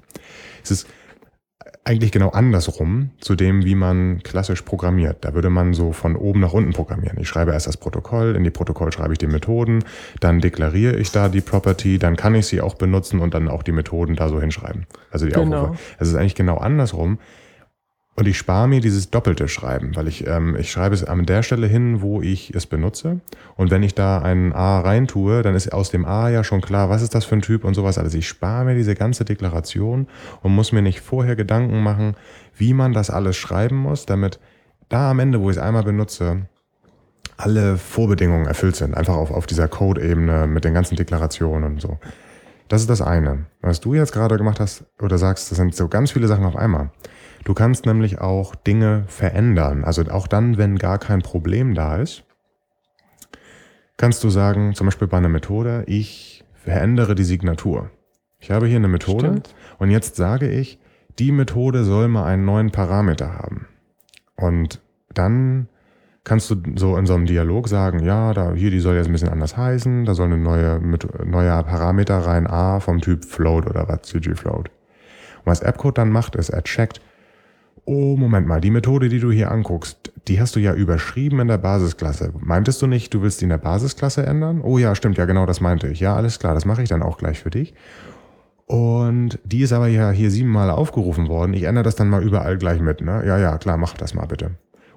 Es 0.63 0.71
ist 0.71 0.87
eigentlich 1.85 2.11
genau 2.11 2.29
andersrum 2.29 3.11
zu 3.19 3.35
dem, 3.35 3.65
wie 3.65 3.75
man 3.75 4.23
klassisch 4.23 4.61
programmiert. 4.61 5.17
Da 5.21 5.33
würde 5.33 5.49
man 5.49 5.73
so 5.73 5.91
von 5.91 6.15
oben 6.15 6.39
nach 6.39 6.53
unten 6.53 6.71
programmieren. 6.71 7.17
Ich 7.19 7.27
schreibe 7.27 7.51
erst 7.51 7.67
das 7.67 7.75
Protokoll, 7.75 8.35
in 8.35 8.43
die 8.43 8.51
Protokoll 8.51 8.91
schreibe 8.91 9.13
ich 9.13 9.19
die 9.19 9.27
Methoden, 9.27 9.83
dann 10.21 10.39
deklariere 10.39 10.95
ich 10.95 11.11
da 11.11 11.27
die 11.27 11.41
Property, 11.41 11.99
dann 11.99 12.15
kann 12.15 12.35
ich 12.35 12.47
sie 12.47 12.61
auch 12.61 12.75
benutzen 12.75 13.19
und 13.19 13.33
dann 13.33 13.49
auch 13.49 13.63
die 13.63 13.73
Methoden 13.73 14.15
da 14.15 14.29
so 14.29 14.39
hinschreiben. 14.39 14.85
Also 15.11 15.25
die 15.25 15.33
genau. 15.33 15.63
Aufrufe. 15.63 15.79
Es 15.99 16.07
ist 16.07 16.15
eigentlich 16.15 16.35
genau 16.35 16.57
andersrum. 16.57 17.19
Und 18.15 18.27
ich 18.27 18.37
spare 18.37 18.67
mir 18.67 18.79
dieses 18.79 19.09
doppelte 19.09 19.47
Schreiben, 19.47 19.95
weil 19.95 20.07
ich, 20.07 20.27
ähm, 20.27 20.55
ich 20.55 20.71
schreibe 20.71 20.93
es 20.93 21.03
an 21.03 21.25
der 21.25 21.41
Stelle 21.41 21.65
hin, 21.65 22.01
wo 22.01 22.21
ich 22.21 22.53
es 22.53 22.67
benutze. 22.67 23.21
Und 23.55 23.71
wenn 23.71 23.81
ich 23.81 23.95
da 23.95 24.19
ein 24.19 24.53
A 24.53 24.81
reintue, 24.81 25.41
dann 25.41 25.55
ist 25.55 25.73
aus 25.73 25.89
dem 25.89 26.05
A 26.05 26.29
ja 26.29 26.43
schon 26.43 26.61
klar, 26.61 26.89
was 26.89 27.01
ist 27.01 27.15
das 27.15 27.25
für 27.25 27.35
ein 27.35 27.41
Typ 27.41 27.63
und 27.63 27.73
sowas. 27.73 27.97
Also 27.97 28.15
ich 28.15 28.27
spare 28.27 28.65
mir 28.65 28.75
diese 28.75 28.93
ganze 28.93 29.25
Deklaration 29.25 30.07
und 30.41 30.53
muss 30.53 30.71
mir 30.71 30.83
nicht 30.83 31.01
vorher 31.01 31.35
Gedanken 31.35 31.81
machen, 31.81 32.15
wie 32.55 32.75
man 32.75 32.93
das 32.93 33.09
alles 33.09 33.35
schreiben 33.35 33.77
muss, 33.77 34.05
damit 34.05 34.39
da 34.89 35.09
am 35.09 35.19
Ende, 35.19 35.41
wo 35.41 35.49
ich 35.49 35.57
es 35.57 35.61
einmal 35.61 35.83
benutze, 35.83 36.47
alle 37.37 37.77
Vorbedingungen 37.77 38.45
erfüllt 38.45 38.75
sind. 38.75 38.93
Einfach 38.93 39.15
auf, 39.15 39.31
auf 39.31 39.47
dieser 39.47 39.67
Code-Ebene 39.67 40.45
mit 40.45 40.65
den 40.65 40.75
ganzen 40.75 40.95
Deklarationen 40.95 41.73
und 41.73 41.81
so. 41.81 41.97
Das 42.67 42.81
ist 42.81 42.91
das 42.91 43.01
eine. 43.01 43.45
Was 43.61 43.81
du 43.81 43.95
jetzt 43.95 44.13
gerade 44.13 44.37
gemacht 44.37 44.59
hast 44.59 44.85
oder 45.01 45.17
sagst, 45.17 45.49
das 45.49 45.57
sind 45.57 45.75
so 45.75 45.87
ganz 45.87 46.11
viele 46.11 46.27
Sachen 46.27 46.45
auf 46.45 46.55
einmal. 46.55 46.91
Du 47.43 47.53
kannst 47.53 47.85
nämlich 47.85 48.21
auch 48.21 48.55
Dinge 48.55 49.03
verändern. 49.07 49.83
Also 49.83 50.03
auch 50.03 50.27
dann, 50.27 50.57
wenn 50.57 50.77
gar 50.77 50.97
kein 50.97 51.21
Problem 51.21 51.73
da 51.73 51.97
ist, 51.97 52.23
kannst 53.97 54.23
du 54.23 54.29
sagen, 54.29 54.75
zum 54.75 54.87
Beispiel 54.87 55.07
bei 55.07 55.17
einer 55.17 55.29
Methode, 55.29 55.83
ich 55.87 56.43
verändere 56.53 57.15
die 57.15 57.23
Signatur. 57.23 57.91
Ich 58.39 58.51
habe 58.51 58.67
hier 58.67 58.77
eine 58.77 58.87
Methode 58.87 59.27
Stimmt. 59.27 59.55
und 59.79 59.91
jetzt 59.91 60.15
sage 60.15 60.49
ich, 60.49 60.79
die 61.19 61.31
Methode 61.31 61.83
soll 61.83 62.07
mal 62.07 62.25
einen 62.25 62.45
neuen 62.45 62.71
Parameter 62.71 63.37
haben. 63.37 63.67
Und 64.35 64.81
dann 65.13 65.67
kannst 66.23 66.49
du 66.49 66.55
so 66.75 66.97
in 66.97 67.05
so 67.05 67.13
einem 67.13 67.25
Dialog 67.25 67.67
sagen, 67.67 67.99
ja, 67.99 68.33
da 68.33 68.53
hier, 68.53 68.71
die 68.71 68.79
soll 68.79 68.95
jetzt 68.95 69.07
ein 69.07 69.11
bisschen 69.11 69.29
anders 69.29 69.57
heißen, 69.57 70.05
da 70.05 70.13
soll 70.13 70.27
eine 70.27 70.37
neue, 70.37 70.79
mit, 70.79 71.07
neuer 71.25 71.61
Parameter 71.63 72.17
rein, 72.19 72.47
A 72.47 72.79
vom 72.79 73.01
Typ 73.01 73.25
Float 73.25 73.67
oder 73.67 73.87
was, 73.87 74.03
CG 74.03 74.35
Float. 74.35 74.69
Und 74.69 75.45
was 75.45 75.61
AppCode 75.61 75.97
dann 75.97 76.09
macht, 76.09 76.35
ist, 76.35 76.49
er 76.49 76.63
checkt, 76.63 77.01
oh, 77.85 78.15
Moment 78.17 78.47
mal, 78.47 78.61
die 78.61 78.71
Methode, 78.71 79.09
die 79.09 79.19
du 79.19 79.31
hier 79.31 79.51
anguckst, 79.51 80.11
die 80.27 80.39
hast 80.39 80.55
du 80.55 80.59
ja 80.59 80.73
überschrieben 80.73 81.39
in 81.39 81.47
der 81.47 81.57
Basisklasse. 81.57 82.33
Meintest 82.39 82.81
du 82.81 82.87
nicht, 82.87 83.13
du 83.13 83.21
willst 83.21 83.41
die 83.41 83.45
in 83.45 83.49
der 83.49 83.57
Basisklasse 83.57 84.25
ändern? 84.25 84.61
Oh 84.61 84.77
ja, 84.77 84.95
stimmt, 84.95 85.17
ja 85.17 85.25
genau, 85.25 85.45
das 85.45 85.61
meinte 85.61 85.87
ich. 85.87 85.99
Ja, 85.99 86.15
alles 86.15 86.39
klar, 86.39 86.53
das 86.53 86.65
mache 86.65 86.83
ich 86.83 86.89
dann 86.89 87.03
auch 87.03 87.17
gleich 87.17 87.39
für 87.39 87.49
dich. 87.49 87.73
Und 88.65 89.39
die 89.43 89.61
ist 89.61 89.73
aber 89.73 89.87
ja 89.87 90.11
hier 90.11 90.31
siebenmal 90.31 90.69
aufgerufen 90.69 91.27
worden. 91.27 91.53
Ich 91.53 91.63
ändere 91.63 91.83
das 91.83 91.95
dann 91.95 92.09
mal 92.09 92.23
überall 92.23 92.57
gleich 92.57 92.79
mit, 92.79 93.01
ne? 93.01 93.23
Ja, 93.25 93.37
ja, 93.37 93.57
klar, 93.57 93.77
mach 93.77 93.95
das 93.95 94.13
mal 94.13 94.25
bitte. 94.25 94.51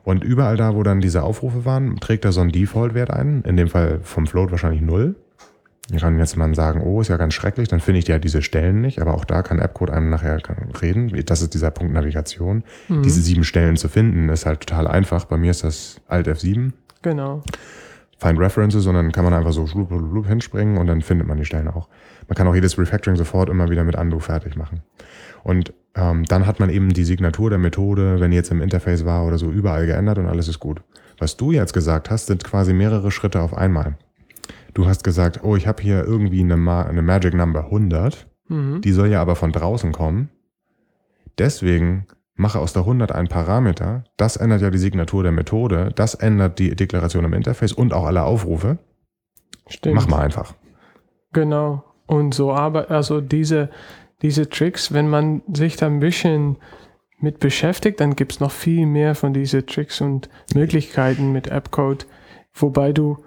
Und 0.04 0.22
überall 0.22 0.56
da, 0.56 0.76
wo 0.76 0.84
dann 0.84 1.00
diese 1.00 1.24
Aufrufe 1.24 1.64
waren, 1.64 1.96
trägt 1.96 2.24
er 2.24 2.30
so 2.30 2.40
einen 2.40 2.52
Default-Wert 2.52 3.10
ein. 3.10 3.42
In 3.42 3.56
dem 3.56 3.66
Fall 3.66 3.98
vom 4.02 4.28
Float 4.28 4.52
wahrscheinlich 4.52 4.82
null. 4.82 5.16
Ich 5.92 6.02
kann 6.02 6.18
jetzt 6.18 6.36
mal 6.36 6.52
sagen, 6.54 6.82
oh, 6.82 7.00
ist 7.00 7.08
ja 7.08 7.16
ganz 7.16 7.34
schrecklich, 7.34 7.68
dann 7.68 7.80
finde 7.80 8.00
ich 8.00 8.08
ja 8.08 8.18
diese 8.18 8.42
Stellen 8.42 8.80
nicht, 8.80 9.00
aber 9.00 9.14
auch 9.14 9.24
da 9.24 9.42
kann 9.42 9.60
AppCode 9.60 9.90
einem 9.90 10.10
nachher 10.10 10.38
reden. 10.82 11.12
Das 11.26 11.42
ist 11.42 11.54
dieser 11.54 11.70
Punkt 11.70 11.92
Navigation. 11.92 12.64
Mhm. 12.88 13.02
Diese 13.02 13.20
sieben 13.20 13.44
Stellen 13.44 13.76
zu 13.76 13.88
finden, 13.88 14.28
ist 14.28 14.46
halt 14.46 14.66
total 14.66 14.88
einfach. 14.88 15.26
Bei 15.26 15.36
mir 15.36 15.52
ist 15.52 15.62
das 15.62 16.00
Alt 16.08 16.26
F7. 16.26 16.72
Genau. 17.02 17.42
Find 18.18 18.38
References 18.38 18.86
und 18.86 18.94
dann 18.94 19.12
kann 19.12 19.24
man 19.24 19.34
einfach 19.34 19.52
so 19.52 19.66
hinspringen 20.26 20.78
und 20.78 20.86
dann 20.86 21.02
findet 21.02 21.28
man 21.28 21.36
die 21.36 21.44
Stellen 21.44 21.68
auch. 21.68 21.88
Man 22.28 22.34
kann 22.34 22.48
auch 22.48 22.54
jedes 22.54 22.78
Refactoring 22.78 23.16
sofort 23.16 23.48
immer 23.50 23.70
wieder 23.70 23.84
mit 23.84 23.94
Undo 23.94 24.18
fertig 24.18 24.56
machen. 24.56 24.82
Und 25.44 25.72
ähm, 25.94 26.24
dann 26.24 26.46
hat 26.46 26.58
man 26.58 26.70
eben 26.70 26.88
die 26.92 27.04
Signatur 27.04 27.50
der 27.50 27.58
Methode, 27.58 28.18
wenn 28.18 28.32
die 28.32 28.36
jetzt 28.36 28.50
im 28.50 28.62
Interface 28.62 29.04
war 29.04 29.24
oder 29.24 29.38
so, 29.38 29.50
überall 29.50 29.86
geändert 29.86 30.18
und 30.18 30.26
alles 30.26 30.48
ist 30.48 30.58
gut. 30.58 30.80
Was 31.18 31.36
du 31.36 31.52
jetzt 31.52 31.72
gesagt 31.72 32.10
hast, 32.10 32.26
sind 32.26 32.42
quasi 32.42 32.72
mehrere 32.72 33.10
Schritte 33.10 33.40
auf 33.40 33.56
einmal. 33.56 33.96
Du 34.76 34.86
hast 34.86 35.04
gesagt, 35.04 35.40
oh, 35.42 35.56
ich 35.56 35.66
habe 35.66 35.82
hier 35.82 36.04
irgendwie 36.04 36.40
eine, 36.40 36.58
Ma 36.58 36.82
eine 36.82 37.00
Magic 37.00 37.32
Number 37.32 37.64
100. 37.64 38.26
Mhm. 38.48 38.82
Die 38.82 38.92
soll 38.92 39.08
ja 39.08 39.22
aber 39.22 39.34
von 39.34 39.50
draußen 39.50 39.90
kommen. 39.90 40.28
Deswegen 41.38 42.06
mache 42.34 42.58
aus 42.58 42.74
der 42.74 42.82
100 42.82 43.10
einen 43.10 43.28
Parameter. 43.28 44.04
Das 44.18 44.36
ändert 44.36 44.60
ja 44.60 44.68
die 44.68 44.76
Signatur 44.76 45.22
der 45.22 45.32
Methode. 45.32 45.92
Das 45.94 46.12
ändert 46.12 46.58
die 46.58 46.76
Deklaration 46.76 47.24
im 47.24 47.32
Interface 47.32 47.72
und 47.72 47.94
auch 47.94 48.04
alle 48.04 48.24
Aufrufe. 48.24 48.76
Stimmt. 49.66 49.94
Mach 49.94 50.08
mal 50.08 50.20
einfach. 50.20 50.52
Genau. 51.32 51.82
Und 52.06 52.34
so 52.34 52.52
aber, 52.52 52.90
also 52.90 53.22
diese, 53.22 53.70
diese 54.20 54.50
Tricks, 54.50 54.92
wenn 54.92 55.08
man 55.08 55.40
sich 55.54 55.76
da 55.76 55.86
ein 55.86 56.00
bisschen 56.00 56.58
mit 57.18 57.40
beschäftigt, 57.40 57.98
dann 57.98 58.14
gibt 58.14 58.32
es 58.32 58.40
noch 58.40 58.52
viel 58.52 58.84
mehr 58.84 59.14
von 59.14 59.32
diesen 59.32 59.66
Tricks 59.66 60.02
und 60.02 60.28
Möglichkeiten 60.54 61.32
mit 61.32 61.50
AppCode, 61.50 62.06
wobei 62.52 62.92
du 62.92 63.24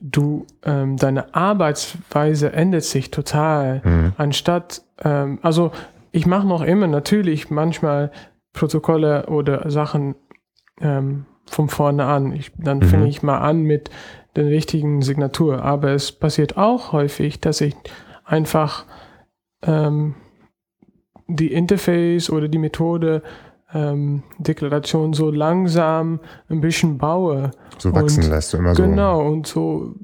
du, 0.00 0.46
ähm, 0.64 0.96
deine 0.96 1.34
Arbeitsweise 1.34 2.52
ändert 2.52 2.84
sich 2.84 3.10
total. 3.10 3.80
Mhm. 3.84 4.12
Anstatt, 4.16 4.82
ähm, 5.02 5.38
also 5.42 5.72
ich 6.12 6.26
mache 6.26 6.46
noch 6.46 6.62
immer 6.62 6.86
natürlich 6.86 7.50
manchmal 7.50 8.10
Protokolle 8.52 9.26
oder 9.26 9.70
Sachen 9.70 10.14
ähm, 10.80 11.26
von 11.46 11.68
vorne 11.68 12.04
an. 12.04 12.32
Ich, 12.32 12.52
dann 12.56 12.78
Mhm. 12.78 12.82
fange 12.84 13.08
ich 13.08 13.22
mal 13.22 13.38
an 13.38 13.62
mit 13.62 13.90
der 14.34 14.46
richtigen 14.46 15.02
Signatur. 15.02 15.62
Aber 15.62 15.90
es 15.90 16.12
passiert 16.12 16.56
auch 16.56 16.92
häufig, 16.92 17.40
dass 17.40 17.60
ich 17.60 17.74
einfach 18.24 18.84
ähm, 19.62 20.14
die 21.28 21.52
Interface 21.52 22.30
oder 22.30 22.48
die 22.48 22.58
Methode 22.58 23.22
ähm, 23.74 24.22
Deklaration 24.38 25.12
so 25.12 25.30
langsam 25.30 26.20
ein 26.48 26.60
bisschen 26.60 26.98
baue. 26.98 27.50
So 27.78 27.94
wachsen 27.94 28.24
Und- 28.24 28.30
lässt 28.30 28.52
du 28.52 28.58
immer 28.58 28.74
so. 28.74 28.82
Genau, 28.82 29.26
und 29.26 29.46
so 29.46 29.94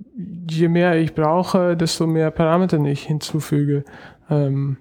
je 0.49 0.69
mehr 0.69 0.97
ich 0.97 1.15
brauche, 1.15 1.77
desto 1.77 2.07
mehr 2.07 2.31
Parameter 2.31 2.79
ich 2.85 3.05
hinzufüge. 3.05 3.85
Ähm, 4.29 4.77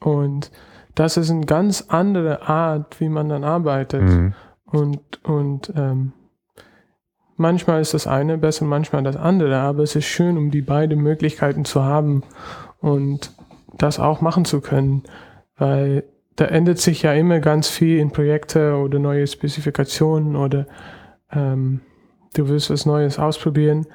und 0.00 0.50
das 0.94 1.16
ist 1.16 1.30
eine 1.30 1.46
ganz 1.46 1.84
andere 1.88 2.48
Art, 2.48 3.00
wie 3.00 3.08
man 3.08 3.28
dann 3.28 3.44
arbeitet. 3.44 4.02
Mhm. 4.02 4.34
Und, 4.64 5.24
und 5.24 5.72
ähm, 5.76 6.12
manchmal 7.36 7.80
ist 7.80 7.94
das 7.94 8.06
eine 8.06 8.38
besser, 8.38 8.64
manchmal 8.64 9.02
das 9.02 9.16
andere, 9.16 9.58
aber 9.58 9.82
es 9.82 9.96
ist 9.96 10.06
schön, 10.06 10.36
um 10.36 10.50
die 10.50 10.62
beiden 10.62 11.00
Möglichkeiten 11.00 11.64
zu 11.64 11.82
haben 11.82 12.22
und 12.80 13.32
das 13.76 13.98
auch 13.98 14.20
machen 14.20 14.44
zu 14.44 14.60
können, 14.60 15.04
weil 15.56 16.04
da 16.36 16.46
ändert 16.46 16.78
sich 16.78 17.02
ja 17.02 17.12
immer 17.12 17.40
ganz 17.40 17.68
viel 17.68 17.98
in 17.98 18.10
Projekte 18.10 18.76
oder 18.76 18.98
neue 18.98 19.26
Spezifikationen 19.26 20.36
oder 20.36 20.66
ähm, 21.32 21.80
du 22.34 22.48
willst 22.48 22.70
was 22.70 22.86
Neues 22.86 23.18
ausprobieren 23.18 23.86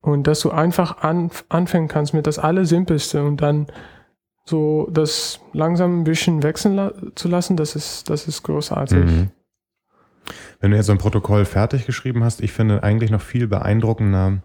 und 0.00 0.26
dass 0.26 0.40
du 0.40 0.50
einfach 0.50 0.98
an, 1.02 1.30
anfangen 1.48 1.88
kannst 1.88 2.14
mit 2.14 2.26
das 2.26 2.38
Allersimpelste 2.38 3.24
und 3.24 3.38
dann 3.38 3.66
so 4.44 4.88
das 4.90 5.40
langsam 5.52 6.00
ein 6.00 6.04
bisschen 6.04 6.42
wechseln 6.42 6.76
la 6.76 6.92
zu 7.14 7.28
lassen, 7.28 7.56
das 7.56 7.76
ist, 7.76 8.10
das 8.10 8.28
ist 8.28 8.42
großartig. 8.42 9.04
Mhm. 9.04 9.30
Wenn 10.60 10.70
du 10.70 10.76
jetzt 10.76 10.86
so 10.86 10.92
ein 10.92 10.98
Protokoll 10.98 11.44
fertig 11.44 11.86
geschrieben 11.86 12.24
hast, 12.24 12.40
ich 12.40 12.52
finde 12.52 12.82
eigentlich 12.82 13.10
noch 13.10 13.20
viel 13.20 13.46
beeindruckender 13.46 14.42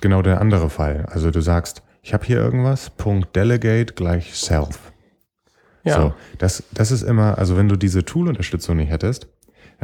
genau 0.00 0.22
der 0.22 0.40
andere 0.40 0.70
Fall. 0.70 1.06
Also 1.08 1.30
du 1.30 1.40
sagst, 1.40 1.82
ich 2.02 2.12
habe 2.12 2.24
hier 2.24 2.38
irgendwas, 2.38 2.90
Punkt 2.90 3.34
Delegate 3.34 3.94
gleich 3.94 4.34
Self. 4.34 4.92
Ja. 5.84 6.00
So, 6.00 6.14
das, 6.38 6.64
das 6.72 6.90
ist 6.90 7.02
immer, 7.02 7.38
also 7.38 7.56
wenn 7.56 7.68
du 7.68 7.76
diese 7.76 8.04
Tool-Unterstützung 8.04 8.76
nicht 8.76 8.90
hättest, 8.90 9.28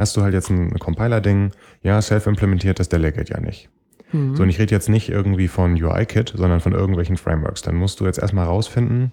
hast 0.01 0.17
du 0.17 0.21
halt 0.23 0.33
jetzt 0.33 0.49
ein 0.49 0.77
Compiler-Ding, 0.77 1.51
ja, 1.83 2.01
Self 2.01 2.27
implementiert 2.27 2.79
das 2.79 2.89
Delegate 2.89 3.33
ja 3.33 3.39
nicht. 3.39 3.69
Mhm. 4.11 4.35
So, 4.35 4.43
und 4.43 4.49
ich 4.49 4.59
rede 4.59 4.75
jetzt 4.75 4.89
nicht 4.89 5.09
irgendwie 5.09 5.47
von 5.47 5.81
UI-Kit, 5.81 6.33
sondern 6.35 6.59
von 6.59 6.73
irgendwelchen 6.73 7.17
Frameworks. 7.17 7.61
Dann 7.61 7.75
musst 7.75 7.99
du 7.99 8.05
jetzt 8.05 8.19
erstmal 8.19 8.45
rausfinden, 8.45 9.11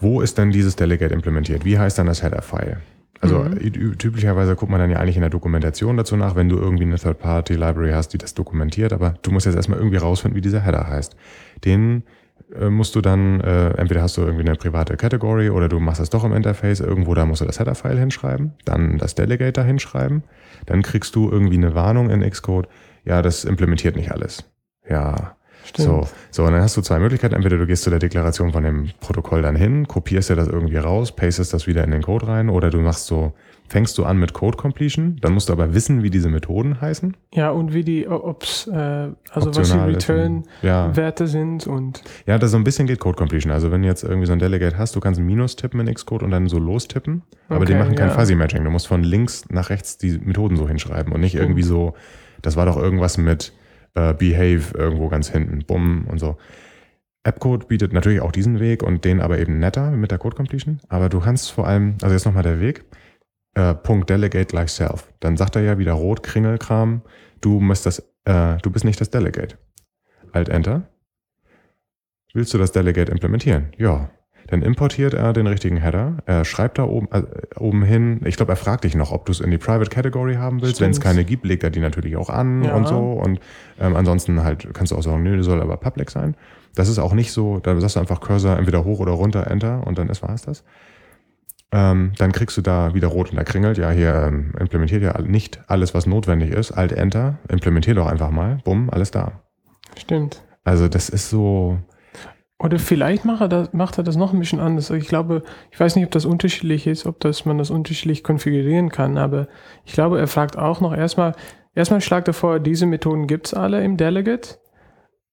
wo 0.00 0.20
ist 0.20 0.38
denn 0.38 0.50
dieses 0.50 0.76
Delegate 0.76 1.14
implementiert? 1.14 1.64
Wie 1.64 1.78
heißt 1.78 1.98
dann 1.98 2.06
das 2.06 2.22
Header-File? 2.22 2.78
Also 3.20 3.38
Mhm. 3.38 3.98
typischerweise 3.98 4.56
guckt 4.56 4.70
man 4.70 4.80
dann 4.80 4.90
ja 4.90 4.98
eigentlich 4.98 5.14
in 5.14 5.20
der 5.22 5.30
Dokumentation 5.30 5.96
dazu 5.96 6.16
nach, 6.16 6.34
wenn 6.34 6.48
du 6.48 6.56
irgendwie 6.56 6.82
eine 6.84 6.96
Third-Party-Library 6.96 7.92
hast, 7.92 8.08
die 8.08 8.18
das 8.18 8.34
dokumentiert, 8.34 8.92
aber 8.92 9.14
du 9.22 9.30
musst 9.30 9.46
jetzt 9.46 9.54
erstmal 9.54 9.78
irgendwie 9.78 9.98
rausfinden, 9.98 10.36
wie 10.36 10.40
dieser 10.40 10.60
Header 10.60 10.88
heißt. 10.88 11.14
Den 11.64 12.02
musst 12.70 12.94
du 12.94 13.00
dann, 13.00 13.40
äh, 13.40 13.70
entweder 13.78 14.02
hast 14.02 14.16
du 14.16 14.22
irgendwie 14.22 14.46
eine 14.46 14.56
private 14.56 14.96
Category 14.96 15.50
oder 15.50 15.68
du 15.68 15.80
machst 15.80 16.00
das 16.00 16.10
doch 16.10 16.24
im 16.24 16.32
Interface, 16.32 16.80
irgendwo 16.80 17.14
da 17.14 17.24
musst 17.24 17.40
du 17.40 17.44
das 17.44 17.58
Header-File 17.58 17.98
hinschreiben, 17.98 18.52
dann 18.64 18.98
das 18.98 19.14
Delegate 19.14 19.52
da 19.52 19.64
hinschreiben, 19.64 20.22
dann 20.66 20.82
kriegst 20.82 21.14
du 21.16 21.30
irgendwie 21.30 21.56
eine 21.56 21.74
Warnung 21.74 22.10
in 22.10 22.28
Xcode, 22.28 22.68
ja, 23.04 23.22
das 23.22 23.44
implementiert 23.44 23.96
nicht 23.96 24.12
alles. 24.12 24.44
Ja, 24.88 25.36
Stimmt. 25.64 25.88
so, 25.88 26.08
so, 26.30 26.44
und 26.44 26.52
dann 26.52 26.62
hast 26.62 26.76
du 26.76 26.82
zwei 26.82 26.98
Möglichkeiten. 26.98 27.34
Entweder 27.34 27.56
du 27.56 27.66
gehst 27.66 27.84
zu 27.84 27.90
der 27.90 27.98
Deklaration 27.98 28.52
von 28.52 28.64
dem 28.64 28.90
Protokoll 29.00 29.42
dann 29.42 29.56
hin, 29.56 29.86
kopierst 29.86 30.30
dir 30.30 30.36
das 30.36 30.48
irgendwie 30.48 30.76
raus, 30.76 31.14
pastest 31.14 31.52
das 31.54 31.66
wieder 31.66 31.84
in 31.84 31.90
den 31.90 32.02
Code 32.02 32.26
rein, 32.26 32.48
oder 32.48 32.70
du 32.70 32.80
machst 32.80 33.06
so, 33.06 33.32
fängst 33.72 33.96
du 33.96 34.04
an 34.04 34.18
mit 34.18 34.34
Code 34.34 34.58
Completion, 34.58 35.16
dann 35.22 35.32
musst 35.32 35.48
du 35.48 35.52
aber 35.54 35.72
wissen, 35.74 36.02
wie 36.02 36.10
diese 36.10 36.28
Methoden 36.28 36.80
heißen. 36.80 37.16
Ja, 37.32 37.50
und 37.50 37.72
wie 37.72 37.82
die, 37.82 38.06
ob's, 38.06 38.66
äh, 38.66 38.70
also 38.72 39.14
was 39.32 39.42
die 39.56 39.60
Optional 39.60 39.90
ist 39.94 40.08
und- 40.10 40.16
Return-Werte 40.62 41.24
Ja, 41.24 41.28
sind 41.30 41.66
und 41.66 42.02
ja, 42.26 42.36
das 42.38 42.50
so 42.50 42.58
ein 42.58 42.64
bisschen 42.64 42.86
geht 42.86 43.00
Code 43.00 43.16
Completion. 43.16 43.50
Also 43.50 43.70
wenn 43.72 43.80
du 43.80 43.88
jetzt 43.88 44.04
irgendwie 44.04 44.26
so 44.26 44.34
ein 44.34 44.38
Delegate 44.38 44.76
hast, 44.76 44.94
du 44.94 45.00
kannst 45.00 45.18
ein 45.18 45.24
Minus 45.26 45.56
tippen 45.56 45.80
in 45.80 45.92
Xcode 45.92 46.22
und 46.22 46.30
dann 46.30 46.48
so 46.48 46.58
lostippen, 46.58 47.22
aber 47.48 47.64
die 47.64 47.72
Okay, 47.72 47.82
machen 47.82 47.94
kein 47.96 48.08
ja. 48.08 48.14
Fuzzy 48.14 48.34
Matching. 48.34 48.62
Du 48.62 48.70
musst 48.70 48.86
von 48.86 49.02
links 49.02 49.44
nach 49.48 49.70
rechts 49.70 49.96
die 49.96 50.18
Methoden 50.18 50.56
so 50.56 50.68
hinschreiben 50.68 51.12
und 51.12 51.20
nicht 51.22 51.32
Stimmt. 51.32 51.44
irgendwie 51.44 51.62
so, 51.62 51.94
das 52.42 52.56
war 52.56 52.66
doch 52.66 52.76
irgendwas 52.76 53.16
mit 53.16 53.54
äh, 53.94 54.12
Behave 54.12 54.76
irgendwo 54.76 55.08
ganz 55.08 55.30
hinten, 55.30 55.64
bumm 55.66 56.06
und 56.10 56.18
so. 56.18 56.36
AppCode 57.24 57.68
bietet 57.68 57.92
natürlich 57.92 58.20
auch 58.20 58.32
diesen 58.32 58.58
Weg 58.58 58.82
und 58.82 59.04
den 59.04 59.20
aber 59.20 59.38
eben 59.38 59.58
netter 59.60 59.92
mit 59.92 60.10
der 60.10 60.18
Code 60.18 60.34
Completion. 60.36 60.80
Aber 60.88 61.08
du 61.08 61.20
kannst 61.20 61.52
vor 61.52 61.66
allem, 61.68 61.94
also 62.02 62.12
jetzt 62.14 62.24
nochmal 62.26 62.42
der 62.42 62.60
Weg, 62.60 62.84
äh, 63.54 63.74
Punkt 63.74 64.08
Delegate 64.10 64.46
gleich 64.46 64.70
Self. 64.72 65.12
Dann 65.20 65.36
sagt 65.36 65.56
er 65.56 65.62
ja 65.62 65.78
wieder 65.78 65.92
rot, 65.92 66.22
Kringelkram, 66.22 67.02
du 67.40 67.60
musst 67.60 67.86
das, 67.86 67.98
äh, 68.24 68.56
du 68.62 68.70
bist 68.70 68.84
nicht 68.84 69.00
das 69.00 69.10
Delegate. 69.10 69.56
Alt 70.32 70.48
Enter. 70.48 70.82
Willst 72.34 72.54
du 72.54 72.58
das 72.58 72.72
Delegate 72.72 73.12
implementieren? 73.12 73.68
Ja. 73.76 74.10
Dann 74.48 74.62
importiert 74.62 75.14
er 75.14 75.32
den 75.32 75.46
richtigen 75.46 75.76
Header. 75.76 76.18
Er 76.26 76.44
schreibt 76.44 76.78
da 76.78 76.84
oben, 76.84 77.08
äh, 77.12 77.22
oben 77.58 77.82
hin, 77.84 78.20
ich 78.24 78.36
glaube, 78.36 78.52
er 78.52 78.56
fragt 78.56 78.84
dich 78.84 78.94
noch, 78.94 79.12
ob 79.12 79.24
du 79.26 79.32
es 79.32 79.40
in 79.40 79.50
die 79.50 79.58
Private 79.58 79.88
Category 79.88 80.34
haben 80.34 80.60
willst. 80.62 80.80
Wenn 80.80 80.90
es 80.90 81.00
keine 81.00 81.24
gibt, 81.24 81.44
legt 81.46 81.62
er 81.62 81.70
die 81.70 81.80
natürlich 81.80 82.16
auch 82.16 82.28
an 82.28 82.64
Ja. 82.64 82.74
und 82.74 82.88
so. 82.88 82.98
Und 82.98 83.40
ähm, 83.80 83.94
ansonsten 83.94 84.42
halt 84.42 84.68
kannst 84.74 84.92
du 84.92 84.96
auch 84.96 85.02
sagen, 85.02 85.22
nö, 85.22 85.36
die 85.36 85.42
soll 85.42 85.60
aber 85.62 85.76
public 85.76 86.10
sein. 86.10 86.34
Das 86.74 86.88
ist 86.88 86.98
auch 86.98 87.12
nicht 87.12 87.32
so, 87.32 87.60
da 87.60 87.78
sagst 87.80 87.96
du 87.96 88.00
einfach 88.00 88.20
Cursor 88.20 88.58
entweder 88.58 88.84
hoch 88.84 88.98
oder 88.98 89.12
runter, 89.12 89.46
Enter 89.50 89.86
und 89.86 89.98
dann 89.98 90.08
ist 90.08 90.22
war's 90.22 90.42
das. 90.42 90.64
Ähm, 91.74 92.12
dann 92.18 92.32
kriegst 92.32 92.56
du 92.58 92.60
da 92.62 92.92
wieder 92.94 93.08
rot 93.08 93.30
und 93.30 93.36
da 93.36 93.44
kringelt, 93.44 93.78
ja, 93.78 93.90
hier 93.90 94.14
ähm, 94.14 94.52
implementiert 94.60 95.02
ja 95.02 95.18
nicht 95.22 95.60
alles, 95.68 95.94
was 95.94 96.06
notwendig 96.06 96.50
ist. 96.50 96.72
Alt 96.72 96.92
Enter, 96.92 97.38
implementier 97.48 97.94
doch 97.94 98.06
einfach 98.06 98.30
mal, 98.30 98.58
bumm, 98.64 98.90
alles 98.90 99.10
da. 99.10 99.42
stimmt. 99.96 100.42
Also 100.64 100.86
das 100.88 101.08
ist 101.08 101.30
so, 101.30 101.78
Oder 102.58 102.78
vielleicht 102.78 103.24
macht 103.24 103.40
er, 103.40 103.48
das, 103.48 103.72
macht 103.72 103.98
er 103.98 104.04
das 104.04 104.16
noch 104.16 104.32
ein 104.32 104.38
bisschen 104.38 104.60
anders. 104.60 104.90
Ich 104.90 105.08
glaube, 105.08 105.42
ich 105.70 105.80
weiß 105.80 105.96
nicht, 105.96 106.04
ob 106.04 106.12
das 106.12 106.24
unterschiedlich 106.26 106.86
ist, 106.86 107.06
ob 107.06 107.18
das, 107.20 107.44
man 107.44 107.58
das 107.58 107.70
unterschiedlich 107.70 108.22
konfigurieren 108.22 108.90
kann, 108.90 109.18
aber 109.18 109.48
ich 109.84 109.94
glaube, 109.94 110.20
er 110.20 110.28
fragt 110.28 110.56
auch 110.58 110.80
noch 110.80 110.94
erstmal, 110.94 111.34
erstmal 111.74 112.00
schlagt 112.00 112.28
er 112.28 112.34
vor, 112.34 112.60
diese 112.60 112.86
Methoden 112.86 113.26
gibt 113.26 113.46
es 113.48 113.54
alle 113.54 113.82
im 113.82 113.96
Delegate 113.96 114.58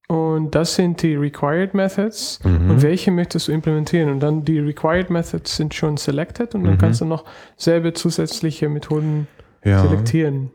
und 0.10 0.55
das 0.55 0.74
sind 0.76 1.01
die 1.03 1.16
Required 1.16 1.74
Methods 1.74 2.39
Mhm. 2.43 2.72
und 2.72 2.82
welche 2.82 3.12
möchtest 3.12 3.47
du 3.47 3.51
implementieren? 3.51 4.10
Und 4.10 4.20
dann 4.20 4.43
die 4.43 4.60
Required 4.60 5.10
Methods 5.10 5.55
sind 5.55 5.74
schon 5.74 5.97
selected 5.97 6.55
und 6.55 6.64
dann 6.64 6.74
Mhm. 6.74 6.78
kannst 6.80 7.01
du 7.01 7.05
noch 7.05 7.24
selber 7.57 7.93
zusätzliche 7.93 8.68
Methoden 8.70 9.28
ja, 9.64 9.82
selektieren. 9.84 10.51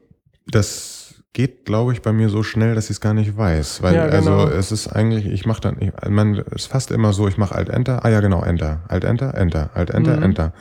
das 0.46 1.14
geht, 1.32 1.64
glaube 1.64 1.92
ich, 1.92 2.00
bei 2.02 2.12
mir 2.12 2.28
so 2.28 2.42
schnell, 2.44 2.74
dass 2.76 2.84
ich 2.84 2.90
es 2.96 3.00
gar 3.00 3.12
nicht 3.14 3.36
weiß. 3.36 3.82
Weil, 3.82 3.94
Ja, 3.94 4.06
genau. 4.08 4.38
also 4.44 4.54
es 4.56 4.70
ist 4.70 4.88
eigentlich, 4.88 5.26
ich 5.26 5.46
mache 5.46 5.60
dann, 5.60 5.76
ich, 5.80 5.90
man, 6.08 6.34
es 6.36 6.62
ist 6.62 6.66
fast 6.66 6.90
immer 6.92 7.12
so, 7.12 7.26
ich 7.26 7.38
mache 7.38 7.54
Alt 7.56 7.68
Enter, 7.70 8.04
ah 8.04 8.08
ja 8.10 8.20
genau, 8.20 8.42
Enter, 8.42 8.82
Alt 8.88 9.02
Enter, 9.04 9.34
Enter, 9.34 9.70
Alt 9.74 9.90
Enter, 9.90 10.16
Mhm. 10.18 10.22
Enter. 10.22 10.52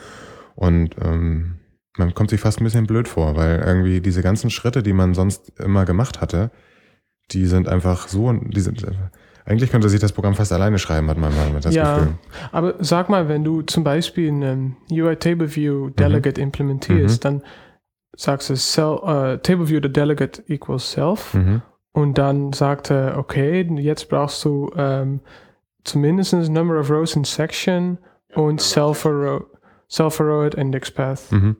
Und 0.56 0.96
ähm, 1.00 1.56
man 1.96 2.12
kommt 2.14 2.30
sich 2.30 2.40
fast 2.40 2.60
ein 2.60 2.64
bisschen 2.64 2.86
blöd 2.88 3.06
vor, 3.06 3.36
weil 3.36 3.62
irgendwie 3.64 4.00
diese 4.00 4.22
ganzen 4.22 4.50
Schritte, 4.50 4.82
die 4.82 4.92
man 4.92 5.14
sonst 5.14 5.52
immer 5.60 5.84
gemacht 5.84 6.20
hatte, 6.20 6.50
die 7.32 7.46
sind 7.46 7.68
einfach 7.68 8.08
so, 8.08 8.32
die 8.32 8.60
sind, 8.60 8.84
eigentlich 9.46 9.70
könnte 9.70 9.88
sich 9.88 10.00
das 10.00 10.12
Programm 10.12 10.34
fast 10.34 10.52
alleine 10.52 10.78
schreiben, 10.78 11.08
hat 11.10 11.18
man 11.18 11.34
mal 11.34 11.60
das 11.60 11.74
Ja. 11.74 11.96
Gefühl. 11.98 12.14
Aber 12.52 12.74
sag 12.80 13.08
mal, 13.08 13.28
wenn 13.28 13.44
du 13.44 13.62
zum 13.62 13.84
Beispiel 13.84 14.30
ein 14.32 14.76
UI 14.90 15.16
Table 15.16 15.54
View 15.54 15.90
Delegate 15.90 16.40
implementierst, 16.40 17.24
dann 17.24 17.42
sagst 18.16 18.50
du 18.50 18.56
sel- 18.56 19.00
äh, 19.04 19.38
Table 19.38 19.68
View 19.68 19.80
the 19.82 19.92
Delegate 19.92 20.42
equals 20.48 20.92
self 20.92 21.34
Mhm. 21.34 21.62
und 21.92 22.16
dann 22.18 22.52
sagt 22.52 22.90
er, 22.90 23.18
okay, 23.18 23.62
jetzt 23.78 24.08
brauchst 24.08 24.44
du 24.44 24.70
ähm, 24.76 25.20
zumindest 25.84 26.32
Number 26.32 26.78
of 26.78 26.90
Rows 26.90 27.16
in 27.16 27.24
Section 27.24 27.98
und 28.34 28.60
Self-Arrowed 28.60 29.44
self 29.88 30.20
Index 30.56 30.90
Path. 30.90 31.30
Mhm. 31.30 31.56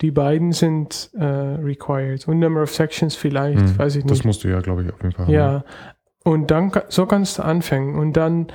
Die 0.00 0.10
beiden 0.10 0.52
sind 0.52 1.10
äh, 1.14 1.24
required. 1.24 2.26
Und 2.26 2.40
Number 2.40 2.62
of 2.62 2.74
Sections 2.74 3.14
vielleicht, 3.14 3.60
Mhm. 3.60 3.78
weiß 3.78 3.96
ich 3.96 4.04
nicht. 4.04 4.10
Das 4.18 4.24
musst 4.24 4.42
du 4.44 4.48
ja, 4.48 4.60
glaube 4.60 4.82
ich, 4.84 4.92
auf 4.92 5.00
jeden 5.02 5.12
Fall 5.14 5.26
haben. 5.26 5.32
Ja, 5.32 5.64
und 6.24 6.50
dann 6.50 6.72
so 6.88 7.06
kannst 7.06 7.38
du 7.38 7.42
anfangen. 7.42 7.94
Und 7.96 8.14
dann 8.14 8.48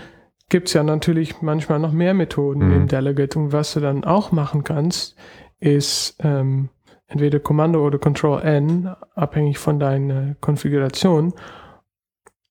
gibt 0.49 0.67
es 0.67 0.73
ja 0.73 0.83
natürlich 0.83 1.41
manchmal 1.41 1.79
noch 1.79 1.91
mehr 1.93 2.13
Methoden 2.13 2.67
Mhm. 2.67 2.73
im 2.73 2.87
Delegate. 2.87 3.39
Und 3.39 3.53
was 3.53 3.73
du 3.73 3.79
dann 3.79 4.03
auch 4.03 4.31
machen 4.31 4.63
kannst, 4.63 5.15
ist 5.59 6.17
ähm, 6.19 6.69
entweder 7.07 7.39
Kommando 7.39 7.85
oder 7.85 7.99
Control 7.99 8.41
N, 8.41 8.93
abhängig 9.15 9.57
von 9.59 9.79
deiner 9.79 10.35
Konfiguration. 10.41 11.33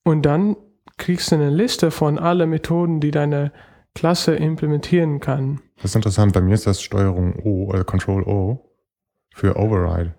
Und 0.04 0.22
dann 0.22 0.56
kriegst 0.96 1.30
du 1.30 1.36
eine 1.36 1.50
Liste 1.50 1.90
von 1.90 2.18
allen 2.18 2.48
Methoden, 2.50 3.00
die 3.00 3.10
deine 3.10 3.52
Klasse 3.94 4.34
implementieren 4.34 5.20
kann. 5.20 5.60
Das 5.76 5.86
ist 5.86 5.96
interessant. 5.96 6.32
Bei 6.32 6.40
mir 6.40 6.54
ist 6.54 6.66
das 6.66 6.80
Steuerung 6.82 7.34
O, 7.44 7.72
äh, 7.72 7.84
Control 7.84 8.22
O 8.22 8.64
für 9.38 9.56
Override. 9.56 10.14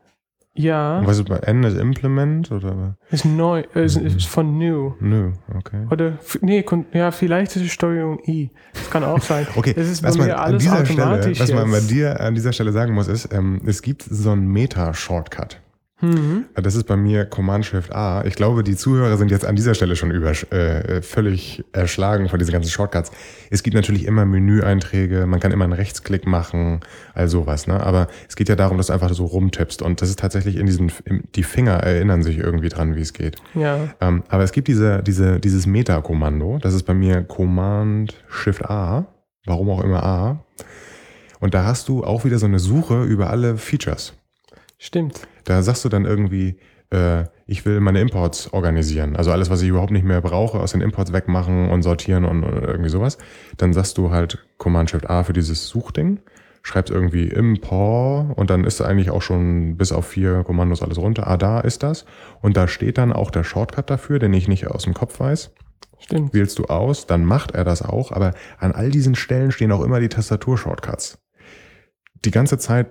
Ja, 0.56 1.00
Und 1.00 1.08
was 1.08 1.20
ist 1.20 1.30
bei 1.30 1.38
N 1.38 1.64
ist 1.64 1.78
Implement 1.78 2.52
oder? 2.52 2.98
ist 3.12 3.24
neu, 3.24 3.64
äh, 3.76 3.86
ist, 3.86 3.96
ist 3.98 4.26
von 4.28 4.58
new. 4.58 4.94
Nö, 5.00 5.32
okay. 5.56 5.86
Oder, 5.90 6.18
nee, 6.42 6.66
ja, 6.92 7.12
vielleicht 7.12 7.56
ist 7.56 7.62
es 7.64 7.72
Steuerung 7.72 8.20
I. 8.28 8.50
Das 8.74 8.90
kann 8.90 9.04
auch 9.04 9.22
sein. 9.22 9.48
Okay, 9.56 9.74
Das 9.74 9.88
ist 9.88 10.02
bei 10.02 10.10
was 10.10 10.18
man 10.18 10.28
mir 10.28 10.38
an 10.38 10.44
alles 10.46 10.64
dieser 10.64 10.86
Stelle, 10.86 11.04
automatisch 11.04 11.40
was 11.40 11.54
man 11.54 11.70
bei 11.72 11.78
jetzt. 11.78 11.92
dir 11.92 12.20
an 12.20 12.34
dieser 12.36 12.52
Stelle 12.52 12.72
sagen 12.74 12.94
muss, 12.94 13.08
ist, 13.08 13.32
ähm, 13.34 13.62
es 13.66 13.82
gibt 13.82 14.02
so 14.04 14.32
einen 14.32 14.48
Meta-Shortcut. 14.48 15.62
Mhm. 16.02 16.46
Das 16.56 16.76
ist 16.76 16.86
bei 16.86 16.96
mir 16.96 17.26
Command 17.26 17.66
Shift 17.66 17.94
A. 17.94 18.24
Ich 18.26 18.36
glaube, 18.36 18.64
die 18.64 18.76
Zuhörer 18.76 19.18
sind 19.18 19.32
jetzt 19.32 19.46
an 19.46 19.56
dieser 19.56 19.74
Stelle 19.74 19.96
schon 19.96 20.12
über, 20.12 20.32
äh, 20.52 21.02
völlig 21.02 21.64
erschlagen 21.74 22.30
von 22.30 22.40
diesen 22.40 22.52
ganzen 22.52 22.70
Shortcuts. 22.70 23.12
Es 23.50 23.64
gibt 23.64 23.76
natürlich 23.76 24.06
immer 24.06 24.26
Menüeinträge, 24.26 25.26
man 25.26 25.40
kann 25.40 25.52
immer 25.52 25.66
einen 25.66 25.74
Rechtsklick 25.74 26.26
machen, 26.26 26.80
all 27.14 27.28
sowas, 27.28 27.68
ne? 27.68 27.82
Aber 27.82 28.08
es 28.28 28.36
geht 28.36 28.50
ja 28.50 28.56
darum, 28.56 28.78
dass 28.78 28.88
du 28.88 28.94
einfach 28.94 29.14
so 29.14 29.26
rumtippst. 29.26 29.82
Und 29.82 30.02
das 30.02 30.10
ist 30.10 30.20
tatsächlich 30.20 30.56
in 30.56 30.66
diesem, 30.66 30.90
die 31.36 31.44
Finger 31.44 31.74
erinnern 31.74 32.24
sich 32.24 32.38
irgendwie 32.38 32.70
dran, 32.70 32.96
wie 32.96 33.02
es 33.02 33.14
geht. 33.14 33.36
Ja, 33.54 33.90
Ähm, 34.00 34.24
aber 34.30 34.44
es 34.44 34.52
gibt 34.52 34.68
diese, 34.68 35.04
diese, 35.04 35.40
dieses 35.40 35.66
Meta-Kommando, 35.66 36.60
das 36.62 36.74
ist 36.74 36.84
bei 36.84 36.94
mir 36.94 37.24
Command 37.24 38.14
Shift 38.30 38.70
A, 38.70 39.06
warum 39.46 39.70
auch 39.70 39.84
immer 39.84 40.04
A. 40.04 40.46
Und 41.40 41.54
da 41.54 41.64
hast 41.64 41.88
du 41.88 42.04
auch 42.04 42.26
wieder 42.26 42.38
so 42.38 42.46
eine 42.46 42.60
Suche 42.60 43.04
über 43.04 43.30
alle 43.30 43.58
Features. 43.58 44.14
stimmt. 44.78 45.22
Da 45.50 45.64
sagst 45.64 45.84
du 45.84 45.90
dann 45.90 46.06
irgendwie, 46.06 46.58
äh, 46.92 47.24
ich 47.48 47.66
will 47.66 47.80
meine 47.80 48.02
Imports 48.02 48.54
organisieren. 48.54 49.16
Also 49.16 49.32
alles, 49.32 49.50
was 49.50 49.64
ich 49.64 49.70
überhaupt 49.70 49.90
nicht 49.90 50.06
mehr 50.06 50.22
brauche, 50.22 50.60
aus 50.60 50.74
den 50.74 50.82
Imports 50.82 51.12
wegmachen 51.12 51.72
und 51.72 51.82
sortieren 51.82 52.24
und, 52.24 52.44
und 52.44 52.64
irgendwie 52.64 52.92
sowas. 52.92 53.18
Dann 53.58 53.74
sagst 53.74 53.98
du 53.98 54.12
halt 54.12 54.38
Command 54.60 54.92
Shift 54.92 55.10
A 55.10 55.24
für 55.24 55.34
dieses 55.34 55.68
Suchding, 55.68 56.20
schreibst 56.62 56.94
irgendwie 56.94 57.30
Import 57.30 58.38
und 58.38 58.52
dann 58.52 58.64
ist 58.64 58.80
eigentlich 58.80 59.10
auch 59.10 59.24
schon 59.24 59.76
bis 59.76 59.92
auf 59.92 60.06
vier 60.06 60.44
Kommandos 60.44 60.84
alles 60.84 61.00
runter. 61.00 61.26
Ah, 61.26 61.38
da 61.38 61.62
ist 61.62 61.82
das. 61.82 62.06
Und 62.44 62.56
da 62.56 62.68
steht 62.68 63.00
dann 63.00 63.12
auch 63.12 63.32
der 63.32 63.44
Shortcut 63.44 63.90
dafür, 63.90 64.20
den 64.20 64.34
ich 64.34 64.48
nicht 64.48 64.68
aus 64.68 64.84
dem 64.84 64.94
Kopf 64.94 65.20
weiß. 65.20 65.50
Stimmt. 65.98 66.32
Wählst 66.32 66.60
du 66.60 66.66
aus, 66.66 67.08
dann 67.08 67.26
macht 67.26 67.56
er 67.56 67.64
das 67.64 67.82
auch, 67.82 68.12
aber 68.12 68.36
an 68.60 68.72
all 68.72 68.92
diesen 68.92 69.16
Stellen 69.16 69.50
stehen 69.52 69.72
auch 69.72 69.82
immer 69.82 70.00
die 70.00 70.10
Tastatur-Shortcuts. 70.10 71.18
Die 72.26 72.32
ganze 72.32 72.58
Zeit 72.58 72.88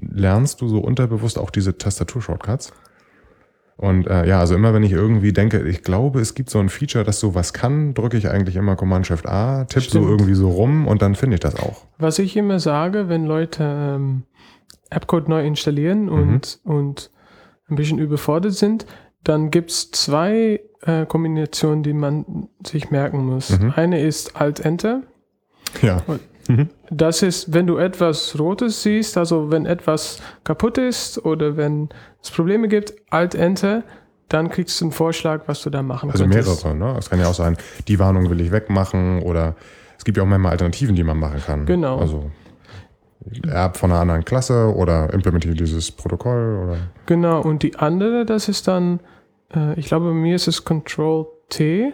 lernst 0.00 0.60
du 0.60 0.68
so 0.68 0.78
unterbewusst 0.78 1.38
auch 1.38 1.50
diese 1.50 1.78
Tastatur-Shortcuts. 1.78 2.72
Und 3.76 4.06
äh, 4.06 4.26
ja, 4.28 4.38
also 4.38 4.54
immer 4.54 4.74
wenn 4.74 4.82
ich 4.82 4.92
irgendwie 4.92 5.32
denke, 5.32 5.66
ich 5.66 5.82
glaube, 5.82 6.20
es 6.20 6.34
gibt 6.34 6.50
so 6.50 6.58
ein 6.58 6.68
Feature, 6.68 7.04
das 7.04 7.18
sowas 7.18 7.52
kann, 7.52 7.94
drücke 7.94 8.16
ich 8.16 8.28
eigentlich 8.28 8.56
immer 8.56 8.76
Command 8.76 9.06
Shift 9.06 9.26
A, 9.26 9.64
tipp 9.64 9.82
so 9.82 10.06
irgendwie 10.06 10.34
so 10.34 10.50
rum 10.50 10.86
und 10.86 11.02
dann 11.02 11.14
finde 11.14 11.34
ich 11.34 11.40
das 11.40 11.56
auch. 11.56 11.86
Was 11.98 12.18
ich 12.18 12.36
immer 12.36 12.60
sage, 12.60 13.08
wenn 13.08 13.24
Leute 13.24 13.64
ähm, 13.64 14.22
Appcode 14.90 15.28
neu 15.28 15.44
installieren 15.44 16.08
und, 16.08 16.60
und 16.64 17.10
ein 17.68 17.76
bisschen 17.76 17.98
überfordert 17.98 18.52
sind, 18.52 18.86
dann 19.24 19.50
gibt 19.50 19.70
es 19.70 19.90
zwei 19.90 20.60
äh, 20.82 21.06
Kombinationen, 21.06 21.82
die 21.82 21.92
man 21.92 22.48
sich 22.64 22.90
merken 22.90 23.24
muss. 23.24 23.58
Mhm. 23.58 23.72
Eine 23.74 24.00
ist 24.00 24.36
Alt-Enter. 24.36 25.02
Ja. 25.80 26.02
Das 26.90 27.22
ist, 27.22 27.52
wenn 27.54 27.66
du 27.66 27.76
etwas 27.78 28.38
Rotes 28.38 28.82
siehst, 28.82 29.16
also 29.16 29.50
wenn 29.50 29.66
etwas 29.66 30.20
kaputt 30.44 30.78
ist 30.78 31.24
oder 31.24 31.56
wenn 31.56 31.88
es 32.22 32.30
Probleme 32.30 32.68
gibt, 32.68 32.94
Alt-Enter, 33.10 33.84
dann 34.28 34.48
kriegst 34.48 34.80
du 34.80 34.86
einen 34.86 34.92
Vorschlag, 34.92 35.42
was 35.46 35.62
du 35.62 35.70
da 35.70 35.82
machen 35.82 36.10
Also 36.10 36.24
könntest. 36.24 36.64
mehrere, 36.64 36.76
ne? 36.76 36.96
Es 36.98 37.10
kann 37.10 37.20
ja 37.20 37.26
auch 37.26 37.34
sein, 37.34 37.56
die 37.86 37.98
Warnung 37.98 38.30
will 38.30 38.40
ich 38.40 38.50
wegmachen 38.50 39.22
oder 39.22 39.54
es 39.98 40.04
gibt 40.04 40.16
ja 40.16 40.22
auch 40.24 40.26
manchmal 40.28 40.52
Alternativen, 40.52 40.96
die 40.96 41.04
man 41.04 41.18
machen 41.18 41.40
kann. 41.44 41.66
Genau. 41.66 41.98
Also 41.98 42.30
Erb 43.46 43.76
von 43.76 43.92
einer 43.92 44.00
anderen 44.00 44.24
Klasse 44.24 44.74
oder 44.74 45.12
implementiere 45.12 45.54
dieses 45.54 45.92
Protokoll 45.92 46.60
oder. 46.64 46.76
Genau, 47.06 47.40
und 47.40 47.62
die 47.62 47.76
andere, 47.76 48.26
das 48.26 48.48
ist 48.48 48.66
dann, 48.66 49.00
äh, 49.54 49.78
ich 49.78 49.86
glaube, 49.86 50.06
bei 50.06 50.14
mir 50.14 50.34
ist 50.34 50.48
es 50.48 50.64
Control 50.64 51.26
T 51.48 51.92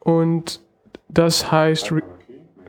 und 0.00 0.60
das 1.08 1.50
heißt 1.50 1.92
Re 1.92 2.02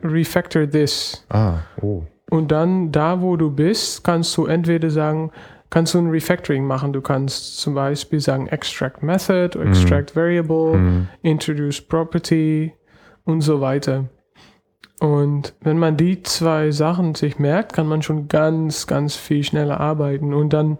Refactor 0.02 0.68
This. 0.68 1.24
Ah, 1.30 1.58
oh. 1.80 2.04
Und 2.30 2.50
dann 2.50 2.92
da, 2.92 3.20
wo 3.20 3.36
du 3.36 3.50
bist, 3.50 4.04
kannst 4.04 4.36
du 4.36 4.46
entweder 4.46 4.90
sagen, 4.90 5.30
kannst 5.70 5.94
du 5.94 5.98
ein 5.98 6.10
Refactoring 6.10 6.66
machen. 6.66 6.92
Du 6.92 7.00
kannst 7.00 7.60
zum 7.60 7.74
Beispiel 7.74 8.20
sagen 8.20 8.46
Extract 8.48 9.02
Method, 9.02 9.58
Extract 9.58 10.16
Variable, 10.16 10.74
Hm. 10.74 11.08
Introduce 11.22 11.80
Property 11.80 12.72
und 13.24 13.40
so 13.40 13.60
weiter. 13.60 14.04
Und 15.00 15.54
wenn 15.60 15.78
man 15.78 15.96
die 15.96 16.22
zwei 16.22 16.70
Sachen 16.70 17.14
sich 17.16 17.38
merkt, 17.38 17.72
kann 17.72 17.88
man 17.88 18.02
schon 18.02 18.28
ganz, 18.28 18.86
ganz 18.86 19.16
viel 19.16 19.42
schneller 19.42 19.80
arbeiten. 19.80 20.32
Und 20.32 20.52
dann, 20.52 20.78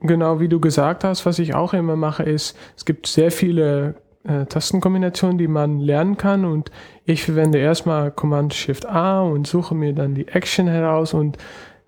genau 0.00 0.38
wie 0.38 0.48
du 0.48 0.60
gesagt 0.60 1.02
hast, 1.04 1.26
was 1.26 1.38
ich 1.38 1.54
auch 1.54 1.74
immer 1.74 1.96
mache, 1.96 2.22
ist, 2.22 2.56
es 2.76 2.84
gibt 2.84 3.06
sehr 3.06 3.32
viele 3.32 3.96
äh, 4.24 4.46
Tastenkombinationen, 4.46 5.38
die 5.38 5.48
man 5.48 5.78
lernen 5.78 6.16
kann. 6.16 6.44
Und 6.44 6.70
ich 7.04 7.24
verwende 7.24 7.58
erstmal 7.58 8.10
Command 8.10 8.54
Shift 8.54 8.86
A 8.86 9.22
und 9.22 9.46
suche 9.46 9.74
mir 9.74 9.92
dann 9.92 10.14
die 10.14 10.28
Action 10.28 10.68
heraus. 10.68 11.14
Und 11.14 11.38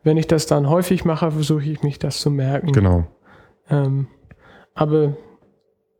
wenn 0.03 0.17
ich 0.17 0.27
das 0.27 0.47
dann 0.47 0.69
häufig 0.69 1.05
mache, 1.05 1.31
versuche 1.31 1.65
ich 1.65 1.83
mich 1.83 1.99
das 1.99 2.19
zu 2.19 2.31
merken. 2.31 2.73
Genau. 2.73 3.07
Ähm, 3.71 4.09
aber 4.75 5.17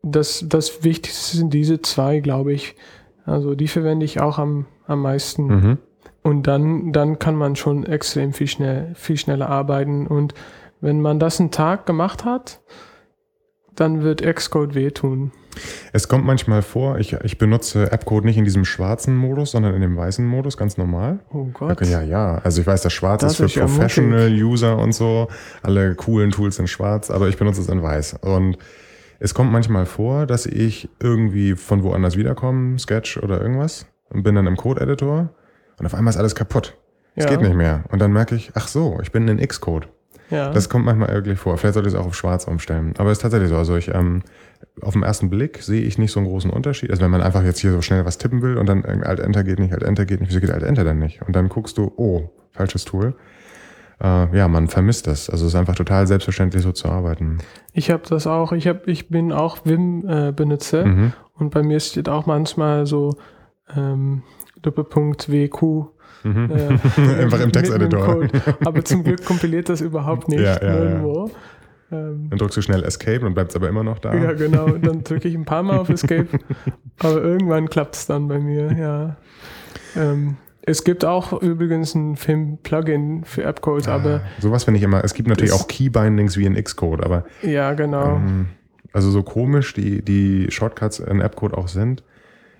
das, 0.03 0.45
das 0.47 0.83
Wichtigste 0.83 1.37
sind 1.37 1.53
diese 1.53 1.81
zwei, 1.81 2.19
glaube 2.19 2.53
ich. 2.53 2.75
Also 3.25 3.55
die 3.55 3.67
verwende 3.67 4.05
ich 4.05 4.19
auch 4.21 4.37
am, 4.37 4.67
am 4.85 5.01
meisten. 5.01 5.47
Mhm. 5.47 5.77
Und 6.21 6.47
dann, 6.47 6.91
dann 6.91 7.19
kann 7.19 7.35
man 7.35 7.55
schon 7.55 7.85
extrem 7.85 8.33
viel, 8.33 8.47
schnell, 8.47 8.93
viel 8.95 9.17
schneller 9.17 9.49
arbeiten. 9.49 10.07
Und 10.07 10.33
wenn 10.81 11.01
man 11.01 11.19
das 11.19 11.39
einen 11.39 11.51
Tag 11.51 11.85
gemacht 11.85 12.25
hat, 12.25 12.61
dann 13.75 14.03
wird 14.03 14.21
Xcode 14.21 14.75
wehtun. 14.75 15.31
Es 15.93 16.07
kommt 16.07 16.25
manchmal 16.25 16.61
vor, 16.61 16.97
ich, 16.99 17.13
ich 17.23 17.37
benutze 17.37 17.91
Appcode 17.91 18.25
nicht 18.25 18.37
in 18.37 18.43
diesem 18.43 18.65
schwarzen 18.65 19.15
Modus, 19.15 19.51
sondern 19.51 19.73
in 19.73 19.81
dem 19.81 19.95
weißen 19.97 20.25
Modus, 20.25 20.57
ganz 20.57 20.77
normal. 20.77 21.19
Oh 21.31 21.45
Gott. 21.45 21.85
Ja, 21.85 22.01
ja. 22.01 22.39
Also 22.43 22.61
ich 22.61 22.67
weiß, 22.67 22.81
das 22.81 22.93
Schwarz 22.93 23.21
Das 23.21 23.33
ist 23.33 23.37
für 23.37 23.45
ist 23.45 23.55
ja 23.55 23.65
Professional 23.65 24.29
User 24.31 24.77
und 24.77 24.93
so. 24.93 25.27
Alle 25.61 25.95
coolen 25.95 26.31
Tools 26.31 26.55
sind 26.57 26.67
schwarz, 26.69 27.09
aber 27.11 27.27
ich 27.29 27.37
benutze 27.37 27.61
es 27.61 27.69
in 27.69 27.81
weiß. 27.81 28.15
Und 28.21 28.57
es 29.19 29.33
kommt 29.33 29.51
manchmal 29.51 29.85
vor, 29.85 30.25
dass 30.25 30.45
ich 30.45 30.89
irgendwie 31.01 31.55
von 31.55 31.83
woanders 31.83 32.17
wiederkomme, 32.17 32.77
Sketch 32.79 33.17
oder 33.17 33.41
irgendwas, 33.41 33.85
und 34.09 34.23
bin 34.23 34.35
dann 34.35 34.45
im 34.47 34.57
Code-Editor 34.57 35.29
und 35.79 35.85
auf 35.85 35.93
einmal 35.93 36.11
ist 36.11 36.17
alles 36.17 36.35
kaputt. 36.35 36.77
Es 37.15 37.23
Ja. 37.23 37.29
geht 37.31 37.41
nicht 37.41 37.55
mehr. 37.55 37.85
Und 37.91 37.99
dann 37.99 38.11
merke 38.11 38.35
ich, 38.35 38.51
ach 38.55 38.67
so, 38.67 38.99
ich 39.01 39.11
bin 39.11 39.27
in 39.27 39.37
Xcode. 39.45 39.87
Ja. 40.29 40.51
Das 40.51 40.69
kommt 40.69 40.85
manchmal 40.85 41.09
wirklich 41.09 41.39
vor. 41.39 41.57
Vielleicht 41.57 41.75
sollte 41.75 41.89
ich 41.89 41.95
es 41.95 41.99
auch 41.99 42.07
auf 42.07 42.15
schwarz 42.15 42.45
umstellen. 42.45 42.93
Aber 42.97 43.11
es 43.11 43.19
ist 43.19 43.21
tatsächlich 43.21 43.49
so. 43.49 43.57
Also 43.57 43.75
ich, 43.75 43.93
ähm, 43.93 44.23
auf 44.81 44.93
den 44.93 45.03
ersten 45.03 45.29
Blick 45.29 45.61
sehe 45.61 45.81
ich 45.81 45.97
nicht 45.97 46.11
so 46.11 46.19
einen 46.19 46.27
großen 46.27 46.49
Unterschied. 46.49 46.89
Also 46.89 47.03
wenn 47.03 47.11
man 47.11 47.21
einfach 47.21 47.43
jetzt 47.43 47.59
hier 47.59 47.71
so 47.71 47.81
schnell 47.81 48.05
was 48.05 48.17
tippen 48.17 48.41
will 48.41 48.57
und 48.57 48.67
dann 48.67 48.83
äh, 48.83 49.01
Alt-Enter 49.03 49.43
geht 49.43 49.59
nicht, 49.59 49.73
Alt-Enter 49.73 50.05
geht 50.05 50.21
nicht, 50.21 50.29
wieso 50.29 50.39
geht 50.39 50.51
Alt-Enter 50.51 50.83
dann 50.83 50.99
nicht? 50.99 51.21
Und 51.21 51.35
dann 51.35 51.49
guckst 51.49 51.77
du, 51.77 51.91
oh, 51.95 52.29
falsches 52.51 52.85
Tool. 52.85 53.15
Äh, 54.01 54.37
ja, 54.37 54.47
man 54.47 54.67
vermisst 54.67 55.07
das. 55.07 55.29
Also 55.29 55.45
es 55.45 55.53
ist 55.53 55.59
einfach 55.59 55.75
total 55.75 56.07
selbstverständlich 56.07 56.63
so 56.63 56.71
zu 56.71 56.89
arbeiten. 56.89 57.37
ich 57.73 57.91
habe 57.91 58.03
das 58.07 58.27
auch. 58.27 58.51
Ich, 58.51 58.67
hab, 58.67 58.87
ich 58.87 59.09
bin 59.09 59.31
auch 59.31 59.59
Vim-Benutzer. 59.65 60.85
Mhm. 60.85 61.13
Und 61.33 61.51
bei 61.51 61.63
mir 61.63 61.79
steht 61.79 62.09
auch 62.09 62.25
manchmal 62.25 62.85
so 62.85 63.15
ähm, 63.75 64.23
Doppelpunkt 64.61 65.31
WQ. 65.31 65.87
Mhm. 66.25 66.49
Äh, 66.51 67.21
Einfach 67.23 67.39
im 67.41 67.51
Texteditor. 67.51 68.27
Aber 68.65 68.83
zum 68.83 69.03
Glück 69.03 69.23
kompiliert 69.23 69.69
das 69.69 69.81
überhaupt 69.81 70.27
nicht 70.27 70.41
Ja, 70.41 70.61
ja, 70.61 70.73
nirgendwo. 70.73 71.31
Ähm, 71.91 72.27
Dann 72.31 72.39
drückst 72.39 72.57
du 72.57 72.61
schnell 72.61 72.83
Escape 72.83 73.25
und 73.25 73.35
bleibst 73.35 73.55
aber 73.55 73.69
immer 73.69 73.83
noch 73.83 73.99
da. 73.99 74.13
ja, 74.13 74.33
genau. 74.33 74.65
Und 74.65 74.85
dann 74.85 75.03
drücke 75.03 75.27
ich 75.27 75.35
ein 75.35 75.45
paar 75.45 75.61
Mal 75.63 75.77
auf 75.77 75.89
Escape. 75.89 76.27
aber 76.99 77.21
irgendwann 77.21 77.69
klappt 77.69 77.95
es 77.95 78.07
dann 78.07 78.27
bei 78.27 78.39
mir, 78.39 78.73
ja. 78.73 79.15
Ähm, 79.95 80.37
es 80.63 80.83
gibt 80.83 81.05
auch 81.05 81.31
übrigens 81.43 81.93
ein 81.93 82.15
Film-Plugin 82.15 83.23
für 83.23 83.43
Appcode, 83.43 83.87
aber 83.87 84.15
Ah, 84.15 84.41
sowas 84.41 84.63
finde 84.63 84.79
ich 84.79 84.83
immer. 84.83 85.03
Es 85.03 85.13
gibt 85.13 85.27
natürlich 85.29 85.53
auch 85.53 85.67
Keybindings 85.67 86.37
wie 86.37 86.45
in 86.45 86.55
Xcode, 86.55 87.05
aber 87.05 87.25
ja, 87.43 87.73
genau. 87.75 88.15
Ähm, 88.15 88.47
Also 88.91 89.11
so 89.11 89.21
komisch 89.21 89.75
die, 89.75 90.01
die 90.01 90.47
Shortcuts 90.49 90.97
in 90.99 91.21
Appcode 91.21 91.53
auch 91.53 91.67
sind. 91.67 92.01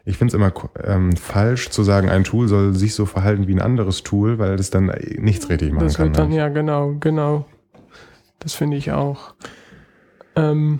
Ich 0.07 0.17
finde 0.17 0.29
es 0.29 0.33
immer 0.35 0.53
ähm, 0.83 1.15
falsch 1.15 1.69
zu 1.71 1.83
sagen, 1.83 2.09
ein 2.09 2.23
Tool 2.23 2.47
soll 2.47 2.75
sich 2.75 2.93
so 2.93 3.05
verhalten 3.07 3.47
wie 3.47 3.53
ein 3.55 3.61
anderes 3.61 4.03
Tool, 4.03 4.37
weil 4.37 4.55
das 4.55 4.69
dann 4.69 4.91
nichts 5.17 5.49
richtig 5.49 5.73
machen 5.73 5.83
Das 5.85 5.97
kann. 5.97 6.07
wird 6.07 6.17
dann, 6.19 6.29
ne? 6.29 6.35
ja, 6.37 6.49
genau, 6.49 6.95
genau. 6.99 7.45
Das 8.39 8.53
finde 8.53 8.77
ich 8.77 8.91
auch. 8.91 9.33
Ähm, 10.35 10.79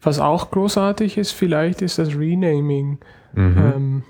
was 0.00 0.20
auch 0.20 0.50
großartig 0.50 1.18
ist, 1.18 1.32
vielleicht 1.32 1.82
ist 1.82 1.98
das 1.98 2.16
Renaming. 2.16 2.98
Mhm. 3.34 3.56
Ähm, 3.74 4.02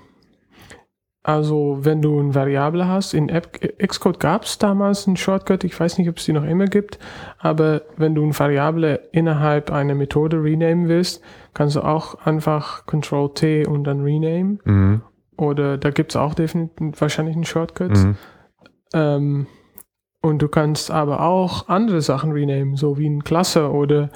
also, 1.23 1.77
wenn 1.81 2.01
du 2.01 2.19
eine 2.19 2.35
Variable 2.35 2.87
hast, 2.87 3.13
in 3.13 3.29
App, 3.29 3.59
Xcode 3.79 4.19
gab 4.19 4.43
es 4.43 4.57
damals 4.57 5.07
einen 5.07 5.15
Shortcut, 5.15 5.63
ich 5.63 5.79
weiß 5.79 5.97
nicht, 5.97 6.09
ob 6.09 6.17
es 6.17 6.25
die 6.25 6.33
noch 6.33 6.43
immer 6.43 6.65
gibt, 6.65 6.99
aber 7.37 7.83
wenn 7.95 8.13
du 8.13 8.23
eine 8.23 8.37
Variable 8.37 9.07
innerhalb 9.13 9.71
einer 9.71 9.95
Methode 9.95 10.43
renamen 10.43 10.89
willst, 10.89 11.23
kannst 11.53 11.77
du 11.77 11.81
auch 11.81 12.15
einfach 12.25 12.85
Control 12.85 13.33
T 13.33 13.65
und 13.65 13.85
dann 13.85 14.01
rename. 14.01 14.59
Mhm. 14.65 15.01
Oder 15.37 15.77
da 15.77 15.89
gibt 15.91 16.11
es 16.11 16.15
auch 16.15 16.33
definitiv 16.33 16.99
wahrscheinlich 16.99 17.35
einen 17.35 17.45
Shortcut. 17.45 17.91
Mhm. 17.91 18.15
Ähm, 18.93 19.47
Und 20.25 20.41
du 20.41 20.47
kannst 20.47 20.89
aber 20.89 21.19
auch 21.19 21.67
andere 21.67 21.99
Sachen 22.01 22.31
renamen, 22.31 22.77
so 22.77 22.97
wie 22.97 23.07
eine 23.07 23.19
Klasse 23.19 23.69
oder, 23.71 24.09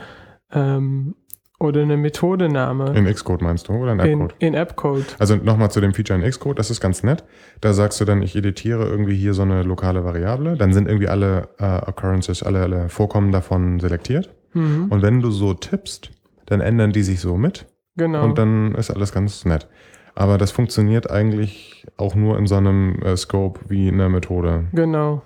ähm, 0.54 1.16
oder 1.60 1.82
eine 1.82 1.98
Methodename. 1.98 2.96
In 2.96 3.06
Xcode 3.06 3.42
meinst 3.42 3.68
du 3.68 3.74
oder 3.74 3.94
in 3.94 4.00
In, 4.00 4.22
AppCode? 4.22 4.36
in 4.40 4.56
AppCode. 4.56 5.16
Also 5.20 5.36
nochmal 5.38 5.72
zu 5.72 5.82
dem 5.82 5.94
Feature 5.94 6.20
in 6.24 6.30
Xcode, 6.30 6.60
das 6.60 6.70
ist 6.70 6.80
ganz 6.82 7.02
nett. 7.04 7.24
Da 7.62 7.74
sagst 7.74 8.00
du 8.00 8.06
dann, 8.06 8.22
ich 8.22 8.36
editiere 8.36 8.86
irgendwie 8.88 9.16
hier 9.16 9.34
so 9.34 9.42
eine 9.42 9.64
lokale 9.64 10.04
Variable. 10.06 10.56
Dann 10.56 10.72
sind 10.74 10.88
irgendwie 10.88 11.08
alle 11.08 11.50
äh, 11.58 11.64
Occurrences, 11.90 12.44
alle, 12.44 12.62
alle 12.62 12.90
Vorkommen 12.90 13.32
davon 13.32 13.80
selektiert. 13.80 14.30
Mhm, 14.54 14.88
Und 14.90 15.02
wenn 15.02 15.22
du 15.22 15.32
so 15.32 15.54
tippst, 15.54 16.12
dann 16.46 16.62
ändern 16.62 16.92
die 16.92 17.04
sich 17.04 17.20
so 17.20 17.38
mit. 17.38 17.66
genau. 17.96 18.24
Und 18.24 18.38
dann 18.38 18.76
ist 18.76 18.92
alles 18.92 19.12
ganz 19.12 19.44
nett. 19.46 19.68
Aber 20.16 20.38
das 20.38 20.52
funktioniert 20.52 21.12
eigentlich 21.12 21.86
auch 21.98 22.16
nur 22.16 22.38
in 22.40 22.48
so 22.48 22.56
einem 22.56 23.00
äh, 23.04 23.16
Scope 23.18 23.60
wie 23.68 23.88
eine 23.90 24.10
Methode. 24.10 24.66
Genau. 24.74 25.22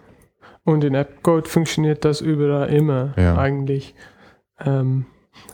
Und 0.64 0.84
in 0.84 0.96
AppCode 0.96 1.48
funktioniert 1.48 2.04
das 2.06 2.22
überall 2.22 2.70
immer 2.70 3.14
Ja. 3.18 3.38
eigentlich. 3.38 3.96
Ähm, 4.64 5.06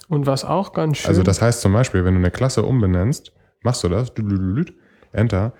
und 0.09 0.25
was 0.25 0.45
auch 0.45 0.73
ganz 0.73 0.97
schön 0.97 1.09
Also 1.09 1.23
das 1.23 1.41
heißt 1.41 1.61
zum 1.61 1.73
Beispiel, 1.73 2.05
wenn 2.05 2.13
du 2.13 2.19
eine 2.19 2.31
Klasse 2.31 2.63
umbenennst, 2.63 3.31
machst 3.61 3.83
du 3.83 3.89
das, 3.89 4.11
Enter, 5.11 5.53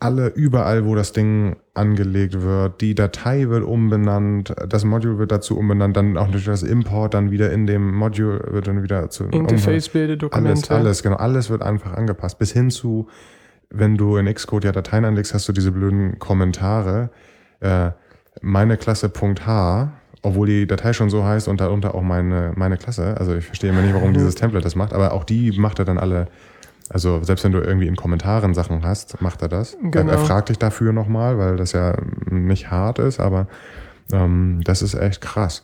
alle 0.00 0.28
überall, 0.28 0.86
wo 0.86 0.94
das 0.94 1.12
Ding 1.12 1.56
angelegt 1.74 2.40
wird, 2.40 2.80
die 2.80 2.94
Datei 2.94 3.48
wird 3.48 3.62
umbenannt, 3.62 4.54
das 4.68 4.84
Module 4.84 5.18
wird 5.18 5.30
dazu 5.30 5.58
umbenannt, 5.58 5.96
dann 5.96 6.16
auch 6.16 6.26
natürlich 6.26 6.46
das 6.46 6.62
Import 6.62 7.12
dann 7.12 7.30
wieder 7.30 7.52
in 7.52 7.66
dem 7.66 7.94
Module 7.94 8.42
wird 8.50 8.66
dann 8.66 8.82
wieder 8.82 9.10
zu 9.10 9.24
Interface-Bilder, 9.24 10.12
alles, 10.12 10.18
Dokumente. 10.18 10.74
alles, 10.74 11.02
genau, 11.02 11.16
alles 11.16 11.50
wird 11.50 11.62
einfach 11.62 11.92
angepasst. 11.92 12.38
Bis 12.38 12.52
hin 12.52 12.70
zu, 12.70 13.08
wenn 13.68 13.98
du 13.98 14.16
in 14.16 14.32
Xcode 14.32 14.64
ja 14.64 14.72
Dateien 14.72 15.04
anlegst, 15.04 15.34
hast 15.34 15.46
du 15.48 15.52
diese 15.52 15.70
blöden 15.70 16.18
Kommentare. 16.18 17.10
Äh, 17.60 17.90
meine 18.40 18.78
Klasse 18.78 19.12
H, 19.46 19.92
obwohl 20.22 20.46
die 20.46 20.66
Datei 20.66 20.92
schon 20.92 21.10
so 21.10 21.24
heißt 21.24 21.48
und 21.48 21.60
darunter 21.60 21.94
auch 21.94 22.02
meine, 22.02 22.52
meine 22.56 22.76
Klasse. 22.76 23.16
Also 23.18 23.34
ich 23.34 23.46
verstehe 23.46 23.70
immer 23.70 23.82
nicht, 23.82 23.94
warum 23.94 24.12
dieses 24.12 24.34
Template 24.34 24.62
das 24.64 24.76
macht, 24.76 24.92
aber 24.92 25.12
auch 25.12 25.24
die 25.24 25.52
macht 25.58 25.78
er 25.78 25.84
dann 25.84 25.98
alle. 25.98 26.26
Also 26.92 27.22
selbst 27.22 27.44
wenn 27.44 27.52
du 27.52 27.60
irgendwie 27.60 27.86
in 27.86 27.96
Kommentaren 27.96 28.52
Sachen 28.52 28.84
hast, 28.84 29.20
macht 29.22 29.42
er 29.42 29.48
das. 29.48 29.74
Er, 29.74 29.90
Genau. 29.90 30.12
er 30.12 30.18
fragt 30.18 30.48
dich 30.48 30.58
dafür 30.58 30.92
nochmal, 30.92 31.38
weil 31.38 31.56
das 31.56 31.72
ja 31.72 31.94
nicht 32.28 32.70
hart 32.70 32.98
ist, 32.98 33.20
aber 33.20 33.46
ähm, 34.12 34.60
das 34.64 34.82
ist 34.82 34.94
echt 34.94 35.20
krass. 35.20 35.62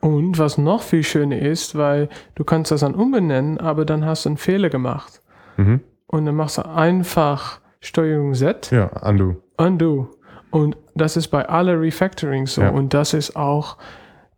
Und 0.00 0.38
was 0.38 0.56
noch 0.58 0.82
viel 0.82 1.02
schöner 1.02 1.38
ist, 1.38 1.76
weil 1.76 2.08
du 2.34 2.44
kannst 2.44 2.70
das 2.70 2.80
dann 2.80 2.94
umbenennen, 2.94 3.58
aber 3.58 3.84
dann 3.84 4.04
hast 4.04 4.24
du 4.24 4.30
einen 4.30 4.36
Fehler 4.38 4.70
gemacht. 4.70 5.20
Mhm. 5.56 5.80
Und 6.06 6.26
dann 6.26 6.34
machst 6.36 6.58
du 6.58 6.62
einfach 6.66 7.60
Steuerung 7.80 8.34
Z, 8.34 8.70
Ja, 8.70 8.86
undo. 9.06 9.36
Undo. 9.56 10.10
Und 10.50 10.76
das 11.00 11.16
ist 11.16 11.28
bei 11.28 11.48
alle 11.48 11.80
Refactoring 11.80 12.46
so. 12.46 12.62
Ja. 12.62 12.70
Und 12.70 12.94
das 12.94 13.14
ist 13.14 13.36
auch, 13.36 13.76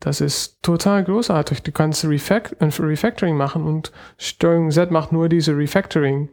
das 0.00 0.20
ist 0.20 0.62
total 0.62 1.04
großartig. 1.04 1.62
Du 1.62 1.72
kannst 1.72 2.04
Refact 2.04 2.56
Refactoring 2.60 3.36
machen 3.36 3.64
und 3.64 3.92
Steuerung 4.18 4.70
Z 4.70 4.90
macht 4.90 5.12
nur 5.12 5.28
diese 5.28 5.56
Refactoring, 5.56 6.28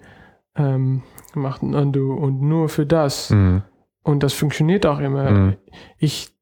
ähm, 0.55 1.03
macht 1.33 1.61
ein 1.61 1.75
Undo 1.75 2.13
und 2.13 2.41
nur 2.41 2.69
für 2.69 2.85
das. 2.85 3.29
Mhm. 3.29 3.63
Und 4.03 4.23
das 4.23 4.33
funktioniert 4.33 4.85
auch 4.85 4.99
immer. 4.99 5.29
Mhm. 5.29 5.57
Ich, 5.97 6.33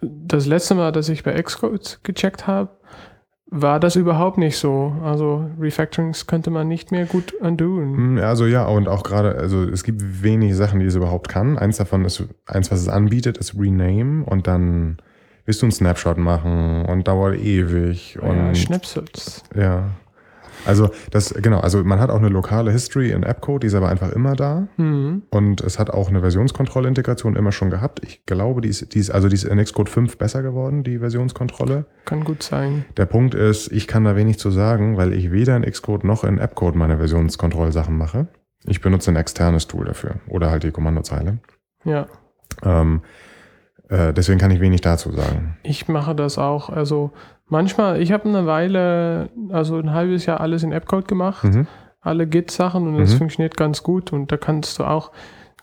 das 0.00 0.46
letzte 0.46 0.74
Mal, 0.74 0.92
dass 0.92 1.08
ich 1.08 1.24
bei 1.24 1.40
Xcode 1.40 2.00
gecheckt 2.02 2.46
habe, 2.46 2.70
war 3.50 3.80
das 3.80 3.96
überhaupt 3.96 4.36
nicht 4.38 4.56
so. 4.58 4.92
Also 5.02 5.48
Refactorings 5.60 6.26
könnte 6.26 6.50
man 6.50 6.68
nicht 6.68 6.90
mehr 6.92 7.06
gut 7.06 7.32
undoen. 7.40 7.96
Hm, 7.96 8.18
Also 8.18 8.46
ja, 8.46 8.66
und 8.66 8.88
auch 8.88 9.02
gerade, 9.02 9.36
also 9.36 9.62
es 9.64 9.84
gibt 9.84 10.22
wenig 10.22 10.54
Sachen, 10.54 10.80
die 10.80 10.86
es 10.86 10.94
überhaupt 10.94 11.28
kann. 11.28 11.56
Eins 11.58 11.78
davon 11.78 12.04
ist, 12.04 12.22
eins, 12.46 12.70
was 12.70 12.80
es 12.80 12.88
anbietet, 12.88 13.38
ist 13.38 13.54
Rename 13.58 14.24
und 14.24 14.46
dann 14.46 14.98
willst 15.46 15.62
du 15.62 15.66
einen 15.66 15.72
Snapshot 15.72 16.18
machen 16.18 16.84
und 16.84 17.08
dauert 17.08 17.36
ewig 17.38 18.18
Ja, 18.22 18.28
und 18.28 18.56
Schnipsels. 18.56 19.42
ja. 19.56 19.84
Also 20.64 20.90
das, 21.10 21.34
genau, 21.34 21.60
also 21.60 21.82
man 21.84 22.00
hat 22.00 22.10
auch 22.10 22.18
eine 22.18 22.28
lokale 22.28 22.72
History 22.72 23.10
in 23.10 23.24
AppCode, 23.24 23.62
die 23.62 23.66
ist 23.68 23.74
aber 23.74 23.88
einfach 23.88 24.12
immer 24.12 24.36
da. 24.36 24.68
Mhm. 24.76 25.22
Und 25.30 25.60
es 25.60 25.78
hat 25.78 25.90
auch 25.90 26.08
eine 26.08 26.20
Versionskontrollintegration 26.20 27.36
immer 27.36 27.52
schon 27.52 27.70
gehabt. 27.70 28.00
Ich 28.04 28.24
glaube, 28.26 28.60
die 28.60 28.68
ist, 28.68 28.94
die 28.94 28.98
ist, 28.98 29.10
also 29.10 29.28
die 29.28 29.34
ist 29.34 29.44
in 29.44 29.62
Xcode 29.62 29.88
5 29.88 30.18
besser 30.18 30.42
geworden, 30.42 30.84
die 30.84 30.98
Versionskontrolle. 30.98 31.86
Kann 32.04 32.24
gut 32.24 32.42
sein. 32.42 32.84
Der 32.96 33.06
Punkt 33.06 33.34
ist, 33.34 33.72
ich 33.72 33.86
kann 33.86 34.04
da 34.04 34.16
wenig 34.16 34.38
zu 34.38 34.50
sagen, 34.50 34.96
weil 34.96 35.12
ich 35.12 35.30
weder 35.30 35.56
in 35.56 35.62
Xcode 35.62 36.04
noch 36.04 36.24
in 36.24 36.38
AppCode 36.38 36.76
meine 36.76 36.98
Versionskontrollsachen 36.98 37.96
mache. 37.96 38.28
Ich 38.66 38.80
benutze 38.80 39.10
ein 39.10 39.16
externes 39.16 39.66
Tool 39.66 39.86
dafür 39.86 40.16
oder 40.28 40.50
halt 40.50 40.64
die 40.64 40.70
Kommandozeile. 40.70 41.38
Ja. 41.84 42.06
Ähm, 42.62 43.02
äh, 43.88 44.12
deswegen 44.12 44.38
kann 44.38 44.50
ich 44.50 44.60
wenig 44.60 44.80
dazu 44.80 45.12
sagen. 45.12 45.56
Ich 45.62 45.88
mache 45.88 46.14
das 46.14 46.38
auch. 46.38 46.68
Also 46.68 47.12
manchmal, 47.48 48.00
ich 48.00 48.12
habe 48.12 48.28
eine 48.28 48.46
Weile, 48.46 49.28
also 49.50 49.76
ein 49.78 49.92
halbes 49.92 50.26
Jahr 50.26 50.40
alles 50.40 50.62
in 50.62 50.72
AppCode 50.72 51.08
gemacht, 51.08 51.44
Mhm. 51.44 51.66
alle 52.00 52.26
Git-Sachen 52.26 52.86
und 52.88 53.00
es 53.00 53.14
Mhm. 53.14 53.18
funktioniert 53.18 53.56
ganz 53.56 53.82
gut. 53.82 54.12
Und 54.12 54.30
da 54.32 54.36
kannst 54.36 54.78
du 54.78 54.84
auch, 54.84 55.10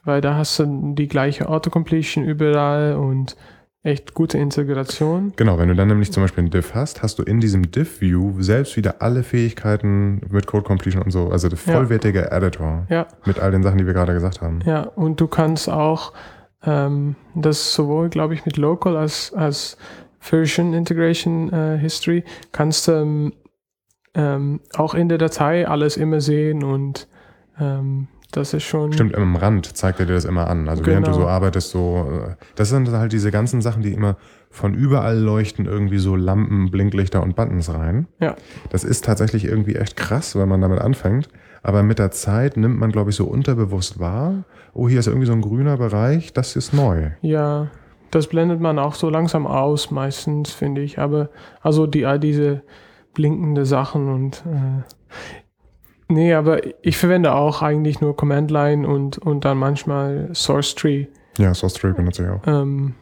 weil 0.03 0.21
da 0.21 0.35
hast 0.35 0.59
du 0.59 0.93
die 0.95 1.07
gleiche 1.07 1.49
Autocompletion 1.49 2.23
überall 2.23 2.95
und 2.95 3.35
echt 3.83 4.15
gute 4.15 4.39
Integration. 4.39 5.33
Genau, 5.35 5.59
wenn 5.59 5.67
du 5.69 5.75
dann 5.75 5.87
nämlich 5.87 6.11
zum 6.11 6.23
Beispiel 6.23 6.41
einen 6.43 6.49
Diff 6.49 6.73
hast, 6.73 7.03
hast 7.03 7.19
du 7.19 7.23
in 7.23 7.39
diesem 7.39 7.69
Diff-View 7.71 8.41
selbst 8.41 8.77
wieder 8.77 8.95
alle 9.03 9.21
Fähigkeiten 9.21 10.21
mit 10.31 10.47
Code 10.47 10.63
Completion 10.63 11.03
und 11.03 11.11
so. 11.11 11.29
Also 11.29 11.49
der 11.49 11.59
Ja. 11.67 11.73
vollwertige 11.73 12.31
Editor 12.31 12.87
Ja, 12.89 13.05
mit 13.25 13.39
all 13.39 13.51
den 13.51 13.61
Sachen, 13.61 13.77
die 13.77 13.85
wir 13.85 13.93
gerade 13.93 14.13
gesagt 14.13 14.41
haben. 14.41 14.59
ja. 14.65 14.81
Und 14.95 15.21
du 15.21 15.27
kannst 15.27 15.69
auch 15.69 16.13
ähm, 16.67 17.15
das 17.35 17.75
sowohl, 17.75 18.09
glaube 18.09 18.33
ich, 18.33 18.43
mit 18.47 18.57
Local 18.57 18.97
als, 18.97 19.31
als 19.35 19.77
Version 20.25 20.73
Integration 20.73 21.51
äh, 21.53 21.77
History 21.77 22.23
kannst 22.51 22.87
du 22.87 22.91
ähm, 22.93 23.33
ähm, 24.15 24.59
auch 24.75 24.93
in 24.93 25.09
der 25.09 25.17
Datei 25.17 25.67
alles 25.67 25.97
immer 25.97 26.21
sehen 26.21 26.63
und 26.63 27.07
ähm, 27.59 28.07
das 28.31 28.53
ist 28.53 28.63
schon. 28.63 28.91
Stimmt, 28.91 29.15
am 29.15 29.35
Rand 29.35 29.77
zeigt 29.77 29.99
er 29.99 30.05
dir 30.05 30.13
das 30.13 30.25
immer 30.25 30.47
an. 30.49 30.67
Also 30.67 30.85
während 30.85 31.07
du 31.07 31.11
Genau. 31.11 31.23
so 31.23 31.27
arbeitest, 31.29 31.69
so, 31.69 32.09
äh, 32.11 32.35
das 32.55 32.69
sind 32.69 32.89
halt 32.91 33.13
diese 33.13 33.31
ganzen 33.31 33.61
Sachen, 33.61 33.81
die 33.81 33.93
immer 33.93 34.17
von 34.49 34.73
überall 34.73 35.17
leuchten 35.17 35.65
irgendwie 35.65 35.99
so 35.99 36.15
Lampen, 36.15 36.69
Blinklichter 36.71 37.21
und 37.23 37.35
Buttons 37.35 37.73
rein. 37.73 38.07
Ja. 38.19 38.35
Das 38.71 38.83
ist 38.83 39.05
tatsächlich 39.05 39.45
irgendwie 39.45 39.75
echt 39.75 39.95
krass, 39.95 40.35
wenn 40.35 40.49
man 40.49 40.59
damit 40.61 40.79
anfängt. 40.79 41.29
Aber 41.63 41.81
mit 41.83 41.97
der 41.99 42.11
Zeit 42.11 42.57
nimmt 42.57 42.77
man, 42.77 42.91
glaube 42.91 43.09
ich, 43.11 43.15
so 43.15 43.25
unterbewusst 43.25 43.99
wahr, 43.99 44.43
oh, 44.73 44.89
hier 44.89 44.99
ist 44.99 45.07
irgendwie 45.07 45.27
so 45.27 45.33
ein 45.33 45.41
grüner 45.41 45.77
Bereich, 45.77 46.33
das 46.33 46.55
ist 46.55 46.73
neu. 46.73 47.11
Ja, 47.21 47.67
das 48.11 48.27
blendet 48.27 48.59
man 48.59 48.79
auch 48.79 48.95
so 48.95 49.09
langsam 49.09 49.45
aus, 49.47 49.91
meistens, 49.91 50.51
finde 50.51 50.81
ich. 50.81 50.99
Aber 50.99 51.29
also 51.61 51.87
die 51.87 52.05
all 52.05 52.19
diese 52.19 52.61
blinkende 53.13 53.65
Sachen 53.65 54.09
und 54.09 54.43
äh, 54.45 54.83
nee, 56.07 56.33
aber 56.33 56.61
ich 56.83 56.97
verwende 56.97 57.33
auch 57.33 57.61
eigentlich 57.61 58.01
nur 58.01 58.15
Command 58.15 58.51
Line 58.51 58.87
und, 58.87 59.17
und 59.17 59.45
dann 59.45 59.57
manchmal 59.57 60.29
Source 60.33 60.75
Tree. 60.75 61.07
Ja, 61.37 61.53
Source 61.53 61.73
Tree 61.73 61.93
benutze 61.93 62.23
ich 62.23 62.29
auch. 62.29 62.47
Ähm, 62.47 62.95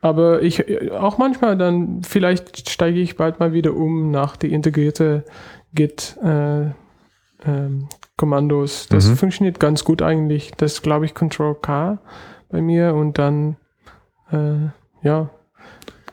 aber 0.00 0.42
ich 0.42 0.90
auch 0.92 1.18
manchmal 1.18 1.56
dann, 1.56 2.02
vielleicht 2.02 2.68
steige 2.68 2.98
ich 2.98 3.16
bald 3.16 3.38
mal 3.40 3.52
wieder 3.52 3.74
um 3.74 4.10
nach 4.10 4.36
die 4.36 4.52
integrierte 4.52 5.24
Git 5.74 6.16
äh, 6.22 6.62
ähm, 7.46 7.88
Kommandos. 8.16 8.88
Das 8.88 9.08
Mhm. 9.08 9.16
funktioniert 9.16 9.60
ganz 9.60 9.84
gut 9.84 10.02
eigentlich. 10.02 10.52
Das 10.56 10.82
glaube 10.82 11.04
ich, 11.04 11.14
Control 11.14 11.54
K 11.54 11.98
bei 12.50 12.60
mir 12.60 12.94
und 12.94 13.18
dann 13.18 13.56
äh, 14.32 15.06
ja, 15.06 15.30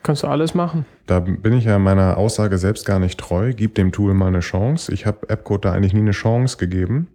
kannst 0.02 0.22
du 0.22 0.26
alles 0.26 0.54
machen. 0.54 0.86
Da 1.06 1.20
bin 1.20 1.52
ich 1.52 1.64
ja 1.64 1.78
meiner 1.78 2.16
Aussage 2.16 2.58
selbst 2.58 2.86
gar 2.86 2.98
nicht 2.98 3.18
treu. 3.18 3.52
Gib 3.54 3.74
dem 3.74 3.92
Tool 3.92 4.14
mal 4.14 4.28
eine 4.28 4.40
Chance. 4.40 4.92
Ich 4.92 5.06
habe 5.06 5.28
AppCode 5.28 5.64
da 5.64 5.72
eigentlich 5.72 5.94
nie 5.94 6.00
eine 6.00 6.12
Chance 6.12 6.56
gegeben. 6.56 7.08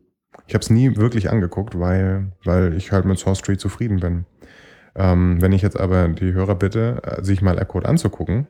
Ich 0.47 0.53
habe 0.53 0.61
es 0.61 0.69
nie 0.69 0.97
wirklich 0.97 1.29
angeguckt, 1.29 1.79
weil, 1.79 2.31
weil 2.43 2.73
ich 2.73 2.91
halt 2.91 3.05
mit 3.05 3.17
Source 3.17 3.41
Tree 3.41 3.57
zufrieden 3.57 3.99
bin. 3.99 4.25
Ähm, 4.95 5.41
wenn 5.41 5.51
ich 5.51 5.61
jetzt 5.61 5.79
aber 5.79 6.07
die 6.07 6.33
Hörer 6.33 6.55
bitte, 6.55 7.01
äh, 7.03 7.23
sich 7.23 7.41
mal 7.41 7.59
AppCode 7.59 7.85
anzugucken, 7.85 8.47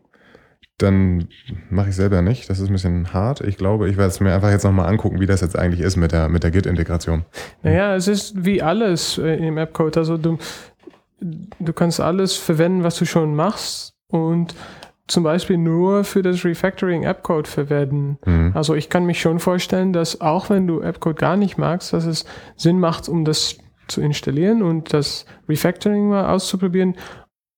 dann 0.77 1.29
mache 1.69 1.89
ich 1.89 1.95
selber 1.95 2.21
nicht. 2.21 2.49
Das 2.49 2.59
ist 2.59 2.67
ein 2.67 2.73
bisschen 2.73 3.13
hart. 3.13 3.39
Ich 3.41 3.57
glaube, 3.57 3.87
ich 3.89 3.95
werde 3.95 4.09
es 4.09 4.19
mir 4.19 4.33
einfach 4.33 4.51
jetzt 4.51 4.65
nochmal 4.65 4.89
angucken, 4.89 5.21
wie 5.21 5.25
das 5.25 5.39
jetzt 5.39 5.57
eigentlich 5.57 5.79
ist 5.79 5.95
mit 5.95 6.11
der, 6.11 6.27
mit 6.27 6.43
der 6.43 6.51
Git-Integration. 6.51 7.23
Naja, 7.63 7.95
es 7.95 8.09
ist 8.09 8.45
wie 8.45 8.61
alles 8.61 9.17
äh, 9.17 9.35
im 9.35 9.57
Appcode. 9.57 9.97
Also 9.97 10.17
du, 10.17 10.37
du 11.19 11.73
kannst 11.73 11.99
alles 11.99 12.35
verwenden, 12.35 12.83
was 12.83 12.97
du 12.97 13.05
schon 13.05 13.35
machst 13.35 13.95
und 14.07 14.55
zum 15.07 15.23
Beispiel 15.23 15.57
nur 15.57 16.03
für 16.03 16.23
das 16.23 16.43
Refactoring 16.43 17.03
Appcode 17.03 17.47
verwenden. 17.47 18.17
Mhm. 18.25 18.51
Also 18.55 18.73
ich 18.73 18.89
kann 18.89 19.05
mich 19.05 19.21
schon 19.21 19.39
vorstellen, 19.39 19.93
dass 19.93 20.19
auch 20.19 20.49
wenn 20.49 20.65
du 20.65 20.81
Appcode 20.81 21.17
gar 21.17 21.37
nicht 21.37 21.57
magst, 21.57 21.93
dass 21.93 22.05
es 22.05 22.25
Sinn 22.55 22.79
macht, 22.79 23.07
um 23.07 23.23
das 23.23 23.57
zu 23.87 24.01
installieren 24.01 24.63
und 24.63 24.93
das 24.93 25.27
Refactoring 25.47 26.09
mal 26.09 26.33
auszuprobieren. 26.33 26.95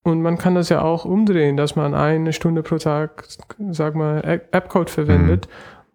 Und 0.04 0.22
man 0.22 0.38
kann 0.38 0.56
das 0.56 0.70
ja 0.70 0.82
auch 0.82 1.06
umdrehen, 1.06 1.58
dass 1.58 1.76
man 1.76 1.94
eine 1.94 2.34
Stunde 2.34 2.64
pro 2.64 2.78
Tag, 2.78 3.26
sag 3.72 3.96
mal, 3.96 4.22
App- 4.26 4.54
Appcode 4.54 4.90
verwendet 4.90 5.48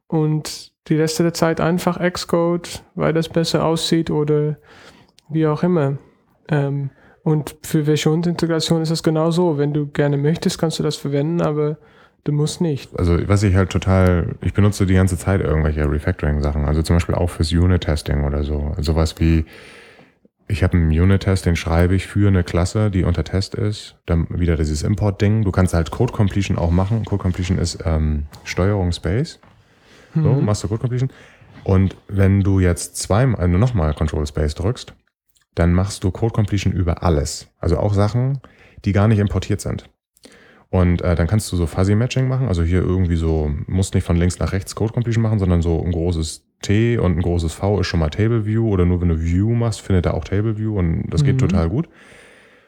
und 0.07 0.73
die 0.89 0.97
Reste 0.97 1.23
der 1.23 1.35
Zeit 1.35 1.61
einfach 1.61 1.99
Xcode, 1.99 2.83
weil 2.95 3.13
das 3.13 3.29
besser 3.29 3.65
aussieht 3.65 4.11
oder 4.11 4.57
wie 5.29 5.47
auch 5.47 5.63
immer. 5.63 5.99
Ähm, 6.49 6.91
Und 7.25 7.55
für 7.63 7.85
Versionsintegration 7.85 8.83
ist 8.83 8.91
das 8.91 9.03
genau 9.03 9.31
so. 9.31 9.57
Wenn 9.59 9.73
du 9.73 9.87
gerne 9.87 10.17
möchtest, 10.17 10.59
kannst 10.59 10.79
du 10.79 10.83
das 10.83 10.97
verwenden, 10.97 11.41
aber 11.41 11.77
du 12.25 12.33
musst 12.33 12.61
nicht. 12.61 12.91
Also 12.99 13.17
was 13.29 13.43
ich 13.45 13.55
halt 13.55 13.71
total, 13.71 14.35
ich 14.41 14.55
benutze 14.55 14.87
die 14.87 14.95
ganze 14.95 15.17
Zeit 15.17 15.41
irgendwelche 15.41 15.89
Refactoring-Sachen. 15.89 16.65
Also 16.65 16.83
zum 16.83 16.97
Beispiel 16.97 17.15
auch 17.15 17.31
fürs 17.31 17.53
Unit-Testing 17.53 18.25
oder 18.25 18.43
so. 18.43 18.75
Sowas 18.81 19.15
wie, 19.21 19.45
ich 20.49 20.65
habe 20.65 20.77
einen 20.77 20.91
Unit-Test, 20.91 21.47
den 21.47 21.55
schreibe 21.55 21.95
ich 21.95 22.09
für 22.09 22.27
eine 22.27 22.43
Klasse, 22.43 22.91
die 22.91 23.05
unter 23.05 23.23
Test 23.23 23.55
ist. 23.55 23.97
Dann 24.07 24.27
wieder 24.31 24.57
dieses 24.57 24.83
Import-Ding. 24.83 25.45
Du 25.45 25.53
kannst 25.53 25.75
halt 25.75 25.93
Code 25.93 26.13
Completion 26.13 26.59
auch 26.59 26.73
machen. 26.73 27.05
Code 27.05 27.23
Completion 27.23 27.57
ist 27.59 27.79
ähm, 27.85 28.25
Steuerung 28.45 28.91
Space. 28.91 29.39
So, 30.15 30.21
Mhm. 30.21 30.45
machst 30.45 30.65
du 30.65 30.69
Code 30.69 30.81
Completion. 30.81 31.11
Und 31.65 31.97
wenn 32.09 32.41
du 32.43 32.59
jetzt 32.59 32.97
zweimal, 32.97 33.41
also 33.41 33.57
nochmal 33.57 33.95
Control 33.95 34.27
Space 34.27 34.55
drückst, 34.57 34.93
dann 35.55 35.73
machst 35.73 36.03
du 36.05 36.11
Code 36.11 36.33
Completion 36.33 36.73
über 36.73 37.03
alles. 37.03 37.49
Also 37.59 37.79
auch 37.79 37.95
Sachen, 37.95 38.41
die 38.85 38.93
gar 38.93 39.09
nicht 39.09 39.19
importiert 39.19 39.61
sind. 39.61 39.89
Und 40.71 41.03
äh, 41.03 41.15
dann 41.15 41.27
kannst 41.27 41.53
du 41.53 41.57
so 41.57 41.67
Fuzzy 41.67 41.95
Matching 41.95 42.29
machen. 42.29 42.49
Also 42.49 42.63
hier 42.63 42.81
irgendwie 42.81 43.17
so, 43.17 43.51
musst 43.67 43.95
nicht 43.95 44.05
von 44.05 44.17
links 44.17 44.39
nach 44.39 44.53
rechts 44.53 44.75
Code 44.75 44.93
Completion 44.95 45.23
machen, 45.23 45.39
sondern 45.39 45.61
so 45.61 45.83
ein 45.85 45.93
großes 45.93 46.47
T 46.63 46.97
und 46.97 47.19
ein 47.19 47.23
großes 47.23 47.53
V 47.53 47.81
ist 47.81 47.89
schon 47.89 48.01
mal 48.01 48.09
Table 48.09 48.47
View 48.47 48.67
oder 48.69 48.87
nur 48.87 49.01
wenn 49.03 49.09
du 49.09 49.21
View 49.21 49.51
machst, 49.53 49.81
findet 49.83 50.07
er 50.07 50.15
auch 50.15 50.25
Table 50.25 50.57
View 50.57 50.79
und 50.79 51.09
das 51.11 51.25
geht 51.25 51.35
Mhm. 51.35 51.41
total 51.41 51.69
gut. 51.69 51.89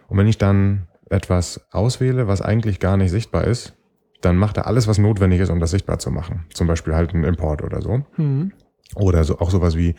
Und 0.09 0.19
wenn 0.19 0.27
ich 0.27 0.37
dann 0.37 0.89
etwas 1.09 1.65
auswähle, 1.71 2.27
was 2.29 2.43
eigentlich 2.43 2.79
gar 2.81 2.97
nicht 2.99 3.11
sichtbar 3.11 3.45
ist, 3.45 3.75
dann 4.21 4.37
macht 4.37 4.57
er 4.57 4.67
alles, 4.67 4.87
was 4.89 4.99
notwendig 4.99 5.41
ist, 5.41 5.51
um 5.51 5.61
das 5.61 5.71
sichtbar 5.71 5.99
zu 5.99 6.11
machen. 6.11 6.45
Zum 6.53 6.67
Beispiel 6.67 6.95
halt 6.95 7.15
einen 7.15 7.25
Import 7.25 7.63
oder 7.63 7.81
so. 7.81 8.03
Mhm. 8.17 8.53
Oder 8.97 9.25
so, 9.25 9.39
auch 9.39 9.51
sowas 9.51 9.77
wie, 9.77 9.95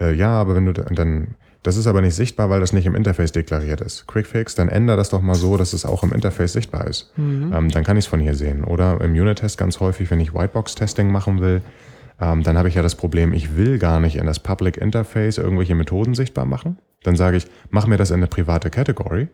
äh, 0.00 0.12
ja, 0.14 0.30
aber 0.30 0.54
wenn 0.56 0.66
du 0.66 0.72
da- 0.72 0.84
dann, 0.84 1.36
das 1.64 1.78
ist 1.78 1.86
aber 1.86 2.02
nicht 2.02 2.14
sichtbar, 2.14 2.50
weil 2.50 2.60
das 2.60 2.74
nicht 2.74 2.84
im 2.84 2.94
Interface 2.94 3.32
deklariert 3.32 3.80
ist. 3.80 4.06
Quickfix, 4.06 4.54
dann 4.54 4.68
ändere 4.68 4.98
das 4.98 5.08
doch 5.08 5.22
mal 5.22 5.34
so, 5.34 5.56
dass 5.56 5.72
es 5.72 5.86
auch 5.86 6.02
im 6.02 6.12
Interface 6.12 6.52
sichtbar 6.52 6.86
ist. 6.86 7.10
Mhm. 7.16 7.54
Ähm, 7.54 7.70
dann 7.70 7.84
kann 7.84 7.96
ich 7.96 8.04
es 8.04 8.06
von 8.06 8.20
hier 8.20 8.34
sehen. 8.34 8.64
Oder 8.64 9.00
im 9.00 9.12
Unit-Test 9.12 9.56
ganz 9.56 9.80
häufig, 9.80 10.10
wenn 10.10 10.20
ich 10.20 10.34
Whitebox-Testing 10.34 11.10
machen 11.10 11.40
will, 11.40 11.62
ähm, 12.20 12.42
dann 12.42 12.58
habe 12.58 12.68
ich 12.68 12.74
ja 12.74 12.82
das 12.82 12.94
Problem, 12.94 13.32
ich 13.32 13.56
will 13.56 13.78
gar 13.78 13.98
nicht 13.98 14.16
in 14.16 14.26
das 14.26 14.40
Public 14.40 14.76
Interface 14.76 15.38
irgendwelche 15.38 15.74
Methoden 15.74 16.14
sichtbar 16.14 16.44
machen. 16.44 16.76
Dann 17.02 17.16
sage 17.16 17.38
ich, 17.38 17.46
mach 17.70 17.86
mir 17.86 17.96
das 17.96 18.10
in 18.10 18.16
eine 18.16 18.26
private 18.26 18.68
Category. 18.68 19.28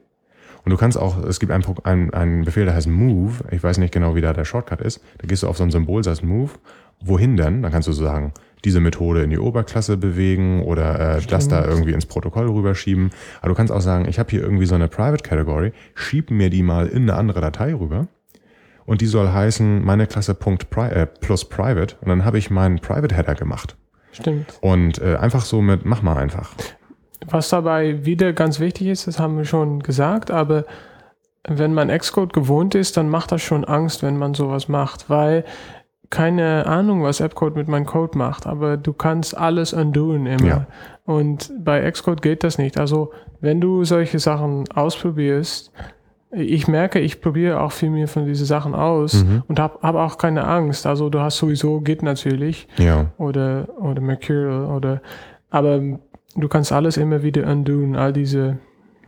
Und 0.64 0.70
du 0.70 0.76
kannst 0.76 0.98
auch, 0.98 1.24
es 1.24 1.40
gibt 1.40 1.50
einen, 1.50 1.64
einen, 1.82 2.14
einen 2.14 2.44
Befehl, 2.44 2.64
der 2.64 2.74
heißt 2.74 2.86
Move. 2.86 3.44
Ich 3.50 3.62
weiß 3.62 3.78
nicht 3.78 3.92
genau, 3.92 4.14
wie 4.14 4.20
da 4.20 4.32
der 4.32 4.44
Shortcut 4.44 4.80
ist. 4.82 5.00
Da 5.18 5.26
gehst 5.26 5.42
du 5.42 5.48
auf 5.48 5.56
so 5.56 5.64
ein 5.64 5.72
Symbol, 5.72 6.04
sagst 6.04 6.22
Move. 6.22 6.52
Wohin 7.02 7.36
denn? 7.36 7.62
Dann 7.62 7.72
kannst 7.72 7.88
du 7.88 7.92
so 7.92 8.04
sagen, 8.04 8.34
diese 8.64 8.80
Methode 8.80 9.22
in 9.22 9.30
die 9.30 9.38
Oberklasse 9.38 9.96
bewegen 9.96 10.62
oder 10.62 11.16
äh, 11.16 11.22
das 11.22 11.48
da 11.48 11.64
irgendwie 11.64 11.92
ins 11.92 12.06
Protokoll 12.06 12.48
rüberschieben. 12.48 13.10
Aber 13.40 13.50
du 13.50 13.54
kannst 13.54 13.72
auch 13.72 13.80
sagen, 13.80 14.06
ich 14.08 14.18
habe 14.18 14.30
hier 14.30 14.42
irgendwie 14.42 14.66
so 14.66 14.74
eine 14.74 14.88
Private 14.88 15.22
Category, 15.22 15.72
schieb 15.94 16.30
mir 16.30 16.50
die 16.50 16.62
mal 16.62 16.86
in 16.86 17.02
eine 17.02 17.14
andere 17.14 17.40
Datei 17.40 17.74
rüber. 17.74 18.08
Und 18.86 19.00
die 19.00 19.06
soll 19.06 19.28
heißen, 19.28 19.84
meine 19.84 20.06
Klasse 20.06 20.34
Punkt 20.34 20.70
Pri 20.70 20.88
äh, 20.88 21.06
plus 21.06 21.48
Private. 21.48 21.96
Und 22.00 22.08
dann 22.08 22.24
habe 22.24 22.38
ich 22.38 22.50
meinen 22.50 22.80
Private 22.80 23.14
Header 23.14 23.34
gemacht. 23.34 23.76
Stimmt. 24.12 24.58
Und 24.60 25.00
äh, 25.00 25.16
einfach 25.16 25.44
so 25.44 25.62
mit, 25.62 25.84
mach 25.84 26.02
mal 26.02 26.16
einfach. 26.16 26.52
Was 27.26 27.50
dabei 27.50 28.04
wieder 28.04 28.32
ganz 28.32 28.58
wichtig 28.58 28.88
ist, 28.88 29.06
das 29.06 29.20
haben 29.20 29.36
wir 29.36 29.44
schon 29.44 29.80
gesagt, 29.80 30.30
aber 30.30 30.64
wenn 31.46 31.72
man 31.72 31.96
Xcode 31.96 32.32
gewohnt 32.32 32.74
ist, 32.74 32.96
dann 32.96 33.08
macht 33.08 33.32
das 33.32 33.42
schon 33.42 33.64
Angst, 33.64 34.02
wenn 34.02 34.18
man 34.18 34.34
sowas 34.34 34.68
macht, 34.68 35.08
weil 35.08 35.44
keine 36.10 36.66
Ahnung, 36.66 37.02
was 37.04 37.20
Appcode 37.20 37.56
mit 37.56 37.68
meinem 37.68 37.86
Code 37.86 38.18
macht, 38.18 38.46
aber 38.46 38.76
du 38.76 38.92
kannst 38.92 39.36
alles 39.36 39.72
undoen 39.72 40.26
immer. 40.26 40.46
Ja. 40.46 40.66
Und 41.04 41.52
bei 41.58 41.88
Xcode 41.90 42.20
geht 42.22 42.42
das 42.44 42.58
nicht. 42.58 42.78
Also 42.78 43.12
wenn 43.40 43.60
du 43.60 43.84
solche 43.84 44.18
Sachen 44.18 44.64
ausprobierst, 44.74 45.72
ich 46.32 46.68
merke, 46.68 47.00
ich 47.00 47.20
probiere 47.20 47.60
auch 47.60 47.72
viel 47.72 47.90
mehr 47.90 48.06
von 48.06 48.24
diesen 48.26 48.46
Sachen 48.46 48.74
aus 48.74 49.24
Mhm. 49.24 49.42
und 49.48 49.58
habe 49.58 49.78
hab 49.82 49.96
auch 49.96 50.16
keine 50.18 50.46
Angst. 50.46 50.86
Also 50.86 51.10
du 51.10 51.20
hast 51.20 51.38
sowieso 51.38 51.80
Git 51.80 52.02
natürlich 52.02 52.68
Ja. 52.78 53.06
oder, 53.18 53.68
oder 53.80 54.00
Mercurial 54.00 54.66
oder 54.66 55.00
aber 55.50 55.80
du 56.36 56.48
kannst 56.48 56.70
alles 56.72 56.96
immer 56.96 57.22
wieder 57.24 57.46
undoen, 57.50 57.96
all 57.96 58.12
diese, 58.12 58.58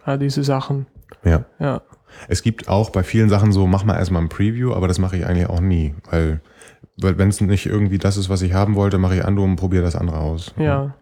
all 0.04 0.18
diese 0.18 0.42
Sachen. 0.42 0.86
Ja. 1.24 1.44
Ja. 1.60 1.82
Es 2.28 2.42
gibt 2.42 2.68
auch 2.68 2.90
bei 2.90 3.04
vielen 3.04 3.28
Sachen 3.28 3.52
so, 3.52 3.66
mach 3.68 3.84
mal 3.84 3.96
erstmal 3.96 4.22
ein 4.22 4.28
Preview, 4.28 4.72
aber 4.74 4.88
das 4.88 4.98
mache 4.98 5.16
ich 5.16 5.24
eigentlich 5.26 5.48
auch 5.48 5.60
nie, 5.60 5.94
weil, 6.10 6.20
weil 6.20 6.40
wenn 6.96 7.28
es 7.28 7.40
nicht 7.40 7.66
irgendwie 7.66 7.98
das 7.98 8.16
ist, 8.16 8.28
was 8.28 8.42
ich 8.42 8.52
haben 8.52 8.74
wollte, 8.74 8.98
mache 8.98 9.16
ich 9.16 9.24
Undo 9.24 9.42
und 9.44 9.56
probiere 9.56 9.82
das 9.82 9.96
andere 9.96 10.18
aus. 10.18 10.52
Ja. 10.58 10.94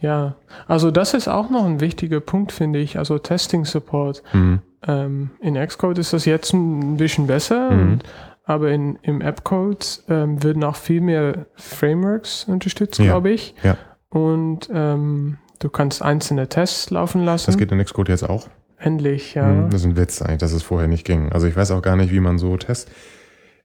Ja. 0.00 0.36
Also 0.66 0.90
das 0.90 1.14
ist 1.14 1.28
auch 1.28 1.48
noch 1.50 1.64
ein 1.64 1.80
wichtiger 1.80 2.20
Punkt, 2.20 2.52
finde 2.52 2.78
ich. 2.80 2.98
Also 2.98 3.18
Testing 3.18 3.64
Support. 3.64 4.22
Mhm. 4.32 4.60
Ähm, 4.86 5.30
in 5.40 5.54
Xcode 5.54 5.98
ist 5.98 6.12
das 6.12 6.26
jetzt 6.26 6.52
ein 6.52 6.96
bisschen 6.98 7.26
besser, 7.26 7.70
Mhm. 7.70 7.92
und, 7.92 8.02
aber 8.44 8.70
in, 8.72 8.96
im 9.02 9.22
Appcode 9.22 10.02
ähm, 10.10 10.42
werden 10.42 10.62
auch 10.64 10.76
viel 10.76 11.00
mehr 11.00 11.46
Frameworks 11.54 12.44
unterstützt, 12.44 12.98
Ja. 12.98 13.06
glaube 13.06 13.30
ich. 13.30 13.54
Ja. 13.62 13.78
Und 14.10 14.68
ähm, 14.72 15.38
du 15.60 15.70
kannst 15.70 16.02
einzelne 16.02 16.48
Tests 16.50 16.90
laufen 16.90 17.24
lassen. 17.24 17.46
Das 17.46 17.56
geht 17.56 17.72
in 17.72 17.82
Xcode 17.82 18.10
jetzt 18.10 18.28
auch. 18.28 18.48
Endlich, 18.76 19.32
ja. 19.34 19.46
Mhm. 19.46 19.70
Das 19.70 19.80
ist 19.80 19.86
ein 19.86 19.96
Witz 19.96 20.20
eigentlich, 20.20 20.38
dass 20.40 20.52
es 20.52 20.62
vorher 20.62 20.88
nicht 20.88 21.06
ging. 21.06 21.32
Also 21.32 21.46
ich 21.46 21.56
weiß 21.56 21.70
auch 21.70 21.80
gar 21.80 21.96
nicht, 21.96 22.12
wie 22.12 22.20
man 22.20 22.36
so 22.36 22.54
Test, 22.58 22.90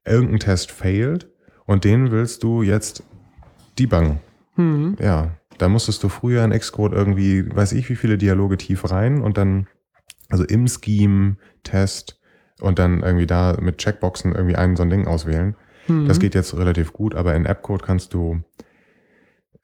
irgendein 0.05 0.39
Test 0.39 0.71
failed 0.71 1.27
und 1.69 1.83
den 1.83 2.09
willst 2.09 2.41
du 2.41 2.63
jetzt 2.63 3.03
debuggen. 3.77 4.19
Mhm. 4.55 4.97
Ja, 4.99 5.37
da 5.59 5.69
musstest 5.69 6.03
du 6.03 6.09
früher 6.09 6.43
in 6.43 6.49
Xcode 6.49 6.93
irgendwie, 6.93 7.47
weiß 7.55 7.73
ich, 7.73 7.87
wie 7.91 7.95
viele 7.95 8.17
Dialoge 8.17 8.57
tief 8.57 8.89
rein 8.89 9.21
und 9.21 9.37
dann, 9.37 9.67
also 10.29 10.43
im 10.45 10.67
Scheme, 10.67 11.37
Test 11.61 12.19
und 12.59 12.79
dann 12.79 13.03
irgendwie 13.03 13.27
da 13.27 13.55
mit 13.61 13.77
Checkboxen 13.77 14.33
irgendwie 14.33 14.55
ein 14.55 14.75
so 14.75 14.81
ein 14.81 14.89
Ding 14.89 15.05
auswählen. 15.05 15.55
Mhm. 15.87 16.07
Das 16.07 16.19
geht 16.19 16.33
jetzt 16.33 16.57
relativ 16.57 16.91
gut, 16.91 17.13
aber 17.13 17.35
in 17.35 17.45
Appcode 17.45 17.83
kannst 17.83 18.15
du 18.15 18.41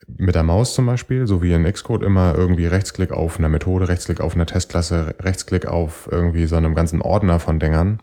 mit 0.06 0.36
der 0.36 0.44
Maus 0.44 0.76
zum 0.76 0.86
Beispiel, 0.86 1.26
so 1.26 1.42
wie 1.42 1.54
in 1.54 1.64
Xcode 1.64 2.04
immer 2.04 2.36
irgendwie 2.38 2.68
Rechtsklick 2.68 3.14
auf 3.14 3.40
einer 3.40 3.50
Methode, 3.50 3.88
Rechtsklick 3.88 4.22
auf 4.22 4.36
einer 4.36 4.46
Testklasse, 4.46 5.16
Rechtsklick 5.22 5.66
auf 5.66 6.08
irgendwie 6.12 6.46
so 6.46 6.56
einem 6.56 6.76
ganzen 6.76 7.02
Ordner 7.02 7.40
von 7.40 7.60
Dingern. 7.60 8.00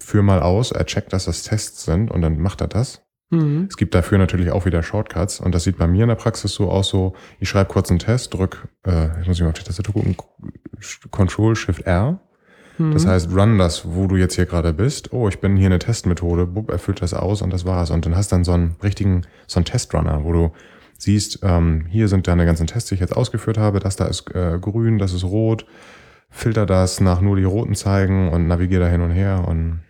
Führ 0.00 0.22
mal 0.22 0.38
aus, 0.38 0.70
er 0.70 0.86
checkt, 0.86 1.12
dass 1.12 1.24
das 1.24 1.42
Tests 1.42 1.84
sind 1.84 2.12
und 2.12 2.22
dann 2.22 2.38
macht 2.38 2.60
er 2.60 2.68
das. 2.68 3.02
Mhm. 3.30 3.66
Es 3.68 3.76
gibt 3.76 3.94
dafür 3.94 4.18
natürlich 4.18 4.50
auch 4.50 4.64
wieder 4.64 4.82
Shortcuts 4.82 5.40
und 5.40 5.54
das 5.54 5.64
sieht 5.64 5.76
bei 5.76 5.86
mir 5.86 6.02
in 6.04 6.08
der 6.08 6.16
Praxis 6.16 6.52
so 6.54 6.70
aus, 6.70 6.88
so 6.88 7.14
ich 7.40 7.48
schreibe 7.48 7.70
kurz 7.70 7.90
einen 7.90 7.98
Test, 7.98 8.32
drück, 8.34 8.68
äh, 8.86 9.20
ich 9.20 9.28
muss 9.28 9.38
mich 9.38 9.48
auf 9.48 9.54
die 9.54 9.64
Tastatur 9.64 9.94
gucken, 9.94 10.16
Control 11.10 11.54
Shift 11.56 11.82
R. 11.82 12.20
Mhm. 12.78 12.92
Das 12.92 13.06
heißt, 13.06 13.30
run 13.34 13.58
das, 13.58 13.82
wo 13.92 14.06
du 14.06 14.16
jetzt 14.16 14.36
hier 14.36 14.46
gerade 14.46 14.72
bist. 14.72 15.12
Oh, 15.12 15.28
ich 15.28 15.40
bin 15.40 15.56
hier 15.56 15.66
eine 15.66 15.78
Testmethode, 15.78 16.46
bup, 16.46 16.70
er 16.70 16.78
füllt 16.78 17.02
das 17.02 17.12
aus 17.12 17.42
und 17.42 17.52
das 17.52 17.64
war's. 17.64 17.90
Und 17.90 18.06
dann 18.06 18.16
hast 18.16 18.32
du 18.32 18.36
dann 18.36 18.44
so 18.44 18.52
einen 18.52 18.76
richtigen, 18.82 19.22
so 19.46 19.58
einen 19.58 19.64
Testrunner, 19.64 20.24
wo 20.24 20.32
du 20.32 20.52
siehst, 20.96 21.40
ähm, 21.42 21.86
hier 21.88 22.08
sind 22.08 22.26
deine 22.28 22.46
ganzen 22.46 22.66
Tests, 22.66 22.88
die 22.88 22.94
ich 22.94 23.00
jetzt 23.00 23.16
ausgeführt 23.16 23.58
habe, 23.58 23.78
das 23.78 23.96
da 23.96 24.06
ist 24.06 24.34
äh, 24.34 24.58
grün, 24.60 24.98
das 24.98 25.12
ist 25.12 25.24
rot, 25.24 25.66
filter 26.30 26.66
das 26.66 27.00
nach 27.00 27.20
nur 27.20 27.36
die 27.36 27.44
roten 27.44 27.74
zeigen 27.74 28.28
und 28.30 28.46
navigier 28.48 28.80
da 28.80 28.88
hin 28.88 29.00
und 29.00 29.10
her 29.10 29.44
und 29.46 29.80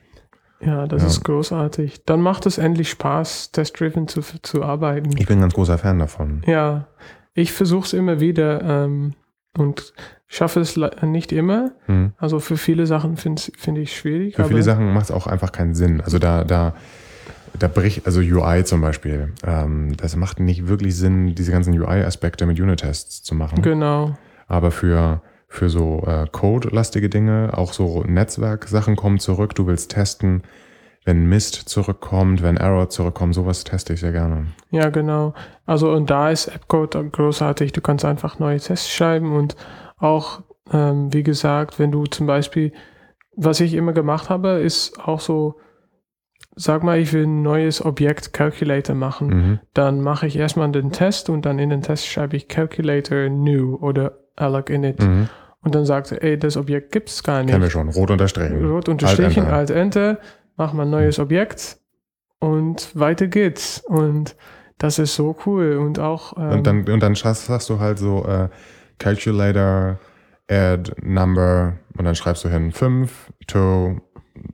Ja, 0.60 0.86
das 0.86 1.02
Ja. 1.02 1.08
ist 1.08 1.24
großartig. 1.24 2.04
Dann 2.04 2.20
macht 2.20 2.46
es 2.46 2.58
endlich 2.58 2.90
Spaß, 2.90 3.52
test-driven 3.52 4.08
zu, 4.08 4.22
zu 4.42 4.62
arbeiten. 4.64 5.10
ich 5.16 5.26
bin 5.26 5.38
ein 5.38 5.42
ganz 5.42 5.54
großer 5.54 5.78
Fan 5.78 5.98
davon. 5.98 6.42
Ja, 6.46 6.88
ich 7.34 7.52
versuche 7.52 7.86
es 7.86 7.92
immer 7.92 8.18
wieder 8.20 8.62
ähm, 8.62 9.14
und 9.56 9.92
schaffe 10.26 10.60
es 10.60 10.78
nicht 11.02 11.30
immer. 11.32 11.70
Hm. 11.86 12.12
Also 12.18 12.40
für 12.40 12.56
viele 12.56 12.86
Sachen 12.86 13.16
finde 13.16 13.40
find 13.56 13.78
ich 13.78 13.96
schwierig. 13.96 14.34
Für 14.36 14.44
viele 14.46 14.62
Sachen 14.62 14.92
macht 14.92 15.04
es 15.06 15.10
auch 15.12 15.26
einfach 15.26 15.52
keinen 15.52 15.74
Sinn. 15.74 16.00
Also 16.00 16.18
da, 16.18 16.42
da, 16.44 16.74
da 17.58 17.68
bricht, 17.68 18.04
also 18.06 18.20
UI 18.20 18.64
zum 18.64 18.80
Beispiel, 18.80 19.32
ähm, 19.46 19.96
das 19.96 20.16
macht 20.16 20.40
nicht 20.40 20.66
wirklich 20.66 20.96
Sinn, 20.96 21.34
diese 21.34 21.52
ganzen 21.52 21.78
UI-Aspekte 21.80 22.46
mit 22.46 22.58
Unit-Tests 22.60 23.22
zu 23.22 23.34
machen. 23.36 23.62
Genau. 23.62 24.16
Aber 24.48 24.70
für, 24.70 25.22
für 25.48 25.70
so 25.70 26.04
äh, 26.06 26.26
Code-lastige 26.30 27.08
Dinge, 27.08 27.52
auch 27.54 27.72
so 27.72 28.02
Netzwerk-Sachen 28.06 28.96
kommen 28.96 29.18
zurück, 29.18 29.54
du 29.54 29.66
willst 29.66 29.90
testen, 29.90 30.42
wenn 31.04 31.26
Mist 31.26 31.54
zurückkommt, 31.54 32.42
wenn 32.42 32.58
Error 32.58 32.90
zurückkommt, 32.90 33.34
sowas 33.34 33.64
teste 33.64 33.94
ich 33.94 34.00
sehr 34.00 34.12
gerne. 34.12 34.48
Ja, 34.70 34.90
genau. 34.90 35.32
Also 35.64 35.90
und 35.90 36.10
da 36.10 36.30
ist 36.30 36.48
Appcode 36.48 37.10
großartig. 37.12 37.72
Du 37.72 37.80
kannst 37.80 38.04
einfach 38.04 38.38
neue 38.38 38.60
Tests 38.60 38.90
schreiben 38.92 39.34
und 39.34 39.56
auch, 39.96 40.42
ähm, 40.70 41.12
wie 41.14 41.22
gesagt, 41.22 41.78
wenn 41.78 41.90
du 41.90 42.04
zum 42.04 42.26
Beispiel, 42.26 42.72
was 43.34 43.60
ich 43.60 43.72
immer 43.72 43.94
gemacht 43.94 44.28
habe, 44.28 44.60
ist 44.60 45.00
auch 45.00 45.20
so, 45.20 45.58
sag 46.56 46.82
mal, 46.82 46.98
ich 46.98 47.14
will 47.14 47.24
ein 47.24 47.40
neues 47.40 47.82
Objekt 47.82 48.34
Calculator 48.34 48.94
machen. 48.94 49.28
Mhm. 49.28 49.60
Dann 49.72 50.02
mache 50.02 50.26
ich 50.26 50.36
erstmal 50.36 50.70
den 50.72 50.92
Test 50.92 51.30
und 51.30 51.46
dann 51.46 51.58
in 51.58 51.70
den 51.70 51.80
Test 51.80 52.06
schreibe 52.06 52.36
ich 52.36 52.48
Calculator 52.48 53.30
new 53.30 53.76
oder 53.76 54.18
alloc 54.40 54.70
init. 54.70 55.00
Mhm. 55.02 55.28
Und 55.62 55.74
dann 55.74 55.84
sagt 55.84 56.12
er, 56.12 56.22
ey, 56.22 56.38
das 56.38 56.56
Objekt 56.56 56.92
gibt 56.92 57.08
es 57.08 57.22
gar 57.22 57.42
nicht. 57.42 57.50
Kennen 57.50 57.62
wir 57.62 57.70
schon. 57.70 57.88
Rot 57.88 58.10
unterstrichen. 58.10 58.64
Rot 58.64 58.88
unterstrichen, 58.88 59.44
Alt 59.44 59.52
Alt 59.52 59.70
Enter, 59.70 60.18
mach 60.56 60.72
mal 60.72 60.84
ein 60.84 60.90
neues 60.90 61.18
Objekt 61.18 61.78
und 62.38 62.90
weiter 62.98 63.26
geht's. 63.26 63.82
Und 63.86 64.36
das 64.78 64.98
ist 64.98 65.14
so 65.16 65.36
cool. 65.46 65.76
Und 65.76 65.98
auch. 65.98 66.36
Ähm, 66.36 66.50
Und 66.50 66.66
dann, 66.66 66.88
und 66.88 67.02
dann 67.02 67.14
sagst 67.14 67.46
sagst 67.46 67.68
du 67.68 67.80
halt 67.80 67.98
so, 67.98 68.24
äh, 68.24 68.48
Calculator 68.98 69.98
add 70.50 70.92
number 71.02 71.74
und 71.96 72.04
dann 72.04 72.14
schreibst 72.14 72.44
du 72.44 72.48
hin 72.48 72.72
5 72.72 73.32
to 73.46 74.00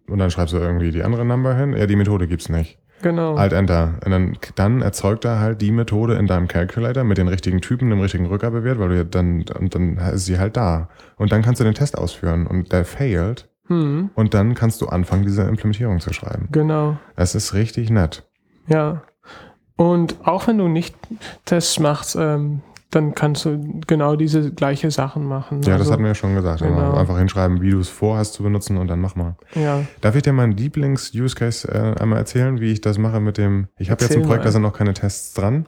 und 0.09 0.19
dann 0.19 0.31
schreibst 0.31 0.55
du 0.55 0.59
irgendwie 0.59 0.91
die 0.91 1.03
andere 1.03 1.25
Number 1.25 1.55
hin. 1.55 1.75
Ja, 1.75 1.87
die 1.87 1.97
Methode 1.97 2.27
gibt's 2.27 2.49
nicht. 2.49 2.79
Genau. 3.05 3.35
Alt 3.37 3.53
Enter. 3.53 3.99
Und 4.03 4.11
dann, 4.11 4.39
dann 4.55 4.81
erzeugt 4.81 5.27
er 5.27 5.39
halt 5.39 5.61
die 5.61 5.71
Methode 5.73 6.15
in 6.15 6.27
deinem 6.27 6.49
Calculator 6.49 7.05
mit 7.05 7.19
den 7.19 7.29
richtigen 7.29 7.61
Typen, 7.61 7.91
dem 7.91 8.01
richtigen 8.01 8.25
Rückgabewert, 8.25 8.79
weil 8.79 8.89
du 8.89 9.05
dann, 9.05 9.45
und 9.61 9.75
dann 9.75 9.99
ist 9.99 10.25
sie 10.25 10.39
halt 10.39 10.57
da. 10.57 10.89
Und 11.17 11.31
dann 11.31 11.43
kannst 11.43 11.61
du 11.61 11.65
den 11.65 11.75
Test 11.75 11.99
ausführen 11.99 12.47
und 12.47 12.73
der 12.73 12.87
failed. 12.87 13.47
Hm, 13.67 14.09
Und 14.15 14.33
dann 14.33 14.55
kannst 14.55 14.81
du 14.81 14.87
anfangen, 14.87 15.23
diese 15.25 15.43
Implementierung 15.43 16.01
zu 16.01 16.15
schreiben. 16.15 16.49
genau. 16.51 16.97
Das 17.17 17.35
ist 17.35 17.53
richtig 17.53 17.91
nett. 17.91 18.27
Ja. 18.69 19.03
Und 19.77 20.17
auch 20.25 20.47
wenn 20.47 20.57
du 20.57 20.69
nicht 20.69 20.95
Tests 21.45 21.79
machst, 21.79 22.17
ähm, 22.19 22.63
dann 22.95 23.15
kannst 23.15 23.45
du 23.45 23.61
genau 23.87 24.17
diese 24.17 24.53
gleiche 24.53 24.91
Sachen 24.91 25.25
machen. 25.25 25.63
Ja, 25.63 25.73
das 25.73 25.81
Also, 25.83 25.93
hatten 25.93 26.03
wir 26.03 26.09
ja 26.09 26.15
schon 26.15 26.35
gesagt. 26.35 26.61
genau. 26.61 26.73
Immer 26.73 26.97
Einfach 26.99 27.19
hinschreiben, 27.19 27.61
wie 27.61 27.71
du 27.71 27.81
es 27.81 27.89
vorhast 27.89 28.35
zu 28.35 28.43
benutzen 28.43 28.77
und 28.77 28.89
dann 28.89 29.01
mach 29.01 29.15
mal. 29.17 29.37
Ja, 29.55 29.83
Darf 30.01 30.15
ich 30.17 30.23
dir 30.23 30.33
meinen 30.33 30.53
Lieblings-Use-Case 30.57 31.69
äh, 31.69 32.01
einmal 32.01 32.19
erzählen, 32.19 32.61
wie 32.61 32.73
ich 32.73 32.81
das 32.81 32.99
mache 32.99 33.21
mit 33.21 33.39
dem, 33.39 33.69
ich 33.79 33.91
habe 33.91 34.03
jetzt 34.03 34.15
ein 34.17 34.23
Projekt, 34.23 34.41
mal. 34.41 34.45
da 34.47 34.53
sind 34.53 34.63
noch 34.63 34.73
keine 34.77 34.95
Tests 34.95 35.35
dran. 35.35 35.67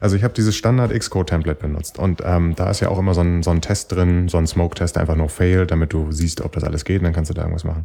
Also 0.00 0.16
ich 0.16 0.24
habe 0.24 0.34
dieses 0.34 0.54
Standard 0.54 0.92
Xcode-Template 0.92 1.60
benutzt 1.60 1.98
und 1.98 2.20
ähm, 2.24 2.54
da 2.56 2.68
ist 2.70 2.80
ja 2.80 2.88
auch 2.88 2.98
immer 2.98 3.14
so 3.14 3.22
ein, 3.22 3.42
so 3.42 3.50
ein 3.50 3.62
Test 3.62 3.90
drin, 3.92 4.28
so 4.28 4.36
ein 4.36 4.46
Smoke-Test, 4.46 4.98
einfach 4.98 5.16
nur 5.16 5.30
fail, 5.30 5.66
damit 5.66 5.92
du 5.94 6.12
siehst, 6.12 6.42
ob 6.42 6.52
das 6.52 6.64
alles 6.64 6.84
geht 6.84 6.98
und 6.98 7.04
dann 7.04 7.14
kannst 7.14 7.30
du 7.30 7.34
da 7.34 7.42
irgendwas 7.42 7.64
machen. 7.64 7.84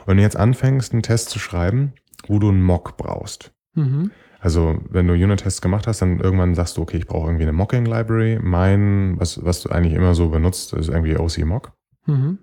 Und 0.00 0.08
wenn 0.08 0.16
du 0.18 0.22
jetzt 0.22 0.36
anfängst, 0.36 0.92
einen 0.92 1.02
Test 1.02 1.30
zu 1.30 1.38
schreiben, 1.38 1.94
wo 2.26 2.38
du 2.38 2.48
einen 2.50 2.60
Mock 2.62 2.98
brauchst, 2.98 3.52
mhm. 3.74 4.10
Also 4.44 4.78
wenn 4.90 5.06
du 5.06 5.14
Unit-Tests 5.14 5.62
gemacht 5.62 5.86
hast, 5.86 6.02
dann 6.02 6.20
irgendwann 6.20 6.54
sagst 6.54 6.76
du, 6.76 6.82
okay, 6.82 6.98
ich 6.98 7.06
brauche 7.06 7.28
irgendwie 7.28 7.44
eine 7.44 7.54
Mocking-Library. 7.54 8.40
Mein, 8.42 9.18
was, 9.18 9.42
was 9.42 9.62
du 9.62 9.70
eigentlich 9.70 9.94
immer 9.94 10.14
so 10.14 10.28
benutzt, 10.28 10.74
ist 10.74 10.90
irgendwie 10.90 11.16
OC-Mock. 11.16 11.72
Mhm. 12.04 12.38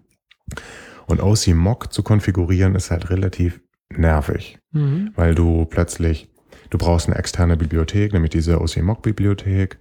Und 1.05 1.21
OC-Mock 1.21 1.93
zu 1.93 2.01
konfigurieren 2.01 2.73
ist 2.73 2.89
halt 2.89 3.11
relativ 3.11 3.61
nervig, 3.95 4.57
Mhm. 4.73 5.11
weil 5.15 5.35
du 5.35 5.65
plötzlich, 5.65 6.27
du 6.71 6.79
brauchst 6.79 7.07
eine 7.07 7.19
externe 7.19 7.55
Bibliothek, 7.55 8.13
nämlich 8.13 8.31
diese 8.31 8.59
OC-Mock-Bibliothek. 8.61 9.77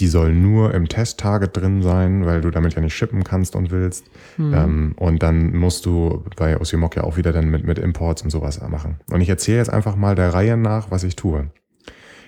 Die 0.00 0.08
soll 0.08 0.34
nur 0.34 0.74
im 0.74 0.88
Test-Target 0.88 1.56
drin 1.56 1.82
sein, 1.82 2.26
weil 2.26 2.40
du 2.40 2.50
damit 2.50 2.74
ja 2.74 2.80
nicht 2.80 2.94
shippen 2.96 3.22
kannst 3.22 3.54
und 3.54 3.70
willst. 3.70 4.06
Mhm. 4.38 4.54
Ähm, 4.54 4.94
und 4.96 5.22
dann 5.22 5.54
musst 5.56 5.86
du 5.86 6.24
bei 6.36 6.58
OCMock 6.60 6.96
ja 6.96 7.04
auch 7.04 7.16
wieder 7.16 7.32
dann 7.32 7.48
mit, 7.48 7.64
mit 7.64 7.78
Imports 7.78 8.22
und 8.22 8.30
sowas 8.30 8.60
machen. 8.68 8.96
Und 9.12 9.20
ich 9.20 9.28
erzähle 9.28 9.58
jetzt 9.58 9.72
einfach 9.72 9.94
mal 9.94 10.16
der 10.16 10.34
Reihe 10.34 10.56
nach, 10.56 10.90
was 10.90 11.04
ich 11.04 11.14
tue. 11.14 11.50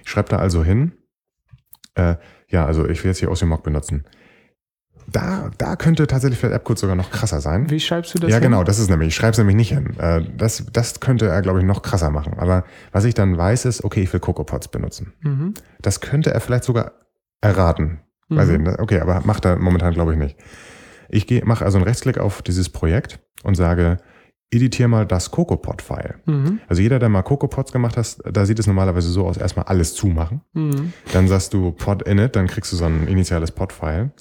Ich 0.05 0.11
schreibe 0.11 0.29
da 0.29 0.37
also 0.39 0.65
hin, 0.65 0.93
äh, 1.95 2.17
ja, 2.49 2.67
also 2.67 2.89
ich 2.89 3.03
will 3.03 3.11
jetzt 3.11 3.19
hier 3.19 3.31
OCMock 3.31 3.63
benutzen. 3.63 4.05
Da, 5.11 5.51
da 5.59 5.77
könnte 5.77 6.07
tatsächlich 6.07 6.39
vielleicht 6.39 6.55
AppCode 6.55 6.79
sogar 6.79 6.97
noch 6.97 7.11
krasser 7.11 7.41
sein. 7.41 7.69
Wie 7.71 7.81
schreibst 7.81 8.15
du 8.15 8.19
das? 8.19 8.31
Ja, 8.31 8.37
hin? 8.37 8.45
genau, 8.45 8.63
das 8.63 8.79
ist 8.79 8.89
nämlich, 8.89 9.09
ich 9.09 9.15
schreibe 9.15 9.33
es 9.33 9.39
nämlich 9.39 9.57
nicht 9.57 9.73
hin. 9.73 9.99
Äh, 9.99 10.23
das, 10.37 10.65
das 10.73 11.01
könnte 11.01 11.27
er, 11.27 11.43
glaube 11.43 11.59
ich, 11.59 11.65
noch 11.65 11.83
krasser 11.83 12.11
machen. 12.11 12.35
Aber 12.39 12.65
was 12.93 13.05
ich 13.05 13.15
dann 13.15 13.37
weiß, 13.37 13.65
ist, 13.65 13.85
okay, 13.85 14.03
ich 14.03 14.13
will 14.13 14.21
CocoaPods 14.21 14.69
benutzen. 14.69 15.13
Mhm. 15.21 15.55
Das 15.81 16.01
könnte 16.01 16.33
er 16.33 16.41
vielleicht 16.41 16.65
sogar 16.65 16.93
erraten. 17.41 18.01
Mhm. 18.29 18.43
sehen. 18.47 18.63
ne? 18.63 18.77
Okay, 18.79 19.01
aber 19.01 19.23
macht 19.25 19.45
er 19.45 19.57
momentan, 19.57 19.93
glaube 19.93 20.13
ich, 20.13 20.19
nicht. 20.19 20.37
Ich 21.09 21.45
mache 21.45 21.65
also 21.65 21.79
einen 21.79 21.87
Rechtsklick 21.87 22.19
auf 22.19 22.43
dieses 22.43 22.69
Projekt 22.69 23.19
und 23.43 23.55
sage, 23.55 23.99
editiere 24.53 24.89
mal 24.89 25.07
das 25.07 25.31
CocoaPod-File. 25.31 26.17
Mhm. 26.27 26.61
Also 26.69 26.83
jeder, 26.83 26.99
der 26.99 27.09
mal 27.09 27.23
CocoaPods 27.23 27.73
gemacht 27.73 27.97
hat, 27.97 28.19
da 28.31 28.45
sieht 28.45 28.59
es 28.59 28.67
normalerweise 28.67 29.09
so 29.09 29.27
aus, 29.27 29.39
erstmal 29.39 29.67
alles 29.67 29.95
zumachen. 29.95 30.43
Mhm. 30.53 30.93
Dann 31.13 31.27
sagst 31.27 31.55
du 31.55 31.73
Pod 31.73 32.03
init, 32.03 32.37
dann 32.37 32.47
kriegst 32.47 32.73
du 32.73 32.77
so 32.77 32.85
ein 32.85 33.09
initiales 33.09 33.51
Pod-File. 33.51 34.13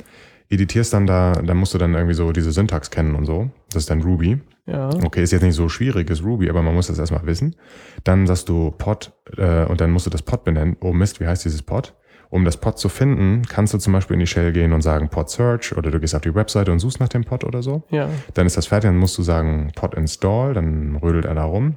Editierst 0.50 0.94
dann 0.94 1.06
da, 1.06 1.34
dann 1.34 1.58
musst 1.58 1.74
du 1.74 1.78
dann 1.78 1.94
irgendwie 1.94 2.14
so 2.14 2.32
diese 2.32 2.52
Syntax 2.52 2.90
kennen 2.92 3.16
und 3.16 3.26
so. 3.26 3.52
Das 3.70 3.84
ist 3.84 3.90
dann 3.90 4.02
Ruby. 4.02 4.40
Ja. 4.66 4.90
Okay, 5.04 5.24
ist 5.24 5.32
jetzt 5.32 5.44
nicht 5.44 5.56
so 5.56 5.70
schwieriges 5.70 6.24
Ruby, 6.24 6.50
aber 6.50 6.62
man 6.62 6.74
muss 6.74 6.88
das 6.88 7.00
erstmal 7.00 7.26
wissen. 7.26 7.56
Dann 8.04 8.28
sagst 8.28 8.48
du 8.48 8.72
Pod 8.72 9.14
äh, 9.38 9.66
und 9.66 9.82
dann 9.82 9.92
musst 9.92 10.06
du 10.06 10.10
das 10.10 10.22
Pod 10.22 10.44
benennen. 10.44 10.78
Oh 10.82 10.94
Mist, 10.94 11.20
wie 11.20 11.28
heißt 11.28 11.46
dieses 11.46 11.62
Pod? 11.62 11.94
Um 12.32 12.46
das 12.46 12.56
Pod 12.56 12.80
zu 12.80 12.88
finden, 12.88 13.42
kannst 13.48 13.74
du 13.74 13.78
zum 13.78 13.92
Beispiel 13.92 14.14
in 14.14 14.22
die 14.22 14.26
Shell 14.26 14.54
gehen 14.54 14.72
und 14.72 14.82
sagen 14.82 15.10
Pod 15.10 15.30
Search 15.30 15.78
oder 15.78 15.92
du 15.92 16.00
gehst 16.00 16.16
auf 16.16 16.22
die 16.22 16.34
Webseite 16.34 16.72
und 16.72 16.80
suchst 16.80 17.02
nach 17.02 17.10
dem 17.10 17.26
Pod 17.26 17.44
oder 17.44 17.62
so. 17.62 17.84
Ja. 17.90 18.10
Dann 18.34 18.48
ist 18.48 18.56
das 18.56 18.68
fertig, 18.68 18.88
dann 18.88 18.98
musst 18.98 19.18
du 19.18 19.22
sagen 19.22 19.74
Pod 19.76 19.94
Install, 19.96 20.54
dann 20.54 20.96
rödelt 20.96 21.26
er 21.26 21.36
da 21.36 21.44
rum, 21.44 21.76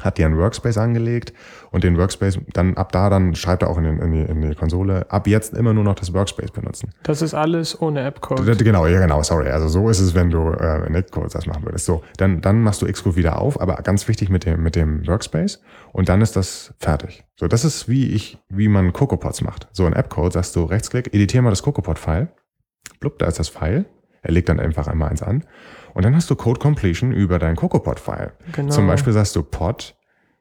hat 0.00 0.18
dir 0.18 0.26
einen 0.26 0.38
Workspace 0.38 0.78
angelegt 0.78 1.32
und 1.70 1.84
den 1.84 1.98
Workspace, 1.98 2.38
dann 2.52 2.76
ab 2.76 2.92
da, 2.92 3.10
dann 3.10 3.34
schreibt 3.34 3.62
er 3.62 3.70
auch 3.70 3.78
in, 3.78 3.84
den, 3.84 3.98
in, 3.98 4.12
die, 4.12 4.22
in 4.22 4.40
die 4.40 4.54
Konsole, 4.54 5.10
ab 5.10 5.26
jetzt 5.26 5.54
immer 5.54 5.74
nur 5.74 5.84
noch 5.84 5.94
das 5.94 6.12
Workspace 6.14 6.50
benutzen. 6.50 6.90
Das 7.02 7.22
ist 7.22 7.34
alles 7.34 7.80
ohne 7.80 8.02
App-Code. 8.02 8.56
Genau, 8.56 8.86
ja 8.86 9.00
genau, 9.00 9.22
sorry. 9.22 9.50
Also 9.50 9.68
so 9.68 9.88
ist 9.90 10.00
es, 10.00 10.14
wenn 10.14 10.30
du 10.30 10.50
äh, 10.52 10.86
in 10.86 10.94
Xcode 10.94 11.34
das 11.34 11.46
machen 11.46 11.64
würdest. 11.64 11.84
So, 11.84 12.02
dann, 12.16 12.40
dann 12.40 12.62
machst 12.62 12.82
du 12.82 12.90
Xcode 12.90 13.16
wieder 13.16 13.38
auf, 13.38 13.60
aber 13.60 13.76
ganz 13.76 14.08
wichtig 14.08 14.30
mit 14.30 14.46
dem, 14.46 14.62
mit 14.62 14.76
dem 14.76 15.06
Workspace 15.06 15.60
und 15.92 16.08
dann 16.08 16.20
ist 16.22 16.36
das 16.36 16.74
fertig. 16.78 17.24
So, 17.36 17.46
das 17.46 17.64
ist 17.64 17.88
wie 17.88 18.10
ich, 18.12 18.38
wie 18.48 18.68
man 18.68 18.92
CocoaPods 18.92 19.42
macht. 19.42 19.68
So 19.72 19.86
in 19.86 19.94
AppCode 19.94 20.32
sagst 20.32 20.56
du 20.56 20.64
Rechtsklick, 20.64 21.12
editiere 21.12 21.42
mal 21.42 21.50
das 21.50 21.62
CocoaPod-File. 21.62 22.28
Blub, 23.00 23.18
da 23.18 23.26
ist 23.26 23.38
das 23.38 23.48
File. 23.48 23.84
Er 24.22 24.32
legt 24.32 24.48
dann 24.48 24.60
einfach 24.60 24.86
einmal 24.86 25.10
eins 25.10 25.22
an. 25.22 25.44
Und 25.94 26.04
dann 26.04 26.14
hast 26.14 26.30
du 26.30 26.36
Code 26.36 26.60
Completion 26.60 27.12
über 27.12 27.38
dein 27.38 27.56
CocoaPod-File. 27.56 28.32
Genau. 28.52 28.70
Zum 28.70 28.86
Beispiel 28.86 29.12
sagst 29.12 29.36
du 29.36 29.42
Pod 29.42 29.94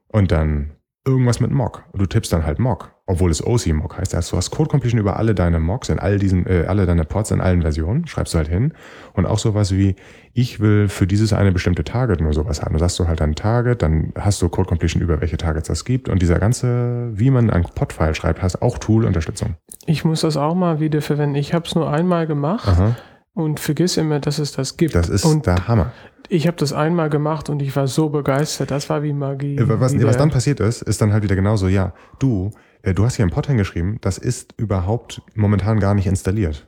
und 0.08 0.32
dann 0.32 0.72
irgendwas 1.06 1.40
mit 1.40 1.52
Mock. 1.52 1.84
Und 1.92 2.02
du 2.02 2.06
tippst 2.06 2.32
dann 2.32 2.46
halt 2.46 2.60
Mock, 2.60 2.92
obwohl 3.08 3.32
es 3.32 3.46
OC 3.46 3.74
Mock 3.74 3.98
heißt. 3.98 4.14
Also 4.14 4.32
du 4.32 4.38
hast 4.38 4.52
Code 4.52 4.70
Completion 4.70 5.00
über 5.00 5.18
alle 5.18 5.34
deine 5.34 5.60
Mocks 5.60 5.90
in 5.90 5.98
all 5.98 6.20
diesen, 6.20 6.46
äh, 6.46 6.66
alle 6.68 6.86
deine 6.86 7.06
Pods 7.06 7.32
in 7.32 7.42
allen 7.42 7.64
Versionen, 7.64 8.06
schreibst 8.06 8.34
du 8.34 8.38
halt 8.38 8.48
hin. 8.48 8.74
Und 9.14 9.26
auch 9.26 9.40
sowas 9.40 9.72
wie, 9.72 9.96
ich 10.34 10.60
will 10.60 10.90
für 10.90 11.08
dieses 11.08 11.34
eine 11.34 11.52
bestimmte 11.52 11.84
Target 11.84 12.22
nur 12.22 12.34
sowas 12.34 12.62
haben. 12.62 12.74
Du 12.74 12.80
sagst 12.80 13.00
du 13.00 13.08
halt 13.08 13.22
ein 13.22 13.34
Target, 13.34 13.82
dann 13.82 14.14
hast 14.16 14.42
du 14.42 14.50
Code 14.50 14.68
Completion 14.70 15.02
über 15.02 15.22
welche 15.22 15.38
Targets 15.38 15.68
das 15.68 15.86
gibt. 15.86 16.08
Und 16.08 16.22
dieser 16.22 16.38
ganze, 16.38 17.10
wie 17.14 17.32
man 17.32 17.50
ein 17.50 17.64
Pod-File 17.64 18.14
schreibt, 18.14 18.44
hast 18.44 18.62
auch 18.62 18.78
Tool-Unterstützung. 18.78 19.56
Ich 19.88 20.06
muss 20.06 20.22
das 20.22 20.38
auch 20.38 20.54
mal 20.54 20.80
wieder 20.80 21.02
verwenden. 21.02 21.36
Ich 21.36 21.56
habe 21.56 21.66
es 21.66 21.74
nur 21.74 21.90
einmal 21.92 22.28
gemacht 22.28 22.68
Aha. 22.68 22.96
Und 23.34 23.60
vergiss 23.60 23.98
immer, 23.98 24.20
dass 24.20 24.40
es 24.40 24.52
das 24.52 24.78
gibt. 24.78 24.96
Das 24.96 25.10
ist 25.10 25.26
und 25.26 25.46
der 25.46 25.68
Hammer. 25.68 25.92
ich 26.30 26.48
habe 26.48 26.58
das 26.58 26.74
einmal 26.74 27.10
gemacht 27.10 27.50
und 27.50 27.62
ich 27.62 27.76
war 27.76 27.88
so 27.88 28.10
begeistert. 28.10 28.72
Das 28.72 28.90
war 28.90 29.04
wie 29.04 29.14
Magie. 29.14 29.58
Äh, 29.58 29.80
Was, 29.80 29.94
was 30.02 30.18
dann 30.18 30.32
passiert 30.32 30.60
ist, 30.60 30.82
ist 30.82 31.02
dann 31.02 31.14
halt 31.14 31.24
wieder 31.24 31.36
genauso, 31.36 31.68
ja, 31.68 31.94
du, 32.20 32.52
äh, 32.82 32.94
du 32.94 33.06
hast 33.06 33.16
hier 33.16 33.24
einen 33.24 33.32
Pod 33.34 33.48
hingeschrieben, 33.48 33.98
das 34.02 34.18
ist 34.18 34.54
überhaupt 34.58 35.22
momentan 35.36 35.80
gar 35.80 35.94
nicht 35.94 36.08
installiert. 36.08 36.68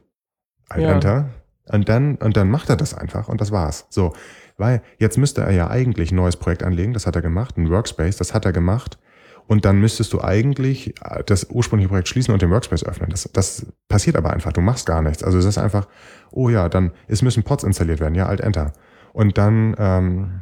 Alt 0.69 0.83
Ja. 0.83 0.91
Enter. 0.93 1.29
Und 1.71 1.87
dann, 1.87 2.15
und 2.17 2.35
dann 2.35 2.49
macht 2.49 2.69
er 2.69 2.75
das 2.75 2.93
einfach 2.93 3.29
und 3.29 3.39
das 3.39 3.51
war's. 3.51 3.85
So. 3.89 4.13
Weil 4.57 4.81
jetzt 4.99 5.17
müsste 5.17 5.41
er 5.41 5.51
ja 5.51 5.69
eigentlich 5.69 6.11
ein 6.11 6.15
neues 6.15 6.35
Projekt 6.35 6.61
anlegen, 6.61 6.93
das 6.93 7.07
hat 7.07 7.15
er 7.15 7.21
gemacht, 7.21 7.57
ein 7.57 7.69
Workspace, 7.69 8.17
das 8.17 8.33
hat 8.33 8.45
er 8.45 8.51
gemacht. 8.51 8.99
Und 9.47 9.65
dann 9.65 9.79
müsstest 9.79 10.13
du 10.13 10.21
eigentlich 10.21 10.95
äh, 11.03 11.23
das 11.25 11.49
ursprüngliche 11.49 11.89
Projekt 11.89 12.07
schließen 12.07 12.33
und 12.33 12.41
den 12.41 12.49
Workspace 12.49 12.85
öffnen. 12.85 13.09
Das, 13.09 13.29
das 13.33 13.65
passiert 13.87 14.15
aber 14.15 14.31
einfach. 14.31 14.53
Du 14.53 14.61
machst 14.61 14.85
gar 14.85 15.01
nichts. 15.01 15.23
Also 15.23 15.37
es 15.37 15.45
ist 15.45 15.57
einfach, 15.57 15.87
oh 16.31 16.49
ja, 16.49 16.69
dann, 16.69 16.91
es 17.07 17.21
müssen 17.21 17.43
Pods 17.43 17.63
installiert 17.63 17.99
werden. 17.99 18.15
Ja, 18.15 18.27
Alt 18.27 18.41
Enter. 18.41 18.73
Und 19.11 19.37
dann, 19.37 19.75
ähm, 19.77 20.41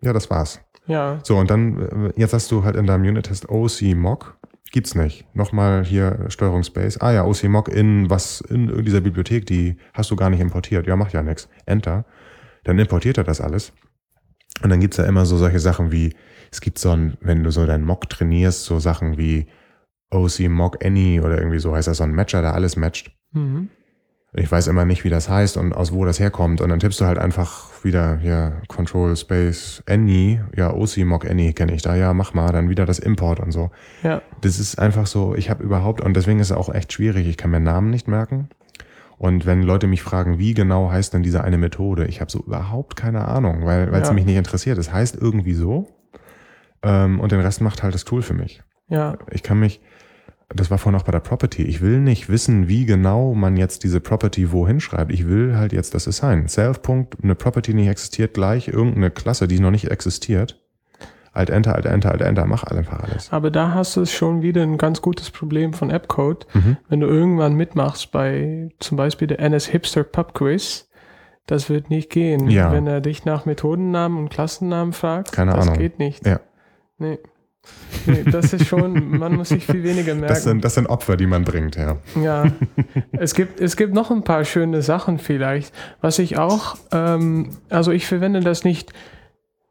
ja, 0.00 0.12
das 0.12 0.30
war's. 0.30 0.60
Ja, 0.86 1.18
So, 1.24 1.36
und 1.36 1.50
dann, 1.50 1.82
äh, 1.82 2.12
jetzt 2.16 2.32
hast 2.32 2.50
du 2.52 2.64
halt 2.64 2.76
in 2.76 2.86
deinem 2.86 3.02
Unit-Test 3.02 3.48
OC 3.48 3.94
Mock. 3.94 4.38
Gibt's 4.72 4.94
nicht. 4.94 5.26
Nochmal 5.34 5.84
hier 5.84 6.26
Steuerung 6.28 6.62
Space. 6.62 6.98
Ah 7.00 7.12
ja, 7.12 7.24
OC 7.24 7.44
Mock 7.44 7.68
in 7.68 8.10
was, 8.10 8.40
in 8.40 8.84
dieser 8.84 9.00
Bibliothek, 9.00 9.46
die 9.46 9.76
hast 9.94 10.10
du 10.10 10.16
gar 10.16 10.30
nicht 10.30 10.40
importiert. 10.40 10.86
Ja, 10.86 10.96
macht 10.96 11.12
ja 11.12 11.22
nichts. 11.22 11.48
Enter. 11.66 12.04
Dann 12.64 12.78
importiert 12.78 13.18
er 13.18 13.24
das 13.24 13.40
alles. 13.40 13.72
Und 14.62 14.70
dann 14.70 14.80
gibt's 14.80 14.96
ja 14.96 15.04
immer 15.04 15.26
so 15.26 15.36
solche 15.36 15.60
Sachen 15.60 15.92
wie, 15.92 16.14
es 16.50 16.60
gibt 16.60 16.78
so 16.78 16.90
ein, 16.90 17.16
wenn 17.20 17.44
du 17.44 17.50
so 17.50 17.66
deinen 17.66 17.84
Mock 17.84 18.08
trainierst, 18.08 18.64
so 18.64 18.78
Sachen 18.78 19.18
wie 19.18 19.46
OC 20.10 20.48
Mock 20.48 20.84
Any 20.84 21.20
oder 21.20 21.38
irgendwie 21.38 21.58
so 21.58 21.74
heißt 21.74 21.88
das 21.88 21.98
so 21.98 22.04
ein 22.04 22.14
Matcher, 22.14 22.40
der 22.42 22.54
alles 22.54 22.76
matcht. 22.76 23.12
mhm. 23.32 23.68
Ich 24.38 24.52
weiß 24.52 24.66
immer 24.66 24.84
nicht, 24.84 25.02
wie 25.02 25.08
das 25.08 25.30
heißt 25.30 25.56
und 25.56 25.72
aus 25.72 25.92
wo 25.92 26.04
das 26.04 26.20
herkommt. 26.20 26.60
Und 26.60 26.68
dann 26.68 26.78
tippst 26.78 27.00
du 27.00 27.06
halt 27.06 27.16
einfach 27.16 27.70
wieder 27.84 28.18
hier 28.18 28.60
Control 28.68 29.16
Space 29.16 29.82
Any, 29.86 30.40
ja, 30.54 30.74
OC 30.74 30.98
Mock 31.06 31.24
Any 31.24 31.54
kenne 31.54 31.74
ich 31.74 31.80
da, 31.80 31.94
ja, 31.94 32.12
mach 32.12 32.34
mal, 32.34 32.52
dann 32.52 32.68
wieder 32.68 32.84
das 32.84 32.98
Import 32.98 33.40
und 33.40 33.50
so. 33.50 33.70
ja, 34.02 34.20
Das 34.42 34.58
ist 34.58 34.78
einfach 34.78 35.06
so, 35.06 35.34
ich 35.34 35.48
habe 35.48 35.64
überhaupt, 35.64 36.02
und 36.02 36.14
deswegen 36.14 36.38
ist 36.38 36.50
es 36.50 36.56
auch 36.56 36.68
echt 36.68 36.92
schwierig, 36.92 37.26
ich 37.26 37.38
kann 37.38 37.50
mir 37.50 37.60
Namen 37.60 37.88
nicht 37.88 38.08
merken. 38.08 38.50
Und 39.18 39.46
wenn 39.46 39.62
Leute 39.62 39.86
mich 39.86 40.02
fragen, 40.02 40.38
wie 40.38 40.52
genau 40.52 40.90
heißt 40.90 41.14
denn 41.14 41.22
diese 41.22 41.42
eine 41.42 41.56
Methode, 41.58 42.06
ich 42.06 42.20
habe 42.20 42.30
so 42.30 42.40
überhaupt 42.44 42.96
keine 42.96 43.26
Ahnung, 43.26 43.64
weil 43.64 43.88
es 43.94 44.08
Ja. 44.08 44.14
mich 44.14 44.26
nicht 44.26 44.36
interessiert. 44.36 44.76
Es 44.78 44.92
heißt 44.92 45.16
irgendwie 45.16 45.54
so 45.54 45.88
ähm, 46.82 47.20
und 47.20 47.32
den 47.32 47.40
Rest 47.40 47.60
macht 47.62 47.82
halt 47.82 47.94
das 47.94 48.04
Tool 48.04 48.22
für 48.22 48.34
mich. 48.34 48.62
ja, 48.88 49.16
Ich 49.30 49.42
kann 49.42 49.58
mich, 49.58 49.80
das 50.54 50.70
war 50.70 50.78
vorhin 50.78 51.00
auch 51.00 51.04
bei 51.04 51.12
der 51.12 51.20
Property, 51.20 51.62
ich 51.62 51.80
will 51.80 51.98
nicht 52.00 52.28
wissen, 52.28 52.68
wie 52.68 52.84
genau 52.84 53.32
man 53.34 53.56
jetzt 53.56 53.84
diese 53.84 54.00
Property 54.00 54.52
wohin 54.52 54.80
schreibt. 54.80 55.10
Ich 55.12 55.26
will 55.26 55.56
halt 55.56 55.72
jetzt 55.72 55.94
das 55.94 56.06
Assign. 56.06 56.46
Self. 56.46 56.82
Punkt, 56.82 57.16
eine 57.22 57.34
Property 57.34 57.72
nicht 57.74 57.88
existiert, 57.88 58.34
gleich 58.34 58.68
irgendeine 58.68 59.10
Klasse, 59.10 59.48
die 59.48 59.58
noch 59.60 59.70
nicht 59.70 59.90
existiert. 59.90 60.62
Alt 61.36 61.50
Enter, 61.50 61.74
Alt 61.74 61.86
Enter, 61.86 62.10
Alt 62.12 62.20
Enter, 62.22 62.46
mach 62.46 62.64
einfach 62.64 63.00
alles. 63.00 63.32
aber 63.32 63.50
da 63.50 63.72
hast 63.74 63.96
du 63.96 64.04
schon 64.06 64.42
wieder 64.42 64.62
ein 64.62 64.78
ganz 64.78 65.02
gutes 65.02 65.30
Problem 65.30 65.72
von 65.72 65.90
App-Code. 65.90 66.46
Mhm. 66.54 66.76
Wenn 66.88 67.00
du 67.00 67.06
irgendwann 67.06 67.54
mitmachst 67.54 68.10
bei 68.12 68.70
zum 68.80 68.96
Beispiel 68.96 69.28
der 69.28 69.40
NS 69.40 69.66
Hipster 69.66 70.02
Pub 70.04 70.34
Quiz, 70.34 70.88
das 71.46 71.70
wird 71.70 71.90
nicht 71.90 72.10
gehen. 72.10 72.48
Ja. 72.50 72.72
Wenn 72.72 72.86
er 72.86 73.00
dich 73.00 73.24
nach 73.24 73.44
Methodennamen 73.46 74.18
und 74.18 74.30
Klassennamen 74.30 74.92
fragt, 74.92 75.32
Keine 75.32 75.52
das 75.52 75.66
Ahnung. 75.66 75.78
geht 75.78 75.98
nicht. 75.98 76.26
Ja. 76.26 76.40
Nee. 76.98 77.18
nee, 78.06 78.22
das 78.30 78.52
ist 78.52 78.66
schon, 78.66 79.18
man 79.18 79.34
muss 79.36 79.50
sich 79.50 79.66
viel 79.66 79.82
weniger 79.82 80.14
merken. 80.14 80.28
Das 80.28 80.44
sind, 80.44 80.64
das 80.64 80.74
sind 80.74 80.86
Opfer, 80.86 81.16
die 81.16 81.26
man 81.26 81.44
bringt, 81.44 81.76
ja. 81.76 81.98
Ja, 82.20 82.46
es 83.12 83.34
gibt, 83.34 83.60
es 83.60 83.76
gibt 83.76 83.92
noch 83.92 84.10
ein 84.10 84.22
paar 84.22 84.44
schöne 84.44 84.82
Sachen 84.82 85.18
vielleicht. 85.18 85.74
Was 86.00 86.18
ich 86.18 86.38
auch, 86.38 86.76
ähm, 86.92 87.50
also 87.68 87.90
ich 87.92 88.06
verwende 88.06 88.40
das 88.40 88.64
nicht, 88.64 88.92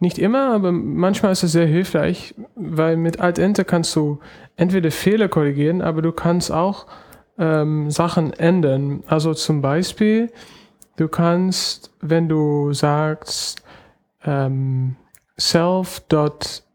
nicht 0.05 0.19
immer, 0.19 0.53
aber 0.53 0.71
manchmal 0.71 1.31
ist 1.31 1.43
es 1.43 1.51
sehr 1.51 1.65
hilfreich, 1.65 2.35
weil 2.55 2.95
mit 2.95 3.19
Alt-Enter 3.19 3.63
kannst 3.63 3.95
du 3.95 4.19
entweder 4.55 4.91
Fehler 4.91 5.27
korrigieren, 5.27 5.81
aber 5.81 6.03
du 6.03 6.11
kannst 6.11 6.51
auch 6.51 6.85
ähm, 7.37 7.89
Sachen 7.89 8.31
ändern. 8.33 9.03
Also 9.07 9.33
zum 9.33 9.61
Beispiel, 9.61 10.31
du 10.95 11.07
kannst, 11.07 11.91
wenn 12.01 12.29
du 12.29 12.71
sagst, 12.71 13.63
ähm, 14.23 14.95
self.alpha 15.39 16.65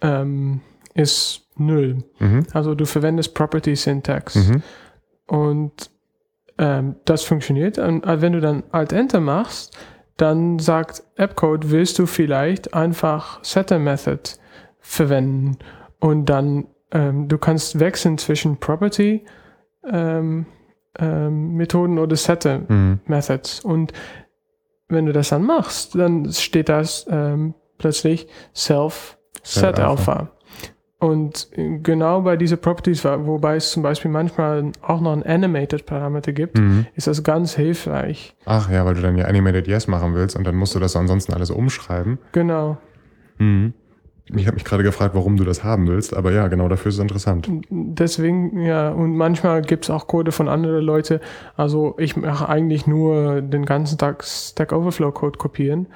ähm, 0.00 0.60
ist 0.94 1.42
null. 1.56 2.02
Mhm. 2.18 2.46
Also 2.52 2.74
du 2.74 2.86
verwendest 2.86 3.34
Property 3.34 3.76
Syntax. 3.76 4.34
Mhm. 4.36 4.62
Und 5.26 5.90
ähm, 6.58 6.96
das 7.04 7.24
funktioniert. 7.24 7.78
Und 7.78 8.04
äh, 8.04 8.20
wenn 8.20 8.32
du 8.32 8.40
dann 8.40 8.62
Alt-Enter 8.70 9.20
machst, 9.20 9.76
dann 10.16 10.58
sagt 10.58 11.02
AppCode, 11.16 11.70
willst 11.70 11.98
du 11.98 12.06
vielleicht 12.06 12.74
einfach 12.74 13.42
Setter 13.42 13.78
Method 13.78 14.20
verwenden. 14.78 15.58
Und 15.98 16.26
dann, 16.26 16.66
ähm, 16.92 17.28
du 17.28 17.38
kannst 17.38 17.80
wechseln 17.80 18.18
zwischen 18.18 18.58
Property 18.58 19.24
ähm, 19.90 20.46
ähm, 20.98 21.54
Methoden 21.54 21.98
oder 21.98 22.16
Setter 22.16 22.60
Mhm. 22.68 23.00
Methods. 23.06 23.60
Und 23.60 23.92
wenn 24.88 25.06
du 25.06 25.12
das 25.12 25.30
dann 25.30 25.42
machst, 25.42 25.94
dann 25.94 26.30
steht 26.32 26.68
das 26.68 27.06
ähm, 27.10 27.54
plötzlich 27.78 28.28
Self 28.54 29.18
Set 29.42 29.76
Set 29.76 29.80
Alpha. 29.80 30.12
Alpha. 30.12 30.30
Und 31.04 31.48
äh, 31.56 31.78
genau 31.82 32.22
bei 32.22 32.36
diesen 32.36 32.56
Properties, 32.58 33.04
wobei 33.04 33.56
es 33.56 33.72
zum 33.72 33.82
Beispiel 33.82 34.10
manchmal 34.10 34.72
auch 34.80 35.00
noch 35.02 35.12
einen 35.12 35.22
Animated 35.22 35.84
Parameter 35.84 36.32
gibt, 36.32 36.58
Mhm. 36.58 36.86
ist 36.94 37.06
das 37.06 37.22
ganz 37.22 37.54
hilfreich. 37.54 38.34
Ach 38.46 38.70
ja, 38.70 38.86
weil 38.86 38.94
du 38.94 39.02
dann 39.02 39.16
ja 39.18 39.26
Animated 39.26 39.68
Yes 39.68 39.86
machen 39.86 40.14
willst 40.14 40.34
und 40.34 40.46
dann 40.46 40.54
musst 40.56 40.74
du 40.74 40.78
das 40.78 40.96
ansonsten 40.96 41.34
alles 41.34 41.50
umschreiben. 41.50 42.18
Genau. 42.32 42.78
Mhm. 43.38 43.74
Ich 44.34 44.46
habe 44.46 44.54
mich 44.54 44.64
gerade 44.64 44.82
gefragt, 44.82 45.14
warum 45.14 45.36
du 45.36 45.44
das 45.44 45.62
haben 45.62 45.86
willst, 45.86 46.16
aber 46.16 46.32
ja, 46.32 46.48
genau 46.48 46.66
dafür 46.68 46.88
ist 46.88 46.94
es 46.94 47.00
interessant. 47.02 47.46
Deswegen, 47.68 48.58
ja, 48.62 48.88
und 48.88 49.14
manchmal 49.18 49.60
gibt 49.60 49.84
es 49.84 49.90
auch 49.90 50.06
Code 50.06 50.32
von 50.32 50.48
anderen 50.48 50.82
Leuten. 50.82 51.20
Also 51.58 51.94
ich 51.98 52.16
mache 52.16 52.48
eigentlich 52.48 52.86
nur 52.86 53.42
den 53.42 53.66
ganzen 53.66 53.98
Tag 53.98 54.24
Stack 54.24 54.72
Overflow 54.72 55.12
Code 55.12 55.38
kopieren. 55.38 55.88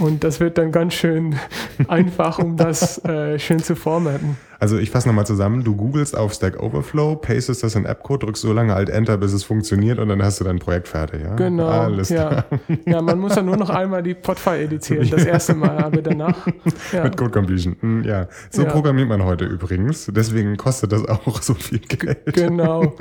Und 0.00 0.24
das 0.24 0.40
wird 0.40 0.58
dann 0.58 0.72
ganz 0.72 0.94
schön 0.94 1.36
einfach, 1.86 2.40
um 2.40 2.56
das 2.56 3.04
äh, 3.04 3.38
schön 3.38 3.60
zu 3.60 3.76
formaten. 3.76 4.36
Also 4.58 4.78
ich 4.78 4.90
fasse 4.90 5.08
nochmal 5.08 5.26
zusammen, 5.26 5.64
du 5.64 5.76
googelst 5.76 6.16
auf 6.16 6.32
Stack 6.32 6.62
Overflow, 6.62 7.16
pastest 7.16 7.62
das 7.62 7.74
in 7.74 7.84
Appcode, 7.84 8.22
drückst 8.24 8.42
so 8.42 8.52
lange 8.52 8.74
Alt 8.74 8.88
Enter, 8.88 9.16
bis 9.18 9.32
es 9.32 9.44
funktioniert 9.44 9.98
und 9.98 10.08
dann 10.08 10.22
hast 10.22 10.40
du 10.40 10.44
dein 10.44 10.58
Projekt 10.58 10.88
fertig, 10.88 11.22
ja? 11.22 11.34
Genau. 11.34 11.66
Alles 11.68 12.08
ja. 12.08 12.28
klar. 12.28 12.44
ja, 12.86 13.02
man 13.02 13.18
muss 13.18 13.36
ja 13.36 13.42
nur 13.42 13.56
noch 13.56 13.70
einmal 13.70 14.02
die 14.02 14.14
Podfile 14.14 14.62
editieren, 14.64 15.08
das 15.10 15.24
erste 15.24 15.54
Mal, 15.54 15.76
aber 15.78 16.00
danach. 16.02 16.46
Ja. 16.92 17.04
Mit 17.04 17.16
Code 17.16 17.30
Completion. 17.30 17.76
Hm, 17.80 18.04
Ja, 18.04 18.28
so 18.50 18.62
Ja. 18.62 18.70
programmiert 18.70 19.08
man 19.08 19.24
heute 19.24 19.44
übrigens. 19.44 20.10
Deswegen 20.14 20.56
kostet 20.56 20.92
das 20.92 21.04
auch 21.06 21.42
so 21.42 21.54
viel 21.54 21.78
Geld. 21.80 22.34
Genau. 22.34 22.94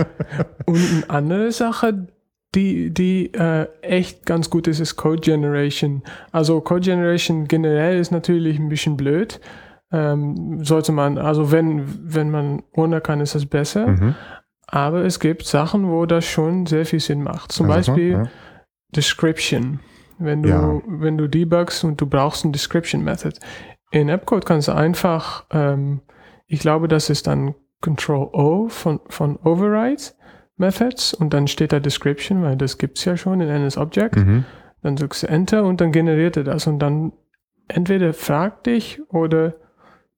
Und 0.66 0.78
eine 0.78 1.10
andere 1.10 1.51
Sache, 1.51 2.08
die, 2.53 2.89
die 2.93 3.34
äh, 3.34 3.68
echt 3.82 4.26
ganz 4.26 4.49
gut 4.49 4.68
ist, 4.68 4.80
ist 4.80 4.95
Code 4.95 5.22
Generation. 5.22 6.03
Also 6.32 6.62
Code 6.62 6.82
Generation 6.82 7.47
generell 7.47 7.99
ist 7.99 8.12
natürlich 8.12 8.60
ein 8.60 8.70
bisschen 8.70 8.95
blöd. 8.97 9.39
Ähm, 9.91 10.63
sollte 10.63 10.91
man, 10.91 11.17
also 11.17 11.51
wenn, 11.51 11.83
wenn 12.13 12.31
man 12.31 12.63
ohne 12.73 13.01
kann, 13.01 13.21
ist 13.21 13.36
das 13.36 13.45
besser. 13.45 13.88
Mhm. 13.88 14.15
Aber 14.67 15.05
es 15.05 15.19
gibt 15.19 15.45
Sachen, 15.45 15.89
wo 15.89 16.05
das 16.05 16.25
schon 16.25 16.65
sehr 16.65 16.86
viel 16.86 16.99
Sinn 16.99 17.21
macht. 17.23 17.51
Zum 17.51 17.69
Also, 17.69 17.91
Beispiel 17.93 18.11
ja. 18.11 18.23
Description. 18.95 19.79
Wenn 20.17 20.43
du, 20.43 20.49
Ja. 20.49 20.81
wenn 20.88 21.17
du 21.17 21.27
debugst 21.27 21.83
und 21.83 21.99
du 22.01 22.07
brauchst 22.07 22.45
ein 22.45 22.51
Description 22.51 23.03
Method. 23.03 23.38
In 23.91 24.09
Appcode 24.09 24.45
kannst 24.45 24.67
du 24.67 24.73
einfach, 24.73 25.45
ähm, 25.51 26.01
ich 26.47 26.59
glaube, 26.59 26.88
das 26.88 27.09
ist 27.09 27.27
dann 27.27 27.53
Control 27.81 28.29
O 28.33 28.67
von, 28.69 28.99
von 29.09 29.38
Override 29.38 30.01
Methods 30.57 31.13
und 31.13 31.33
dann 31.33 31.47
steht 31.47 31.73
da 31.73 31.79
Description, 31.79 32.41
weil 32.41 32.55
das 32.55 32.77
gibt 32.77 32.97
es 32.97 33.05
ja 33.05 33.17
schon 33.17 33.41
in 33.41 33.49
NS 33.49 33.77
Object. 33.77 34.15
Mhm. 34.15 34.45
Dann 34.81 34.95
drückst 34.95 35.23
du 35.23 35.27
Enter 35.27 35.63
und 35.65 35.81
dann 35.81 35.91
generiert 35.91 36.38
er 36.38 36.43
das 36.43 36.65
und 36.67 36.79
dann 36.79 37.11
entweder 37.67 38.13
fragt 38.13 38.65
dich 38.67 39.01
oder, 39.09 39.55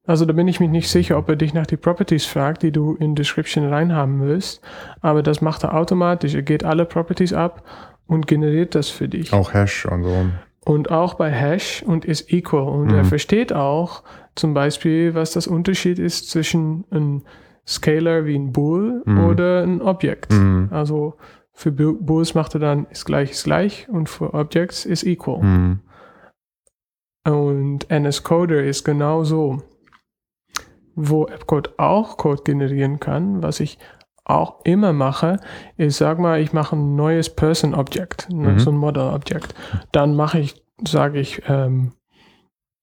also 0.08 0.26
da 0.26 0.34
bin 0.34 0.47
ich 0.47 0.60
mir 0.60 0.68
nicht 0.70 0.89
sicher, 0.89 1.18
ob 1.18 1.30
er 1.30 1.36
dich 1.36 1.53
nach 1.53 1.68
die 1.68 1.78
Properties 1.78 2.26
fragt, 2.26 2.64
die 2.64 2.72
du 2.72 2.95
in 2.95 3.14
Description 3.14 3.68
reinhaben 3.70 4.22
willst, 4.22 4.62
aber 5.01 5.22
das 5.22 5.41
macht 5.41 5.64
er 5.64 5.76
automatisch. 5.76 6.34
Er 6.34 6.41
geht 6.41 6.64
alle 6.64 6.86
Properties 6.86 7.34
ab 7.34 7.64
und 8.08 8.26
generiert 8.26 8.74
das 8.74 8.89
für 8.89 9.08
dich. 9.08 9.34
Auch 9.34 9.53
Hash 9.53 9.86
und 9.86 10.03
so. 10.03 10.26
Und 10.66 10.91
auch 10.91 11.14
bei 11.14 11.30
Hash 11.32 11.84
und 11.86 12.03
ist 12.05 12.32
equal. 12.34 12.64
Und 12.68 12.88
Mhm. 12.88 12.95
er 12.95 13.05
versteht 13.05 13.53
auch 13.53 14.03
zum 14.36 14.53
Beispiel, 14.53 15.14
was 15.14 15.32
das 15.32 15.45
Unterschied 15.47 15.99
ist 15.99 16.30
zwischen 16.30 16.84
ein 16.91 17.24
Scalar 17.66 18.26
wie 18.26 18.36
ein 18.38 18.51
Bool 18.53 19.01
Mhm. 19.05 19.24
oder 19.26 19.64
ein 19.64 19.82
Object. 19.82 20.32
Mhm. 20.32 20.70
Also 20.72 21.16
für 21.53 21.72
Bools 21.72 22.34
macht 22.34 22.53
er 22.53 22.60
dann 22.60 22.86
ist 22.91 23.05
gleich 23.05 23.32
ist 23.32 23.43
gleich 23.43 23.88
und 23.89 24.08
für 24.10 24.34
Objects 24.34 24.86
ist 24.86 25.03
equal. 25.03 25.41
Mhm. 25.43 25.80
Und 27.26 27.89
NS 27.91 28.24
Coder 28.24 28.64
ist 28.64 28.84
genau 28.86 29.24
so. 29.24 29.62
Wo 31.00 31.26
AppCode 31.26 31.78
auch 31.78 32.18
Code 32.18 32.41
generieren 32.43 33.00
kann, 33.00 33.43
was 33.43 33.60
ich 33.60 33.78
auch 34.26 34.62
immer 34.66 34.93
mache, 34.93 35.39
ist, 35.78 36.00
sag 36.00 36.18
mal, 36.20 36.41
ich 36.41 36.54
mache 36.54 36.76
ein 36.76 36.95
neues 36.95 37.30
Person 37.34 37.76
Object, 37.76 38.28
Mhm. 38.34 38.58
so 38.60 38.72
ein 38.72 38.78
Model 38.78 39.04
Object. 39.14 39.54
Dann 39.91 40.16
mache 40.16 40.39
ich, 40.39 40.62
sage 40.86 41.20
ich, 41.20 41.43
ähm, 41.48 41.93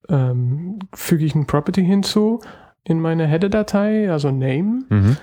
ähm, 0.08 0.78
füge 0.94 1.24
ich 1.24 1.34
ein 1.34 1.46
Property 1.46 1.84
hinzu 1.84 2.40
in 2.84 3.00
meine 3.00 3.26
Header-Datei, 3.26 4.10
also 4.10 4.30
Name, 4.30 4.84
Mhm. 4.88 5.16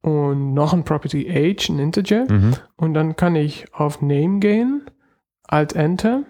und 0.00 0.54
noch 0.54 0.72
ein 0.72 0.84
Property 0.84 1.28
Age, 1.30 1.68
ein 1.68 1.78
Integer. 1.78 2.24
Mhm. 2.30 2.54
Und 2.76 2.94
dann 2.94 3.16
kann 3.16 3.36
ich 3.36 3.66
auf 3.74 4.00
Name 4.00 4.38
gehen, 4.38 4.82
Alt 5.46 5.74
Enter 5.76 6.22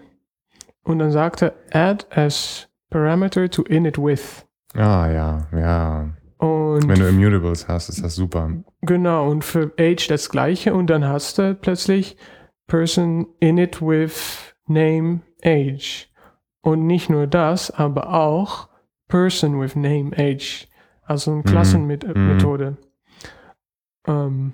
und 0.83 0.99
dann 0.99 1.11
sagt 1.11 1.41
er 1.41 1.53
Add 1.71 2.05
as 2.13 2.67
Parameter 2.89 3.49
to 3.49 3.63
init 3.63 3.97
with. 3.97 4.44
Ah 4.75 5.09
ja, 5.11 5.47
ja. 5.57 6.09
Und 6.37 6.87
Wenn 6.87 6.99
du 6.99 7.07
Immutables 7.07 7.67
hast, 7.67 7.89
ist 7.89 8.03
das 8.03 8.15
super. 8.15 8.51
genau, 8.81 9.29
und 9.29 9.43
für 9.43 9.71
Age 9.79 10.07
das 10.09 10.29
gleiche 10.29 10.73
und 10.73 10.87
dann 10.87 11.05
hast 11.05 11.37
du 11.37 11.55
plötzlich 11.55 12.17
Person 12.67 13.27
init 13.39 13.81
with 13.81 14.53
Name 14.67 15.21
Age. 15.43 16.09
Und 16.61 16.87
nicht 16.87 17.09
nur 17.09 17.27
das, 17.27 17.71
aber 17.71 18.13
auch 18.13 18.69
Person 19.07 19.59
with 19.61 19.75
Name 19.75 20.11
Age. 20.17 20.67
Also 21.03 21.31
eine 21.31 21.39
Mhm. 21.41 21.45
Klassenmethode. 21.45 22.77
Ähm, 24.07 24.53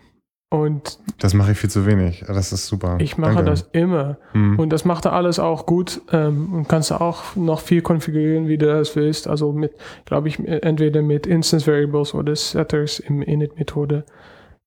und 0.52 1.00
Das 1.20 1.34
mache 1.34 1.54
ich 1.54 1.58
viel 1.58 1.70
zu 1.70 1.86
wenig. 1.86 2.26
Das 2.28 2.52
ist 2.52 2.68
super. 2.68 2.98
ich 3.00 3.18
mache 3.18 3.36
Danke. 3.36 3.52
das 3.52 3.70
immer. 3.72 4.18
Mhm. 4.34 4.60
Und 4.60 4.70
das 4.70 4.84
macht 4.84 5.06
er 5.06 5.14
alles 5.14 5.40
auch 5.40 5.66
gut 5.66 6.02
ähm, 6.12 6.54
und 6.54 6.68
kannst 6.68 6.92
du 6.92 6.96
auch 6.96 7.38
noch 7.38 7.62
viel 7.62 7.82
konfigurieren, 7.82 8.50
wie 8.50 8.58
du 8.58 8.66
das 8.66 8.96
willst. 8.98 9.30
Also 9.30 9.54
mit, 9.54 9.72
glaube 10.04 10.28
ich, 10.28 10.40
entweder 10.40 11.02
mit 11.02 11.26
Instance 11.26 11.66
Variables 11.68 12.14
oder 12.14 12.36
Setters 12.36 13.00
im 13.00 13.22
Init-Methode. 13.22 14.06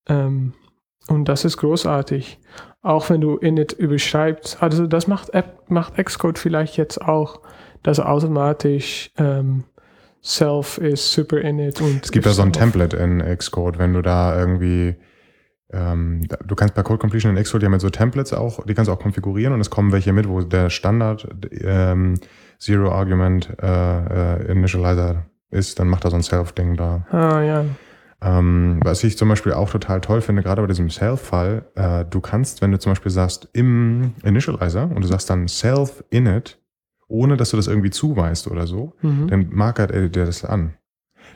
Ähm, 0.08 0.54
und 1.08 1.28
das 1.28 1.44
ist 1.44 1.58
großartig. 1.58 2.38
Auch 2.80 3.10
wenn 3.10 3.20
du 3.20 3.36
Init 3.36 3.74
überschreibst. 3.74 4.62
Also 4.62 4.86
das 4.86 5.06
macht 5.06 5.34
App, 5.34 5.68
macht 5.68 6.02
Xcode 6.02 6.38
vielleicht 6.38 6.78
jetzt 6.78 7.02
auch, 7.02 7.40
dass 7.82 7.98
er 7.98 8.08
automatisch 8.10 9.10
ähm, 9.18 9.64
Self 10.22 10.78
ist 10.78 11.12
Super 11.12 11.42
Init 11.42 11.82
und 11.82 12.02
Es 12.06 12.10
gibt 12.10 12.24
da 12.24 12.30
so 12.30 12.40
ein. 12.40 12.54
Template 12.54 12.96
in 12.96 13.18
Xcode, 13.36 13.78
wenn 13.78 13.92
du 13.92 14.00
da 14.00 14.38
irgendwie, 14.38 14.96
ähm, 15.74 16.26
du 16.46 16.54
kannst 16.54 16.74
bei 16.74 16.82
Code 16.82 16.98
Completion 16.98 17.36
in 17.36 17.42
Xcode 17.42 17.64
ja 17.64 17.68
mit 17.68 17.80
so 17.80 17.90
Templates 17.90 18.32
auch, 18.32 18.64
die 18.64 18.74
kannst 18.74 18.88
du 18.88 18.92
auch 18.92 19.00
konfigurieren 19.00 19.52
und 19.52 19.60
es 19.60 19.70
kommen 19.70 19.90
welche 19.92 20.12
mit, 20.12 20.28
wo 20.28 20.40
der 20.40 20.70
Standard 20.70 21.26
ähm, 21.62 22.14
Zero 22.58 22.92
Argument 22.92 23.52
äh, 23.60 24.36
äh, 24.36 24.52
Initializer 24.52 25.24
ist, 25.50 25.78
dann 25.78 25.88
macht 25.88 26.04
er 26.04 26.10
so 26.10 26.16
ein 26.16 26.22
Self-Ding 26.22 26.76
da. 26.76 27.06
Ah 27.10 27.42
ja. 27.42 27.64
Ähm, 28.22 28.80
was 28.82 29.04
ich 29.04 29.18
zum 29.18 29.28
Beispiel 29.28 29.52
auch 29.52 29.70
total 29.70 30.00
toll 30.00 30.20
finde, 30.22 30.42
gerade 30.42 30.62
bei 30.62 30.68
diesem 30.68 30.88
Self-Fall, 30.88 31.66
äh, 31.74 32.04
du 32.08 32.20
kannst, 32.20 32.62
wenn 32.62 32.72
du 32.72 32.78
zum 32.78 32.92
Beispiel 32.92 33.12
sagst 33.12 33.48
im 33.52 34.14
Initializer 34.22 34.84
und 34.90 35.02
du 35.02 35.06
sagst 35.08 35.28
dann 35.28 35.46
Self-Init, 35.48 36.58
ohne 37.08 37.36
dass 37.36 37.50
du 37.50 37.56
das 37.58 37.66
irgendwie 37.66 37.90
zuweist 37.90 38.48
oder 38.48 38.66
so, 38.66 38.94
Mhm. 39.02 39.28
dann 39.28 39.48
markert 39.50 39.90
er 39.90 40.08
dir 40.08 40.24
das 40.24 40.44
an. 40.44 40.74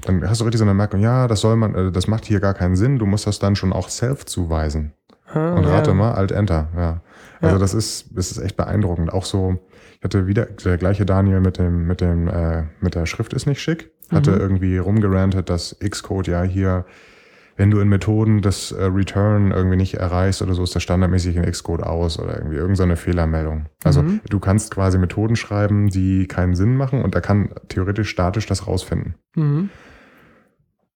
Dann 0.03 0.29
hast 0.29 0.41
du 0.41 0.45
richtig 0.45 0.59
so 0.59 0.65
eine 0.65 0.75
Merkung, 0.75 1.01
ja, 1.01 1.27
das 1.29 1.41
soll 1.41 1.57
man, 1.57 1.75
äh, 1.75 1.93
das 1.93 2.07
macht 2.09 2.25
hier 2.25 2.41
gar 2.41 2.55
keinen 2.55 2.77
Sinn, 2.77 2.99
du 2.99 3.07
musst 3.07 3.27
das 3.27 3.39
dann 3.39 3.57
schon 3.57 3.73
auch 3.73 3.89
self 3.89 4.25
zuweisen. 4.27 4.93
Ah, 5.33 5.55
Und 5.55 5.65
rate 5.67 5.91
ja. 5.91 5.95
mal, 5.97 6.13
Alt-Enter, 6.13 6.69
ja. 6.77 7.01
Also 7.41 7.57
Ja. 7.57 7.61
das 7.61 7.75
ist, 7.75 8.17
das 8.17 8.31
ist 8.31 8.39
echt 8.39 8.57
beeindruckend. 8.57 9.13
Auch 9.13 9.25
so, 9.25 9.59
ich 9.99 10.05
hatte 10.05 10.27
wieder, 10.27 10.47
der 10.47 10.79
gleiche 10.79 11.05
Daniel 11.05 11.41
mit 11.41 11.59
dem, 11.59 11.87
mit 11.87 12.01
dem, 12.01 12.29
äh, 12.29 12.65
mit 12.81 12.95
der 12.95 13.07
Schrift 13.07 13.33
ist 13.35 13.47
nicht 13.47 13.61
schick, 13.61 13.91
hatte 14.11 14.33
Mhm. 14.33 14.41
irgendwie 14.41 14.79
rumgerantet, 14.79 15.51
dass 15.51 15.77
Xcode 15.81 16.29
ja 16.29 16.43
hier, 16.43 16.87
wenn 17.57 17.71
du 17.71 17.81
in 17.81 17.89
Methoden 17.89 18.41
das 18.41 18.71
äh, 18.73 18.85
Return 18.85 19.51
irgendwie 19.51 19.77
nicht 19.77 19.95
erreichst 19.95 20.41
oder 20.43 20.55
so, 20.55 20.63
ist 20.63 20.75
das 20.77 20.83
standardmäßig 20.83 21.37
in 21.37 21.43
Xcode 21.45 21.83
aus 21.83 22.19
oder 22.19 22.37
irgendwie 22.37 22.57
irgendeine 22.57 22.97
Fehlermeldung. 22.97 23.67
Also 23.85 24.03
Mhm. 24.03 24.21
du 24.31 24.39
kannst 24.41 24.71
quasi 24.73 24.97
Methoden 24.97 25.37
schreiben, 25.37 25.89
die 25.91 26.27
keinen 26.27 26.55
Sinn 26.55 26.77
machen 26.77 27.03
und 27.03 27.15
er 27.15 27.21
kann 27.21 27.51
theoretisch 27.69 28.09
statisch 28.09 28.47
das 28.47 28.67
rausfinden. 28.67 29.15
Mhm. 29.37 29.69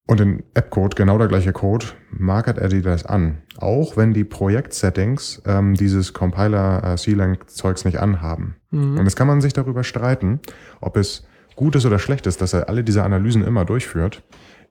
Und 0.05 0.19
in 0.19 0.43
Appcode, 0.53 0.95
genau 0.95 1.17
der 1.17 1.29
gleiche 1.29 1.53
Code, 1.53 1.85
markert 2.11 2.57
er 2.57 2.67
dir 2.67 2.81
das 2.81 3.05
an. 3.05 3.37
Auch 3.57 3.95
wenn 3.95 4.13
die 4.13 4.25
Projektsettings 4.25 5.41
ähm, 5.45 5.75
dieses 5.75 6.13
Compiler-C-Lang-Zeugs 6.13 7.85
nicht 7.85 7.99
anhaben. 7.99 8.55
Mhm. 8.71 8.97
Und 8.97 9.05
jetzt 9.05 9.15
kann 9.15 9.27
man 9.27 9.39
sich 9.39 9.53
darüber 9.53 9.83
streiten, 9.83 10.41
ob 10.81 10.97
es 10.97 11.25
gut 11.55 11.75
ist 11.75 11.85
oder 11.85 11.99
schlecht 11.99 12.27
ist, 12.27 12.41
dass 12.41 12.53
er 12.53 12.67
alle 12.67 12.83
diese 12.83 13.03
Analysen 13.03 13.45
immer 13.45 13.63
durchführt. 13.63 14.23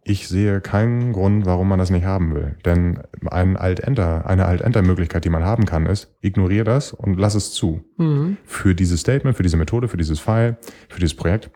Ich 0.04 0.28
sehe 0.28 0.60
keinen 0.60 1.12
Grund, 1.12 1.46
warum 1.46 1.68
man 1.68 1.78
das 1.78 1.90
nicht 1.90 2.04
haben 2.04 2.34
will. 2.34 2.56
Denn 2.64 3.00
ein 3.30 3.56
Alt-Enter, 3.56 4.26
eine 4.26 4.46
Alt-Enter-Möglichkeit, 4.46 5.24
die 5.24 5.30
man 5.30 5.44
haben 5.44 5.64
kann, 5.64 5.86
ist, 5.86 6.12
ignoriere 6.20 6.64
das 6.64 6.92
und 6.92 7.18
lass 7.18 7.36
es 7.36 7.52
zu. 7.52 7.84
Mhm. 7.96 8.36
Für 8.44 8.74
dieses 8.74 9.00
Statement, 9.00 9.36
für 9.36 9.44
diese 9.44 9.56
Methode, 9.56 9.88
für 9.88 9.96
dieses 9.96 10.18
File, 10.18 10.56
für 10.88 11.00
dieses 11.00 11.14
Projekt. 11.14 11.50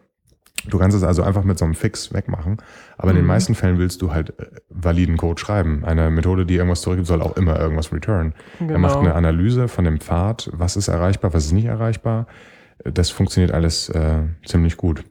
Du 0.69 0.79
kannst 0.79 0.97
es 0.97 1.03
also 1.03 1.23
einfach 1.23 1.45
mit 1.45 1.59
so 1.59 1.65
einem 1.65 1.75
Fix 1.75 2.13
wegmachen. 2.13 2.57
Aber 2.99 3.11
in 3.11 3.17
den 3.17 3.25
Mhm. 3.25 3.29
meisten 3.29 3.55
Fällen 3.55 3.79
willst 3.79 4.03
du 4.03 4.13
halt 4.13 4.31
äh, 4.39 4.47
validen 4.69 5.17
Code 5.17 5.41
schreiben. 5.41 5.85
Eine 5.85 6.11
Methode, 6.11 6.47
die 6.47 6.55
irgendwas 6.57 6.81
zurückgibt, 6.83 7.07
soll 7.09 7.23
auch 7.23 7.37
immer 7.37 7.59
irgendwas 7.59 7.93
return. 7.93 8.35
Er 8.61 8.79
macht 8.79 8.95
Genau. 8.99 9.07
eine 9.11 9.15
Analyse 9.15 9.69
von 9.69 9.85
dem 9.85 10.01
Pfad, 10.01 10.51
was 10.53 10.77
ist 10.77 10.89
erreichbar, 10.89 11.33
was 11.35 11.47
ist 11.47 11.53
nicht 11.53 11.67
erreichbar. 11.67 12.27
Das 12.85 13.11
funktioniert 13.11 13.53
alles 13.53 13.89
äh, 13.89 14.23
ziemlich 14.45 14.77
gut. 14.77 15.03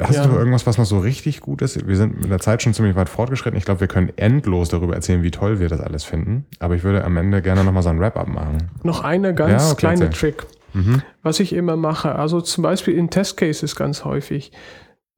Hast 0.00 0.16
Ja. 0.16 0.26
du 0.26 0.32
irgendwas, 0.32 0.66
was 0.66 0.78
noch 0.78 0.84
so 0.86 0.98
richtig 0.98 1.40
gut 1.40 1.62
ist? 1.62 1.86
Wir 1.86 1.96
sind 1.96 2.20
mit 2.20 2.30
der 2.30 2.40
Zeit 2.40 2.60
schon 2.62 2.74
ziemlich 2.74 2.96
weit 2.96 3.08
fortgeschritten. 3.08 3.56
Ich 3.56 3.64
glaube, 3.64 3.80
wir 3.80 3.86
können 3.88 4.10
endlos 4.16 4.68
darüber 4.68 4.94
erzählen, 4.94 5.22
wie 5.22 5.30
toll 5.30 5.60
wir 5.60 5.68
das 5.68 5.80
alles 5.80 6.02
finden. 6.02 6.46
Aber 6.58 6.74
ich 6.74 6.82
würde 6.82 7.04
am 7.04 7.16
Ende 7.16 7.40
gerne 7.40 7.62
nochmal 7.62 7.82
so 7.84 7.90
ein 7.90 8.00
Wrap-up 8.00 8.26
machen. 8.26 8.70
Noch 8.82 9.04
eine 9.04 9.32
ganz 9.32 9.62
Ja, 9.62 9.70
okay, 9.70 9.76
kleine 9.80 10.04
erzähl. 10.06 10.32
Trick, 10.32 10.46
Mhm. 10.74 11.02
was 11.22 11.40
ich 11.40 11.52
immer 11.52 11.76
mache. 11.76 12.14
Also 12.16 12.40
zum 12.40 12.62
Beispiel 12.62 12.94
in 12.96 13.10
Testcases 13.10 13.76
ganz 13.76 14.04
häufig. 14.04 14.52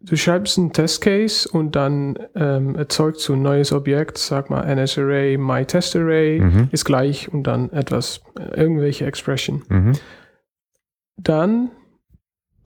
Du 0.00 0.16
schreibst 0.16 0.58
einen 0.58 0.72
Testcase 0.72 1.48
und 1.50 1.76
dann 1.76 2.18
ähm, 2.34 2.74
erzeugst 2.74 3.26
du 3.28 3.32
ein 3.34 3.42
neues 3.42 3.72
Objekt, 3.72 4.18
sag 4.18 4.50
mal 4.50 4.62
NSArray, 4.74 5.38
MyTestArray 5.38 6.40
Mhm. 6.40 6.68
ist 6.72 6.84
gleich 6.84 7.32
und 7.32 7.44
dann 7.44 7.70
etwas, 7.72 8.20
äh, 8.38 8.60
irgendwelche 8.60 9.06
Expression. 9.06 9.62
Mhm. 9.68 9.92
Dann 11.16 11.70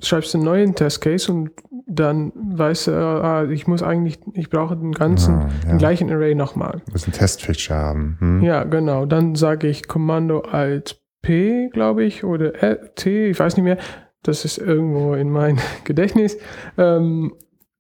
schreibst 0.01 0.33
du 0.35 0.39
einen 0.39 0.45
neuen 0.47 0.75
Testcase 0.75 1.31
und 1.33 1.51
dann 1.87 2.33
weißt 2.35 2.89
du, 2.89 2.93
ah, 2.93 3.45
ich 3.51 3.67
muss 3.67 3.83
eigentlich, 3.83 4.19
ich 4.35 4.51
brauche 4.51 4.77
den 4.77 4.93
ganzen, 4.93 5.35
Ah, 5.35 5.49
ja. 5.65 5.71
den 5.71 5.79
gleichen 5.79 6.11
Array 6.11 6.35
nochmal. 6.35 6.83
Du 6.87 6.93
musst 6.93 7.09
ein 7.09 7.13
Testfixture 7.13 7.79
haben. 7.79 8.17
Hm? 8.21 8.43
Ja, 8.43 8.65
genau. 8.65 9.07
Dann 9.07 9.35
sage 9.35 9.69
ich 9.69 9.89
Kommando 9.89 10.41
Alt 10.41 11.01
P, 11.23 11.69
glaube 11.73 12.05
ich, 12.05 12.25
oder 12.25 12.53
T, 12.95 13.29
ich 13.31 13.39
weiß 13.39 13.57
nicht 13.57 13.65
mehr. 13.65 13.79
Das 14.23 14.45
ist 14.45 14.59
irgendwo 14.59 15.15
in 15.15 15.31
mein 15.31 15.59
Gedächtnis. 15.85 16.39
Ähm, 16.77 17.35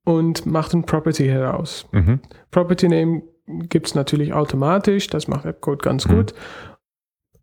und 0.05 0.47
macht 0.47 0.73
ein 0.73 0.85
Property 0.85 1.27
heraus. 1.27 1.86
Mhm. 1.93 2.20
Property 2.51 2.89
Name 2.89 3.23
gibt 3.47 3.89
es 3.89 3.94
natürlich 3.94 4.32
automatisch, 4.32 5.09
das 5.09 5.28
macht 5.28 5.44
Appcode 5.44 5.82
ganz 5.82 6.06
Mhm. 6.06 6.12
gut. 6.15 6.35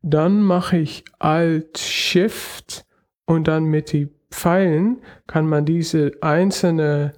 Dann 0.02 0.42
mache 0.42 0.78
ich 0.78 1.04
Alt 1.20 1.78
Shift 1.78 2.86
und 3.26 3.48
dann 3.48 3.66
mit 3.66 3.94
den 3.94 4.10
Pfeilen 4.32 5.02
kann 5.28 5.48
man 5.48 5.66
diese 5.66 6.12
einzelne 6.22 7.14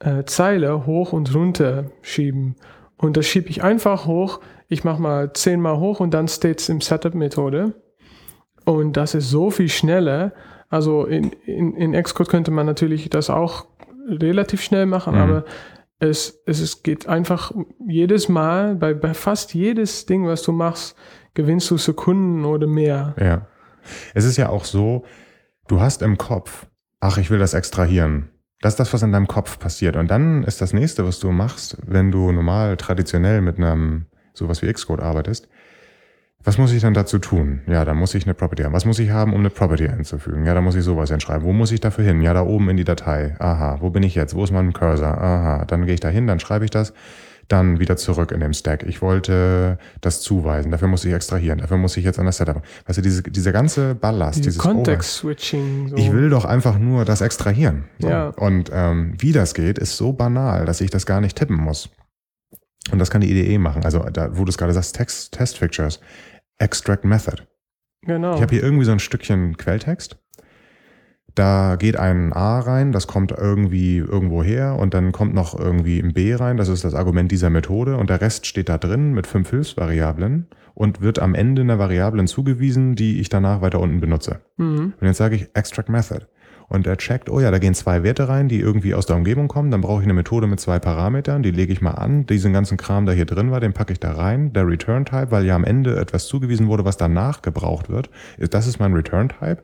äh, 0.00 0.24
Zeile 0.24 0.86
hoch 0.86 1.12
und 1.12 1.34
runter 1.34 1.90
schieben. 2.02 2.56
Und 2.96 3.16
das 3.16 3.26
schiebe 3.26 3.48
ich 3.48 3.62
einfach 3.62 4.06
hoch. 4.06 4.40
Ich 4.68 4.84
mache 4.84 5.00
mal 5.00 5.32
zehnmal 5.32 5.78
hoch 5.78 6.00
und 6.00 6.12
dann 6.14 6.28
steht 6.28 6.60
es 6.60 6.68
im 6.68 6.80
Setup-Methode. 6.80 7.74
Und 8.64 8.96
das 8.96 9.14
ist 9.14 9.30
so 9.30 9.50
viel 9.50 9.68
schneller. 9.68 10.32
Also 10.68 11.04
in, 11.06 11.32
in, 11.46 11.74
in 11.74 12.00
Xcode 12.02 12.28
könnte 12.28 12.50
man 12.50 12.66
natürlich 12.66 13.10
das 13.10 13.30
auch 13.30 13.66
relativ 14.08 14.62
schnell 14.62 14.86
machen, 14.86 15.14
Mhm. 15.14 15.20
aber 15.20 15.44
es, 15.98 16.40
es, 16.46 16.60
es 16.60 16.82
geht 16.82 17.06
einfach 17.08 17.52
jedes 17.86 18.28
Mal, 18.28 18.74
bei, 18.74 18.94
bei 18.94 19.12
fast 19.14 19.54
jedes 19.54 20.06
Ding, 20.06 20.26
was 20.26 20.42
du 20.42 20.52
machst, 20.52 20.96
gewinnst 21.34 21.70
du 21.70 21.76
Sekunden 21.76 22.44
oder 22.44 22.66
mehr. 22.66 23.14
Ja. 23.20 23.46
Es 24.14 24.24
ist 24.24 24.36
ja 24.36 24.48
auch 24.48 24.64
so, 24.64 25.04
du 25.68 25.80
hast 25.80 26.02
im 26.02 26.16
Kopf, 26.18 26.66
ach, 27.00 27.18
ich 27.18 27.30
will 27.30 27.38
das 27.38 27.54
extrahieren. 27.54 28.30
Das 28.62 28.74
ist 28.74 28.80
das, 28.80 28.92
was 28.92 29.02
in 29.02 29.12
deinem 29.12 29.26
Kopf 29.28 29.58
passiert. 29.58 29.96
Und 29.96 30.10
dann 30.10 30.42
ist 30.44 30.60
das 30.60 30.72
nächste, 30.72 31.06
was 31.06 31.18
du 31.18 31.30
machst, 31.30 31.76
wenn 31.86 32.10
du 32.10 32.30
normal 32.32 32.76
traditionell 32.76 33.40
mit 33.40 33.56
einem 33.56 34.06
sowas 34.34 34.62
wie 34.62 34.72
Xcode 34.72 35.00
arbeitest. 35.00 35.48
Was 36.42 36.56
muss 36.56 36.72
ich 36.72 36.80
dann 36.80 36.94
dazu 36.94 37.18
tun? 37.18 37.60
Ja, 37.66 37.84
da 37.84 37.92
muss 37.92 38.14
ich 38.14 38.24
eine 38.24 38.32
Property 38.32 38.62
haben. 38.62 38.72
Was 38.72 38.86
muss 38.86 38.98
ich 38.98 39.10
haben, 39.10 39.34
um 39.34 39.40
eine 39.40 39.50
Property 39.50 39.88
einzufügen? 39.88 40.46
Ja, 40.46 40.54
da 40.54 40.62
muss 40.62 40.74
ich 40.74 40.84
sowas 40.84 41.10
hinschreiben. 41.10 41.46
Wo 41.46 41.52
muss 41.52 41.70
ich 41.70 41.80
dafür 41.80 42.04
hin? 42.04 42.22
Ja, 42.22 42.32
da 42.32 42.42
oben 42.42 42.70
in 42.70 42.78
die 42.78 42.84
Datei. 42.84 43.36
Aha, 43.38 43.78
wo 43.80 43.90
bin 43.90 44.02
ich 44.02 44.14
jetzt? 44.14 44.34
Wo 44.34 44.42
ist 44.42 44.50
mein 44.50 44.72
Cursor? 44.72 45.18
Aha, 45.18 45.64
dann 45.66 45.84
gehe 45.84 45.94
ich 45.94 46.00
da 46.00 46.08
hin, 46.08 46.26
dann 46.26 46.40
schreibe 46.40 46.64
ich 46.64 46.70
das, 46.70 46.94
dann 47.48 47.78
wieder 47.78 47.98
zurück 47.98 48.32
in 48.32 48.40
dem 48.40 48.54
Stack. 48.54 48.84
Ich 48.84 49.02
wollte 49.02 49.76
das 50.00 50.22
zuweisen. 50.22 50.70
Dafür 50.70 50.88
muss 50.88 51.04
ich 51.04 51.12
extrahieren. 51.12 51.58
Dafür 51.58 51.76
muss 51.76 51.96
ich 51.98 52.04
jetzt 52.04 52.18
an 52.18 52.24
das 52.24 52.38
Setup. 52.38 52.62
Weißt 52.86 52.96
du, 52.96 53.02
diese, 53.02 53.22
dieser 53.22 53.52
ganze 53.52 53.94
Ballast, 53.94 54.38
Diese 54.38 54.48
dieses 54.48 54.62
Context-Switching. 54.62 55.88
So. 55.88 55.96
ich 55.96 56.10
will 56.10 56.30
doch 56.30 56.46
einfach 56.46 56.78
nur 56.78 57.04
das 57.04 57.20
extrahieren. 57.20 57.84
So. 57.98 58.08
Ja. 58.08 58.28
Und 58.28 58.70
ähm, 58.72 59.14
wie 59.18 59.32
das 59.32 59.52
geht, 59.52 59.78
ist 59.78 59.98
so 59.98 60.14
banal, 60.14 60.64
dass 60.64 60.80
ich 60.80 60.90
das 60.90 61.04
gar 61.04 61.20
nicht 61.20 61.36
tippen 61.36 61.56
muss. 61.56 61.90
Und 62.90 62.98
das 62.98 63.10
kann 63.10 63.20
die 63.20 63.30
IDE 63.30 63.58
machen. 63.58 63.84
Also 63.84 64.00
da, 64.10 64.36
wo 64.36 64.44
du 64.44 64.50
es 64.50 64.58
gerade 64.58 64.72
sagst, 64.72 64.96
Text, 64.96 65.32
Test 65.32 65.58
Fixtures, 65.58 66.00
Extract 66.60 67.04
Method. 67.04 67.42
Genau. 68.02 68.34
Ich 68.34 68.42
habe 68.42 68.54
hier 68.54 68.62
irgendwie 68.62 68.84
so 68.84 68.92
ein 68.92 69.00
Stückchen 69.00 69.56
Quelltext. 69.56 70.18
Da 71.34 71.76
geht 71.76 71.96
ein 71.96 72.32
A 72.32 72.58
rein, 72.58 72.92
das 72.92 73.06
kommt 73.06 73.30
irgendwie 73.30 73.98
irgendwo 73.98 74.42
her 74.42 74.76
und 74.78 74.94
dann 74.94 75.12
kommt 75.12 75.32
noch 75.32 75.58
irgendwie 75.58 76.00
ein 76.00 76.12
B 76.12 76.34
rein, 76.34 76.56
das 76.56 76.68
ist 76.68 76.82
das 76.82 76.94
Argument 76.94 77.30
dieser 77.30 77.50
Methode 77.50 77.96
und 77.96 78.10
der 78.10 78.20
Rest 78.20 78.46
steht 78.46 78.68
da 78.68 78.78
drin 78.78 79.12
mit 79.12 79.28
fünf 79.28 79.50
Hilfsvariablen 79.50 80.48
und 80.74 81.00
wird 81.00 81.20
am 81.20 81.34
Ende 81.34 81.62
einer 81.62 81.78
Variablen 81.78 82.26
zugewiesen, 82.26 82.96
die 82.96 83.20
ich 83.20 83.28
danach 83.28 83.60
weiter 83.60 83.80
unten 83.80 84.00
benutze. 84.00 84.40
mhm. 84.56 84.94
Und 85.00 85.06
jetzt 85.06 85.18
sage 85.18 85.36
ich 85.36 85.48
Extract 85.54 85.88
Method. 85.88 86.26
Und 86.70 86.86
er 86.86 86.96
checkt, 86.96 87.28
oh 87.28 87.40
ja, 87.40 87.50
da 87.50 87.58
gehen 87.58 87.74
zwei 87.74 88.02
Werte 88.04 88.28
rein, 88.28 88.48
die 88.48 88.60
irgendwie 88.60 88.94
aus 88.94 89.04
der 89.04 89.16
Umgebung 89.16 89.48
kommen. 89.48 89.70
Dann 89.72 89.80
brauche 89.82 90.00
ich 90.00 90.06
eine 90.06 90.14
Methode 90.14 90.46
mit 90.46 90.60
zwei 90.60 90.78
Parametern, 90.78 91.42
die 91.42 91.50
lege 91.50 91.72
ich 91.72 91.80
mal 91.82 91.90
an. 91.90 92.26
Diesen 92.26 92.52
ganzen 92.52 92.76
Kram, 92.78 93.06
der 93.06 93.14
hier 93.16 93.26
drin 93.26 93.50
war, 93.50 93.58
den 93.60 93.72
packe 93.72 93.92
ich 93.92 93.98
da 94.00 94.12
rein. 94.12 94.52
Der 94.52 94.66
Return 94.66 95.04
Type, 95.04 95.32
weil 95.32 95.44
ja 95.44 95.56
am 95.56 95.64
Ende 95.64 95.96
etwas 96.00 96.26
zugewiesen 96.28 96.68
wurde, 96.68 96.84
was 96.84 96.96
danach 96.96 97.42
gebraucht 97.42 97.90
wird. 97.90 98.08
ist- 98.38 98.54
Das 98.54 98.66
ist 98.68 98.78
mein 98.78 98.94
Return 98.94 99.28
Type. 99.28 99.58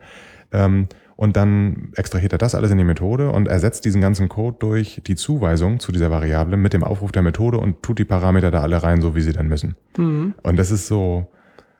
Ähm, 0.52 0.88
und 1.14 1.36
dann 1.36 1.92
extrahiert 1.94 2.32
er 2.32 2.38
das 2.38 2.54
alles 2.56 2.70
in 2.72 2.76
die 2.78 2.84
Methode 2.84 3.30
und 3.30 3.46
ersetzt 3.48 3.84
diesen 3.84 4.00
ganzen 4.02 4.28
Code 4.28 4.56
durch 4.58 5.00
die 5.06 5.14
Zuweisung 5.14 5.78
zu 5.80 5.92
dieser 5.92 6.10
Variable 6.10 6.56
mit 6.58 6.72
dem 6.74 6.82
Aufruf 6.84 7.12
der 7.12 7.22
Methode 7.22 7.58
und 7.58 7.82
tut 7.84 7.98
die 8.00 8.04
Parameter 8.04 8.50
da 8.50 8.60
alle 8.62 8.82
rein, 8.82 9.00
so 9.00 9.14
wie 9.14 9.22
sie 9.22 9.32
dann 9.32 9.46
müssen. 9.48 9.76
Mhm. 9.96 10.34
Und 10.42 10.56
das 10.58 10.70
ist 10.72 10.88
so, 10.88 11.30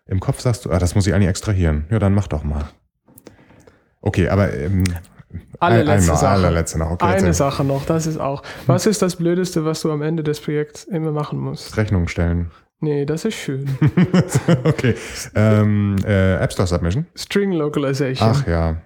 im 0.07 0.21
Kopf 0.21 0.39
sagst 0.41 0.65
du, 0.65 0.71
ah, 0.71 0.79
das 0.79 0.95
muss 0.95 1.07
ich 1.09 1.13
eigentlich 1.15 1.29
extrahieren. 1.31 1.85
Ja, 1.91 1.99
dann 1.99 2.15
mach 2.15 2.29
doch 2.29 2.45
mal. 2.45 2.65
Okay, 4.01 4.29
aber 4.29 4.55
ähm, 4.55 4.85
Allerletzte 5.59 6.13
einmal, 6.13 6.17
Sache. 6.17 6.29
allerletzte 6.29 6.79
noch. 6.79 6.91
Okay, 6.93 7.05
Eine. 7.05 7.35
Sache 7.35 7.65
noch, 7.65 7.85
das 7.85 8.07
ist 8.07 8.19
auch. 8.19 8.43
Was 8.67 8.87
ist 8.87 9.03
das 9.03 9.17
Blödeste, 9.17 9.65
was 9.65 9.83
du 9.83 9.91
am 9.91 10.03
Ende 10.03 10.23
des 10.23 10.41
Projekts 10.41 10.85
immer 10.85 11.13
machen 11.13 11.39
musst? 11.39 11.77
Rechnung 11.77 12.09
stellen. 12.09 12.51
Nee, 12.81 13.07
das 13.07 13.25
ist 13.25 13.35
schön. 13.35 13.67
okay. 14.65 14.95
Ähm, 15.35 15.97
äh, 16.05 16.37
App 16.37 16.53
Store 16.53 16.67
Submission. 16.69 17.07
String 17.17 17.53
Localization. 17.53 18.29
Ach 18.31 18.47
ja. 18.47 18.77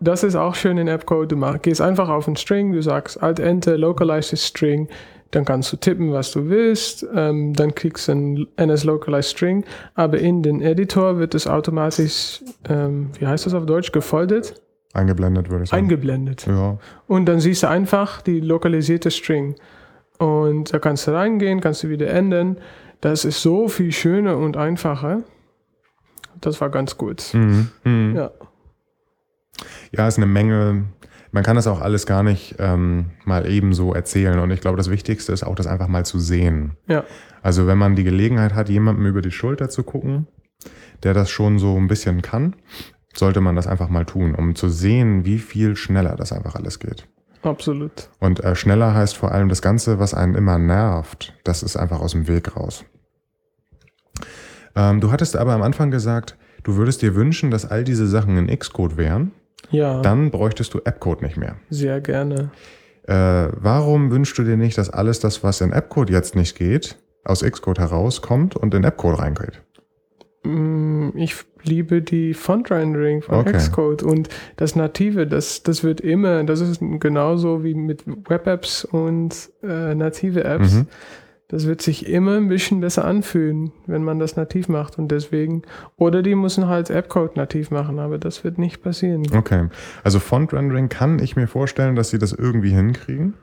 Das 0.00 0.24
ist 0.24 0.34
auch 0.34 0.54
schön 0.54 0.78
in 0.78 0.88
Appcode. 0.88 1.30
Du 1.30 1.58
gehst 1.58 1.80
einfach 1.80 2.08
auf 2.08 2.26
ein 2.26 2.36
String, 2.36 2.72
du 2.72 2.82
sagst 2.82 3.22
Alt 3.22 3.38
Enter, 3.38 3.76
localize 3.76 4.30
this 4.30 4.46
String, 4.46 4.88
dann 5.30 5.44
kannst 5.44 5.72
du 5.72 5.76
tippen, 5.76 6.12
was 6.12 6.32
du 6.32 6.48
willst, 6.48 7.06
ähm, 7.14 7.52
dann 7.52 7.74
kriegst 7.74 8.08
du 8.08 8.12
ein 8.12 8.46
NS 8.56 8.84
Localized 8.84 9.30
String, 9.30 9.64
aber 9.94 10.18
in 10.18 10.42
den 10.42 10.60
Editor 10.60 11.18
wird 11.18 11.34
es 11.34 11.46
automatisch, 11.46 12.42
ähm, 12.68 13.10
wie 13.18 13.26
heißt 13.26 13.46
das 13.46 13.54
auf 13.54 13.66
Deutsch, 13.66 13.92
gefoldet, 13.92 14.60
Eingeblendet 14.92 15.50
würde 15.50 15.64
ich 15.64 15.70
sagen. 15.70 15.82
eingeblendet. 15.84 16.46
ja. 16.46 16.78
Und 17.06 17.26
dann 17.26 17.40
siehst 17.40 17.62
du 17.62 17.68
einfach 17.68 18.22
die 18.22 18.40
lokalisierte 18.40 19.10
String. 19.10 19.54
Und 20.18 20.74
da 20.74 20.78
kannst 20.78 21.06
du 21.06 21.12
reingehen, 21.12 21.60
kannst 21.60 21.82
du 21.82 21.88
wieder 21.88 22.08
ändern. 22.10 22.58
Das 23.00 23.24
ist 23.24 23.40
so 23.40 23.68
viel 23.68 23.92
schöner 23.92 24.36
und 24.36 24.56
einfacher. 24.56 25.22
Das 26.40 26.60
war 26.60 26.70
ganz 26.70 26.98
gut. 26.98 27.30
Mhm. 27.32 27.68
Mhm. 27.84 28.16
Ja. 28.16 28.30
Ja, 29.92 30.08
ist 30.08 30.16
eine 30.16 30.26
Menge. 30.26 30.84
man 31.32 31.42
kann 31.44 31.56
das 31.56 31.66
auch 31.66 31.80
alles 31.80 32.06
gar 32.06 32.22
nicht 32.22 32.56
ähm, 32.58 33.10
mal 33.24 33.48
eben 33.48 33.72
so 33.72 33.94
erzählen. 33.94 34.38
Und 34.40 34.50
ich 34.50 34.60
glaube, 34.60 34.76
das 34.76 34.90
Wichtigste 34.90 35.32
ist 35.32 35.42
auch, 35.44 35.54
das 35.54 35.66
einfach 35.66 35.88
mal 35.88 36.04
zu 36.04 36.18
sehen. 36.18 36.76
Ja. 36.88 37.04
Also 37.42 37.66
wenn 37.66 37.78
man 37.78 37.96
die 37.96 38.04
Gelegenheit 38.04 38.54
hat, 38.54 38.68
jemandem 38.68 39.06
über 39.06 39.22
die 39.22 39.30
Schulter 39.30 39.70
zu 39.70 39.82
gucken, 39.84 40.26
der 41.02 41.14
das 41.14 41.30
schon 41.30 41.58
so 41.58 41.76
ein 41.76 41.88
bisschen 41.88 42.20
kann, 42.22 42.56
sollte 43.14 43.40
man 43.40 43.56
das 43.56 43.66
einfach 43.66 43.88
mal 43.88 44.04
tun, 44.04 44.34
um 44.34 44.54
zu 44.54 44.68
sehen, 44.68 45.24
wie 45.24 45.38
viel 45.38 45.76
schneller 45.76 46.16
das 46.16 46.32
einfach 46.32 46.54
alles 46.54 46.78
geht. 46.78 47.06
Absolut. 47.42 48.10
Und 48.18 48.44
äh, 48.44 48.54
schneller 48.54 48.94
heißt 48.94 49.16
vor 49.16 49.32
allem 49.32 49.48
das 49.48 49.62
Ganze, 49.62 49.98
was 49.98 50.14
einen 50.14 50.34
immer 50.34 50.58
nervt, 50.58 51.34
das 51.44 51.62
ist 51.62 51.76
einfach 51.76 52.00
aus 52.00 52.12
dem 52.12 52.28
Weg 52.28 52.56
raus. 52.56 52.84
Ähm, 54.76 55.00
du 55.00 55.10
hattest 55.10 55.36
aber 55.36 55.52
am 55.52 55.62
Anfang 55.62 55.90
gesagt, 55.90 56.36
du 56.62 56.76
würdest 56.76 57.02
dir 57.02 57.14
wünschen, 57.14 57.50
dass 57.50 57.64
all 57.64 57.84
diese 57.84 58.06
Sachen 58.06 58.36
in 58.36 58.58
Xcode 58.58 58.96
wären. 58.96 59.32
Ja. 59.70 60.00
Dann 60.02 60.30
bräuchtest 60.30 60.74
du 60.74 60.80
Appcode 60.84 61.22
nicht 61.22 61.36
mehr. 61.36 61.56
Sehr 61.70 62.00
gerne. 62.00 62.50
Äh, 63.04 63.48
warum 63.52 64.10
wünschst 64.10 64.36
du 64.38 64.44
dir 64.44 64.56
nicht, 64.56 64.76
dass 64.78 64.90
alles 64.90 65.20
das, 65.20 65.42
was 65.42 65.60
in 65.60 65.72
Appcode 65.72 66.10
jetzt 66.10 66.36
nicht 66.36 66.56
geht, 66.56 66.96
aus 67.24 67.42
Xcode 67.42 67.78
herauskommt 67.78 68.56
und 68.56 68.74
in 68.74 68.84
Appcode 68.84 69.18
reingeht? 69.18 69.62
Mm, 70.42 71.10
ich 71.16 71.36
liebe 71.64 72.00
die 72.00 72.32
Font-Rendering 72.32 73.22
von 73.22 73.40
Okay. 73.40 73.52
Xcode 73.52 74.02
und 74.02 74.28
das 74.56 74.74
Native, 74.74 75.26
das, 75.26 75.62
das 75.62 75.84
wird 75.84 76.00
immer, 76.00 76.44
das 76.44 76.60
ist 76.60 76.80
genauso 76.98 77.62
wie 77.62 77.74
mit 77.74 78.04
Web-Apps 78.06 78.84
und 78.84 79.50
äh, 79.62 79.94
native 79.94 80.44
Apps. 80.44 80.74
Mhm. 80.74 80.86
Das 81.48 81.66
wird 81.66 81.82
sich 81.82 82.08
immer 82.08 82.36
ein 82.36 82.48
bisschen 82.48 82.80
besser 82.80 83.04
anfühlen, 83.04 83.72
wenn 83.86 84.04
man 84.04 84.20
das 84.20 84.36
nativ 84.36 84.68
macht 84.68 84.98
und 84.98 85.08
deswegen, 85.08 85.62
oder 85.96 86.22
die 86.22 86.36
müssen 86.36 86.68
halt 86.68 86.90
Appcode 86.90 87.36
nativ 87.36 87.72
machen, 87.72 87.98
aber 87.98 88.18
das 88.18 88.44
wird 88.44 88.56
nicht 88.56 88.82
passieren. 88.82 89.24
Okay. 89.36 89.66
Also 90.04 90.20
Font 90.20 90.52
Rendering 90.52 90.88
kann 90.88 91.18
ich 91.18 91.34
mir 91.34 91.48
vorstellen, 91.48 91.96
dass 91.96 92.10
sie 92.10 92.18
das 92.18 92.32
irgendwie 92.32 92.70
hinkriegen. 92.70 93.34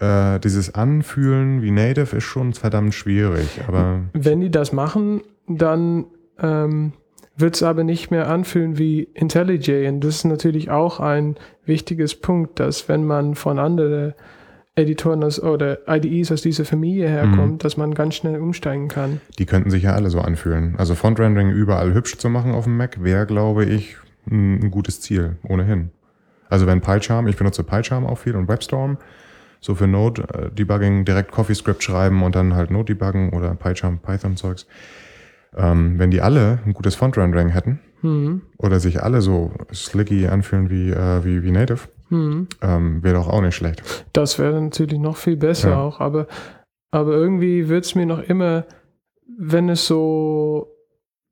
Äh, 0.00 0.40
dieses 0.40 0.74
Anfühlen 0.74 1.62
wie 1.62 1.70
Native 1.70 2.16
ist 2.16 2.24
schon 2.24 2.52
verdammt 2.52 2.94
schwierig, 2.94 3.60
aber 3.66 4.00
Wenn 4.12 4.40
die 4.40 4.50
das 4.50 4.72
machen, 4.72 5.22
dann 5.48 6.06
ähm, 6.38 6.92
wird 7.36 7.54
es 7.54 7.62
aber 7.62 7.84
nicht 7.84 8.10
mehr 8.10 8.28
anfühlen 8.28 8.78
wie 8.78 9.02
IntelliJ. 9.14 9.88
Und 9.88 10.00
das 10.00 10.16
ist 10.16 10.24
natürlich 10.24 10.70
auch 10.70 11.00
ein 11.00 11.36
wichtiges 11.64 12.14
Punkt, 12.14 12.58
dass 12.60 12.88
wenn 12.88 13.04
man 13.04 13.34
von 13.34 13.58
anderen 13.58 14.14
Editoren 14.74 15.24
aus, 15.24 15.42
oder 15.42 15.80
IDEs 15.88 16.30
aus 16.30 16.42
dieser 16.42 16.64
Familie 16.64 17.08
herkommt, 17.08 17.64
dass 17.64 17.76
man 17.76 17.94
ganz 17.94 18.14
schnell 18.14 18.38
umsteigen 18.38 18.88
kann. 18.88 19.20
die 19.38 19.46
könnten 19.46 19.70
sich 19.70 19.82
ja 19.82 19.94
alle 19.94 20.08
so 20.10 20.20
anfühlen. 20.20 20.74
Also 20.78 20.94
Font 20.94 21.18
Rendering 21.18 21.50
überall 21.50 21.94
hübsch 21.94 22.16
zu 22.16 22.28
machen 22.28 22.54
auf 22.54 22.64
dem 22.64 22.76
Mac 22.76 23.02
wäre, 23.02 23.26
glaube 23.26 23.64
ich, 23.64 23.96
ein, 24.30 24.62
ein 24.62 24.70
gutes 24.70 25.00
Ziel, 25.00 25.36
ohnehin. 25.42 25.90
Also 26.48 26.66
wenn 26.66 26.80
PyCharm, 26.80 27.26
ich 27.26 27.36
benutze 27.36 27.64
PyCharm 27.64 28.06
auch 28.06 28.18
viel 28.18 28.36
und 28.36 28.48
WebStorm, 28.48 28.98
so 29.60 29.74
für 29.74 29.86
Node-Debugging 29.86 31.04
direkt 31.04 31.32
CoffeeScript 31.32 31.82
schreiben 31.82 32.22
und 32.22 32.36
dann 32.36 32.54
halt 32.54 32.70
Node-Debuggen 32.70 33.30
oder 33.30 33.54
PyCharm, 33.54 33.98
Python-Zeugs. 33.98 34.66
Ähm, 35.58 35.98
wenn 35.98 36.10
die 36.10 36.20
alle 36.20 36.60
ein 36.64 36.72
gutes 36.72 36.94
Font-Rendering 36.94 37.48
hätten 37.48 37.80
Mhm. 38.02 38.42
oder 38.58 38.78
sich 38.78 39.02
alle 39.02 39.20
so 39.20 39.50
slicky 39.74 40.28
anfühlen 40.28 40.70
wie, 40.70 40.90
äh, 40.90 41.24
wie, 41.24 41.42
wie 41.42 41.50
Native, 41.50 41.88
Mhm. 42.10 42.46
ähm, 42.62 43.02
wäre 43.02 43.16
doch 43.16 43.28
auch 43.28 43.40
nicht 43.42 43.56
schlecht. 43.56 43.82
Das 44.12 44.38
wäre 44.38 44.60
natürlich 44.62 44.98
noch 45.00 45.16
viel 45.16 45.36
besser 45.36 45.70
Ja. 45.70 45.76
auch, 45.80 45.98
aber, 46.00 46.26
aber 46.92 47.12
irgendwie 47.12 47.68
wird 47.68 47.84
es 47.84 47.94
mir 47.96 48.06
noch 48.06 48.20
immer, 48.22 48.64
wenn 49.36 49.68
es 49.68 49.86
so, 49.86 50.68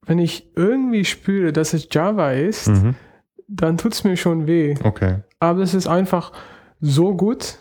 wenn 0.06 0.18
ich 0.18 0.52
irgendwie 0.56 1.04
spüre, 1.04 1.52
dass 1.52 1.72
es 1.72 1.88
Java 1.90 2.32
ist, 2.32 2.68
Mhm. 2.68 2.94
dann 3.48 3.76
tut 3.78 3.92
es 3.94 4.02
mir 4.04 4.16
schon 4.16 4.46
weh. 4.48 4.74
Okay. 4.82 5.18
Aber 5.38 5.60
es 5.60 5.72
ist 5.72 5.86
einfach 5.86 6.32
so 6.80 7.16
gut, 7.16 7.58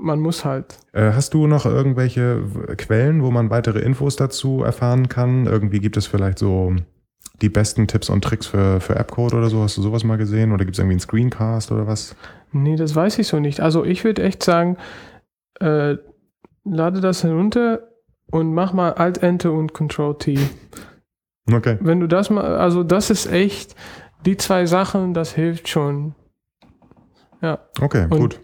man 0.00 0.20
muss 0.20 0.44
halt. 0.44 0.78
Äh, 0.92 1.12
hast 1.12 1.34
du 1.34 1.46
noch 1.46 1.66
irgendwelche 1.66 2.42
Quellen, 2.76 3.22
wo 3.22 3.30
man 3.30 3.50
weitere 3.50 3.80
Infos 3.80 4.16
dazu 4.16 4.62
erfahren 4.62 5.08
kann? 5.08 5.46
Irgendwie 5.46 5.78
gibt 5.80 5.96
es 5.96 6.06
vielleicht 6.06 6.38
so 6.38 6.74
die 7.42 7.48
besten 7.48 7.86
Tipps 7.86 8.08
und 8.10 8.22
Tricks 8.24 8.46
für, 8.46 8.80
für 8.80 8.96
Appcode 8.96 9.34
oder 9.34 9.48
so? 9.48 9.62
Hast 9.62 9.76
du 9.76 9.82
sowas 9.82 10.04
mal 10.04 10.16
gesehen? 10.16 10.52
Oder 10.52 10.64
gibt 10.64 10.74
es 10.76 10.78
irgendwie 10.78 10.94
einen 10.94 11.00
Screencast 11.00 11.70
oder 11.72 11.86
was? 11.86 12.14
Nee, 12.52 12.76
das 12.76 12.94
weiß 12.94 13.18
ich 13.18 13.28
so 13.28 13.38
nicht. 13.38 13.60
Also 13.60 13.84
ich 13.84 14.04
würde 14.04 14.22
echt 14.22 14.42
sagen, 14.42 14.76
äh, 15.60 15.96
lade 16.64 17.00
das 17.00 17.22
herunter 17.24 17.80
und 18.30 18.52
mach 18.54 18.72
mal 18.72 18.92
Alt-Enter 18.94 19.52
und 19.52 19.72
Control-T. 19.72 20.38
Okay. 21.52 21.78
Wenn 21.80 22.00
du 22.00 22.06
das 22.06 22.30
mal, 22.30 22.56
also 22.56 22.82
das 22.84 23.10
ist 23.10 23.30
echt, 23.30 23.74
die 24.26 24.36
zwei 24.36 24.66
Sachen, 24.66 25.14
das 25.14 25.32
hilft 25.34 25.68
schon. 25.68 26.14
Okay, 27.80 28.04
Und- 28.10 28.18
gut. 28.20 28.40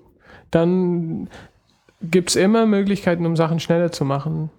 Dann 0.51 1.29
gibt 2.03 2.31
es 2.31 2.37
immer 2.37 2.67
Möglichkeiten, 2.67 3.27
um 3.27 3.37
Sachen 3.37 3.61
schneller 3.61 3.93
zu 3.93 4.05
machen. 4.05 4.51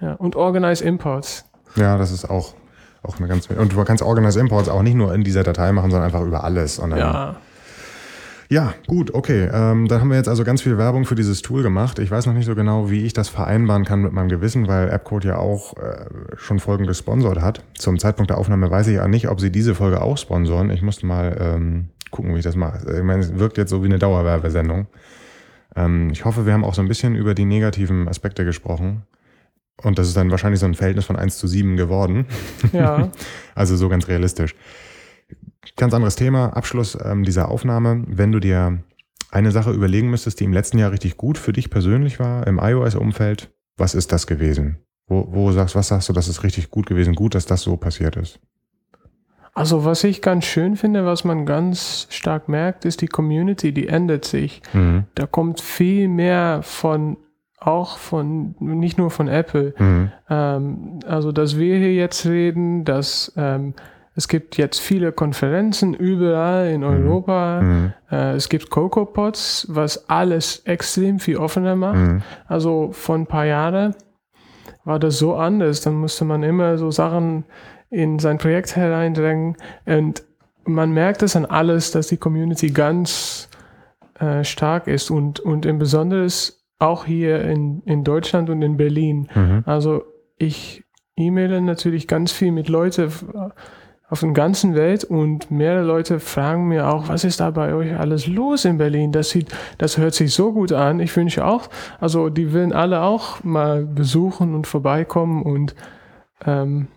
Ja, 0.00 0.14
und 0.14 0.36
Organize 0.36 0.84
Imports. 0.84 1.44
Ja, 1.76 1.98
das 1.98 2.10
ist 2.10 2.24
auch, 2.28 2.54
auch 3.02 3.18
eine 3.18 3.28
ganz. 3.28 3.48
Und 3.48 3.72
du 3.72 3.84
kannst 3.84 4.02
Organize 4.02 4.40
Imports 4.40 4.68
auch 4.68 4.82
nicht 4.82 4.94
nur 4.94 5.14
in 5.14 5.24
dieser 5.24 5.42
Datei 5.42 5.72
machen, 5.72 5.90
sondern 5.90 6.06
einfach 6.06 6.26
über 6.26 6.44
alles. 6.44 6.78
Und 6.78 6.96
Ja. 6.96 7.36
Ja, 8.52 8.74
gut, 8.88 9.14
okay. 9.14 9.48
Ähm, 9.52 9.86
dann 9.86 10.00
haben 10.00 10.10
wir 10.10 10.16
jetzt 10.16 10.28
also 10.28 10.42
ganz 10.42 10.60
viel 10.60 10.76
Werbung 10.76 11.04
für 11.04 11.14
dieses 11.14 11.40
Tool 11.40 11.62
gemacht. 11.62 12.00
Ich 12.00 12.10
weiß 12.10 12.26
noch 12.26 12.34
nicht 12.34 12.46
so 12.46 12.56
genau, 12.56 12.90
wie 12.90 13.04
ich 13.04 13.12
das 13.12 13.28
vereinbaren 13.28 13.84
kann 13.84 14.00
mit 14.02 14.12
meinem 14.12 14.28
Gewissen, 14.28 14.66
weil 14.66 14.90
AppCode 14.90 15.24
ja 15.24 15.36
auch 15.36 15.76
äh, 15.76 16.06
schon 16.34 16.58
Folgen 16.58 16.84
gesponsert 16.84 17.40
hat. 17.40 17.62
Zum 17.78 18.00
Zeitpunkt 18.00 18.30
der 18.30 18.38
Aufnahme 18.38 18.68
weiß 18.68 18.88
ich 18.88 18.96
ja 18.96 19.06
nicht, 19.06 19.28
ob 19.28 19.40
sie 19.40 19.52
diese 19.52 19.76
Folge 19.76 20.02
auch 20.02 20.18
sponsoren. 20.18 20.70
Ich 20.70 20.82
musste 20.82 21.06
mal 21.06 21.36
ähm, 21.40 21.90
gucken, 22.10 22.34
wie 22.34 22.38
ich 22.38 22.44
das 22.44 22.56
mache. 22.56 22.98
Ich 22.98 23.02
meine, 23.02 23.20
es 23.20 23.38
wirkt 23.38 23.58
jetzt 23.58 23.70
so 23.70 23.82
wie 23.82 23.86
eine 23.86 23.98
Dauerwerbesendung. 23.98 24.86
Ähm, 25.76 26.10
ich 26.10 26.24
hoffe, 26.24 26.46
wir 26.46 26.52
haben 26.52 26.64
auch 26.64 26.74
so 26.74 26.82
ein 26.82 26.88
bisschen 26.88 27.14
über 27.14 27.34
die 27.34 27.44
negativen 27.44 28.08
Aspekte 28.08 28.44
gesprochen. 28.44 29.02
Und 29.82 29.98
das 29.98 30.08
ist 30.08 30.16
dann 30.16 30.30
wahrscheinlich 30.30 30.60
so 30.60 30.66
ein 30.66 30.74
Verhältnis 30.74 31.06
von 31.06 31.16
1 31.16 31.38
zu 31.38 31.46
7 31.46 31.76
geworden. 31.76 32.26
Ja. 32.72 33.10
Also 33.54 33.76
so 33.76 33.90
ganz 33.90 34.08
realistisch. 34.08 34.54
Ganz 35.76 35.92
anderes 35.92 36.16
Thema, 36.16 36.56
Abschluss 36.56 36.96
ähm, 37.04 37.24
dieser 37.24 37.50
Aufnahme. 37.50 38.04
Wenn 38.06 38.32
du 38.32 38.40
dir 38.40 38.78
eine 39.30 39.50
Sache 39.50 39.72
überlegen 39.72 40.08
müsstest, 40.08 40.40
die 40.40 40.44
im 40.44 40.52
letzten 40.52 40.78
Jahr 40.78 40.92
richtig 40.92 41.18
gut 41.18 41.36
für 41.36 41.52
dich 41.52 41.68
persönlich 41.68 42.18
war, 42.18 42.46
im 42.46 42.58
iOS-Umfeld, 42.58 43.50
was 43.76 43.94
ist 43.94 44.12
das 44.12 44.26
gewesen? 44.26 44.78
Wo, 45.06 45.28
wo 45.30 45.52
sagst, 45.52 45.74
was 45.74 45.88
sagst 45.88 46.08
du, 46.08 46.12
das 46.14 46.28
ist 46.28 46.42
richtig 46.42 46.70
gut 46.70 46.86
gewesen, 46.86 47.14
gut, 47.14 47.34
dass 47.34 47.44
das 47.44 47.62
so 47.62 47.76
passiert 47.76 48.16
ist? 48.16 48.40
Also 49.60 49.84
was 49.84 50.04
ich 50.04 50.22
ganz 50.22 50.46
schön 50.46 50.74
finde, 50.76 51.04
was 51.04 51.22
man 51.24 51.44
ganz 51.44 52.06
stark 52.08 52.48
merkt, 52.48 52.86
ist 52.86 53.02
die 53.02 53.08
Community, 53.08 53.72
die 53.72 53.88
ändert 53.88 54.24
sich. 54.24 54.62
Mhm. 54.72 55.04
Da 55.14 55.26
kommt 55.26 55.60
viel 55.60 56.08
mehr 56.08 56.60
von, 56.62 57.18
auch 57.58 57.98
von, 57.98 58.54
nicht 58.58 58.96
nur 58.96 59.10
von 59.10 59.28
Apple. 59.28 59.74
Mhm. 59.76 60.12
Ähm, 60.30 61.00
also, 61.06 61.30
dass 61.30 61.58
wir 61.58 61.76
hier 61.76 61.92
jetzt 61.92 62.24
reden, 62.24 62.86
dass 62.86 63.34
ähm, 63.36 63.74
es 64.14 64.28
gibt 64.28 64.56
jetzt 64.56 64.80
viele 64.80 65.12
Konferenzen 65.12 65.92
überall 65.92 66.68
in 66.70 66.82
Europa. 66.82 67.60
Mhm. 67.60 67.92
Äh, 68.10 68.32
es 68.36 68.48
gibt 68.48 68.70
CocoaPods, 68.70 69.66
was 69.68 70.08
alles 70.08 70.60
extrem 70.64 71.18
viel 71.18 71.36
offener 71.36 71.76
macht. 71.76 71.96
Mhm. 71.96 72.22
Also 72.46 72.92
vor 72.92 73.14
ein 73.14 73.26
paar 73.26 73.44
Jahren 73.44 73.94
war 74.84 74.98
das 74.98 75.18
so 75.18 75.34
anders. 75.34 75.82
Dann 75.82 75.96
musste 75.96 76.24
man 76.24 76.42
immer 76.42 76.78
so 76.78 76.90
Sachen 76.90 77.44
in 77.90 78.18
sein 78.18 78.38
Projekt 78.38 78.76
hereindrängen. 78.76 79.56
Und 79.84 80.22
man 80.64 80.92
merkt 80.92 81.22
es 81.22 81.36
an 81.36 81.44
alles, 81.44 81.90
dass 81.90 82.08
die 82.08 82.16
Community 82.16 82.70
ganz 82.70 83.48
äh, 84.18 84.44
stark 84.44 84.86
ist 84.86 85.10
und, 85.10 85.40
und 85.40 85.66
im 85.66 85.78
Besonders 85.78 86.64
auch 86.78 87.04
hier 87.04 87.42
in, 87.42 87.82
in 87.84 88.04
Deutschland 88.04 88.48
und 88.48 88.62
in 88.62 88.76
Berlin. 88.76 89.28
Mhm. 89.34 89.62
Also 89.66 90.04
ich 90.38 90.84
e-maile 91.16 91.60
natürlich 91.60 92.08
ganz 92.08 92.32
viel 92.32 92.52
mit 92.52 92.68
Leuten 92.68 93.10
auf 94.08 94.20
der 94.20 94.32
ganzen 94.32 94.74
Welt 94.74 95.04
und 95.04 95.50
mehrere 95.50 95.84
Leute 95.84 96.18
fragen 96.18 96.66
mir 96.66 96.88
auch, 96.88 97.08
was 97.08 97.22
ist 97.22 97.38
da 97.40 97.50
bei 97.50 97.74
euch 97.74 97.96
alles 97.96 98.26
los 98.26 98.64
in 98.64 98.76
Berlin? 98.76 99.12
Das 99.12 99.30
sieht, 99.30 99.54
das 99.78 99.98
hört 99.98 100.14
sich 100.14 100.34
so 100.34 100.52
gut 100.52 100.72
an. 100.72 100.98
Ich 100.98 101.14
wünsche 101.14 101.44
auch, 101.44 101.68
also 102.00 102.28
die 102.28 102.52
wollen 102.52 102.72
alle 102.72 103.02
auch 103.02 103.44
mal 103.44 103.84
besuchen 103.84 104.54
und 104.54 104.66
vorbeikommen 104.66 105.42
und 105.42 105.76
ähm, 106.44 106.88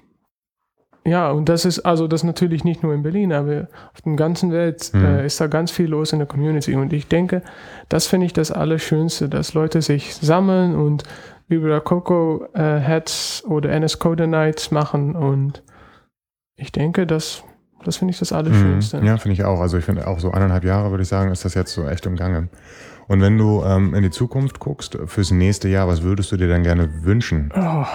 ja, 1.05 1.31
und 1.31 1.49
das 1.49 1.65
ist 1.65 1.79
also 1.81 2.07
das 2.07 2.23
natürlich 2.23 2.63
nicht 2.63 2.81
nur 2.83 2.93
in 2.93 3.03
Berlin, 3.03 3.33
aber 3.33 3.67
auf 3.93 4.01
der 4.01 4.15
ganzen 4.15 4.51
Welt 4.51 4.89
Mhm. 4.93 5.03
äh, 5.05 5.25
ist 5.25 5.39
da 5.41 5.47
ganz 5.47 5.71
viel 5.71 5.87
los 5.87 6.13
in 6.13 6.19
der 6.19 6.27
Community. 6.27 6.75
Und 6.75 6.93
ich 6.93 7.07
denke, 7.07 7.41
das 7.89 8.07
finde 8.07 8.25
ich 8.25 8.33
das 8.33 8.51
Allerschönste, 8.51 9.27
dass 9.29 9.53
Leute 9.53 9.81
sich 9.81 10.15
sammeln 10.15 10.75
und 10.75 11.03
über 11.49 11.81
Coco 11.81 12.45
äh, 12.53 12.79
Hats 12.81 13.43
oder 13.45 13.69
NS 13.71 13.99
Coder 13.99 14.27
Nights 14.27 14.71
machen. 14.71 15.15
Und 15.15 15.61
ich 16.55 16.71
denke, 16.71 17.05
das, 17.05 17.43
das 17.83 17.97
finde 17.97 18.13
ich 18.13 18.19
das 18.19 18.31
Allerschönste. 18.31 18.99
Mhm. 19.01 19.05
Ja, 19.05 19.17
finde 19.17 19.33
ich 19.33 19.43
auch. 19.43 19.59
Also 19.59 19.77
ich 19.77 19.85
finde 19.85 20.07
auch 20.07 20.19
so 20.19 20.31
eineinhalb 20.31 20.63
Jahre, 20.63 20.89
würde 20.91 21.03
ich 21.03 21.09
sagen, 21.09 21.31
ist 21.31 21.43
das 21.43 21.53
jetzt 21.53 21.73
so 21.73 21.85
echt 21.87 22.05
im 22.05 22.15
Gange. 22.15 22.47
Und 23.09 23.19
wenn 23.19 23.37
du 23.37 23.61
ähm, 23.65 23.93
in 23.93 24.03
die 24.03 24.09
Zukunft 24.09 24.59
guckst, 24.61 24.97
fürs 25.07 25.31
nächste 25.31 25.67
Jahr, 25.67 25.89
was 25.89 26.01
würdest 26.03 26.31
du 26.31 26.37
dir 26.37 26.47
dann 26.47 26.63
gerne 26.63 27.03
wünschen? 27.03 27.51
Oh, 27.53 27.85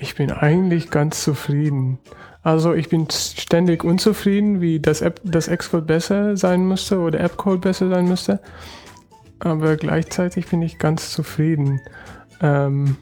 ich 0.00 0.14
bin 0.14 0.30
eigentlich 0.30 0.90
ganz 0.90 1.22
zufrieden. 1.22 1.98
Also 2.42 2.72
ich 2.72 2.88
bin 2.88 3.08
ständig 3.10 3.84
unzufrieden, 3.84 4.60
wie 4.60 4.80
das, 4.80 5.00
App, 5.00 5.20
das 5.24 5.48
Xcode 5.48 5.86
besser 5.86 6.36
sein 6.36 6.66
müsste 6.66 6.98
oder 7.00 7.20
AppCode 7.20 7.60
besser 7.60 7.88
sein 7.88 8.08
müsste. 8.08 8.40
Aber 9.40 9.76
gleichzeitig 9.76 10.46
bin 10.46 10.62
ich 10.62 10.78
ganz 10.78 11.10
zufrieden. 11.10 11.80
Ähm, 12.40 12.96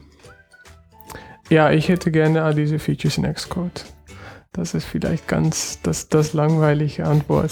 ja, 1.49 1.71
ich 1.71 1.89
hätte 1.89 2.11
gerne 2.11 2.43
all 2.43 2.55
diese 2.55 2.79
Features 2.79 3.17
in 3.17 3.31
Xcode. 3.31 3.85
Das 4.51 4.73
ist 4.73 4.85
vielleicht 4.85 5.27
ganz 5.27 5.81
das, 5.81 6.09
das 6.09 6.33
langweilige 6.33 7.05
Antwort. 7.05 7.51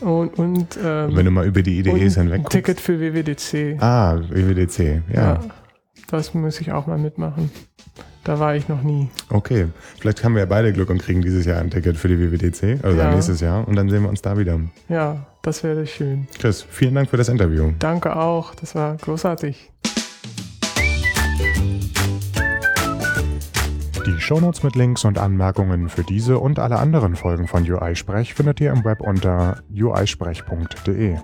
Und, 0.00 0.38
und 0.38 0.78
ähm, 0.82 1.16
wenn 1.16 1.24
du 1.24 1.30
mal 1.30 1.46
über 1.46 1.62
die 1.62 1.78
IDEs 1.80 2.14
hinweg 2.16 2.42
guckst. 2.42 2.52
Ticket 2.52 2.80
für 2.80 3.00
WWDC. 3.00 3.82
Ah, 3.82 4.20
WWDC, 4.28 5.02
ja. 5.12 5.22
ja. 5.22 5.40
Das 6.08 6.34
muss 6.34 6.60
ich 6.60 6.70
auch 6.70 6.86
mal 6.86 6.98
mitmachen. 6.98 7.50
Da 8.28 8.38
war 8.38 8.54
ich 8.54 8.68
noch 8.68 8.82
nie. 8.82 9.08
Okay, 9.30 9.68
vielleicht 9.98 10.22
haben 10.22 10.34
wir 10.34 10.40
ja 10.40 10.46
beide 10.46 10.70
Glück 10.74 10.90
und 10.90 11.00
kriegen 11.00 11.22
dieses 11.22 11.46
Jahr 11.46 11.60
ein 11.62 11.70
Ticket 11.70 11.96
für 11.96 12.08
die 12.08 12.18
WWDC, 12.20 12.84
also 12.84 12.98
ja. 12.98 13.10
nächstes 13.10 13.40
Jahr, 13.40 13.66
und 13.66 13.74
dann 13.74 13.88
sehen 13.88 14.02
wir 14.02 14.10
uns 14.10 14.20
da 14.20 14.36
wieder. 14.36 14.60
Ja, 14.90 15.24
das 15.40 15.64
wäre 15.64 15.86
schön. 15.86 16.28
Chris, 16.38 16.60
vielen 16.60 16.94
Dank 16.94 17.08
für 17.08 17.16
das 17.16 17.30
Interview. 17.30 17.72
Danke 17.78 18.14
auch, 18.14 18.54
das 18.54 18.74
war 18.74 18.98
großartig. 18.98 19.72
Die 24.06 24.20
Shownotes 24.20 24.62
mit 24.62 24.76
Links 24.76 25.06
und 25.06 25.16
Anmerkungen 25.16 25.88
für 25.88 26.04
diese 26.04 26.38
und 26.38 26.58
alle 26.58 26.78
anderen 26.78 27.16
Folgen 27.16 27.48
von 27.48 27.62
UI 27.62 27.96
Sprech 27.96 28.34
findet 28.34 28.60
ihr 28.60 28.72
im 28.72 28.84
Web 28.84 29.00
unter 29.00 29.62
uisprech.de. 29.72 31.16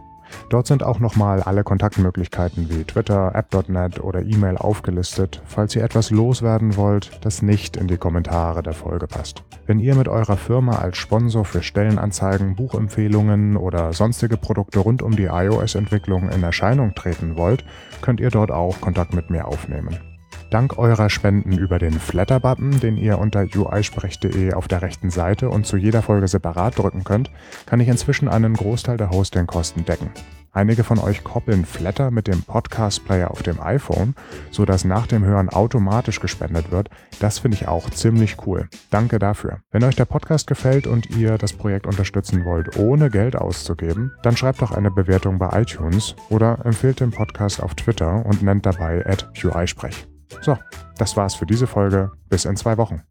Dort 0.51 0.67
sind 0.67 0.83
auch 0.83 1.01
nochmal 1.01 1.43
alle 1.43 1.65
Kontaktmöglichkeiten 1.65 2.71
wie 2.71 2.85
Twitter, 2.85 3.35
App.net 3.35 4.01
oder 4.01 4.23
E-Mail 4.23 4.57
aufgelistet, 4.57 5.43
falls 5.47 5.75
ihr 5.75 5.83
etwas 5.83 6.11
loswerden 6.11 6.77
wollt, 6.77 7.11
das 7.23 7.43
nicht 7.43 7.77
in 7.77 7.89
die 7.89 7.97
Kommentare 7.97 8.63
der 8.63 8.75
Folge 8.75 9.07
passt. 9.07 9.43
Wenn 9.67 9.79
ihr 9.79 9.95
mit 9.95 10.09
eurer 10.09 10.37
Firma 10.37 10.77
als 10.77 10.97
Sponsor 10.97 11.45
für 11.45 11.63
Stellenanzeigen, 11.63 12.55
Buchempfehlungen 12.55 13.57
oder 13.57 13.93
sonstige 13.93 14.37
Produkte 14.37 14.79
rund 14.79 15.03
um 15.03 15.17
die 15.17 15.25
iOS-Entwicklung 15.25 16.29
in 16.29 16.43
Erscheinung 16.43 16.95
treten 16.95 17.37
wollt, 17.37 17.65
könnt 18.03 18.21
ihr 18.21 18.31
dort 18.31 18.51
auch 18.51 18.81
Kontakt 18.81 19.15
mit 19.15 19.31
mir 19.31 19.47
aufnehmen. 19.47 20.14
Dank 20.55 20.79
eurer 20.79 21.11
Spenden 21.11 21.59
über 21.59 21.81
den 21.81 21.95
Flatter-Button, 21.95 22.79
den 22.79 22.97
ihr 22.97 23.19
unter 23.19 23.41
uisprech.de 23.43 24.53
auf 24.53 24.69
der 24.69 24.83
rechten 24.83 25.11
Seite 25.11 25.51
und 25.51 25.67
zu 25.67 25.77
jeder 25.77 26.01
Folge 26.01 26.29
separat 26.29 26.79
drücken 26.79 27.03
könnt, 27.03 27.33
kann 27.67 27.81
ich 27.81 27.89
inzwischen 27.89 28.29
einen 28.29 28.55
Großteil 28.55 28.97
der 28.97 29.11
Hostingkosten 29.11 29.85
decken. 29.85 30.11
Einige 30.53 30.85
von 30.85 31.01
euch 31.01 31.25
koppeln 31.25 31.65
Flatter 31.65 32.13
mit 32.13 32.29
dem 32.29 32.45
Podcast-Player 32.45 33.33
auf 33.33 33.43
dem 33.43 33.61
iPhone, 33.61 34.15
sodass 34.53 34.85
nach 34.85 35.09
dem 35.09 35.25
Hören 35.25 35.49
automatisch 35.49 36.21
gespendet 36.21 36.71
wird. 36.71 36.89
Das 37.19 37.41
finde 37.41 37.57
ich 37.57 37.67
auch 37.67 37.91
ziemlich 37.91 38.37
cool. 38.47 38.69
Danke 38.91 39.19
dafür. 39.19 39.59
Wenn 39.73 39.83
euch 39.83 39.97
der 39.97 40.05
Podcast 40.05 40.47
gefällt 40.47 40.87
und 40.87 41.11
ihr 41.17 41.37
das 41.37 41.53
Projekt 41.53 41.89
unterstützen 41.89 42.45
wollt, 42.45 42.77
ohne 42.77 43.11
Geld 43.11 43.35
auszugeben, 43.35 44.13
dann 44.23 44.37
schreibt 44.37 44.63
doch 44.63 44.71
eine 44.71 44.93
Bewertung 44.93 45.37
bei 45.37 45.63
iTunes 45.63 46.15
oder 46.31 46.65
empfehlt 46.65 47.01
den 47.01 47.11
Podcast 47.11 47.61
auf 47.61 47.75
Twitter 47.75 48.25
und 48.25 48.45
nennt 48.45 48.65
dabei 48.65 49.05
at 49.05 49.29
UIsprech. 49.43 50.07
So, 50.41 50.57
das 50.99 51.17
war's 51.17 51.35
für 51.35 51.47
diese 51.47 51.67
Folge. 51.67 52.11
Bis 52.29 52.45
in 52.45 52.57
zwei 52.57 52.77
Wochen. 52.77 53.03